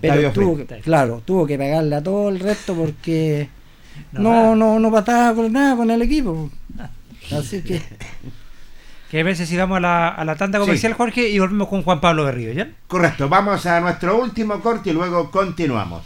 Pero 0.00 0.32
tuvo 0.32 0.56
que, 0.56 0.64
claro, 0.80 1.20
tuvo 1.22 1.46
que 1.46 1.58
pagarle 1.58 1.96
a 1.96 2.02
todo 2.02 2.30
el 2.30 2.40
resto 2.40 2.74
porque 2.74 3.48
No, 4.12 4.54
no, 4.54 4.56
no, 4.56 4.78
no, 4.78 4.90
pasaba 4.90 5.34
con 5.34 5.52
nada 5.52 5.76
con 5.76 5.90
el 5.90 6.02
equipo. 6.02 6.50
Así 7.32 7.62
que 7.62 7.82
¿Qué 9.10 9.22
veces 9.22 9.46
si 9.48 9.56
vamos 9.58 9.76
a 9.76 9.80
la, 9.80 10.08
a 10.08 10.24
la 10.24 10.36
tanda 10.36 10.58
comercial, 10.58 10.92
Sí. 10.92 10.96
Jorge, 10.96 11.28
y 11.28 11.38
volvemos 11.38 11.68
con 11.68 11.82
Juan 11.82 12.00
Pablo 12.00 12.24
Berrío, 12.24 12.52
¿ya? 12.52 12.70
Correcto, 12.86 13.28
vamos 13.28 13.66
a 13.66 13.78
nuestro 13.80 14.18
último 14.18 14.58
corte 14.60 14.88
y 14.90 14.92
luego 14.94 15.30
continuamos. 15.30 16.02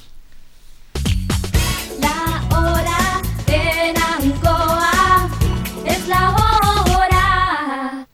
La 2.00 2.42
hora 2.58 3.20
en 3.46 3.96
Ancoa 3.96 5.28
es 5.84 6.08
la 6.08 6.30
hora. 6.30 8.06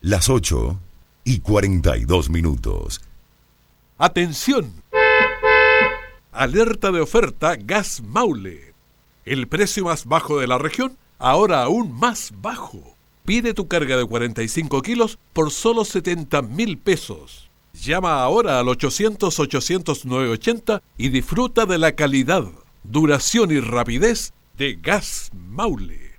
Las 0.00 0.28
8 0.28 0.78
y 1.24 1.40
42 1.40 2.30
minutos. 2.30 3.00
Atención. 3.98 4.72
Alerta 6.30 6.92
de 6.92 7.00
oferta 7.00 7.56
Gas 7.56 8.00
Maule. 8.00 8.73
El 9.24 9.48
precio 9.48 9.84
más 9.84 10.04
bajo 10.04 10.38
de 10.38 10.46
la 10.46 10.58
región, 10.58 10.98
ahora 11.18 11.62
aún 11.62 11.98
más 11.98 12.34
bajo. 12.40 12.94
Pide 13.24 13.54
tu 13.54 13.66
carga 13.68 13.96
de 13.96 14.04
45 14.04 14.82
kilos 14.82 15.18
por 15.32 15.50
solo 15.50 15.86
70 15.86 16.42
mil 16.42 16.76
pesos. 16.76 17.48
Llama 17.72 18.22
ahora 18.22 18.60
al 18.60 18.66
800-800-980 18.66 20.82
y 20.98 21.08
disfruta 21.08 21.64
de 21.66 21.78
la 21.78 21.92
calidad, 21.92 22.44
duración 22.82 23.50
y 23.50 23.60
rapidez 23.60 24.34
de 24.56 24.74
Gas 24.74 25.30
Maule. 25.32 26.18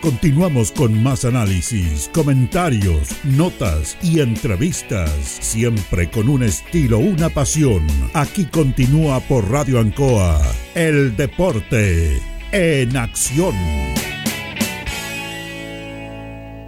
Continuamos 0.00 0.72
con 0.72 1.02
más 1.02 1.26
análisis, 1.26 2.08
comentarios, 2.14 3.10
notas 3.22 3.98
y 4.02 4.20
entrevistas, 4.20 5.10
siempre 5.20 6.10
con 6.10 6.30
un 6.30 6.42
estilo, 6.42 6.98
una 6.98 7.28
pasión. 7.28 7.86
Aquí 8.14 8.46
continúa 8.46 9.20
por 9.20 9.50
Radio 9.50 9.78
Ancoa, 9.78 10.40
el 10.74 11.14
deporte 11.16 12.18
en 12.50 12.96
acción. 12.96 13.54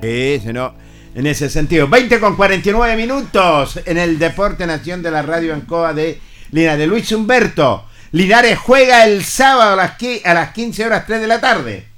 Eso 0.03 0.53
no. 0.53 0.75
En 1.15 1.27
ese 1.27 1.49
sentido, 1.49 1.89
20 1.89 2.21
con 2.21 2.37
49 2.37 2.97
minutos 2.97 3.81
en 3.87 3.97
el 3.97 4.19
Deporte 4.19 4.67
Nación 4.67 5.03
de 5.03 5.11
la 5.11 5.23
Radio 5.23 5.55
Ancoa 5.55 5.95
de 5.95 6.21
Linares. 6.51 6.87
Luis 6.87 7.11
Humberto, 7.13 7.87
Linares 8.11 8.59
juega 8.59 9.07
el 9.07 9.25
sábado 9.25 9.73
a 9.73 10.35
las 10.35 10.53
15 10.53 10.85
horas 10.85 11.07
3 11.07 11.21
de 11.23 11.27
la 11.27 11.41
tarde. 11.41 11.92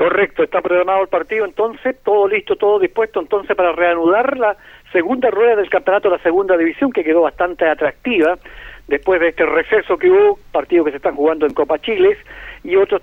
Correcto, 0.00 0.42
está 0.42 0.62
programado 0.62 1.02
el 1.02 1.08
partido 1.08 1.44
entonces, 1.44 1.94
todo 2.02 2.26
listo, 2.26 2.56
todo 2.56 2.78
dispuesto 2.78 3.20
entonces 3.20 3.54
para 3.54 3.72
reanudar 3.72 4.38
la 4.38 4.56
segunda 4.92 5.28
rueda 5.30 5.56
del 5.56 5.68
campeonato 5.68 6.08
de 6.08 6.16
la 6.16 6.22
segunda 6.22 6.56
división 6.56 6.90
que 6.90 7.04
quedó 7.04 7.20
bastante 7.20 7.68
atractiva 7.68 8.38
después 8.88 9.20
de 9.20 9.28
este 9.28 9.44
receso 9.44 9.98
que 9.98 10.08
hubo, 10.08 10.38
partidos 10.52 10.86
que 10.86 10.92
se 10.92 10.96
están 10.96 11.16
jugando 11.16 11.44
en 11.44 11.52
Copa 11.52 11.78
Chiles 11.80 12.16
y 12.64 12.76
otros 12.76 13.02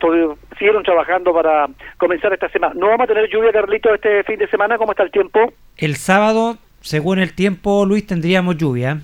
siguieron 0.57 0.81
trabajando 0.81 1.31
para 1.35 1.67
comenzar 1.99 2.33
esta 2.33 2.49
semana. 2.49 2.73
¿No 2.73 2.87
vamos 2.87 3.03
a 3.03 3.13
tener 3.13 3.29
lluvia, 3.29 3.51
Carlito, 3.51 3.93
este 3.93 4.23
fin 4.23 4.39
de 4.39 4.47
semana? 4.47 4.79
¿Cómo 4.79 4.93
está 4.93 5.03
el 5.03 5.11
tiempo? 5.11 5.53
El 5.77 5.97
sábado, 5.97 6.57
según 6.81 7.19
el 7.19 7.35
tiempo, 7.35 7.85
Luis, 7.85 8.07
tendríamos 8.07 8.57
lluvia 8.57 9.01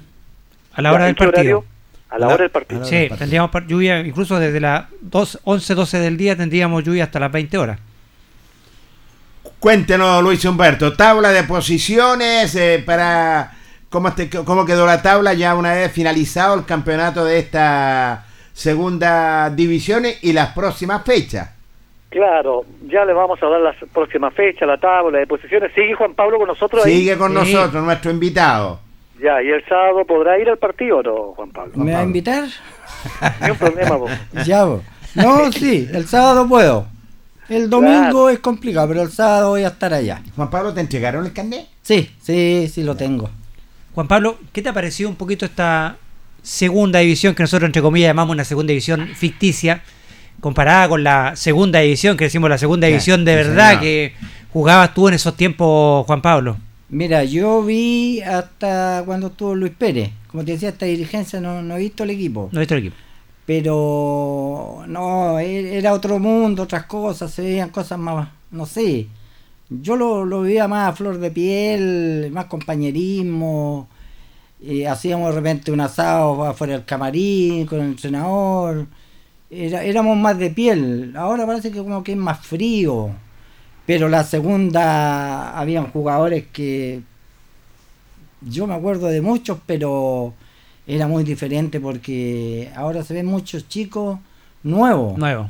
a 0.73 0.81
la 0.81 0.93
hora 0.93 1.07
¿en 1.07 1.13
del 1.13 1.27
partido. 1.27 1.59
horario? 1.59 1.72
A 2.13 2.19
la 2.19 2.27
hora 2.27 2.37
del 2.43 2.51
partido. 2.51 2.85
Sí, 2.85 3.09
tendríamos 3.17 3.49
lluvia, 3.67 3.99
incluso 4.01 4.37
desde 4.39 4.59
las 4.59 4.85
2, 5.01 5.39
11, 5.45 5.73
12 5.75 5.99
del 5.99 6.15
día 6.15 6.35
tendríamos 6.35 6.83
lluvia 6.83 7.05
hasta 7.05 7.19
las 7.19 7.31
20 7.31 7.57
horas. 7.57 7.79
Cuéntenos, 9.59 10.21
Luis 10.23 10.43
Humberto, 10.45 10.93
tabla 10.93 11.29
de 11.31 11.43
posiciones 11.43 12.53
eh, 12.55 12.83
para 12.85 13.51
cómo, 13.89 14.09
este- 14.09 14.29
cómo 14.29 14.65
quedó 14.65 14.85
la 14.85 15.01
tabla 15.01 15.33
ya 15.33 15.55
una 15.55 15.73
vez 15.73 15.91
finalizado 15.91 16.55
el 16.55 16.65
campeonato 16.65 17.23
de 17.25 17.39
esta 17.39 18.25
segunda 18.53 19.49
división 19.49 20.03
y 20.21 20.33
las 20.33 20.49
próximas 20.49 21.03
fechas. 21.03 21.49
Claro, 22.09 22.63
ya 22.87 23.05
le 23.05 23.13
vamos 23.13 23.41
a 23.41 23.47
dar 23.47 23.59
la 23.61 23.75
próxima 23.91 24.29
fecha, 24.31 24.65
la 24.67 24.77
tabla 24.77 25.17
de 25.17 25.25
posiciones. 25.25 25.71
¿Sigue 25.73 25.95
Juan 25.95 26.13
Pablo 26.13 26.37
con 26.37 26.47
nosotros 26.47 26.85
ahí? 26.85 26.97
Sigue 26.97 27.17
con 27.17 27.33
nosotros 27.33 27.83
nuestro 27.83 28.11
invitado. 28.11 28.79
Ya, 29.21 29.41
y 29.41 29.49
el 29.49 29.63
sábado 29.65 30.05
podrá 30.05 30.39
ir 30.39 30.49
al 30.49 30.57
partido 30.57 30.97
o 30.97 31.03
no, 31.03 31.33
Juan 31.35 31.51
Pablo. 31.51 31.73
¿Me 31.75 31.93
va 31.93 31.99
a 31.99 32.03
invitar? 32.03 32.45
Ni 33.41 33.51
un 33.51 33.57
problema, 33.57 33.95
vos. 33.95 34.11
Ya, 34.45 34.63
vos. 34.65 34.81
No, 35.15 35.51
sí, 35.51 35.87
el 35.93 36.07
sábado 36.07 36.47
puedo. 36.47 36.87
El 37.49 37.69
domingo 37.69 38.29
es 38.29 38.39
complicado, 38.39 38.87
pero 38.87 39.01
el 39.03 39.11
sábado 39.11 39.49
voy 39.49 39.63
a 39.63 39.67
estar 39.67 39.93
allá. 39.93 40.21
Juan 40.35 40.49
Pablo, 40.49 40.73
¿te 40.73 40.81
entregaron 40.81 41.25
el 41.25 41.33
carnet? 41.33 41.67
Sí, 41.81 42.09
sí, 42.21 42.67
sí 42.71 42.83
lo 42.83 42.95
tengo. 42.95 43.29
Juan 43.93 44.07
Pablo, 44.07 44.39
¿qué 44.51 44.61
te 44.61 44.69
ha 44.69 44.73
parecido 44.73 45.09
un 45.09 45.15
poquito 45.15 45.45
esta 45.45 45.97
segunda 46.41 46.99
división 46.99 47.35
que 47.35 47.43
nosotros 47.43 47.67
entre 47.67 47.81
comillas 47.81 48.09
llamamos 48.09 48.33
una 48.33 48.43
segunda 48.43 48.71
división 48.71 49.07
ficticia 49.15 49.81
comparada 50.39 50.89
con 50.89 51.03
la 51.03 51.35
segunda 51.35 51.79
división 51.79 52.17
que 52.17 52.25
decimos 52.25 52.49
la 52.49 52.57
segunda 52.57 52.87
división 52.87 53.23
de 53.23 53.35
verdad 53.35 53.79
que 53.79 54.13
jugabas 54.51 54.93
tú 54.93 55.07
en 55.07 55.13
esos 55.13 55.37
tiempos, 55.37 56.05
Juan 56.05 56.21
Pablo? 56.21 56.57
Mira, 56.93 57.23
yo 57.23 57.63
vi 57.63 58.21
hasta 58.21 59.01
cuando 59.05 59.27
estuvo 59.27 59.55
Luis 59.55 59.73
Pérez. 59.77 60.11
Como 60.27 60.45
te 60.45 60.51
decía, 60.53 60.69
esta 60.69 60.85
dirigencia 60.85 61.41
no, 61.41 61.61
no 61.63 61.75
he 61.75 61.79
visto 61.79 62.03
el 62.03 62.11
equipo. 62.11 62.49
No 62.51 62.59
he 62.59 62.61
visto 62.61 62.75
el 62.75 62.79
equipo. 62.81 62.95
Pero 63.45 64.83
no, 64.87 65.39
e- 65.39 65.77
era 65.77 65.93
otro 65.93 66.19
mundo, 66.19 66.63
otras 66.63 66.85
cosas, 66.85 67.31
se 67.31 67.41
veían 67.41 67.69
cosas 67.69 67.97
más, 67.99 68.29
no 68.51 68.65
sé. 68.65 69.07
Yo 69.69 69.95
lo, 69.95 70.23
lo 70.25 70.41
veía 70.41 70.67
más 70.67 70.89
a 70.89 70.95
flor 70.95 71.17
de 71.17 71.31
piel, 71.31 72.29
más 72.31 72.45
compañerismo. 72.45 73.87
eh, 74.61 74.87
hacíamos 74.87 75.29
de 75.29 75.35
repente 75.41 75.71
un 75.71 75.81
asado 75.81 76.43
afuera 76.45 76.73
del 76.73 76.85
camarín 76.85 77.65
con 77.65 77.79
el 77.81 77.87
entrenador. 77.87 78.85
Era, 79.49 79.83
éramos 79.83 80.15
más 80.17 80.37
de 80.37 80.49
piel. 80.51 81.13
Ahora 81.17 81.45
parece 81.45 81.71
que 81.71 81.79
como 81.79 82.03
que 82.03 82.11
es 82.13 82.17
más 82.17 82.39
frío. 82.45 83.09
Pero 83.85 84.07
la 84.07 84.23
segunda 84.23 85.57
habían 85.57 85.87
jugadores 85.87 86.45
que 86.53 87.01
yo 88.41 88.67
me 88.67 88.75
acuerdo 88.75 89.07
de 89.07 89.21
muchos, 89.21 89.57
pero 89.65 90.33
era 90.87 91.07
muy 91.07 91.23
diferente 91.23 91.79
porque 91.79 92.71
ahora 92.75 93.03
se 93.03 93.13
ven 93.13 93.25
muchos 93.25 93.67
chicos 93.67 94.19
nuevos. 94.63 95.17
Nuevo. 95.17 95.49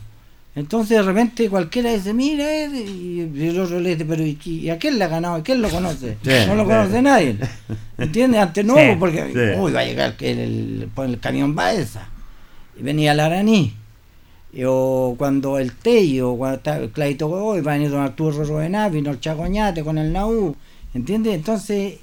Entonces 0.55 0.97
de 0.97 1.03
repente 1.03 1.49
cualquiera 1.49 1.91
dice, 1.91 2.13
mira, 2.13 2.45
eh", 2.47 2.69
y 2.69 3.21
el 3.21 3.59
otro 3.59 3.79
le 3.79 3.91
dice, 3.91 4.05
pero 4.05 4.23
¿y, 4.23 4.69
a 4.69 4.77
quién 4.77 4.99
le 4.99 5.05
ha 5.05 5.07
ganado? 5.07 5.39
¿Y 5.39 5.41
quién 5.41 5.61
lo 5.61 5.69
conoce? 5.69 6.17
Sí, 6.23 6.29
no 6.47 6.55
lo 6.55 6.63
sí. 6.63 6.69
conoce 6.69 7.01
nadie. 7.01 7.37
¿Entiendes? 7.97 8.41
Antes 8.41 8.63
no, 8.63 8.75
Sí, 8.75 8.81
porque 8.99 9.31
sí. 9.33 9.59
uy, 9.59 9.71
va 9.71 9.79
a 9.79 9.85
llegar 9.85 10.15
el, 10.19 10.89
el, 10.95 11.19
camión 11.19 11.55
Baeza. 11.55 12.07
Y 12.79 12.83
venía 12.83 13.13
el 13.13 13.19
Araní. 13.19 13.73
O 14.65 15.15
cuando 15.17 15.57
el 15.57 15.71
Tello, 15.73 16.35
cuando 16.35 16.57
está 16.57 16.77
el 16.77 16.89
Claito 16.91 17.27
Godoy, 17.27 17.61
va 17.61 17.71
a 17.71 17.75
venir 17.75 17.89
Don 17.89 18.01
Arturo 18.01 18.43
Rodená, 18.43 18.87
vino 18.89 19.09
el 19.11 19.19
Chacoñate 19.19 19.83
con 19.83 19.97
el 19.97 20.13
Naú. 20.13 20.55
¿Entiendes? 20.93 21.33
Entonces 21.33 21.95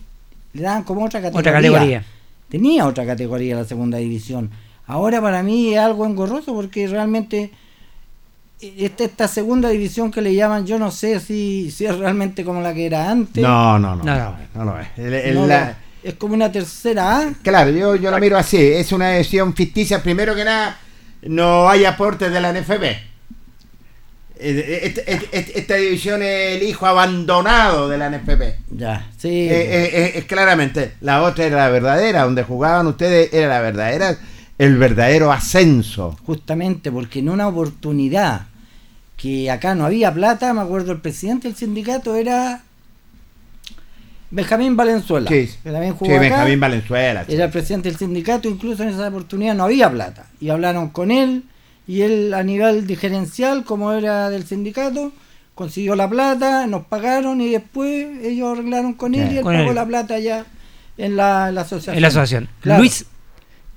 le 0.53 0.63
daban 0.63 0.83
como 0.83 1.05
otra 1.05 1.21
categoría. 1.21 1.41
Otra 1.51 1.53
categoría. 1.53 2.05
Tenía 2.49 2.87
otra 2.87 3.07
categoría 3.07 3.55
la 3.55 3.65
segunda 3.65 3.99
división. 3.99 4.51
Ahora 4.89 5.21
para 5.23 5.45
mí 5.45 5.73
es 5.75 5.79
algo 5.79 6.05
engorroso 6.05 6.53
porque 6.53 6.89
realmente 6.89 7.53
esta, 8.61 9.05
esta 9.05 9.29
segunda 9.29 9.69
división 9.69 10.11
que 10.11 10.21
le 10.21 10.35
llaman, 10.35 10.67
yo 10.67 10.77
no 10.79 10.91
sé 10.91 11.21
si, 11.21 11.71
si 11.71 11.87
es 11.87 11.97
realmente 11.97 12.45
como 12.45 12.61
la 12.61 12.75
que 12.75 12.87
era 12.87 13.09
antes. 13.11 13.43
No, 13.43 13.79
no, 13.79 13.95
no. 13.95 14.03
No, 14.05 14.37
No, 14.57 14.65
no. 14.65 14.81
es. 14.81 14.89
El- 14.97 15.15
el- 15.15 15.35
No, 15.35 15.47
la- 15.47 15.67
no, 15.67 15.75
es 16.03 16.15
como 16.15 16.35
una 16.35 16.51
tercera 16.51 17.19
A. 17.21 17.33
Claro, 17.43 17.71
yo, 17.71 17.95
yo 17.95 18.11
lo 18.11 18.19
miro 18.19 18.37
así. 18.37 18.57
Es 18.59 18.91
una 18.91 19.11
decisión 19.11 19.55
ficticia. 19.55 20.03
Primero 20.03 20.35
que 20.35 20.45
nada, 20.45 20.77
no 21.23 21.69
hay 21.69 21.85
aportes 21.85 22.33
de 22.33 22.41
la 22.41 22.51
NFB. 22.53 22.85
Eh, 24.43 24.81
Esta, 24.85 25.03
esta- 25.03 25.59
esta 25.59 25.75
división 25.75 26.23
es 26.23 26.57
el 26.57 26.63
hijo 26.63 26.87
abandonado 26.87 27.89
de 27.91 27.99
la 27.99 28.07
NFB. 28.11 28.55
Ya, 28.71 29.07
sí. 29.19 29.29
Eh, 29.29 29.51
eh, 29.51 29.91
eh, 29.93 30.13
es 30.17 30.25
claramente, 30.25 30.93
la 31.03 31.23
otra 31.23 31.45
era 31.45 31.57
la 31.59 31.69
verdadera, 31.69 32.23
donde 32.23 32.43
jugaban 32.43 32.87
ustedes 32.87 33.33
era 33.35 33.49
la 33.49 33.61
verdadera, 33.61 34.17
el 34.57 34.77
verdadero 34.79 35.31
ascenso. 35.31 36.17
Justamente 36.25 36.91
porque 36.91 37.19
en 37.19 37.29
una 37.29 37.49
oportunidad 37.49 38.47
que 39.19 39.51
acá 39.51 39.75
no 39.75 39.85
había 39.85 40.13
plata, 40.15 40.55
me 40.55 40.63
acuerdo 40.63 40.93
el 40.93 41.01
presidente 41.03 41.49
del 41.49 41.57
sindicato 41.57 42.15
era 42.17 42.63
Benjamín 44.31 44.77
Valenzuela. 44.77 45.29
Sí, 45.29 45.51
que 45.63 45.71
también 45.71 45.93
sí, 45.95 45.99
jugó 45.99 46.13
acá. 46.13 46.21
Benjamín 46.21 46.61
Valenzuela. 46.61 47.25
sí. 47.27 47.35
Era 47.35 47.47
el 47.47 47.51
presidente 47.51 47.89
del 47.89 47.99
sindicato, 47.99 48.49
incluso 48.49 48.83
en 48.83 48.91
esa 48.91 49.09
oportunidad 49.09 49.55
no 49.55 49.65
había 49.65 49.91
plata. 49.91 50.27
Y 50.41 50.51
hablaron 50.51 50.91
con 50.91 51.11
él, 51.11 51.43
y 51.87 52.03
él 52.03 52.33
a 52.35 52.43
nivel 52.43 52.87
diferencial, 52.87 53.65
como 53.65 53.93
era 53.93 54.31
del 54.31 54.45
sindicato, 54.45 55.13
consiguió 55.55 55.97
la 55.97 56.09
plata, 56.09 56.67
nos 56.69 56.87
pagaron 56.87 57.41
y 57.41 57.51
después 57.51 58.07
ellos 58.23 58.53
arreglaron 58.57 58.95
con 58.95 59.15
él 59.15 59.29
Sí. 59.29 59.35
y 59.35 59.39
él 59.39 59.43
Con 59.43 59.55
pagó 59.57 59.71
él. 59.71 59.75
la 59.75 59.87
plata 59.87 60.19
ya 60.19 60.45
en 60.97 61.17
la, 61.17 61.49
en 61.49 61.55
la 61.57 61.61
asociación. 61.63 61.97
En 61.97 62.03
la 62.03 62.09
asociación. 62.09 62.49
Claro. 62.61 62.81
Luis, 62.81 63.07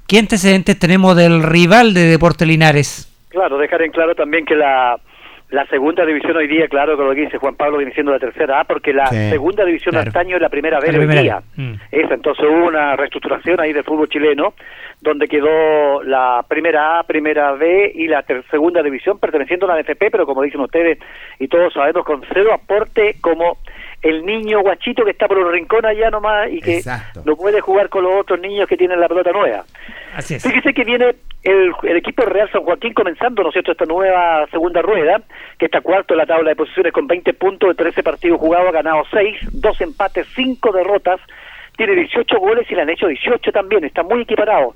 ¿qué 0.07 0.19
antecedentes 0.19 0.77
tenemos 0.77 1.15
del 1.17 1.41
rival 1.41 1.93
de 1.93 2.03
Deporte 2.03 2.45
Linares? 2.45 3.07
Claro, 3.29 3.57
dejar 3.57 3.81
en 3.81 3.91
claro 3.91 4.13
también 4.13 4.45
que 4.45 4.55
la, 4.55 4.97
La 5.53 5.67
segunda 5.67 6.03
división 6.03 6.35
hoy 6.35 6.47
día, 6.47 6.67
claro 6.67 6.97
que 6.97 7.03
lo 7.03 7.13
que 7.13 7.21
dice 7.21 7.37
Juan 7.37 7.55
Pablo 7.55 7.77
viene 7.77 7.93
siendo 7.93 8.11
la 8.11 8.17
tercera 8.17 8.61
A, 8.61 8.63
porque 8.63 8.91
la 8.91 9.05
Sí. 9.05 9.29
segunda 9.29 9.63
división 9.63 9.91
Claro. 9.91 10.07
antaño 10.07 10.35
es 10.37 10.41
la 10.41 10.49
primera 10.49 10.79
B 10.79 10.87
La 10.87 10.93
hoy 10.93 11.05
primera 11.05 11.21
día. 11.21 11.41
Mm. 11.55 11.73
Esa, 11.91 12.13
entonces 12.15 12.43
hubo 12.49 12.65
una 12.69 12.95
reestructuración 12.95 13.59
ahí 13.59 13.71
del 13.71 13.83
fútbol 13.83 14.09
chileno, 14.09 14.55
donde 14.99 15.27
quedó 15.27 16.01
la 16.01 16.43
primera 16.47 16.97
A, 16.97 17.03
primera 17.03 17.51
B 17.51 17.91
y 17.93 18.07
la 18.07 18.23
ter- 18.23 18.43
segunda 18.49 18.81
división 18.81 19.19
perteneciendo 19.19 19.67
a 19.69 19.75
la 19.75 19.81
NFP, 19.81 20.09
pero 20.09 20.25
como 20.25 20.41
dicen 20.41 20.59
ustedes, 20.59 20.97
y 21.37 21.47
todos 21.47 21.71
sabemos, 21.71 22.03
con 22.03 22.23
cero 22.33 22.49
aporte 22.51 23.17
como 23.21 23.57
el 24.01 24.25
niño 24.25 24.61
guachito 24.61 25.05
que 25.05 25.11
está 25.11 25.27
por 25.27 25.37
un 25.37 25.51
rincón 25.53 25.85
allá 25.85 26.09
nomás 26.09 26.51
y 26.51 26.61
que 26.61 26.77
Exacto. 26.77 27.21
no 27.25 27.35
puede 27.35 27.61
jugar 27.61 27.89
con 27.89 28.03
los 28.05 28.13
otros 28.21 28.39
niños 28.39 28.67
que 28.67 28.75
tienen 28.75 28.99
la 28.99 29.07
pelota 29.07 29.31
nueva. 29.31 29.65
Fíjese 30.21 30.73
que 30.73 30.83
viene 30.83 31.15
el, 31.43 31.71
el 31.83 31.97
equipo 31.97 32.23
Real 32.23 32.49
San 32.51 32.63
Joaquín 32.63 32.93
comenzando, 32.93 33.43
¿no 33.43 33.49
esta 33.53 33.85
nueva 33.85 34.45
segunda 34.51 34.81
rueda, 34.81 35.21
que 35.57 35.65
está 35.65 35.81
cuarto 35.81 36.13
en 36.13 36.19
la 36.19 36.25
tabla 36.25 36.49
de 36.49 36.55
posiciones 36.55 36.93
con 36.93 37.07
20 37.07 37.33
puntos 37.33 37.69
de 37.69 37.75
13 37.75 38.03
partidos 38.03 38.39
jugados, 38.39 38.69
ha 38.69 38.71
ganado 38.73 39.03
6, 39.11 39.37
2 39.51 39.81
empates, 39.81 40.27
5 40.35 40.71
derrotas, 40.71 41.19
tiene 41.75 41.95
18 41.95 42.39
goles 42.39 42.69
y 42.69 42.75
le 42.75 42.81
han 42.81 42.89
hecho 42.89 43.07
18 43.07 43.51
también, 43.51 43.83
está 43.83 44.03
muy 44.03 44.21
equiparado. 44.21 44.75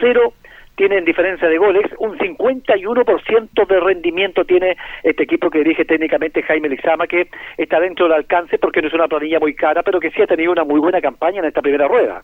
Cero 0.00 0.32
tienen 0.76 1.04
diferencia 1.04 1.46
de 1.46 1.58
goles, 1.58 1.84
un 1.98 2.16
51% 2.16 3.66
de 3.66 3.80
rendimiento 3.80 4.46
tiene 4.46 4.78
este 5.02 5.24
equipo 5.24 5.50
que 5.50 5.58
dirige 5.58 5.84
técnicamente 5.84 6.42
Jaime 6.42 6.70
Lizama, 6.70 7.06
que 7.06 7.28
está 7.58 7.78
dentro 7.80 8.06
del 8.06 8.14
alcance 8.14 8.56
porque 8.56 8.80
no 8.80 8.88
es 8.88 8.94
una 8.94 9.06
planilla 9.06 9.38
muy 9.38 9.54
cara, 9.54 9.82
pero 9.82 10.00
que 10.00 10.10
sí 10.10 10.22
ha 10.22 10.26
tenido 10.26 10.52
una 10.52 10.64
muy 10.64 10.80
buena 10.80 11.02
campaña 11.02 11.40
en 11.40 11.44
esta 11.44 11.60
primera 11.60 11.86
rueda. 11.86 12.22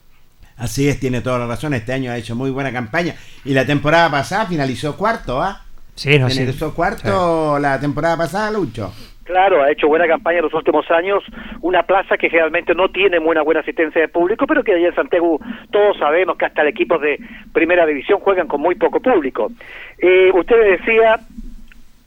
Así 0.59 0.89
es, 0.89 0.99
tiene 0.99 1.21
toda 1.21 1.39
la 1.39 1.47
razón. 1.47 1.75
Este 1.75 1.93
año 1.93 2.11
ha 2.11 2.17
hecho 2.17 2.35
muy 2.35 2.51
buena 2.51 2.73
campaña. 2.73 3.15
Y 3.45 3.53
la 3.53 3.67
temporada 3.67 4.11
pasada 4.11 4.47
finalizó 4.47 4.97
cuarto, 4.97 5.41
¿ah? 5.43 5.63
Sí, 5.95 6.19
no, 6.19 6.29
sí. 6.29 6.39
finalizó 6.39 6.75
cuarto 6.75 7.59
la 7.59 7.79
temporada 7.79 8.17
pasada, 8.17 8.51
Lucho. 8.51 8.93
Claro, 9.27 9.61
ha 9.61 9.73
hecho 9.73 9.89
buena 9.89 10.07
campaña 10.07 10.39
en 10.39 10.45
los 10.45 10.55
últimos 10.55 10.89
años, 10.89 11.25
una 11.61 11.83
plaza 11.83 12.17
que 12.17 12.31
generalmente 12.31 12.77
no 12.77 12.91
tiene 12.91 13.19
una 13.19 13.43
buena 13.43 13.61
asistencia 13.61 14.01
de 14.01 14.07
público, 14.07 14.47
pero 14.47 14.63
que 14.63 14.73
allá 14.73 14.87
en 14.87 14.95
Santiago 14.95 15.41
todos 15.73 15.99
sabemos 15.99 16.39
que 16.39 16.45
hasta 16.45 16.63
el 16.63 16.69
equipo 16.69 16.97
de 16.99 17.19
primera 17.53 17.85
división 17.87 18.21
juegan 18.21 18.47
con 18.47 18.61
muy 18.61 18.77
poco 18.77 19.01
público. 19.01 19.51
Eh, 19.99 20.31
usted 20.33 20.79
decía, 20.79 21.19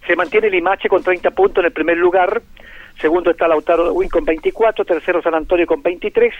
se 0.07 0.15
mantiene 0.15 0.47
el 0.47 0.53
Limache 0.53 0.88
con 0.88 1.03
30 1.03 1.31
puntos 1.31 1.61
en 1.61 1.65
el 1.65 1.73
primer 1.73 1.97
lugar, 1.97 2.41
segundo 3.01 3.31
está 3.31 3.49
Lautaro 3.49 3.91
Win 3.91 4.09
con 4.09 4.23
24, 4.23 4.85
tercero 4.85 5.21
San 5.21 5.35
Antonio 5.35 5.67
con 5.67 5.84
23, 5.84 6.34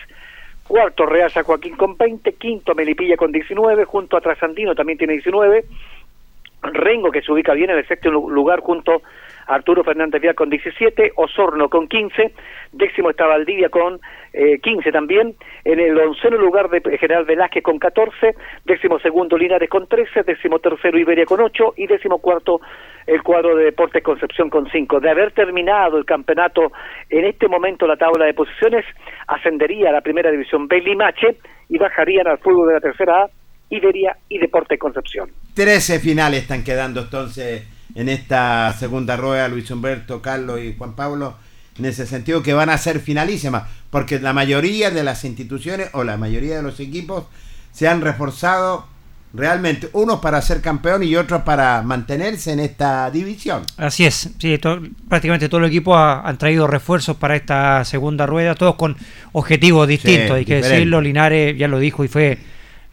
cuarto 0.70 1.08
Real 1.08 1.32
San 1.32 1.44
Joaquín 1.44 1.76
con 1.76 1.98
20, 1.98 2.34
quinto 2.34 2.76
Melipilla 2.76 3.18
con 3.18 3.32
19, 3.32 3.86
junto 3.86 4.16
a 4.16 4.22
Trasandino 4.22 4.76
también 4.76 5.00
tiene 5.00 5.14
19, 5.14 5.66
Rengo 6.62 7.10
que 7.10 7.22
se 7.24 7.32
ubica 7.32 7.54
bien 7.54 7.72
en 7.72 7.78
el 7.80 7.88
sexto 7.88 8.12
lu- 8.12 8.30
lugar 8.30 8.60
junto 8.60 8.91
a 8.94 9.00
Arturo 9.50 9.84
Fernández 9.84 10.22
Vial 10.22 10.36
con 10.36 10.50
17, 10.50 11.14
Osorno 11.16 11.70
con 11.70 11.88
15, 11.88 12.34
décimo 12.72 13.10
está 13.10 13.26
Valdivia 13.26 13.70
con 13.70 14.00
eh, 14.32 14.60
15 14.60 14.92
también, 14.92 15.36
en 15.66 15.80
el 15.80 15.98
onceno 15.98 16.38
lugar 16.38 16.70
de 16.70 16.82
General 17.00 17.26
Velázquez 17.26 17.64
con 17.64 17.80
14, 17.80 18.36
décimo 18.66 19.00
segundo 19.00 19.38
Linares 19.38 19.68
con 19.68 19.88
13, 19.88 20.22
décimo 20.24 20.60
tercero 20.60 21.00
Iberia 21.00 21.26
con 21.26 21.42
8 21.42 21.74
y 21.78 21.88
décimo 21.88 22.20
cuarto 22.20 22.62
el 23.08 23.24
cuadro 23.24 23.56
de 23.56 23.66
Deportes 23.66 24.04
Concepción 24.04 24.52
con 24.52 24.70
5. 24.70 25.00
De 25.00 25.10
haber 25.10 25.32
terminado 25.32 25.98
el 25.98 26.06
campeonato 26.06 26.72
en 27.10 27.26
este 27.26 27.48
momento 27.48 27.88
la 27.88 27.98
tabla 27.98 28.26
de 28.26 28.36
posiciones, 28.36 28.86
ascendería 29.28 29.90
a 29.90 29.94
la 29.94 30.02
primera 30.02 30.30
división 30.30 30.68
B 30.68 30.80
Limache 30.80 31.38
y 31.70 31.78
bajarían 31.80 32.28
al 32.28 32.38
fútbol 32.38 32.68
de 32.68 32.74
la 32.76 32.82
tercera 32.82 33.24
A 33.24 33.30
Iberia 33.72 34.16
y 34.30 34.38
Deportes 34.38 34.78
Concepción. 34.80 35.30
13 35.56 36.00
finales 36.00 36.44
están 36.44 36.64
quedando 36.64 37.02
entonces 37.02 37.78
en 37.95 38.10
esta 38.10 38.74
segunda 38.78 39.18
rueda, 39.18 39.48
Luis 39.48 39.70
Humberto, 39.72 40.22
Carlos 40.22 40.60
y 40.61 40.76
Juan 40.78 40.94
Pablo, 40.95 41.36
en 41.78 41.86
ese 41.86 42.06
sentido 42.06 42.44
que 42.44 42.53
van 42.53 42.70
a 42.70 42.78
ser 42.78 42.99
finalísimas, 42.99 43.64
porque 43.90 44.20
la 44.20 44.34
mayoría 44.34 44.91
de 44.91 45.03
las 45.03 45.24
instituciones 45.26 45.90
o 45.94 46.03
la 46.03 46.18
mayoría 46.18 46.57
de 46.57 46.61
los 46.64 46.80
equipos 46.80 47.24
se 47.72 47.88
han 47.88 48.02
reforzado 48.02 48.86
realmente, 49.32 49.90
unos 49.94 50.20
para 50.22 50.41
ser 50.41 50.60
campeón 50.60 51.03
y 51.03 51.16
otros 51.16 51.44
para 51.44 51.84
mantenerse 51.84 52.52
en 52.52 52.60
esta 52.60 53.11
división. 53.11 53.61
Así 53.78 54.06
es, 54.06 54.32
sí, 54.40 54.57
to- 54.57 54.82
prácticamente 55.07 55.48
todo 55.49 55.61
el 55.61 55.68
equipo 55.68 55.95
ha- 55.95 56.28
han 56.28 56.38
traído 56.40 56.66
refuerzos 56.66 57.16
para 57.18 57.36
esta 57.36 57.86
segunda 57.86 58.26
rueda, 58.26 58.56
todos 58.56 58.74
con 58.76 58.98
objetivos 59.32 59.88
distintos, 59.88 60.32
hay 60.36 60.45
que 60.45 60.56
diferente. 60.56 60.76
decirlo, 60.78 61.02
Linares 61.02 61.56
ya 61.57 61.68
lo 61.68 61.78
dijo 61.78 62.03
y 62.03 62.07
fue, 62.07 62.40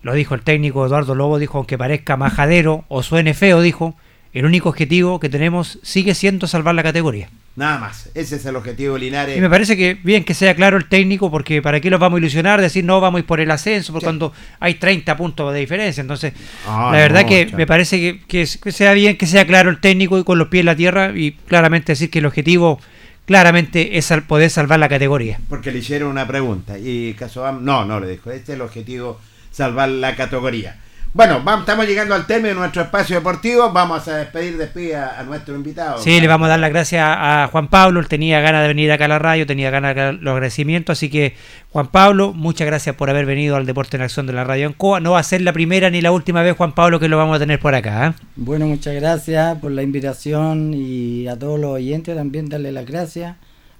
lo 0.02 0.12
dijo 0.12 0.35
el 0.35 0.43
técnico 0.43 0.85
Eduardo 0.85 1.14
Lobo, 1.14 1.39
dijo, 1.39 1.56
aunque 1.56 1.78
parezca 1.78 2.18
majadero 2.18 2.85
o 2.89 3.02
suene 3.02 3.32
feo, 3.32 3.62
dijo, 3.62 3.97
el 4.38 4.44
único 4.46 4.68
objetivo 4.68 5.18
que 5.20 5.28
tenemos 5.28 5.78
sigue 5.82 6.14
siendo 6.14 6.46
salvar 6.46 6.74
la 6.74 6.82
categoría. 6.82 7.28
Nada 7.56 7.78
más, 7.78 8.10
ese 8.14 8.36
es 8.36 8.44
el 8.44 8.54
objetivo 8.56 8.94
de 8.94 9.00
Linares. 9.00 9.38
Y 9.38 9.40
me 9.40 9.48
parece 9.48 9.78
que 9.78 9.94
bien 9.94 10.24
que 10.24 10.34
sea 10.34 10.54
claro 10.54 10.76
el 10.76 10.90
técnico, 10.90 11.30
porque 11.30 11.62
para 11.62 11.80
qué 11.80 11.88
los 11.88 11.98
vamos 11.98 12.18
a 12.18 12.20
ilusionar, 12.20 12.60
decir 12.60 12.84
no 12.84 13.00
vamos 13.00 13.18
a 13.18 13.20
ir 13.20 13.26
por 13.26 13.40
el 13.40 13.50
ascenso, 13.50 13.94
por 13.94 14.02
cuando 14.02 14.34
hay 14.60 14.74
30 14.74 15.16
puntos 15.16 15.54
de 15.54 15.60
diferencia. 15.60 16.02
Entonces, 16.02 16.34
Ah, 16.66 16.90
la 16.92 16.98
verdad 16.98 17.22
no, 17.22 17.28
que 17.28 17.46
chao. 17.46 17.56
me 17.56 17.66
parece 17.66 17.98
que, 17.98 18.20
que 18.58 18.72
sea 18.72 18.92
bien 18.92 19.16
que 19.16 19.26
sea 19.26 19.46
claro 19.46 19.70
el 19.70 19.80
técnico 19.80 20.18
y 20.18 20.24
con 20.24 20.38
los 20.38 20.48
pies 20.48 20.60
en 20.60 20.66
la 20.66 20.76
tierra 20.76 21.12
y 21.14 21.32
claramente 21.32 21.92
decir 21.92 22.10
que 22.10 22.18
el 22.18 22.26
objetivo 22.26 22.78
claramente 23.24 23.96
es 23.96 24.12
poder 24.28 24.50
salvar 24.50 24.78
la 24.78 24.90
categoría. 24.90 25.38
Porque 25.48 25.72
le 25.72 25.78
hicieron 25.78 26.10
una 26.10 26.26
pregunta 26.26 26.78
y 26.78 27.14
Casobam, 27.14 27.64
no, 27.64 27.86
no 27.86 28.00
le 28.00 28.08
dijo, 28.08 28.30
este 28.30 28.52
es 28.52 28.56
el 28.56 28.62
objetivo, 28.62 29.18
salvar 29.50 29.88
la 29.88 30.14
categoría. 30.14 30.76
Bueno, 31.16 31.40
vamos, 31.43 31.60
estamos 31.60 31.86
llegando 31.86 32.14
al 32.14 32.26
término 32.26 32.48
de 32.51 32.55
nuestro 32.56 32.82
espacio 32.82 33.16
deportivo, 33.16 33.72
vamos 33.72 34.06
a 34.06 34.18
despedir, 34.18 34.59
despide 34.59 34.97
a, 34.97 35.18
a 35.18 35.22
nuestro 35.22 35.56
invitado. 35.56 35.98
Sí, 35.98 36.20
le 36.20 36.26
vamos 36.26 36.44
a 36.44 36.51
dar 36.51 36.60
las 36.60 36.68
gracias 36.68 37.02
a 37.02 37.48
Juan 37.51 37.68
Pablo, 37.68 38.01
él 38.01 38.06
tenía 38.06 38.40
ganas 38.40 38.60
de 38.60 38.68
venir 38.68 38.93
acá 38.93 39.06
a 39.06 39.09
la 39.09 39.18
radio, 39.18 39.47
tenía 39.47 39.70
ganas 39.70 39.94
de 39.94 40.01
dar 40.02 40.14
los 40.16 40.32
agradecimientos, 40.32 40.98
así 40.98 41.09
que 41.09 41.34
Juan 41.70 41.86
Pablo, 41.86 42.34
muchas 42.34 42.66
gracias 42.66 42.97
por 42.97 43.09
haber 43.09 43.24
venido 43.24 43.56
al 43.56 43.64
Deporte 43.64 43.97
en 43.97 44.02
Acción 44.02 44.26
de 44.26 44.34
la 44.34 44.44
Radio 44.44 44.66
Ancoa. 44.66 45.01
No 45.01 45.12
va 45.12 45.20
a 45.20 45.22
ser 45.22 45.40
la 45.40 45.55
primera 45.55 45.88
ni 45.88 46.02
la 46.02 46.12
última 46.12 46.43
vez, 46.43 46.55
Juan 46.55 46.72
Pablo, 46.72 47.01
que 47.01 47.09
lo 47.09 47.16
vamos 47.16 47.36
a 47.36 47.38
tener 47.38 47.59
por 47.60 47.74
acá. 47.74 48.09
¿eh? 48.09 48.12
Bueno, 48.36 48.66
muchas 48.66 48.94
gracias 48.94 49.56
por 49.59 49.70
la 49.70 49.82
invitación 49.82 50.74
y 50.74 51.28
a 51.28 51.38
todos 51.38 51.59
los 51.59 51.70
oyentes 51.70 52.14
también 52.14 52.51
darle 52.51 52.72
las 52.72 52.84
gracias. 52.84 53.36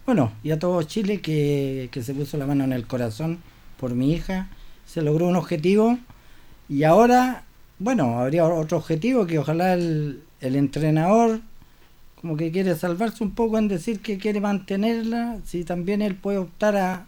Bueno, 0.07 0.33
y 0.43 0.53
a 0.53 0.59
todo 0.59 0.83
Chile 0.85 1.21
que, 1.21 1.91
que 1.93 2.03
se 2.03 2.15
puso 2.15 2.39
la 2.39 2.47
mano 2.47 2.65
en 2.65 2.73
el 2.73 2.87
corazón 2.87 3.41
por 3.79 3.95
mi 3.95 4.15
hija. 4.15 4.49
Se 4.87 5.03
logró 5.03 5.27
un 5.27 5.37
objetivo 5.37 5.99
y 6.69 6.85
ahora, 6.85 7.45
bueno, 7.79 8.19
habría 8.21 8.45
otro 8.45 8.79
objetivo 8.79 9.27
que 9.27 9.39
ojalá 9.39 9.75
el, 9.75 10.23
el 10.41 10.57
entrenador 10.57 11.41
como 12.21 12.37
que 12.37 12.51
quiere 12.51 12.75
salvarse 12.75 13.23
un 13.23 13.33
poco 13.33 13.59
en 13.59 13.69
decir 13.69 14.01
que 14.01 14.19
quiere 14.19 14.41
mantenerla, 14.41 15.39
si 15.45 15.65
también 15.65 16.03
él 16.03 16.17
puede 16.17 16.39
optar 16.39 16.77
a, 16.77 17.07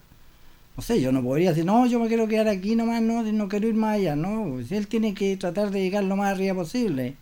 no 0.77 0.83
sé, 0.83 1.01
yo 1.01 1.11
no 1.13 1.23
podría 1.23 1.51
decir, 1.51 1.65
no, 1.65 1.87
yo 1.87 1.99
me 1.99 2.09
quiero 2.09 2.29
quedar 2.29 2.47
aquí 2.49 2.77
nomás, 2.77 3.03
no, 3.03 3.23
no 3.25 3.49
quiero 3.49 3.69
ir 3.69 3.75
más 3.75 3.97
allá, 3.97 4.15
no, 4.15 4.63
si 4.65 4.77
él 4.77 4.87
tiene 4.87 5.15
que 5.15 5.37
tratar 5.37 5.71
de 5.71 5.81
llegar 5.83 6.05
lo 6.05 6.15
más 6.17 6.33
arriba 6.33 6.55
posible. 6.55 7.17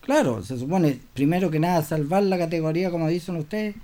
Claro, 0.00 0.42
se 0.42 0.58
supone, 0.58 0.98
primero 1.14 1.50
que 1.50 1.60
nada, 1.60 1.82
salvar 1.82 2.22
la 2.22 2.38
categoría, 2.38 2.90
como 2.90 3.08
dicen 3.08 3.36
ustedes, 3.36 3.74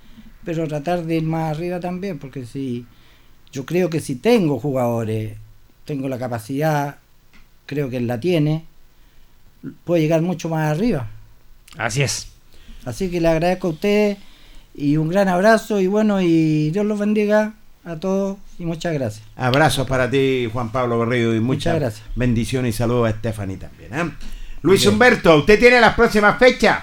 pero 0.44 0.66
tratar 0.66 1.05
de 1.05 1.16
ir 1.16 1.24
más 1.24 1.56
arriba 1.56 1.78
también, 1.78 2.18
porque 2.18 2.47
si 2.47 2.86
yo 3.52 3.66
creo 3.66 3.90
que 3.90 4.01
si 4.01 4.14
tengo 4.14 4.59
jugadores, 4.59 5.36
tengo 5.85 6.09
la 6.09 6.18
capacidad, 6.18 6.98
creo 7.69 7.90
que 7.90 7.99
él 7.99 8.07
la 8.07 8.19
tiene, 8.19 8.65
puede 9.85 10.03
llegar 10.03 10.23
mucho 10.23 10.49
más 10.49 10.74
arriba. 10.74 11.07
Así 11.77 12.03
es. 12.03 12.32
Así 12.85 13.11
que 13.11 13.20
le 13.20 13.28
agradezco 13.28 13.69
a 13.69 13.70
ustedes 13.70 14.19
y 14.74 14.97
un 14.97 15.09
gran 15.09 15.28
abrazo 15.28 15.78
y 15.81 15.86
bueno, 15.86 16.20
y 16.23 16.70
Dios 16.70 16.86
los 16.86 16.99
bendiga 16.99 17.53
a 17.85 17.97
todos 17.97 18.39
y 18.59 18.65
muchas 18.65 18.95
gracias. 18.95 19.24
Abrazos 19.36 19.86
para 19.86 20.11
ti, 20.11 20.49
Juan 20.51 20.73
Pablo 20.73 20.99
Berrío, 20.99 21.35
y 21.35 21.40
muchas, 21.40 21.74
Muchas 21.74 21.81
gracias. 21.81 22.07
bendiciones 22.16 22.74
y 22.74 22.78
saludos 22.78 23.11
a 23.11 23.12
Stephanie 23.12 23.59
también. 23.59 23.95
¿eh? 23.95 24.11
Luis 24.62 24.86
Humberto, 24.86 25.36
¿usted 25.36 25.59
tiene 25.59 25.81
las 25.81 25.95
próximas 25.95 26.39
fechas? 26.39 26.82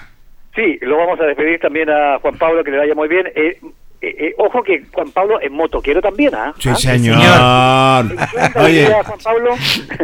Sí, 0.54 0.78
lo 0.82 0.96
vamos 0.96 1.20
a 1.20 1.24
despedir 1.24 1.60
también 1.60 1.90
a 1.90 2.18
Juan 2.20 2.38
Pablo, 2.38 2.62
que 2.64 2.70
le 2.70 2.78
vaya 2.78 2.94
muy 2.94 3.08
bien. 3.08 3.26
Eh, 3.34 3.58
eh, 4.00 4.16
eh, 4.18 4.34
ojo 4.38 4.62
que 4.62 4.84
Juan 4.92 5.10
Pablo 5.10 5.40
es 5.40 5.50
motoquero 5.50 6.00
también, 6.00 6.34
¿ah? 6.34 6.54
Sí, 6.58 6.68
¿Ah? 6.70 6.76
señor. 6.76 7.16
¿En 7.16 7.20
qué 7.20 7.26
anda 7.26 8.52
hoy 8.56 8.64
Oye, 8.64 8.92
Juan 9.04 9.18
Pablo? 9.22 9.54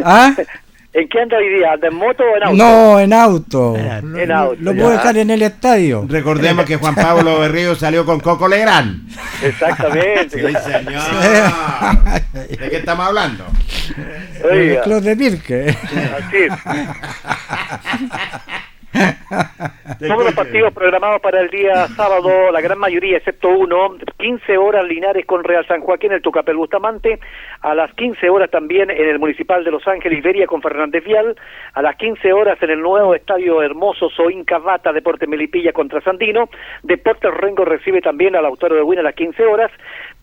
¿Ah? 0.03 0.35
¿En 0.95 1.09
qué 1.09 1.21
anda 1.21 1.37
hoy 1.37 1.49
día? 1.55 1.71
¿Anda 1.73 1.87
en 1.87 1.95
moto 1.95 2.23
o 2.23 2.37
en 2.37 2.43
auto? 2.43 2.55
No, 2.55 2.99
en 2.99 3.13
auto. 3.13 3.75
En 3.75 4.31
auto, 4.31 4.55
Lo 4.61 4.75
puedo 4.75 4.91
dejar 4.91 5.17
en 5.17 5.31
el 5.31 5.41
estadio. 5.41 6.05
recordemos 6.07 6.65
que 6.65 6.75
Juan 6.77 6.93
Pablo 6.93 7.39
Berrío 7.39 7.73
salió 7.75 8.05
con 8.05 8.19
Coco 8.19 8.47
Legrand. 8.47 9.09
Exactamente. 9.43 10.29
Sí, 10.29 10.53
señor. 10.71 11.01
¿De 12.47 12.69
qué 12.69 12.77
estamos 12.77 13.07
hablando? 13.07 13.43
El 14.43 14.51
Oiga, 14.59 14.81
club 14.83 15.01
de 15.01 15.15
Pirque. 15.17 15.69
así 15.69 16.37
es. 16.37 16.53
Todos 19.99 20.25
los 20.25 20.33
partidos 20.33 20.73
programados 20.73 21.21
para 21.21 21.41
el 21.41 21.49
día 21.49 21.87
sábado, 21.95 22.51
la 22.51 22.61
gran 22.61 22.77
mayoría, 22.77 23.17
excepto 23.17 23.49
uno, 23.49 23.95
15 24.17 24.57
horas 24.57 24.85
Linares 24.85 25.25
con 25.25 25.43
Real 25.43 25.65
San 25.67 25.81
Joaquín, 25.81 26.11
el 26.11 26.21
Tucapel 26.21 26.55
Bustamante, 26.55 27.19
a 27.61 27.73
las 27.73 27.93
15 27.95 28.29
horas 28.29 28.51
también 28.51 28.89
en 28.91 29.09
el 29.09 29.19
Municipal 29.19 29.63
de 29.63 29.71
Los 29.71 29.87
Ángeles, 29.87 30.19
Iberia 30.19 30.45
con 30.45 30.61
Fernández 30.61 31.03
Vial, 31.03 31.35
a 31.73 31.81
las 31.81 31.95
15 31.95 32.33
horas 32.33 32.61
en 32.61 32.69
el 32.69 32.81
nuevo 32.81 33.15
Estadio 33.15 33.61
Hermoso 33.61 34.09
Soín 34.09 34.43
Carrata, 34.43 34.93
Deporte 34.93 35.27
Melipilla 35.27 35.73
contra 35.73 36.01
Sandino, 36.01 36.49
Deportes 36.83 37.33
Rengo 37.33 37.65
recibe 37.65 38.01
también 38.01 38.35
al 38.35 38.45
Autor 38.45 38.73
de 38.73 38.83
Win 38.83 38.99
a 38.99 39.03
las 39.03 39.15
15 39.15 39.43
horas, 39.45 39.71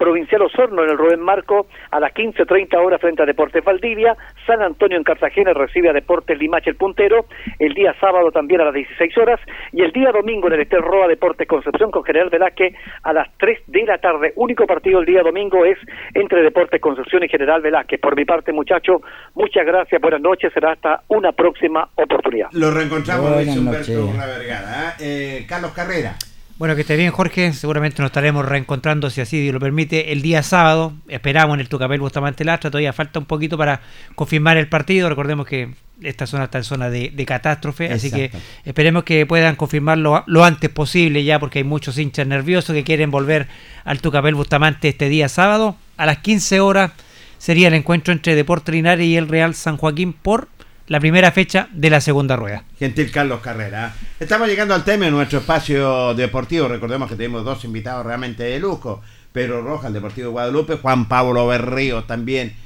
Provincial 0.00 0.40
Osorno 0.40 0.82
en 0.82 0.90
el 0.90 0.96
Rubén 0.96 1.20
Marco 1.20 1.66
a 1.90 2.00
las 2.00 2.14
15.30 2.14 2.74
horas 2.82 3.02
frente 3.02 3.22
a 3.22 3.26
Deportes 3.26 3.62
Valdivia, 3.62 4.16
San 4.46 4.62
Antonio 4.62 4.96
en 4.96 5.04
Cartagena 5.04 5.52
recibe 5.52 5.90
a 5.90 5.92
Deportes 5.92 6.38
Limache 6.38 6.70
el 6.70 6.76
puntero, 6.76 7.26
el 7.58 7.74
día 7.74 7.94
sábado 8.00 8.32
también 8.32 8.62
a 8.62 8.64
las 8.64 8.74
16 8.74 9.18
horas 9.18 9.38
y 9.72 9.82
el 9.82 9.92
día 9.92 10.10
domingo 10.10 10.46
en 10.48 10.54
el 10.54 10.62
Estel 10.62 10.80
Roa 10.80 11.06
Deportes 11.06 11.46
Concepción 11.46 11.90
con 11.90 12.02
General 12.02 12.30
Velázquez 12.30 12.74
a 13.02 13.12
las 13.12 13.28
3 13.36 13.58
de 13.66 13.84
la 13.84 13.98
tarde. 13.98 14.32
Único 14.36 14.66
partido 14.66 15.00
el 15.00 15.06
día 15.06 15.20
domingo 15.22 15.66
es 15.66 15.76
entre 16.14 16.42
Deportes 16.42 16.80
Concepción 16.80 17.22
y 17.24 17.28
General 17.28 17.60
Velázquez. 17.60 18.00
Por 18.00 18.16
mi 18.16 18.24
parte, 18.24 18.52
muchachos, 18.52 19.02
muchas 19.34 19.66
gracias, 19.66 20.00
buenas 20.00 20.22
noches, 20.22 20.50
será 20.54 20.72
hasta 20.72 21.02
una 21.08 21.32
próxima 21.32 21.86
oportunidad. 21.96 22.48
Lo 22.52 22.70
reencontramos 22.70 23.36
Luis 23.36 23.54
Humberto 23.54 24.12
Vergara. 24.16 24.94
¿eh? 24.98 25.40
Eh, 25.42 25.46
Carlos 25.46 25.72
Carrera. 25.72 26.14
Bueno, 26.60 26.74
que 26.74 26.82
esté 26.82 26.94
bien, 26.96 27.10
Jorge. 27.10 27.54
Seguramente 27.54 28.02
nos 28.02 28.10
estaremos 28.10 28.44
reencontrando, 28.44 29.08
si 29.08 29.22
así 29.22 29.40
Dios 29.40 29.54
lo 29.54 29.60
permite, 29.60 30.12
el 30.12 30.20
día 30.20 30.42
sábado. 30.42 30.92
Esperamos 31.08 31.54
en 31.54 31.60
el 31.60 31.70
Tucapel 31.70 32.00
Bustamante 32.00 32.44
Lastra. 32.44 32.70
Todavía 32.70 32.92
falta 32.92 33.18
un 33.18 33.24
poquito 33.24 33.56
para 33.56 33.80
confirmar 34.14 34.58
el 34.58 34.68
partido. 34.68 35.08
Recordemos 35.08 35.46
que 35.46 35.72
esta 36.02 36.26
zona 36.26 36.44
está 36.44 36.58
en 36.58 36.64
zona 36.64 36.90
de, 36.90 37.12
de 37.14 37.24
catástrofe, 37.24 37.90
así 37.90 38.10
que 38.10 38.30
esperemos 38.66 39.04
que 39.04 39.24
puedan 39.24 39.56
confirmarlo 39.56 40.22
lo 40.26 40.44
antes 40.44 40.68
posible 40.68 41.24
ya, 41.24 41.38
porque 41.40 41.60
hay 41.60 41.64
muchos 41.64 41.96
hinchas 41.96 42.26
nerviosos 42.26 42.76
que 42.76 42.84
quieren 42.84 43.10
volver 43.10 43.48
al 43.84 44.02
Tucapel 44.02 44.34
Bustamante 44.34 44.88
este 44.88 45.08
día 45.08 45.30
sábado. 45.30 45.76
A 45.96 46.04
las 46.04 46.18
15 46.18 46.60
horas 46.60 46.92
sería 47.38 47.68
el 47.68 47.74
encuentro 47.74 48.12
entre 48.12 48.34
Deportes 48.34 48.74
Linares 48.74 49.06
y 49.06 49.16
el 49.16 49.28
Real 49.28 49.54
San 49.54 49.78
Joaquín 49.78 50.12
por 50.12 50.48
la 50.90 50.98
primera 50.98 51.30
fecha 51.30 51.68
de 51.72 51.88
la 51.88 52.00
segunda 52.00 52.34
rueda. 52.34 52.64
Gentil 52.76 53.12
Carlos 53.12 53.38
Carrera. 53.40 53.94
Estamos 54.18 54.48
llegando 54.48 54.74
al 54.74 54.82
tema 54.82 55.04
de 55.04 55.12
nuestro 55.12 55.38
espacio 55.38 56.14
deportivo. 56.14 56.66
Recordemos 56.66 57.08
que 57.08 57.14
tenemos 57.14 57.44
dos 57.44 57.64
invitados 57.64 58.04
realmente 58.04 58.42
de 58.42 58.58
lujo. 58.58 59.00
Pedro 59.32 59.62
Rojas, 59.62 59.86
el 59.86 59.92
Deportivo 59.92 60.26
de 60.26 60.32
Guadalupe, 60.32 60.78
Juan 60.78 61.06
Pablo 61.06 61.46
Berrío 61.46 62.02
también, 62.02 62.56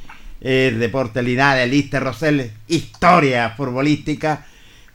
el 0.41 0.81
Deporte 0.81 1.23
Linares, 1.23 1.69
Lister 1.69 2.03
Rosell, 2.03 2.51
historia 2.67 3.51
futbolística, 3.51 4.47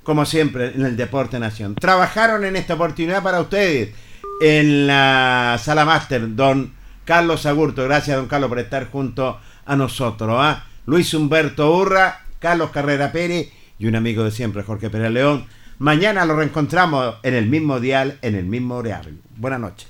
como 0.02 0.26
siempre 0.26 0.72
en 0.74 0.84
el 0.84 0.98
Deporte 0.98 1.38
Nación. 1.40 1.76
Trabajaron 1.76 2.46
en 2.46 2.56
esta 2.56 2.74
oportunidad 2.74 3.22
para 3.22 3.42
ustedes 3.42 3.94
en 4.42 4.88
la 4.88 5.60
sala 5.64 5.86
máster, 5.86 6.36
don 6.36 6.74
Carlos 7.06 7.46
Agurto. 7.46 7.84
Gracias, 7.84 8.18
don 8.18 8.28
Carlos, 8.28 8.50
por 8.50 8.58
estar 8.58 8.90
junto 8.90 9.40
a 9.68 9.76
nosotros. 9.76 10.36
¿ah? 10.36 10.66
Luis 10.88 11.14
Humberto 11.14 11.72
Urra, 11.78 12.24
Carlos 12.40 12.72
Carrera 12.72 13.12
Pérez 13.12 13.50
y 13.78 13.88
un 13.88 13.96
amigo 13.96 14.24
de 14.24 14.32
siempre, 14.32 14.64
Jorge 14.64 14.90
Pérez 14.90 15.12
León. 15.12 15.46
Mañana 15.78 16.26
lo 16.26 16.36
reencontramos 16.36 17.16
en 17.24 17.36
el 17.36 17.48
mismo 17.48 17.80
dial, 17.80 18.18
en 18.22 18.36
el 18.36 18.46
mismo 18.46 18.76
horario. 18.76 19.14
Buenas 19.38 19.60
noches. 19.60 19.88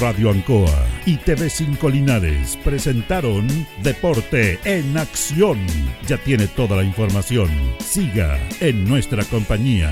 Radio 0.00 0.30
Ancoa 0.30 0.86
y 1.06 1.16
TV5 1.16 1.90
Linares 1.90 2.58
presentaron 2.62 3.46
Deporte 3.82 4.58
en 4.64 4.96
Acción. 4.98 5.58
Ya 6.06 6.18
tiene 6.18 6.46
toda 6.48 6.76
la 6.76 6.82
información. 6.82 7.48
Siga 7.80 8.38
en 8.60 8.84
nuestra 8.86 9.24
compañía. 9.24 9.90